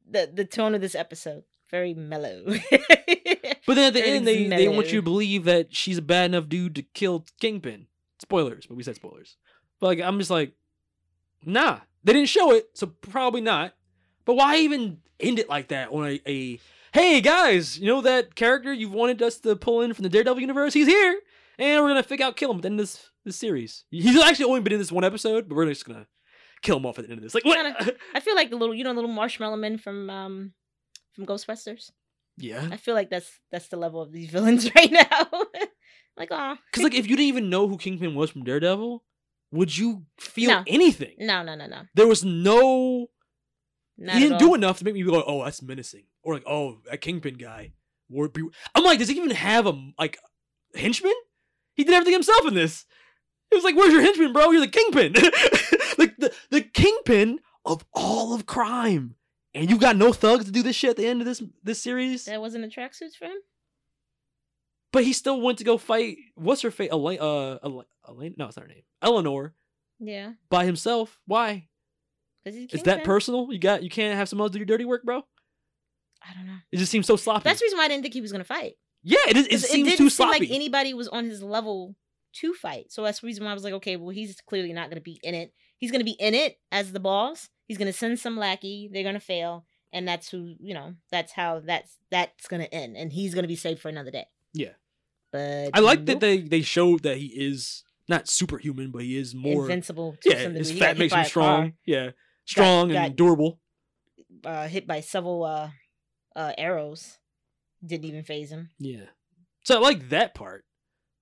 [0.09, 1.45] the the tone of this episode.
[1.71, 2.45] Very mellow.
[3.69, 6.31] But then at the end, they, they want you to believe that she's a bad
[6.31, 7.87] enough dude to kill Kingpin.
[8.19, 9.37] Spoilers, but we said spoilers.
[9.79, 10.55] But like, I'm just like,
[11.45, 13.75] nah, they didn't show it, so probably not.
[14.25, 16.59] But why even end it like that on a, a
[16.93, 20.41] hey guys, you know that character you've wanted us to pull in from the Daredevil
[20.41, 20.73] universe?
[20.73, 21.21] He's here,
[21.59, 23.85] and we're gonna figure out kill him at the end of this this series.
[23.91, 26.07] He's actually only been in this one episode, but we're just gonna
[26.63, 27.35] kill him off at the end of this.
[27.35, 27.57] Like what?
[27.57, 30.53] Kinda- I feel like the little, you know, little marshmallow man from um
[31.13, 31.91] from Ghostbusters.
[32.37, 35.29] yeah, I feel like that's that's the level of these villains right now.
[36.17, 39.03] like, oh, because like if you didn't even know who Kingpin was from Daredevil,
[39.53, 40.63] would you feel No.
[40.67, 41.15] anything?
[41.19, 41.83] no, no, no, no.
[41.95, 43.09] There was no.
[44.01, 46.79] Not he didn't do enough to make me go, "Oh, that's menacing," or like, "Oh,
[46.89, 47.73] that Kingpin guy."
[48.75, 50.19] I'm like, does he even have a like
[50.75, 51.13] henchman?
[51.75, 52.87] He did everything himself in this.
[53.51, 54.51] It was like, "Where's your henchman, bro?
[54.51, 55.13] You're the Kingpin,
[55.99, 59.15] like the the Kingpin of all of crime."
[59.55, 61.81] And you got no thugs to do this shit at the end of this this
[61.83, 62.27] series.
[62.27, 63.39] That wasn't a tracksuits for him.
[64.93, 66.17] But he still went to go fight.
[66.35, 66.91] What's her fate?
[66.93, 67.19] Elaine?
[67.21, 67.59] Uh,
[68.07, 68.35] Elaine?
[68.39, 68.83] No, it's not her name.
[69.03, 69.55] Eleanor
[69.99, 71.19] Yeah, by himself.
[71.27, 71.69] Why?
[72.45, 72.79] because he's kingpin.
[72.79, 73.49] Is that personal?
[73.53, 75.23] You got you can't have someone else do your dirty work, bro.
[76.23, 76.57] I don't know.
[76.73, 77.45] It just seems so sloppy.
[77.45, 78.75] That's the reason why I didn't think he was gonna fight.
[79.03, 80.41] yeah, it, is, it 'Cause seems didn't too seem sloppy.
[80.41, 81.95] like anybody was on his level
[82.35, 82.91] to fight.
[82.93, 85.19] So that's the reason why I was like, okay, well, he's clearly not gonna be
[85.23, 85.53] in it.
[85.79, 87.49] He's gonna be in it as the boss.
[87.67, 88.89] He's gonna send some lackey.
[88.93, 90.95] They're gonna fail, and that's who you know.
[91.11, 94.27] That's how that's that's gonna end, and he's gonna be saved for another day.
[94.55, 94.73] yeah,
[95.33, 99.35] But I like that they they showed that he is not superhuman, but he is
[99.35, 100.17] more invincible.
[100.23, 101.75] To Yeah, his fat makes him strong.
[101.85, 102.11] Yeah,
[102.47, 103.61] strong got- and durable.
[104.45, 105.71] uh, hit by several uh,
[106.35, 107.19] uh, arrows.
[107.85, 108.71] Didn't even phase him.
[108.79, 109.05] Yeah,
[109.65, 110.65] so I like that part,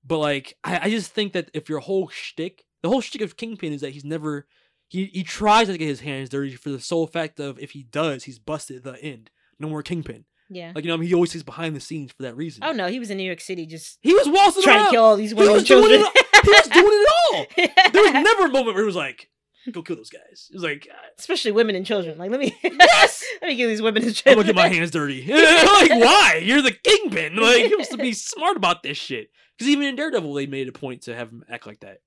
[0.06, 3.36] but like I, I just think that if your whole shtick, the whole shtick of
[3.36, 4.46] Kingpin is that he's never
[4.88, 7.82] he he tries to get his hands dirty for the sole fact of if he
[7.82, 9.30] does, he's busted at the end.
[9.58, 10.24] No more Kingpin.
[10.48, 10.70] Yeah.
[10.74, 12.62] Like you know, I mean, he always stays behind the scenes for that reason.
[12.62, 14.84] Oh no, he was in New York City just He was waltzing trying around.
[14.86, 16.26] to kill all these He was doing it.
[16.44, 17.46] He was doing it all.
[17.92, 19.28] There was never a moment where he was like,
[19.72, 22.18] "Go kill those guys." It was like, uh, especially women and children.
[22.18, 24.38] Like let me yes, let me give these women and children.
[24.38, 26.40] "I'm gonna get my hands dirty." like, why?
[26.42, 27.36] You're the kingpin.
[27.36, 29.30] Like, you're supposed to be smart about this shit.
[29.56, 31.98] Because even in Daredevil, they made a point to have him act like that.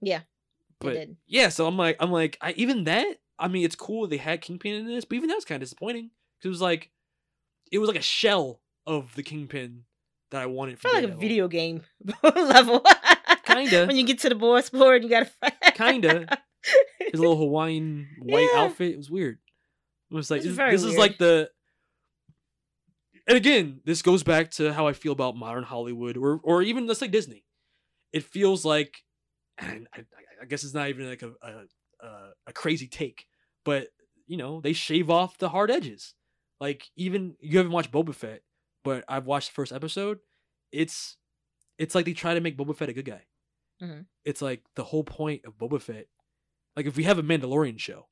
[0.00, 0.20] Yeah,
[0.78, 1.16] But did.
[1.26, 3.06] yeah, so I'm like, I'm like, I, even that.
[3.38, 5.66] I mean, it's cool they had Kingpin in this, but even that was kind of
[5.66, 6.90] disappointing because it was like,
[7.72, 9.84] it was like a shell of the Kingpin
[10.30, 10.78] that I wanted.
[10.78, 11.82] From feel like a video game
[12.22, 12.84] level.
[13.44, 13.86] Kinda.
[13.86, 15.54] when you get to the boss board, you gotta fight.
[15.74, 16.38] Kinda.
[17.10, 18.60] His little Hawaiian white Yeah.
[18.62, 18.92] outfit.
[18.92, 19.38] It was weird.
[20.10, 21.50] It was like this, very this is like the.
[23.26, 26.86] And again, this goes back to how I feel about modern Hollywood, or or even
[26.86, 27.44] let's say Disney.
[28.12, 29.02] It feels like,
[29.58, 30.00] and I,
[30.40, 31.32] I guess it's not even like a,
[32.02, 33.26] a a crazy take,
[33.64, 33.88] but
[34.26, 36.14] you know they shave off the hard edges.
[36.60, 38.40] Like even you haven't watched Boba Fett,
[38.82, 40.18] but I've watched the first episode.
[40.72, 41.16] It's
[41.76, 43.22] it's like they try to make Boba Fett a good guy
[43.80, 44.06] Mhm.
[44.24, 46.06] it's like the whole point of Boba Fett.
[46.78, 48.06] Like if we have a Mandalorian show,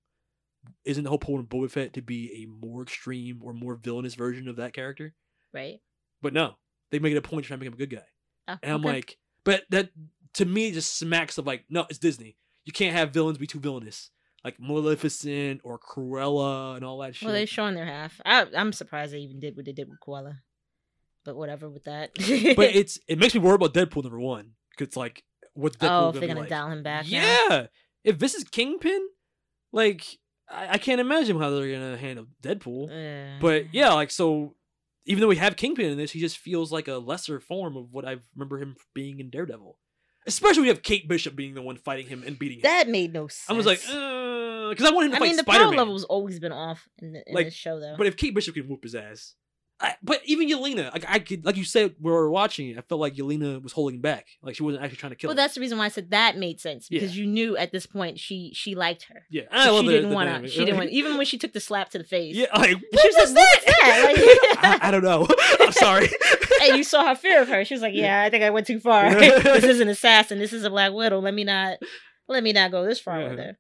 [0.85, 4.17] isn't the whole point of Boba Fett to be a more extreme or more villainous
[4.17, 5.15] version of that character?
[5.55, 5.79] Right.
[6.21, 6.57] But no,
[6.91, 8.03] they make it a point to try to make him a good guy.
[8.49, 8.95] Oh, And I'm okay.
[8.95, 9.91] like, but that
[10.35, 12.39] to me just smacks of like, no, it's Disney.
[12.65, 14.11] You can't have villains be too villainous.
[14.45, 17.27] Like Maleficent or Cruella and all that shit.
[17.27, 18.21] Well, they're showing their half.
[18.25, 20.41] I, I'm surprised they even did what they did with Koala.
[21.25, 22.15] But whatever with that.
[22.17, 22.27] but
[22.75, 24.55] it's it makes me worry about Deadpool number one.
[24.77, 25.23] Cause it's like
[25.55, 26.49] what's Deadpool oh, if they're gonna like?
[26.49, 27.09] dial him back.
[27.09, 27.69] now?
[28.07, 29.09] If this is Kingpin,
[29.73, 30.07] like
[30.49, 32.89] I, I can't imagine how they're gonna handle Deadpool.
[32.89, 33.39] Yeah.
[33.41, 34.55] But yeah, like so
[35.05, 37.93] even though we have Kingpin in this, he just feels like a lesser form of
[37.93, 39.77] what I remember him being in Daredevil.
[40.27, 42.63] Especially we have Kate Bishop being the one fighting him and beating him.
[42.63, 43.49] That made no sense.
[43.49, 45.77] I was like, uh, because I wanted him to I fight mean, the Spider power
[45.77, 47.95] level's always been off in, the, in Like, this show, though.
[47.97, 49.35] But if Kate Bishop can whoop his ass,
[49.79, 52.79] I, but even Yelena, like I could, like you said, when we were watching it,
[52.79, 55.29] I felt like Yelena was holding back, like she wasn't actually trying to kill.
[55.29, 55.37] well, him.
[55.37, 57.01] that's the reason why I said that made sense Yeah.
[57.01, 59.25] because you knew at this point she she liked her.
[59.31, 60.49] Yeah, I love she the- didn't want to.
[60.49, 62.35] She didn't want even when she took the slap to the face.
[62.37, 65.27] Yeah, like she what was was like, "What's that?" Like, I, I don't know.
[65.61, 66.09] I'm sorry.
[66.63, 67.63] and you saw her fear of her.
[67.67, 69.15] She was like, "Yeah, I think I went too far.
[69.15, 70.39] this is an assassin.
[70.39, 71.21] This is a Black Widow.
[71.21, 71.77] Let me not,
[72.29, 73.45] let me not go this far with Yeah.
[73.45, 73.59] her."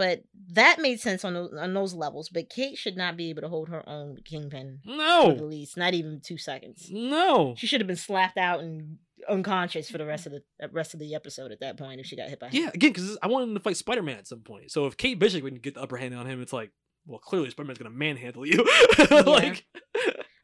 [0.00, 0.22] But
[0.52, 2.30] that made sense on those, on those levels.
[2.30, 4.80] But Kate should not be able to hold her own with Kingpin.
[4.86, 5.30] No.
[5.30, 6.88] at least, not even two seconds.
[6.90, 8.96] No, She should have been slapped out and
[9.28, 12.06] unconscious for the rest of the uh, rest of the episode at that point if
[12.06, 12.48] she got hit by.
[12.48, 12.62] him.
[12.62, 14.70] Yeah, again, because I wanted him to fight Spider Man at some point.
[14.70, 16.70] So if Kate Bishop would get the upper hand on him, it's like,
[17.04, 18.64] well, clearly Spider Man's gonna manhandle you.
[19.10, 19.66] like,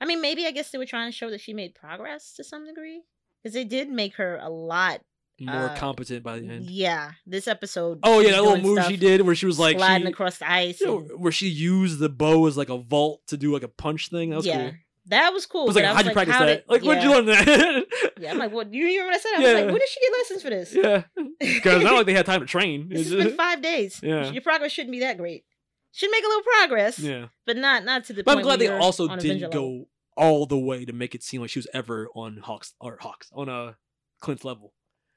[0.02, 2.44] I mean, maybe I guess they were trying to show that she made progress to
[2.44, 3.00] some degree
[3.42, 5.00] because they did make her a lot
[5.40, 6.70] more uh, competent by the end.
[6.70, 8.00] Yeah, this episode.
[8.02, 10.50] Oh yeah, that little move she did where she was like sliding she- across the
[10.50, 10.80] ice.
[10.80, 13.62] you know, and- where she used the bow as like a vault to do like
[13.62, 14.30] a punch thing.
[14.30, 14.72] That was yeah, cool.
[15.06, 15.62] that was cool.
[15.62, 16.66] I was like, how'd you practice how that?
[16.66, 17.86] did- Like, where'd you learn that?
[18.18, 18.72] Yeah, I'm like, what?
[18.72, 19.28] You hear what I said?
[19.36, 19.46] I Yeah.
[19.52, 20.74] was like, where did she get lessons for this?
[20.74, 21.02] yeah,
[21.38, 22.88] because it's not like they had time to train.
[22.90, 24.00] It's has been five days.
[24.02, 24.30] Yeah.
[24.30, 25.44] Your progress shouldn't be that great.
[25.92, 26.98] Should make a little progress.
[26.98, 27.26] Yeah.
[27.44, 30.86] But not not to the But I'm glad they also didn't go all the way
[30.86, 33.76] to make it seem like she was ever on Hawks or Hawks on a
[34.20, 34.72] Clint's level.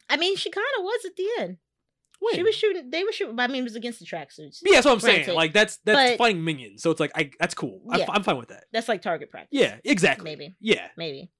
[0.09, 1.57] I mean, she kind of was at the end.
[2.33, 2.89] She was shooting.
[2.89, 3.39] They were shooting.
[3.39, 4.57] I mean, it was against the tracksuits.
[4.61, 5.33] Yeah, that's what I'm saying.
[5.33, 7.81] Like that's that's But fighting minions, so it's like I that's cool.
[7.89, 8.05] I, Yeah.
[8.09, 8.65] I'm fine with that.
[8.73, 9.49] That's like target practice.
[9.51, 10.25] Yeah, exactly.
[10.25, 10.55] Maybe.
[10.59, 11.31] Yeah, Maybe.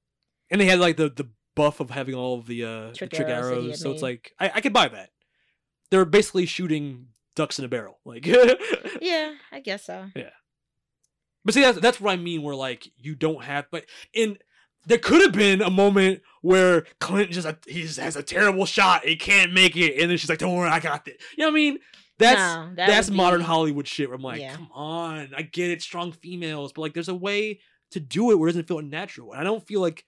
[0.50, 3.12] and they had like the the buff of having all of the uh the Trick
[3.12, 5.10] trick arrows arrows, so it's like I, I could buy that.
[5.92, 8.26] They're basically shooting ducks in a barrel, like.
[9.02, 10.08] Yeah, I guess so.
[10.16, 10.30] Yeah.
[11.44, 12.42] But see, that's that's what I mean.
[12.42, 14.38] Where like you don't have, but in
[14.86, 19.06] there could have been a moment where Clint just he just has a terrible shot,
[19.06, 21.48] he can't make it, and then she's like, "Don't worry, I got this." You know
[21.50, 21.80] what I mean?
[22.18, 24.10] That's No, that that's modern be- Hollywood shit.
[24.10, 24.54] Where I'm like, Yeah.
[24.56, 27.60] come on, I get it, strong females, but like, there's a way
[27.92, 29.32] to do it where it doesn't feel unnatural.
[29.32, 30.06] And I don't feel like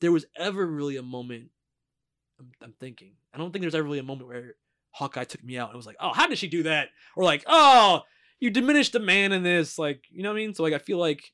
[0.00, 1.50] there was ever really a moment.
[2.40, 4.56] I'm, I'm thinking, I don't think there's ever really a moment where
[4.90, 7.44] Hawkeye took me out and was like, "Oh, how did she do that?" Or like,
[7.46, 8.02] "Oh,
[8.40, 10.54] you diminished the man in this." Like, you know what I mean?
[10.54, 11.32] So like, I feel like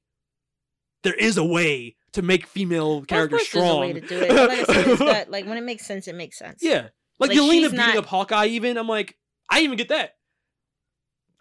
[1.02, 4.30] there is a way to make female characters course there's a way to do it.
[4.32, 6.60] Like I said, it's like when it makes sense, it makes sense.
[6.62, 6.88] yeah,
[7.18, 8.46] like, Like, Yelena beating not- up Hawkeye.
[8.46, 9.16] Even I'm like,
[9.50, 10.12] I even get that.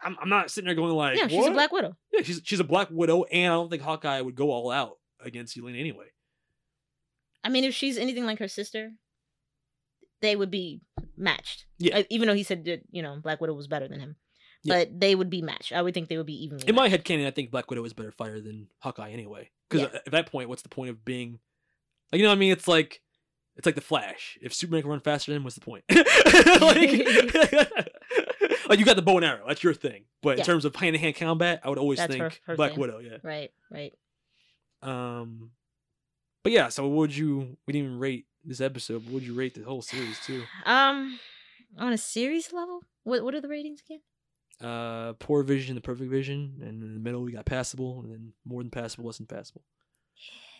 [0.01, 1.97] I'm, I'm not sitting there going like, Yeah, she's a Black Widow.
[2.13, 4.97] Yeah, she's she's a Black Widow, and I don't think Hawkeye would go all out
[5.23, 6.05] against Yelena anyway.
[7.43, 8.91] I mean, if she's anything like her sister,
[10.21, 10.81] they would be
[11.15, 11.65] matched.
[11.79, 11.97] Yeah.
[11.99, 14.15] Uh, Even though he said that you know Black Widow was better than him,
[14.63, 14.75] Yeah.
[14.79, 15.71] but they would be matched.
[15.73, 16.67] I would think they would be evenly.
[16.67, 19.49] In my head canon, I think Black Widow is better fighter than Hawkeye anyway.
[19.69, 19.99] Because Yeah.
[20.05, 21.39] at that point, what's the point of being
[22.11, 22.51] like you know what I mean?
[22.51, 23.01] It's like
[23.55, 24.37] it's like the Flash.
[24.41, 25.83] If Superman can run faster than him, what's the point?
[25.89, 25.97] like,
[28.69, 30.03] like you got the bow and arrow, that's your thing.
[30.21, 32.55] But in terms of hand to hand combat, I would always That's think her- her
[32.55, 32.79] Black thing.
[32.81, 32.99] Widow.
[32.99, 33.17] Yeah.
[33.23, 33.51] Right.
[33.71, 33.93] Right.
[34.81, 35.51] Um.
[36.43, 37.57] But yeah, so what would you?
[37.65, 38.99] We didn't even rate this episode.
[38.99, 40.43] But what would you rate the whole series too?
[40.65, 41.19] Um,
[41.77, 44.01] on a series level, what what are the ratings again?
[44.59, 48.11] Uh, poor vision, and the perfect vision, and in the middle we got passable, and
[48.11, 49.61] then more than passable, less than passable.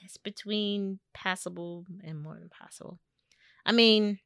[0.03, 3.00] It's between passable and more than passable.
[3.66, 4.19] I mean,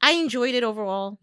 [0.00, 1.18] I enjoyed it overall.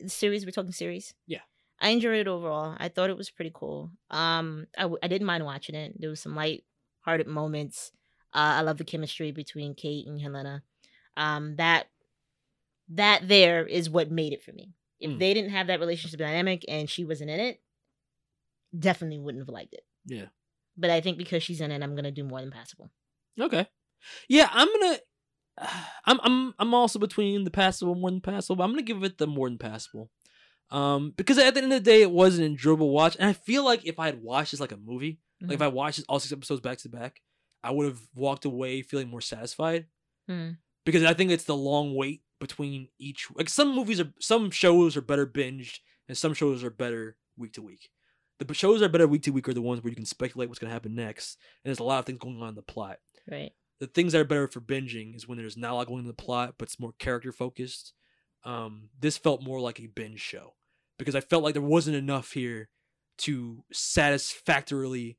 [0.00, 1.14] The series, we're talking series.
[1.26, 1.40] Yeah.
[1.78, 2.74] I enjoyed it overall.
[2.78, 3.90] I thought it was pretty cool.
[4.10, 6.00] Um, I, w- I didn't mind watching it.
[6.00, 7.92] There was some light-hearted moments.
[8.32, 10.62] Uh, I love the chemistry between Kate and Yelena.
[11.16, 11.86] Um, that
[12.88, 14.72] that there is what made it for me.
[15.00, 15.18] If Mm.
[15.18, 17.60] they didn't have that relationship dynamic and she wasn't in it,
[18.78, 19.84] definitely wouldn't have liked it.
[20.06, 20.26] Yeah.
[20.76, 22.90] But I think because she's in it, I'm gonna do more than passable.
[23.40, 23.66] Okay.
[24.28, 24.98] Yeah, I'm gonna.
[26.06, 28.56] I'm I'm I'm also between the passable and more than passable.
[28.56, 30.10] But I'm gonna give it the more than passable.
[30.70, 33.32] Um, because at the end of the day, it was an enjoyable watch, and I
[33.34, 36.18] feel like if I had watched this like a movie, like if I watched all
[36.18, 37.20] six episodes back to back,
[37.62, 39.86] I would have walked away feeling more satisfied.
[40.28, 40.56] Mm.
[40.84, 43.26] Because I think it's the long wait between each.
[43.34, 47.54] Like some movies are, some shows are better binged, and some shows are better week
[47.54, 47.90] to week.
[48.38, 50.48] The shows that are better week to week are the ones where you can speculate
[50.48, 52.98] what's gonna happen next, and there's a lot of things going on in the plot
[53.30, 53.52] Right.
[53.80, 56.04] the things that are better for binging is when there's not a lot going on
[56.04, 57.92] in the plot, but it's more character focused.
[58.44, 60.54] Um, this felt more like a binge show
[60.98, 62.68] because I felt like there wasn't enough here
[63.18, 65.16] to satisfactorily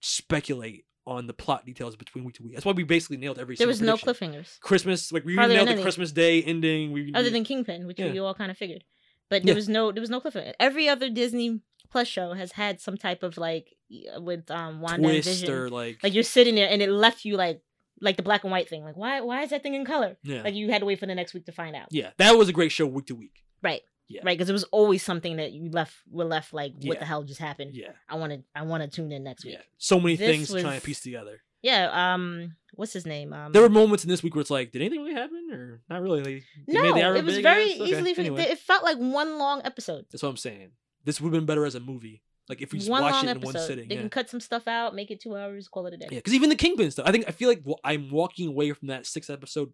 [0.00, 2.52] speculate on the plot details between week to week.
[2.54, 3.56] That's why we basically nailed every.
[3.56, 4.60] There was no cliffhangers.
[4.60, 5.82] Christmas, like we Hardly nailed the.
[5.82, 6.92] Christmas Day ending.
[6.92, 8.06] We other we- than Kingpin, which Yeah.
[8.12, 8.84] you all kind of figured.
[9.30, 9.56] But there Yeah.
[9.56, 10.52] was no there was no cliffhanger.
[10.60, 13.74] Every other Disney Plus show has had some type of like
[14.18, 15.54] with um Wanda and Twist Vision.
[15.54, 17.60] or, like- like you're sitting there and it left you like
[18.00, 18.82] like the black and white thing.
[18.84, 20.16] Like why why is that thing in color?
[20.22, 20.42] Yeah.
[20.42, 21.88] Like you had to wait for the next week to find out.
[21.90, 23.42] yeah, that was a great show week to week.
[23.62, 23.82] Right.
[24.12, 24.20] Yeah.
[24.24, 26.98] Right, because it was always something that you left were left like, what Yeah.
[27.00, 27.74] the hell just happened?
[27.74, 27.92] Yeah.
[28.08, 29.54] I want to, I want to tune in next week.
[29.54, 31.40] Yeah, so many This things to was- and piece together.
[31.62, 32.14] Yeah.
[32.14, 33.32] Um, what's his name?
[33.32, 35.80] Um, There were moments in this week where it's like, did anything really happen or
[35.88, 36.22] not really?
[36.66, 37.74] They no, made the it was very?
[37.74, 38.14] Okay, easily.
[38.18, 38.42] anyway.
[38.42, 40.06] It felt like one long episode.
[40.10, 40.72] That's what I'm saying.
[41.04, 42.22] This would have been better as a movie.
[42.48, 43.54] Like if we just one watched it in episode.
[43.54, 43.88] one sitting.
[43.88, 44.00] They yeah.
[44.02, 46.08] can cut some stuff out, make it two hours, call it a day.
[46.10, 48.72] Yeah, because even the Kingpin stuff, I think I feel like wa- I'm walking away
[48.72, 49.72] from that sixth episode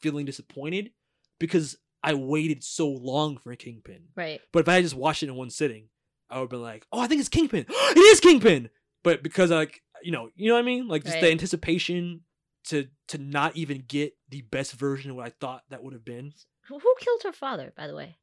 [0.00, 0.90] feeling disappointed
[1.38, 4.04] because I waited so long for a Kingpin.
[4.16, 4.40] Right.
[4.52, 5.88] But if I had just watched it in one sitting,
[6.30, 7.66] I would have been like, "Oh, I think it's Kingpin.
[7.68, 8.70] it is Kingpin."
[9.02, 10.88] But because like you know, you know what I mean?
[10.88, 12.22] Like just the anticipation
[12.64, 16.04] to to not even get the best version of what I thought that would have
[16.04, 16.32] been.
[16.68, 18.18] Who, killed her father, by the way?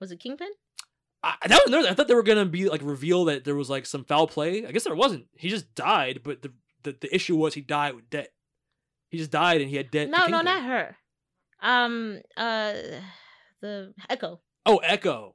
[0.00, 0.50] Was it Kingpin?
[1.22, 3.86] I, that was I thought they were gonna be like reveal that there was like
[3.86, 4.66] some foul play.
[4.66, 5.26] I guess there wasn't.
[5.36, 8.32] He just died, but the the, the issue was he died with debt.
[9.08, 10.08] He just died and he had debt.
[10.08, 10.96] No, no, not her.
[11.62, 12.72] Um, uh,
[13.60, 14.40] the Echo.
[14.66, 15.34] Oh, Echo.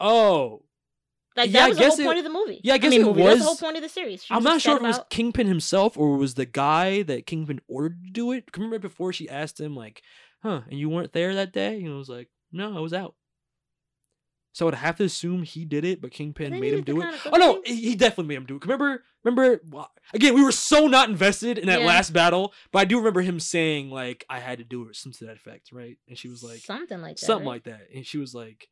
[0.00, 0.62] Oh,
[1.36, 2.60] Like Yeah, I that was the guess whole it- point of the movie.
[2.64, 3.22] yeah, I guess mean, it movie.
[3.22, 4.24] That's the whole point of the series.
[4.24, 7.60] She I'm not sure if it was Kingpin himself or was the guy that Kingpin
[7.68, 8.44] ordered to do it.
[8.56, 10.02] Remember before she asked him like,
[10.42, 13.14] "Huh?" And you weren't there that day, and he was like, "No, I was out."
[14.52, 17.14] So I'd have to assume he did it, but Kingpin made him do it.
[17.26, 18.62] Oh no, he he definitely made him do it.
[18.64, 19.60] Remember, remember
[20.12, 21.86] again, we were so not invested in that Yeah.
[21.86, 25.18] last battle, but I do remember him saying like, "I had to do it," something
[25.18, 25.96] to that effect, right?
[26.08, 27.24] And she was like, something like that.
[27.26, 27.54] something right?
[27.54, 28.68] like that, and she was like,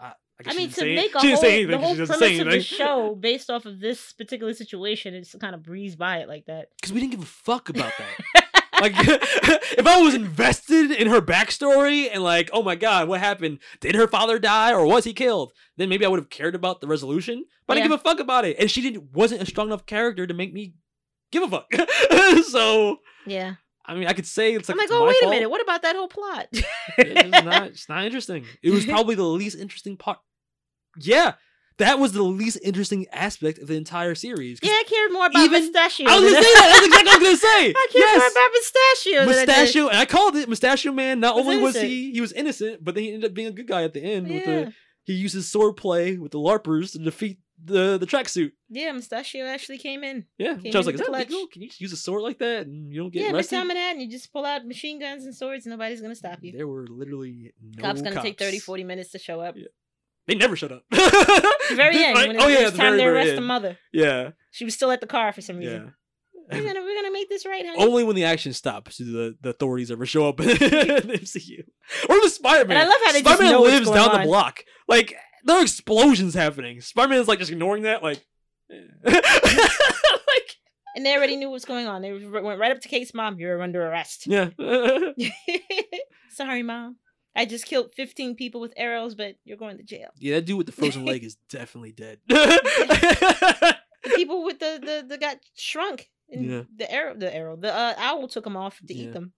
[0.00, 1.52] "I." I, guess I she mean, didn't to say- make a she didn't whole, say
[1.52, 2.78] anything the 'cause whole she doesn't premise say of the anything.
[2.78, 6.68] show based off of this particular situation is kind of breeze by it like that.
[6.80, 8.41] because we didn't give a fuck about that.
[8.82, 13.60] like, if I was invested in her backstory and like, oh my god, what happened?
[13.80, 15.52] Did her father die or was he killed?
[15.76, 17.44] Then maybe I would have cared about the resolution.
[17.66, 19.86] But I didn't give a fuck about it, and she didn't wasn't a strong enough
[19.86, 20.74] character to make me
[21.30, 21.72] give a fuck.
[22.46, 23.54] so Yeah.
[23.84, 25.32] I mean, I could say it's like I'm like, oh wait fault.
[25.32, 26.46] a minute, what about that whole plot?
[26.52, 27.66] it's not.
[27.68, 28.44] It's not interesting.
[28.62, 30.18] It was probably the least interesting part.
[30.98, 31.34] Yeah,
[31.78, 34.58] that was the least interesting aspect of the entire series.
[34.62, 36.06] yeah, I cared more about Even- Mustachio.
[36.08, 36.68] I was gonna say that.
[36.74, 37.74] That's exactly what I was gonna say.
[37.76, 39.26] I cared more about Mustachio.
[39.26, 41.20] Mustachio, and I called it Mustachio Man.
[41.20, 43.52] Not Was only was he he was innocent, but then he ended up being a
[43.52, 44.28] good guy at the end.
[44.28, 44.64] With Yeah.
[44.64, 44.72] the
[45.04, 48.52] he uses his sword play with the larpers to defeat the the tracksuit.
[48.68, 50.26] Yeah, Mustachio actually came in.
[50.38, 51.46] Yeah, Came which I was like, is with that legal?
[51.48, 53.56] Can you just use a sword like that and you don't get Yeah, every arrested?
[53.56, 56.14] time of that, and you just pull out machine guns and swords, and nobody's gonna
[56.14, 56.52] stop you.
[56.52, 58.46] There were literally no Cops gonna take cops.
[58.46, 59.54] 30, 40 minutes to show up.
[60.26, 60.84] They never shut up.
[60.90, 63.78] The very end, Like, oh yeah, was the time very, to arrest the mother.
[63.92, 65.68] Yeah, She was still at the car for some yeah.
[65.68, 65.94] reason.
[66.50, 67.78] We're gonna we're gonna make this right, honey.
[67.78, 71.64] Only when the action stops do the, the authorities ever show up in the MCU.
[72.08, 72.76] Or the Spider Man.
[72.76, 74.20] I love how they Spider Man lives down on.
[74.20, 74.64] the block.
[74.86, 76.80] Like, there are explosions happening.
[76.80, 78.02] Spider Man is like just ignoring that.
[78.02, 78.22] Like,
[79.04, 82.02] and they already knew what's going on.
[82.02, 83.38] They went right up to Kate's mom.
[83.38, 84.26] You're under arrest.
[84.26, 84.50] yeah.
[86.30, 86.96] Sorry, mom.
[87.34, 90.10] I just killed 15 people with arrows, but you're going to jail.
[90.18, 92.18] yeah, that dude with the frozen leg is definitely dead.
[92.28, 93.76] The
[94.16, 96.10] people with the the, the got shrunk.
[96.28, 96.62] Yeah.
[96.76, 99.04] The arrow, the arrow, the uh, owl took them off to Yeah.
[99.08, 99.32] eat them.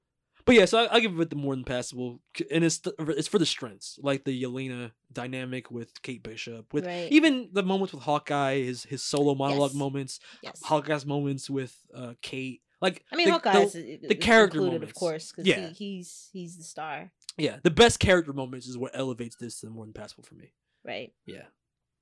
[0.46, 3.28] But yeah, so I, I'll give it the more than passable, and it's th- it's
[3.28, 7.08] for the strengths, like the Yelena dynamic with Kate Bishop, with Right.
[7.10, 9.78] even the moments with Hawkeye, his his solo monologue Yes.
[9.78, 10.60] moments, Yes.
[10.62, 14.72] Hawkeye's moments with uh Kate, like I mean, the, Hawkeye's the, i- the character included,
[14.80, 14.90] moments.
[14.92, 18.78] of course, because yeah, he, he's he's the star, yeah, the best character moments is
[18.78, 20.52] what elevates this to the more than passable for me.
[20.84, 21.12] right?
[21.26, 21.44] Yeah,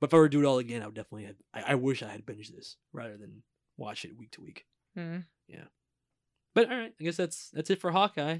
[0.01, 1.37] but if I were to do it all again, I would definitely have.
[1.55, 3.43] I, I wish I had binged this rather than
[3.77, 4.65] watch it week to week.
[4.97, 5.19] Hmm.
[5.49, 5.65] Yeah,
[6.55, 8.39] but all right, I guess that's that's it for Hawkeye.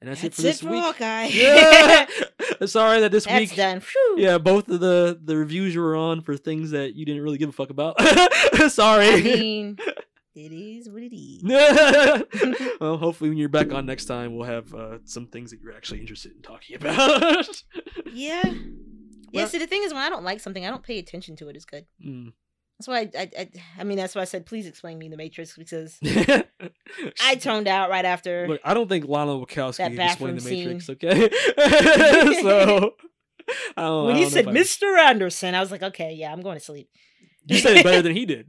[0.00, 0.82] And that's, That's it for it this for week.
[0.82, 1.26] Hawkeye.
[1.26, 2.06] Yeah.
[2.66, 3.56] Sorry that this That's week.
[3.56, 3.80] done.
[3.80, 4.16] Phew.
[4.18, 7.38] Yeah, both of the the reviews you were on for things that you didn't really
[7.38, 7.96] give a fuck about.
[8.68, 9.08] Sorry.
[9.08, 9.78] I mean,
[10.34, 12.78] it is what it is.
[12.80, 15.74] well, hopefully when you're back on next time, we'll have uh, some things that you're
[15.74, 17.46] actually interested in talking about.
[18.12, 18.52] Yeah.
[19.32, 19.46] Yeah.
[19.46, 21.56] See, the thing is, when I don't like something, I don't pay attention to it
[21.56, 21.84] as good.
[22.04, 22.32] Mm.
[22.78, 25.16] That's why I, I, I, I mean, that's why I said, please explain me the
[25.16, 25.98] Matrix because
[27.20, 28.46] I toned out right after.
[28.46, 30.88] Look, I don't think Lana Wachowski explained the Matrix.
[30.90, 31.28] Okay,
[32.42, 32.92] so
[33.76, 34.98] I don't, when he said know if I- Mr.
[34.98, 36.88] Anderson, I was like, okay, yeah, I'm going to sleep.
[37.46, 38.46] You said it better than he did.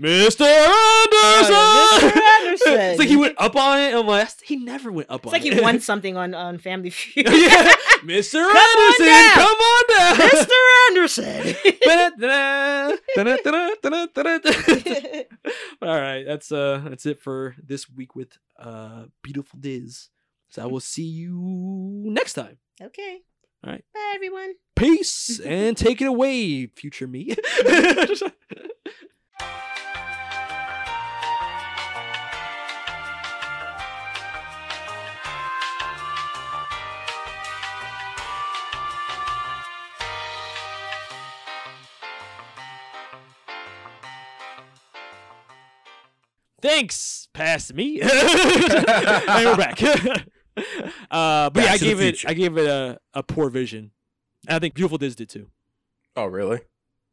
[0.00, 0.40] Mr.
[0.40, 1.54] Anderson!
[1.54, 2.16] Mr.
[2.16, 2.72] Anderson.
[2.80, 3.94] it's like he went up on it.
[3.94, 5.48] I'm like, he never went up It's on like it.
[5.48, 7.26] It's like he won something on, on Family Feud.
[7.26, 7.74] yeah.
[8.02, 8.40] Mr.
[8.40, 10.16] Come Anderson, on come on down.
[10.28, 10.56] Mr.
[10.88, 11.54] Anderson.
[15.82, 20.08] All right, that's uh that's it for this week with uh beautiful Diz.
[20.48, 22.56] So I will see you next time.
[22.82, 23.18] okay.
[23.62, 23.84] All right.
[23.92, 24.54] Bye, everyone.
[24.74, 27.36] Peace and take it away, future me.
[46.62, 48.00] Thanks, past me.
[48.02, 49.82] and we're back.
[51.10, 52.24] uh, but Back yeah, I gave it.
[52.26, 53.92] I gave it a, a poor vision.
[54.46, 55.48] And I think Beautiful Diz did too.
[56.16, 56.60] Oh, really?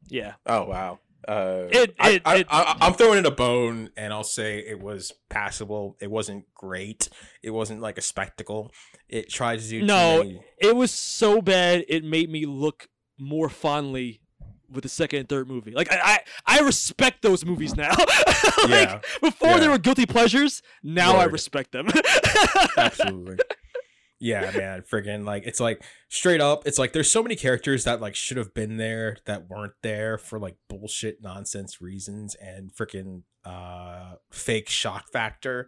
[0.08, 0.34] Yeah.
[0.46, 1.00] Oh, wow.
[1.28, 5.12] Uh, It- I, it- I, I'm throwing it a bone, and I'll say it was
[5.30, 5.98] passable.
[6.00, 7.10] It wasn't great.
[7.44, 8.72] It wasn't like a spectacle.
[9.10, 12.88] It tried to do too No, it was so bad it made me look
[13.20, 14.22] more fondly
[14.72, 15.72] with the second and third movie.
[15.72, 16.00] Like I
[16.46, 17.96] I, I respect those movies now.
[18.68, 19.00] like Yeah.
[19.22, 21.88] before they were guilty pleasures, now I respect them.
[22.78, 23.38] Absolutely.
[24.20, 28.02] Yeah, man, friggin' like it's like straight up, it's like there's so many characters that
[28.02, 33.22] like should have been there that weren't there for like bullshit nonsense reasons and freaking
[33.46, 35.68] uh fake shock factor.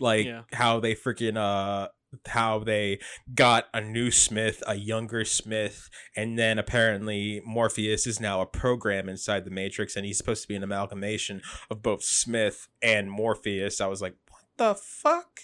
[0.00, 0.42] Like Yeah.
[0.52, 1.88] how they freaking uh
[2.26, 2.98] how they
[3.34, 9.08] got a new Smith, a younger Smith, and then apparently Morpheus is now a program
[9.08, 13.80] inside the Matrix and he's supposed to be an amalgamation of both Smith and Morpheus.
[13.80, 15.40] I was like, what the fuck?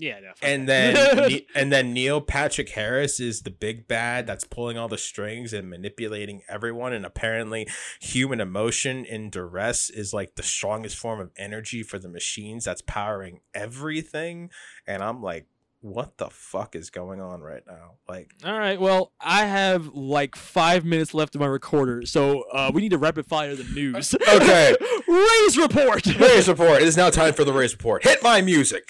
[0.00, 4.78] yeah, no, and then and then Neil Patrick Harris is the big bad that's pulling
[4.78, 7.68] all the strings and manipulating everyone and apparently
[8.00, 12.82] human emotion in duress is like the strongest form of energy for the machines that's
[12.82, 14.50] powering everything
[14.86, 15.46] and I'm like
[15.82, 18.78] what the fuck is going on right now like All right.
[18.80, 22.98] Well, I have like five minutes left of my recorder, so uh, we need to
[22.98, 24.14] rapid fire the news.
[24.30, 24.76] Okay.
[25.08, 26.06] Ray's report.
[26.20, 26.82] Raise report.
[26.82, 28.04] It is now time for the raise report.
[28.04, 28.88] Hit my music.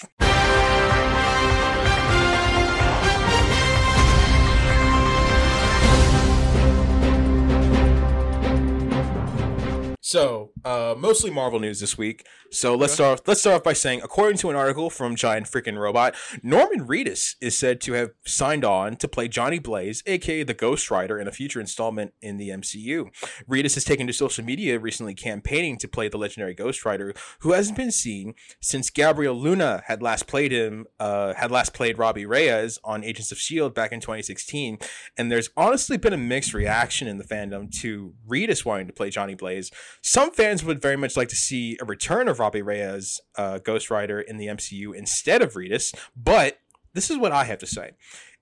[10.01, 12.25] So, uh, mostly Marvel news this week.
[12.53, 13.19] So let's start.
[13.19, 16.85] Off, let's start off by saying, according to an article from Giant Freaking Robot, Norman
[16.85, 21.17] Reedus is said to have signed on to play Johnny Blaze, aka the Ghost Rider,
[21.17, 23.07] in a future installment in the MCU.
[23.49, 27.53] Reedus has taken to social media recently, campaigning to play the legendary Ghost Rider, who
[27.53, 30.87] hasn't been seen since Gabriel Luna had last played him.
[30.99, 34.77] Uh, had last played Robbie Reyes on Agents of Shield back in 2016,
[35.17, 39.09] and there's honestly been a mixed reaction in the fandom to Reedus wanting to play
[39.09, 39.71] Johnny Blaze.
[40.01, 43.89] Some fans would very much like to see a return of Robbie Reyes, uh, Ghost
[43.89, 46.59] Rider, in the MCU instead of Reedus, but
[46.93, 47.91] this is what I have to say.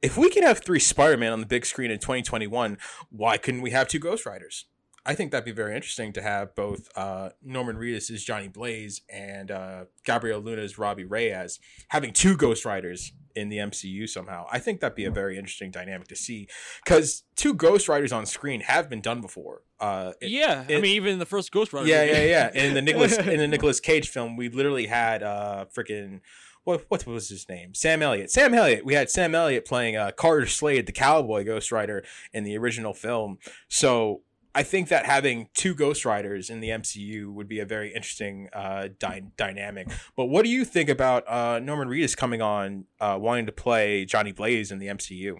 [0.02, 2.78] If we can have three Spider Man on the big screen in 2021,
[3.10, 4.66] why couldn't we have two Ghost Riders?
[5.10, 9.02] I think that'd be very interesting to have both uh, Norman Reedus as Johnny Blaze
[9.12, 14.46] and uh, Gabriel Luna's Robbie Reyes having two Ghost Riders in the MCU somehow.
[14.52, 16.48] I think that'd be a very interesting dynamic to see
[16.84, 19.64] because two Ghost Riders on screen have been done before.
[19.80, 21.88] Uh, it- yeah, I mean, even in the first Ghost Rider.
[21.88, 22.52] yeah, yeah, yeah.
[22.54, 26.20] In the Nicolas in the Nicolas Cage film, we literally had uh freaking
[26.66, 27.74] what what was his name?
[27.74, 28.30] Sam Elliott.
[28.30, 28.86] Sam Elliott.
[28.86, 32.94] We had Sam Elliott playing uh Carter Slade, the cowboy Ghost Rider in the original
[32.94, 33.38] film.
[33.70, 34.22] So
[34.56, 38.50] I think that having two Ghost Riders in the MCU would be a very interesting
[38.52, 39.88] uh, dy- dynamic.
[40.16, 44.06] But what do you think about uh, Norman Reedus coming on, uh, wanting to play
[44.06, 45.36] Johnny Blaze in the MCU?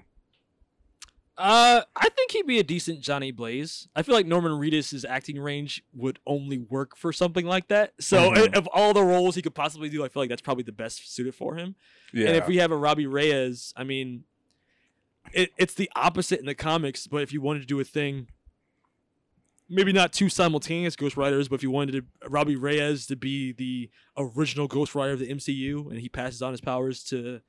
[1.38, 3.88] Uh, I think he'd be a decent Johnny Blaze.
[3.96, 7.94] I feel like Norman Reedus' acting range would only work for something like that.
[8.00, 8.54] So, Mhm.
[8.58, 11.14] of all the roles he could possibly do, I feel like that's probably the best
[11.16, 11.76] suited for him.
[12.14, 12.28] Yeah.
[12.28, 14.26] And if we have a Robbie Reyes, I mean,
[15.32, 17.08] it, it's the opposite in the comics.
[17.08, 18.28] But if you wanted to do a thing,
[19.70, 23.52] maybe not two simultaneous Ghost Riders, but if you wanted to, Robbie Reyes to be
[23.52, 27.42] the original Ghost Rider of the MCU, and he passes on his powers to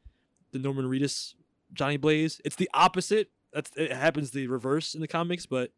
[0.52, 1.34] the Norman Reedus
[1.72, 3.30] Johnny Blaze, it's the opposite.
[3.52, 5.72] That's it happens the reverse in the comics, but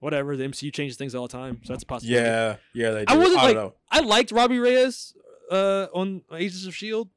[0.00, 0.36] whatever.
[0.36, 2.24] The MCU changes things all the time, so that's a possibility.
[2.26, 3.14] Yeah, yeah, they do.
[3.14, 3.74] I wasn't I like don't know.
[3.90, 5.14] I liked Robbie Reyes
[5.50, 7.08] uh, on Agents of Shield,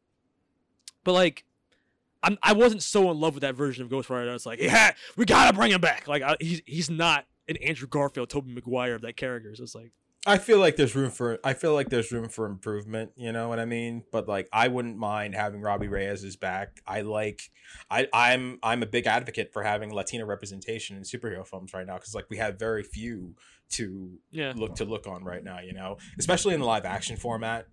[1.04, 1.46] but like
[2.24, 4.30] I'm I wasn't so in love with that version of Ghost Rider.
[4.30, 6.08] I was like, yeah, we gotta bring him back.
[6.08, 9.54] Like I, he's he's not an Andrew Garfield, Tobey Maguire of that character.
[9.56, 9.92] So it's like
[10.26, 13.50] I feel like there's room for I feel like there's room for improvement, you know
[13.50, 14.04] what I mean?
[14.12, 16.80] But like I wouldn't mind having Robbie Reyes is back.
[16.86, 17.50] I like
[17.90, 21.98] I I'm I'm a big advocate for having Latino representation in superhero films right now
[21.98, 23.36] cuz like we have very few
[23.72, 24.54] to Yeah.
[24.56, 27.66] look to look on right now, you know, especially in the live action format.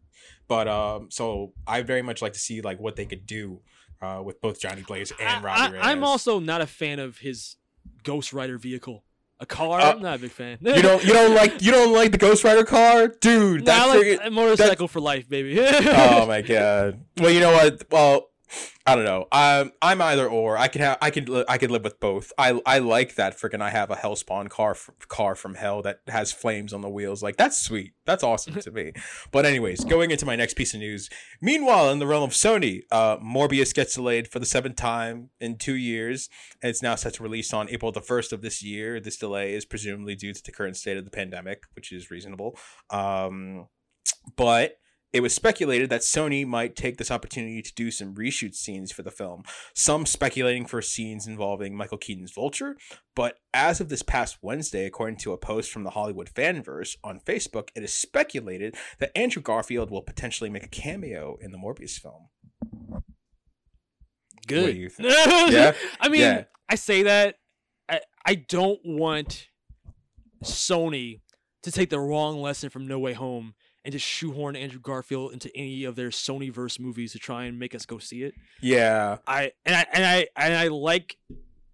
[0.46, 3.60] But um so I very much like to see like what they could do
[4.00, 5.80] uh with both Johnny Blaze and Robbie I, Reyes.
[5.84, 7.56] I'm also not a fan of his
[8.04, 9.04] Ghost Rider vehicle.
[9.40, 10.58] A car, Uh, I'm not a big fan.
[10.60, 13.06] you don't you don't like you don't like the Ghost Rider car?
[13.06, 15.60] Dude, No, that I like a motorcycle for life, baby.
[15.60, 17.00] oh my god.
[17.18, 17.84] Well, you know what?
[17.90, 18.30] Well,
[18.86, 19.26] I don't know.
[19.30, 20.56] I'm I'm either or.
[20.56, 22.32] I could have I could li- I could live with both.
[22.38, 26.00] I I like that freaking I have a Hellspawn car f- car from hell that
[26.08, 27.22] has flames on the wheels.
[27.22, 27.92] Like that's sweet.
[28.06, 28.92] That's awesome to me.
[29.30, 31.10] But anyways, going into my next piece of news.
[31.40, 35.56] Meanwhile, in the realm of Sony, uh, Morbius gets delayed for the seventh time in
[35.56, 36.28] two years,
[36.62, 39.00] and it's now set to release on April the first of this year.
[39.00, 42.58] This delay is presumably due to the current state of the pandemic, which is reasonable.
[42.90, 43.68] Um,
[44.36, 44.78] but
[45.12, 49.02] it was speculated that Sony might take this opportunity to do some reshoot scenes for
[49.02, 49.42] the film,
[49.74, 52.76] some speculating for scenes involving Michael Keaton's Vulture.
[53.16, 57.20] But as of this past Wednesday, according to a post from the Hollywood Fanverse on
[57.20, 61.98] Facebook, it is speculated that Andrew Garfield will potentially make a cameo in the Morbius
[61.98, 62.28] film.
[64.46, 64.62] Good.
[64.62, 65.08] What do you think?
[65.52, 65.72] yeah?
[66.00, 66.44] I mean, Yeah.
[66.68, 67.36] I say that
[67.88, 69.48] I I don't want
[70.44, 71.20] Sony
[71.62, 73.54] to take the wrong lesson from No Way Home
[73.88, 77.74] and just shoehorn Andrew Garfield into any of their Sonyverse movies to try and make
[77.74, 78.34] us go see it.
[78.60, 79.16] Yeah.
[79.26, 81.16] I and I and I and I like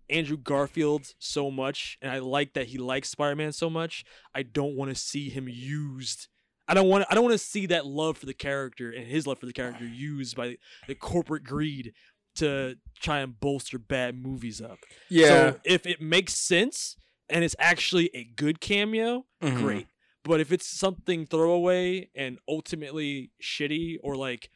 [0.09, 4.05] Andrew Garfield so much, and I like that he likes Spider Man so much.
[4.33, 6.28] I don't want to see him used.
[6.68, 7.05] I don't want.
[7.10, 9.52] I don't want to see that love for the character and his love for the
[9.52, 11.94] character used by the corporate greed
[12.36, 14.78] to try and bolster bad movies up.
[15.09, 15.26] Yeah.
[15.26, 16.97] So if it makes sense
[17.28, 19.57] and it's actually a good cameo, Mhm.
[19.57, 19.86] great.
[20.25, 24.51] But if it's something throwaway and ultimately shitty, or like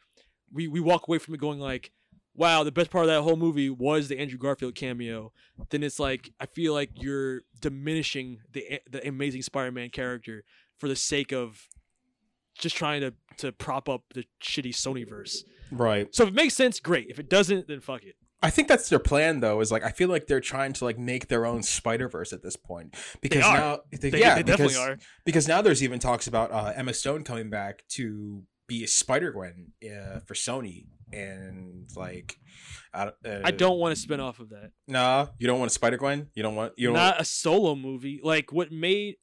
[0.53, 1.93] we we walk away from it going like,
[2.35, 5.33] wow, the best part of that whole movie was the Andrew Garfield cameo,
[5.71, 10.43] then it's like I feel like you're diminishing the the Amazing Spider-Man character
[10.79, 11.69] for the sake of
[12.59, 15.45] just trying to to prop up the shitty Sony verse.
[15.71, 16.13] Right.
[16.15, 17.09] So if it makes sense, great.
[17.11, 18.17] If it doesn't, then fuck it.
[18.43, 19.61] I think that's their plan though.
[19.61, 22.43] Is like I feel like they're trying to like make their own Spider Verse at
[22.43, 23.57] this point because are.
[23.57, 24.99] now They- yeah they definitely because, are.
[25.25, 29.33] because now there's even talks about uh, Emma Stone coming back to be a Spider
[29.33, 32.37] Gwen uh, for Sony and like
[32.95, 34.71] I, don't- uh, I don't want to spin off of that.
[34.87, 36.29] Nah, you don't want a Spider Gwen.
[36.35, 36.95] You don't want you don't.
[36.97, 38.21] Not want, a solo movie.
[38.23, 39.17] Like what made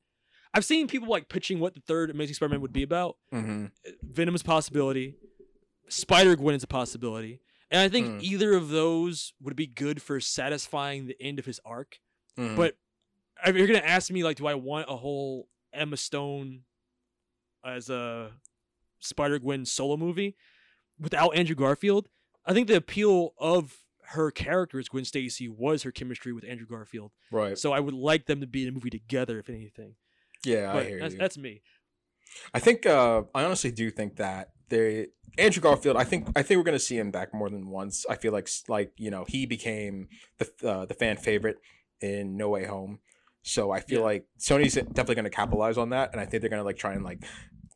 [0.54, 3.18] I've seen people like pitching what the third Amazing Spider-Man would be about.
[3.34, 3.72] Mhm.
[4.04, 5.16] Venom is a possibility.
[5.90, 7.42] Spider Gwen is a possibility.
[7.76, 8.24] And I think Mm.
[8.24, 12.00] either of those would be good for satisfying the end of his arc.
[12.38, 12.56] Mhm.
[12.56, 12.78] But
[13.46, 16.64] if you're gonna ask me, like, do I want a whole Emma Stone
[17.66, 18.32] as a
[19.00, 20.38] Spider Gwen solo movie
[20.98, 22.08] without Andrew Garfield?
[22.46, 26.68] I think the appeal of her character as Gwen Stacy was her chemistry with Andrew
[26.68, 27.12] Garfield.
[27.30, 27.58] Right.
[27.58, 29.98] So I would like them to be in a movie together, if anything.
[30.46, 31.20] yeah, I hear that's, you.
[31.20, 31.62] that's me.
[32.54, 35.98] I think uh, I honestly do think that they Andrew Garfield.
[35.98, 38.06] I think I think we're gonna see him back more than once.
[38.10, 41.58] I feel like like you know he became the uh, the fan favorite
[42.02, 43.00] in No Way Home,
[43.44, 46.64] so I feel like Sony's definitely gonna capitalize on that, and I think they're gonna
[46.64, 47.24] like try and like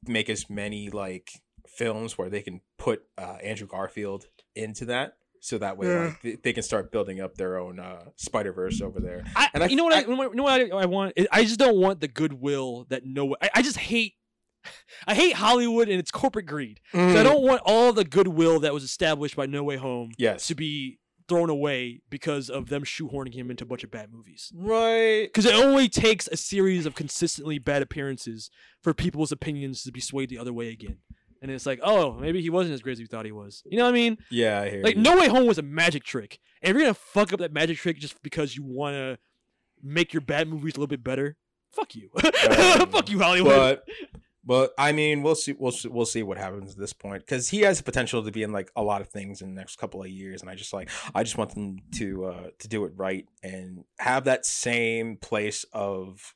[0.08, 1.30] make as many like
[1.68, 5.14] films where they can put uh, Andrew Garfield into that.
[5.42, 6.00] So that way, Yeah.
[6.08, 9.24] like, they, they can start building up their own uh, Spider Verse over there.
[9.38, 11.14] I, and I, you know what I, you know what I, I want?
[11.32, 13.36] I just don't want the goodwill that no.
[13.42, 14.16] I, I just hate.
[15.08, 16.80] I hate Hollywood and its corporate greed.
[16.92, 17.24] 'Cause I Mm.
[17.24, 20.48] don't want all the goodwill that was established by No Way Home Yes.
[20.48, 24.52] to be thrown away because of them shoehorning him into a bunch of bad movies.
[24.56, 25.24] Right.
[25.26, 28.50] Because it only takes a series of consistently bad appearances
[28.82, 30.98] for people's opinions to be swayed the other way again.
[31.42, 33.64] And it's like, oh, maybe he wasn't as great as we thought he was.
[33.66, 34.18] You know what I mean?
[34.30, 35.02] Yeah, I hear Like you.
[35.04, 36.40] No Way Home was a magic trick.
[36.62, 39.20] And if you're gonna fuck up that magic trick just because you wanna
[39.82, 41.38] make your bad movies a little bit better,
[41.72, 42.10] fuck you.
[42.90, 43.82] fuck you, Hollywood.
[43.86, 43.88] But
[44.44, 45.54] but I mean, we'll see.
[45.58, 48.44] We'll we'll see what happens at this point because he has the potential to be
[48.44, 50.74] in like a lot of things in the next couple of years, and I just
[50.74, 55.18] like I just want them to uh to do it right and have that same
[55.18, 56.36] place of.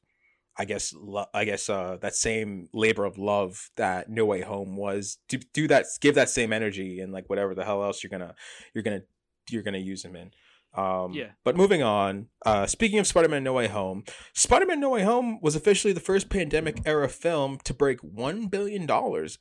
[0.56, 4.78] I guess lo- I guess uh that same labor of love that No Way Home
[4.78, 8.12] was to do that give that same energy and like whatever the hell else you're
[8.12, 8.36] gonna
[8.72, 9.02] you're gonna
[9.50, 10.30] you're gonna use him in.
[10.76, 11.32] Um, Yeah.
[11.44, 14.04] But moving on, uh, speaking of Spider Man No Way Home,
[14.34, 18.50] Spider Man No Way Home was officially the first pandemic era film to break $1
[18.50, 18.84] billion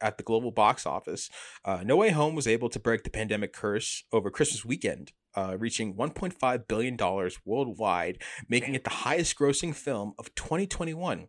[0.00, 1.30] at the global box office.
[1.64, 5.56] Uh, no Way Home was able to break the pandemic curse over Christmas weekend, uh,
[5.58, 11.28] reaching $1.5 billion worldwide, making it the highest grossing film of 2021.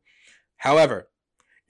[0.57, 1.09] However,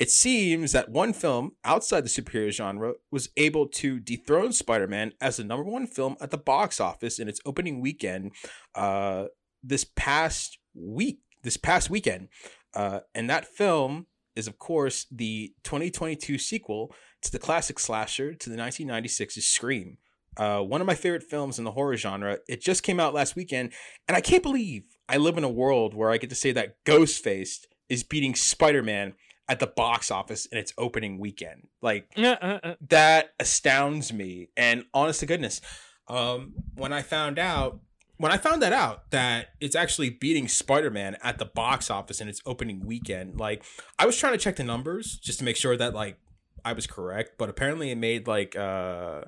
[0.04, 5.14] it seems that one film outside the superhero genre was able to dethrone Spider Man
[5.22, 8.34] as the number one film at the box office in its opening weekend
[8.76, 9.28] uh,
[9.64, 11.20] this past week.
[11.44, 12.28] This past weekend,
[12.76, 18.50] uh, and that film is, of course, the 2022 sequel to the classic slasher to
[18.50, 20.00] the 1996's Scream.
[20.36, 22.40] Uh, one of my favorite films in the horror genre.
[22.50, 23.72] It just came out last weekend,
[24.10, 26.84] and I can't believe I live in a world where I get to say that
[26.84, 29.14] Ghostface is beating Spider Man
[29.50, 31.68] at the box office in its opening weekend.
[31.82, 34.50] Like uh, that astounds me.
[34.56, 35.62] And honest to goodness,
[36.08, 37.80] um, when I found out
[38.18, 42.30] when I found that out that it's actually beating Spider-Man at the box office in
[42.30, 43.64] its opening weekend, like
[44.00, 46.18] I was trying to check the numbers just to make sure that like
[46.64, 49.22] I was correct, but apparently it made like uh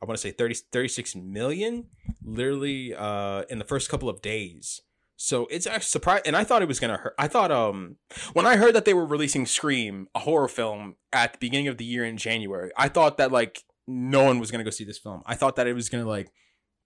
[0.00, 1.86] I want to say 30 36 million
[2.22, 4.82] literally uh in the first couple of days.
[5.16, 7.14] So it's actually surprised, and I thought it was gonna hurt.
[7.18, 7.96] I thought um
[8.34, 11.78] when I heard that they were releasing Scream, a horror film, at the beginning of
[11.78, 14.98] the year in January, I thought that like no one was gonna go see this
[14.98, 15.22] film.
[15.26, 16.30] I thought that it was gonna like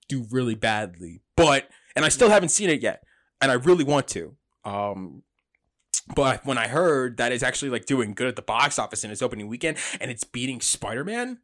[0.09, 3.03] do really badly, but and I still haven't seen it yet,
[3.41, 4.37] and I really want to.
[4.65, 5.23] Um,
[6.15, 9.11] but when I heard that it's actually like doing good at the box office in
[9.11, 11.39] its opening weekend and it's beating Spider Man,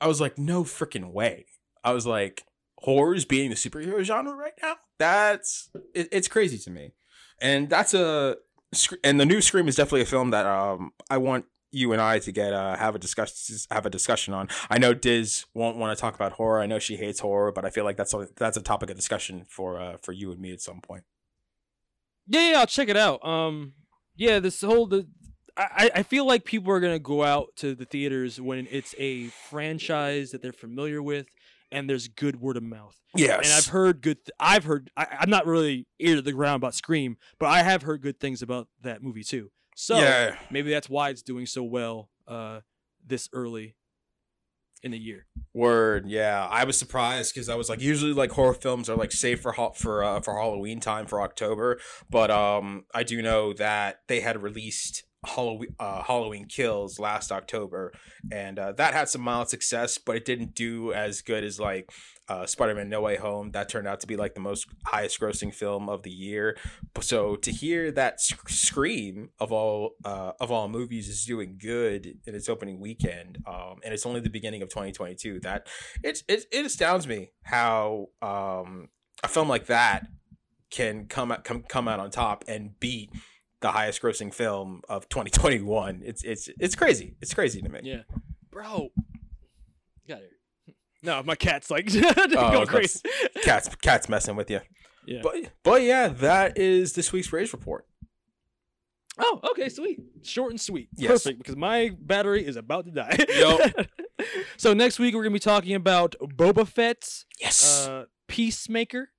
[0.00, 1.46] I was like, no freaking way.
[1.84, 2.44] I was like,
[2.82, 4.76] horror's being the superhero genre right now.
[4.98, 6.92] That's it, it's crazy to me,
[7.40, 8.36] and that's a
[9.04, 12.18] and the new Scream is definitely a film that um I want you and I
[12.20, 14.48] to get uh have a discuss have a discussion on.
[14.70, 16.60] I know Diz won't want to talk about horror.
[16.60, 18.96] I know she hates horror, but I feel like that's a, that's a topic of
[18.96, 21.04] discussion for uh for you and me at some point.
[22.26, 23.24] Yeah, yeah, I'll check it out.
[23.26, 23.72] Um,
[24.16, 25.06] yeah, this whole the
[25.56, 29.26] I I feel like people are gonna go out to the theaters when it's a
[29.50, 31.26] franchise that they're familiar with
[31.72, 32.96] and there's good word of mouth.
[33.16, 33.44] Yes.
[33.44, 34.24] and I've heard good.
[34.24, 34.90] Th- I've heard.
[34.96, 38.20] I, I'm not really ear to the ground about Scream, but I have heard good
[38.20, 39.50] things about that movie too.
[39.74, 40.36] So Yeah.
[40.50, 42.60] maybe that's why it's doing so well uh,
[43.04, 43.74] this early
[44.82, 45.26] in the year.
[45.54, 46.46] Word, yeah.
[46.50, 49.52] I was surprised because I was like, usually like horror films are like safe for
[49.52, 51.78] ha- for uh, for Halloween time for October,
[52.10, 57.92] but um, I do know that they had released Halloween uh, Halloween Kills last October,
[58.30, 61.92] and uh, that had some mild success, but it didn't do as good as like
[62.28, 63.52] uh, Spider Man No Way Home.
[63.52, 66.56] That turned out to be like the most highest grossing film of the year.
[67.00, 72.18] So to hear that sc- Scream of all uh, of all movies is doing good
[72.26, 75.40] in its opening weekend, um, and it's only the beginning of 2022.
[75.40, 75.68] That
[76.02, 78.88] it it, it astounds me how um,
[79.22, 80.06] a film like that
[80.70, 83.10] can come come come out on top and beat
[83.62, 86.02] the highest grossing film of 2021.
[86.04, 87.14] It's it's it's crazy.
[87.22, 87.80] It's crazy to me.
[87.82, 88.02] Yeah,
[88.50, 88.90] bro.
[90.06, 90.28] Got here.
[91.02, 93.00] No, my cat's like Oh, going crazy.
[93.42, 94.60] Cats cats messing with you.
[95.06, 95.20] Yeah.
[95.22, 97.86] But but yeah, that is this week's Rage report.
[99.18, 100.00] Oh, okay, sweet.
[100.22, 100.88] Short and sweet.
[100.96, 101.10] Yes.
[101.10, 103.16] Perfect, because my battery is about to die.
[103.36, 103.86] Yup.
[104.56, 107.24] so next week we're gonna be talking about Boba Fett.
[107.40, 107.86] Yes.
[107.86, 109.10] Uh, Peacemaker.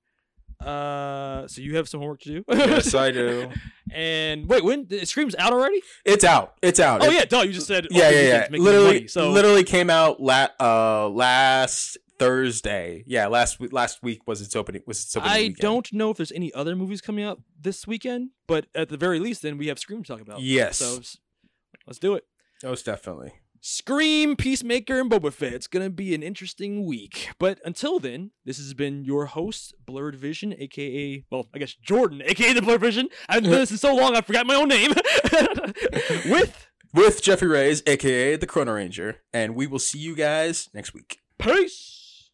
[0.66, 2.43] Uh, so you have some homework to do.
[2.50, 3.50] Yes, I do.
[3.92, 5.82] and wait, when the Scream's out already?
[6.06, 6.56] It's out.
[6.61, 7.03] It's out.
[7.03, 7.42] Oh It- yeah, duh.
[7.42, 8.42] You just said yeah, yeah, yeah.
[8.43, 13.03] weekend's Literally, money, so literally came out la- uh last Thursday.
[13.08, 13.74] Yeah, last week.
[13.74, 14.82] Last week was its opening.
[14.88, 15.58] Was its opening I weekend.
[15.58, 19.19] don't know if there's any other movies coming out this weekend, but at the very
[19.19, 20.42] least, then we have Scream to talk about.
[20.42, 20.77] Yes.
[20.77, 21.00] So
[21.88, 22.24] let's do it.
[22.64, 23.33] Most definitely.
[23.66, 25.53] Scream, Peacemaker, and Boba Fett.
[25.53, 27.30] It's gonna be an interesting week.
[27.40, 32.22] But until then, this has been your host, Blurred Vision, aka well, I guess Jordan,
[32.25, 33.08] aka the Blurred Vision.
[33.30, 34.92] I've been doing this in so long I forgot my own name.
[36.30, 40.93] With With Jeffrey Reyes, aka the Chrono Ranger, and we will see you guys next
[40.93, 41.19] week.
[41.38, 42.32] peace.